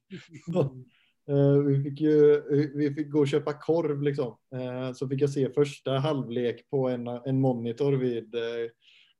eh, 1.29 1.57
vi, 1.67 1.83
fick 1.83 2.01
ju, 2.01 2.43
vi 2.75 2.93
fick 2.93 3.11
gå 3.11 3.19
och 3.19 3.27
köpa 3.27 3.53
korv 3.53 4.01
liksom. 4.01 4.37
Eh, 4.55 4.93
så 4.93 5.07
fick 5.07 5.21
jag 5.21 5.29
se 5.29 5.53
första 5.53 5.91
halvlek 5.91 6.69
på 6.69 6.89
en, 6.89 7.07
en 7.07 7.41
monitor 7.41 7.93
vid 7.93 8.35
eh, 8.35 8.41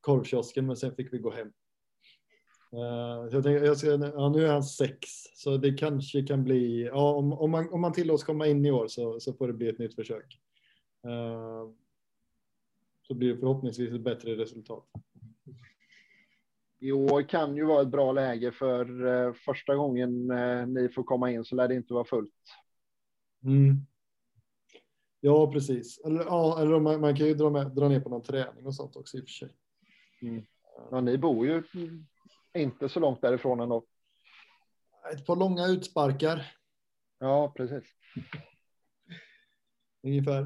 korvkiosken, 0.01 0.65
men 0.65 0.77
sen 0.77 0.95
fick 0.95 1.13
vi 1.13 1.17
gå 1.17 1.31
hem. 1.31 1.51
Uh, 2.73 3.30
jag 3.31 3.44
tänker, 3.44 3.65
jag 3.65 3.77
ska, 3.77 3.88
ja, 3.88 4.30
nu 4.30 4.45
är 4.45 4.52
han 4.52 4.64
sex, 4.64 5.10
så 5.35 5.57
det 5.57 5.73
kanske 5.73 6.23
kan 6.23 6.44
bli, 6.44 6.85
ja, 6.85 7.14
om, 7.14 7.34
om, 7.34 7.52
man, 7.52 7.69
om 7.69 7.81
man 7.81 7.94
tillåts 7.94 8.23
komma 8.23 8.48
in 8.48 8.65
i 8.65 8.72
år 8.72 8.88
så, 8.88 9.19
så 9.19 9.34
får 9.34 9.48
det 9.48 9.53
bli 9.53 9.69
ett 9.69 9.80
nytt 9.80 9.95
försök. 9.95 10.39
Uh, 11.06 11.72
så 13.02 13.14
blir 13.14 13.34
det 13.34 13.39
förhoppningsvis 13.39 13.94
ett 13.94 14.02
bättre 14.02 14.35
resultat. 14.35 14.85
I 16.80 16.91
år 16.91 17.30
kan 17.30 17.57
ju 17.57 17.65
vara 17.65 17.81
ett 17.81 17.88
bra 17.88 18.11
läge 18.11 18.52
för 18.52 19.06
uh, 19.06 19.34
första 19.34 19.76
gången 19.76 20.27
ni 20.68 20.89
får 20.89 21.03
komma 21.03 21.31
in 21.31 21.45
så 21.45 21.56
lär 21.56 21.68
det 21.68 21.76
inte 21.76 21.94
vara 21.94 22.06
fullt. 22.06 22.34
Mm. 23.44 23.76
Ja, 25.19 25.52
precis. 25.52 25.99
Eller, 26.06 26.23
ja, 26.26 26.61
eller 26.61 26.80
man, 26.80 27.02
man 27.02 27.15
kan 27.15 27.27
ju 27.27 27.34
dra, 27.34 27.49
med, 27.49 27.76
dra 27.76 27.89
ner 27.89 27.99
på 27.99 28.10
någon 28.10 28.23
träning 28.23 28.65
och 28.65 28.76
sånt 28.76 28.95
också 28.95 29.18
i 29.18 29.19
och 29.19 29.23
för 29.23 29.31
sig. 29.31 29.49
Mm. 30.22 30.45
Ja, 30.91 31.02
ni 31.02 31.18
bor 31.18 31.48
ju 31.48 31.64
inte 32.57 32.89
så 32.89 32.99
långt 32.99 33.21
därifrån 33.21 33.59
ändå. 33.59 33.85
Ett 35.13 35.25
par 35.25 35.35
långa 35.35 35.67
utsparkar. 35.67 36.45
Ja, 37.19 37.53
precis. 37.57 37.84
Ungefär. 40.03 40.41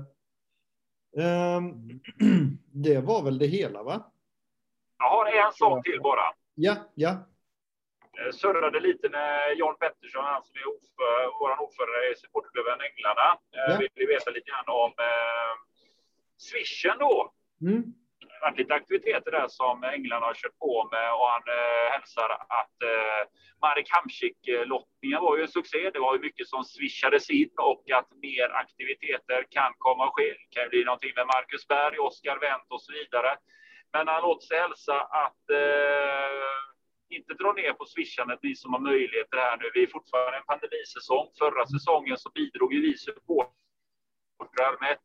Um, 1.18 2.02
det 2.74 3.00
var 3.00 3.24
väl 3.24 3.40
det 3.40 3.48
hela, 3.48 3.84
va? 3.84 4.12
Jag 4.98 5.10
har 5.10 5.26
en 5.26 5.52
sak 5.52 5.86
till 5.86 6.02
bara. 6.02 6.34
Ja, 6.54 6.76
ja. 6.96 7.28
Jag 8.12 8.36
surrade 8.36 8.80
lite 8.80 9.10
med 9.10 9.58
John 9.58 9.76
Pettersson, 9.80 10.24
han 10.24 10.44
som 10.44 10.56
är 10.56 10.68
ordförande, 10.68 11.38
vår 11.40 11.62
ordförande 11.64 12.12
i 12.12 12.16
supportklubben 12.16 12.80
Änglarna. 12.88 13.40
Ja. 13.52 13.78
Vill 13.96 14.08
veta 14.08 14.32
lite 14.32 14.50
grann 14.50 14.76
om 14.84 14.92
eh, 14.98 15.54
swishen 16.38 16.98
då. 17.00 17.34
Mm 17.62 17.94
varit 18.42 18.58
lite 18.58 18.74
aktiviteter 18.74 19.32
där 19.32 19.48
som 19.48 19.84
England 19.84 20.24
har 20.24 20.34
kört 20.34 20.58
på 20.60 20.90
med 20.92 21.14
och 21.14 21.28
han 21.36 21.46
eh, 21.58 21.86
hälsar 21.94 22.30
att 22.62 22.78
eh, 22.94 23.22
Marek 23.62 23.90
Hamsik-lottningen 23.96 25.22
var 25.22 25.38
ju 25.38 25.42
en 25.44 25.56
succé. 25.58 25.90
Det 25.94 26.00
var 26.00 26.14
ju 26.16 26.22
mycket 26.22 26.48
som 26.48 26.64
swishades 26.64 27.30
in 27.30 27.54
och 27.72 27.84
att 27.98 28.10
mer 28.22 28.50
aktiviteter 28.64 29.40
kan 29.50 29.72
komma 29.78 30.04
att 30.06 30.16
ske. 30.16 30.28
Det 30.40 30.50
kan 30.56 30.70
bli 30.70 30.84
någonting 30.84 31.14
med 31.16 31.28
Marcus 31.34 31.68
Berg, 31.68 32.00
Oskar 32.00 32.38
Wendt 32.44 32.72
och 32.76 32.82
så 32.82 32.92
vidare. 33.00 33.32
Men 33.94 34.08
han 34.08 34.22
låter 34.22 34.46
sig 34.48 34.60
hälsa 34.60 34.98
att 35.24 35.44
eh, 35.64 36.54
inte 37.18 37.34
dra 37.34 37.52
ner 37.54 37.74
på 37.74 37.86
swishandet, 37.86 38.40
ni 38.44 38.56
som 38.56 38.74
har 38.74 38.80
möjligheter 38.92 39.38
här 39.38 39.58
nu. 39.58 39.68
Vi 39.74 39.84
är 39.84 39.88
fortfarande 39.88 40.38
en 40.38 40.50
pandemisäsong. 40.54 41.28
Förra 41.42 41.66
säsongen 41.74 42.18
så 42.18 42.30
bidrog 42.30 42.74
ju 42.74 42.82
vi 42.82 42.98
supportrar 42.98 43.62
supportrar 44.42 44.78
med 44.82 44.98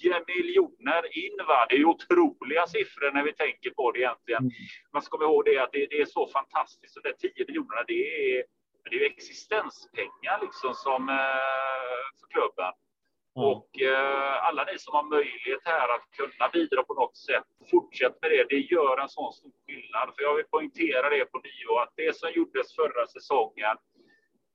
10 0.00 0.24
miljoner 0.26 1.18
in. 1.18 1.46
Va? 1.46 1.66
Det 1.68 1.76
är 1.76 1.84
otroliga 1.84 2.66
siffror 2.66 3.12
när 3.12 3.24
vi 3.24 3.32
tänker 3.32 3.70
på 3.70 3.92
det 3.92 3.98
egentligen. 3.98 4.42
Mm. 4.42 4.52
Man 4.92 5.02
ska 5.02 5.10
komma 5.10 5.30
ihåg 5.30 5.44
det 5.44 5.58
att 5.58 5.72
det, 5.72 5.86
det 5.86 6.00
är 6.00 6.06
så 6.06 6.28
fantastiskt. 6.28 6.94
Så 6.94 7.00
det 7.00 7.12
10 7.12 7.44
miljonerna, 7.48 7.82
det 7.86 8.02
är, 8.36 8.44
det 8.90 8.96
är 8.96 9.10
existenspengar 9.10 10.36
liksom 10.42 10.74
som, 10.74 11.08
eh, 11.08 12.04
för 12.20 12.26
klubben. 12.34 12.72
Mm. 13.36 13.48
Och 13.48 13.70
eh, 13.80 14.46
alla 14.48 14.64
ni 14.64 14.78
som 14.78 14.94
har 14.94 15.02
möjlighet 15.16 15.62
här 15.64 15.88
att 15.94 16.06
kunna 16.18 16.48
bidra 16.52 16.82
på 16.82 16.94
något 16.94 17.16
sätt, 17.16 17.48
fortsätt 17.70 18.16
med 18.22 18.30
det. 18.30 18.44
Det 18.48 18.60
gör 18.74 18.98
en 19.02 19.08
sån 19.08 19.32
stor 19.32 19.52
skillnad. 19.66 20.06
För 20.14 20.22
jag 20.22 20.34
vill 20.36 20.50
poängtera 20.54 21.10
det 21.10 21.24
på 21.24 21.38
nio, 21.38 21.82
att 21.82 21.92
det 21.96 22.16
som 22.16 22.30
gjordes 22.30 22.74
förra 22.76 23.06
säsongen, 23.06 23.76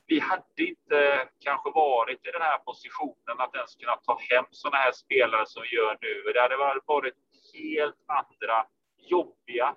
vi 0.07 0.19
hade 0.19 0.63
inte 0.71 1.27
kanske 1.39 1.69
varit 1.69 2.27
i 2.27 2.31
den 2.31 2.41
här 2.41 2.57
positionen 2.57 3.35
att 3.37 3.55
ens 3.55 3.75
kunna 3.75 3.95
ta 3.95 4.19
hem 4.29 4.45
sådana 4.51 4.77
här 4.77 4.91
spelare 4.91 5.45
som 5.45 5.63
vi 5.63 5.75
gör 5.75 5.97
nu. 6.01 6.31
Det 6.33 6.41
hade 6.41 6.57
varit 6.85 7.15
helt 7.53 8.01
andra 8.07 8.65
jobbiga 8.97 9.75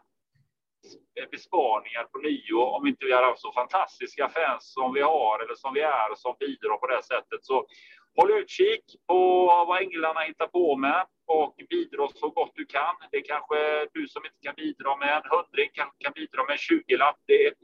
besparingar 1.30 2.04
på 2.04 2.18
nio 2.18 2.54
om 2.54 2.86
inte 2.86 3.06
vi 3.06 3.12
hade 3.14 3.26
haft 3.26 3.40
så 3.40 3.52
fantastiska 3.52 4.28
fans 4.28 4.72
som 4.72 4.94
vi 4.94 5.00
har 5.00 5.44
eller 5.44 5.54
som 5.54 5.74
vi 5.74 5.80
är 5.80 6.10
och 6.12 6.18
som 6.18 6.36
bidrar 6.40 6.76
på 6.76 6.86
det 6.86 7.02
sättet. 7.02 7.44
Så 7.44 7.66
håll 8.16 8.30
utkik 8.30 8.84
på 9.06 9.46
vad 9.68 9.82
änglarna 9.82 10.20
hittar 10.20 10.46
på 10.46 10.76
med 10.76 11.06
och 11.26 11.54
bidra 11.70 12.08
så 12.14 12.28
gott 12.28 12.52
du 12.54 12.64
kan. 12.66 12.94
Det 13.10 13.20
kanske 13.20 13.86
du 13.92 14.08
som 14.08 14.24
inte 14.24 14.38
kan 14.42 14.54
bidra 14.54 14.96
med 14.96 15.16
en 15.16 15.30
hundring 15.30 15.70
kanske 15.72 16.04
kan 16.04 16.12
bidra 16.12 16.44
med 16.44 16.52
en 16.52 16.58
tjugolapp. 16.58 17.16
Det, 17.26 17.54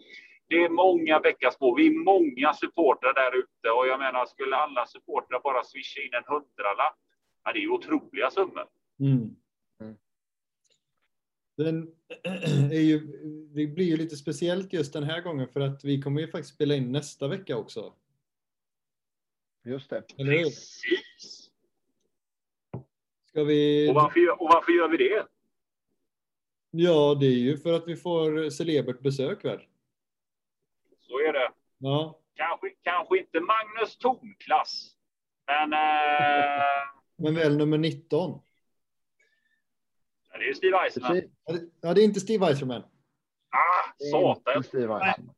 det 0.49 0.65
är 0.65 0.69
många 0.69 1.21
bäckar 1.21 1.51
små. 1.51 1.75
Vi 1.75 1.87
är 1.87 2.05
många 2.05 2.55
supportrar 2.55 3.15
där 3.15 3.39
ute 3.39 3.71
och 3.71 3.87
jag 3.87 3.99
menar, 3.99 4.27
skulle 4.27 4.57
alla 4.57 4.87
supportrar 4.87 5.41
bara 5.41 5.65
swisha 5.65 6.01
in 6.01 6.15
en 6.15 6.25
hundralapp, 6.27 6.99
ja, 7.45 7.53
det 7.53 7.59
är 7.59 7.63
ju 7.63 7.71
otroliga 7.71 8.31
summor. 8.31 8.67
Mm. 9.01 9.37
Den 11.57 11.95
är 12.73 12.81
ju, 12.81 12.99
det 13.55 13.67
blir 13.67 13.85
ju 13.85 13.97
lite 13.97 14.17
speciellt 14.17 14.73
just 14.73 14.93
den 14.93 15.03
här 15.03 15.21
gången 15.21 15.49
för 15.49 15.61
att 15.61 15.85
vi 15.85 16.03
kommer 16.03 16.21
ju 16.21 16.29
faktiskt 16.29 16.55
spela 16.55 16.75
in 16.75 16.93
nästa 16.93 17.29
vecka 17.29 17.57
också. 17.57 17.95
Just 19.65 19.91
det. 19.91 20.05
Eller 20.19 20.33
hur? 20.33 20.45
Precis. 20.45 21.51
Ska 23.29 23.45
vi... 23.45 23.91
Och 23.91 23.95
varför, 23.95 24.43
och 24.43 24.49
varför 24.49 24.73
gör 24.73 24.89
vi 24.89 24.97
det? 24.97 25.27
Ja, 26.71 27.17
det 27.21 27.27
är 27.27 27.39
ju 27.39 27.59
för 27.59 27.73
att 27.73 27.89
vi 27.89 27.97
får 27.97 28.51
celebert 28.51 29.01
besök 29.01 29.45
väl? 29.45 29.61
Är 31.29 31.33
det. 31.33 31.51
Ja. 31.79 32.21
Kanske, 32.35 32.71
kanske 32.83 33.19
inte 33.19 33.41
Magnus 33.41 33.99
Tornklass, 33.99 34.97
men 35.47 35.73
eh, 35.73 35.79
Men 37.17 37.35
väl 37.35 37.57
nummer 37.57 37.79
19. 37.79 38.41
ja, 40.33 40.39
det 40.39 40.45
är 40.45 40.49
ju 40.49 40.55
Steve. 40.55 40.79
Precis. 40.79 41.31
Ja, 41.81 41.95
det- 41.95 42.01
är 42.01 42.05
inte 42.05 42.21
Steve 42.21 42.47
Eiserman. 42.47 42.83
Ah, 43.51 44.05
satan. 44.11 44.63
Steve 44.65 44.95
Eisman. 44.95 45.35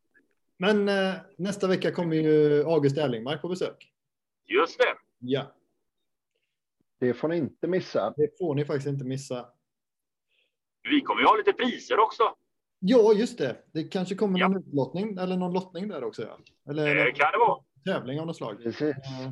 Men 0.57 0.89
eh, 0.89 1.15
nästa 1.39 1.67
vecka 1.69 1.93
kommer 1.93 2.17
ju 2.17 2.65
August 2.65 2.99
Erlingmark 2.99 3.43
på 3.43 3.49
besök. 3.49 3.93
Just 4.47 4.79
det. 4.79 4.95
Ja, 5.19 5.53
Det 6.99 7.15
får 7.15 7.29
ni 7.29 7.37
inte 7.37 7.67
missa. 7.69 8.15
det 8.17 8.39
får 8.39 8.55
ni 8.55 8.65
faktiskt 8.65 8.87
inte 8.87 9.05
missa. 9.05 9.49
Vi 10.83 11.01
kommer 11.01 11.21
ju 11.23 11.27
ha 11.29 11.37
lite 11.37 11.53
priser 11.53 11.99
också. 11.99 12.35
Ja, 12.89 13.13
just 13.13 13.39
det. 13.39 13.57
Det 13.73 13.85
kanske 13.85 14.15
kommer 14.15 14.39
Ja. 14.39 14.49
någon 14.49 14.59
utlottning 14.63 15.19
eller 15.19 15.37
någon 15.37 15.53
lottning 15.53 15.89
där 15.89 16.05
också. 16.05 16.23
Ja. 16.23 16.39
Eller 16.71 16.95
Det 16.95 17.13
kan 17.13 17.33
det 17.33 17.39
vara. 17.39 17.63
tävling 17.85 18.21
av 18.21 18.27
något 18.27 18.37
slag. 18.37 18.63
Precis. 18.63 18.83
Eh, 18.97 19.31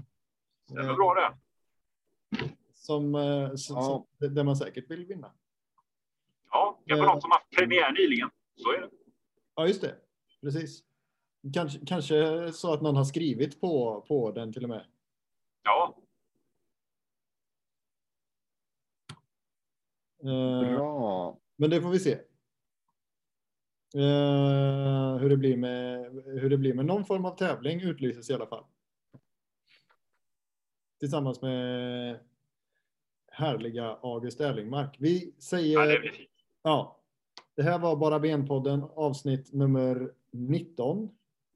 Det 0.69 0.81
är 0.81 0.95
bra 0.95 1.15
det. 1.15 1.37
Som, 2.75 3.15
eh, 3.15 3.55
som, 3.55 3.77
Ja. 3.77 4.07
som, 4.19 4.35
där 4.35 4.45
man 4.45 4.57
säkert 4.57 4.91
vill 4.91 5.07
vinna. 5.07 5.33
Ja, 6.51 6.79
det 6.85 6.95
var 6.95 7.01
Eh. 7.01 7.07
någon 7.13 7.21
som 7.21 7.31
haft 7.31 7.51
premiär 7.51 7.93
nyligen. 7.93 8.31
Så 8.57 8.73
är 8.73 8.81
det. 8.81 8.91
Ja, 9.55 9.67
just 9.67 9.81
det. 9.83 9.95
Precis. 10.41 10.83
Kanske, 11.55 11.87
kanske 11.87 12.53
så 12.53 12.73
att 12.73 12.83
någon 12.83 12.97
har 12.97 13.05
skrivit 13.05 13.61
på, 13.61 14.05
på 14.09 14.31
den 14.33 14.53
till 14.53 14.63
och 14.63 14.69
med. 14.71 14.85
Ja, 15.63 15.97
Eh, 20.25 20.75
Bra. 20.77 21.39
Men 21.57 21.71
det 21.71 21.83
får 21.83 21.91
vi 21.91 21.99
se. 21.99 22.19
Eh, 23.95 25.16
hur, 25.16 25.29
det 25.29 25.37
blir 25.37 25.57
med, 25.57 26.05
hur 26.25 26.51
det 26.51 26.59
blir 26.59 26.75
med 26.75 26.87
någon 26.87 27.05
form 27.05 27.25
av 27.25 27.37
tävling 27.37 27.81
utlyses 27.81 28.31
i 28.31 28.35
alla 28.35 28.47
fall. 28.47 28.65
Tillsammans 31.01 31.43
med 31.43 32.19
härliga 33.33 33.99
August 34.03 34.41
Erlingmark. 34.41 34.97
Vi 34.99 35.35
säger... 35.39 35.81
ja 35.81 35.87
det. 35.87 36.11
Ja, 36.62 37.01
det 37.57 37.62
här 37.62 37.79
var 37.79 37.97
Bara 37.97 38.19
Ben-podden 38.19 38.91
avsnitt 38.95 39.53
nummer 39.53 40.12
19. 40.31 41.11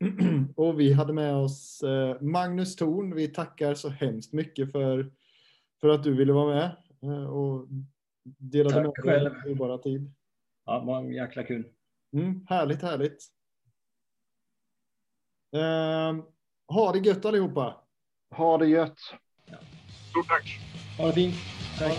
Och 0.57 0.81
vi 0.81 0.93
hade 0.93 1.13
med 1.13 1.37
oss 1.37 1.83
eh, 1.83 2.21
Magnus 2.21 2.77
Thorn. 2.77 3.15
Vi 3.15 3.29
tackar 3.29 3.75
så 3.75 3.89
hemskt 3.89 4.33
mycket 4.33 4.73
för, 4.73 5.13
för 5.81 5.89
att 5.89 6.03
du 6.05 6.15
ville 6.15 6.33
vara 6.33 6.55
med 6.55 6.77
eh, 7.03 7.25
och 7.25 7.67
delade 8.25 8.85
Tack 8.85 9.05
med 9.05 9.23
dig 9.23 9.59
av 9.61 9.69
din 9.69 9.83
tid. 9.83 10.13
Ja, 10.67 10.81
det 10.81 10.87
var 10.87 10.99
en 10.99 11.13
jäkla 11.13 11.43
kul. 11.43 11.65
Mm, 12.17 12.47
härligt, 12.49 12.83
härligt. 12.83 13.25
Eh, 15.57 16.25
ha 16.69 16.93
det 16.93 16.99
gött 16.99 17.25
allihopa. 17.25 17.81
Ha 18.35 18.59
det 18.59 18.67
gött. 18.67 18.99
Stort 20.11 20.29
tack. 20.29 20.61
Ha 20.99 21.07
det 21.07 21.13
fint. 21.13 21.35
Tack. 21.79 21.93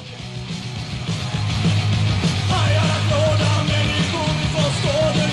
Ha 4.83 5.13
det. 5.13 5.28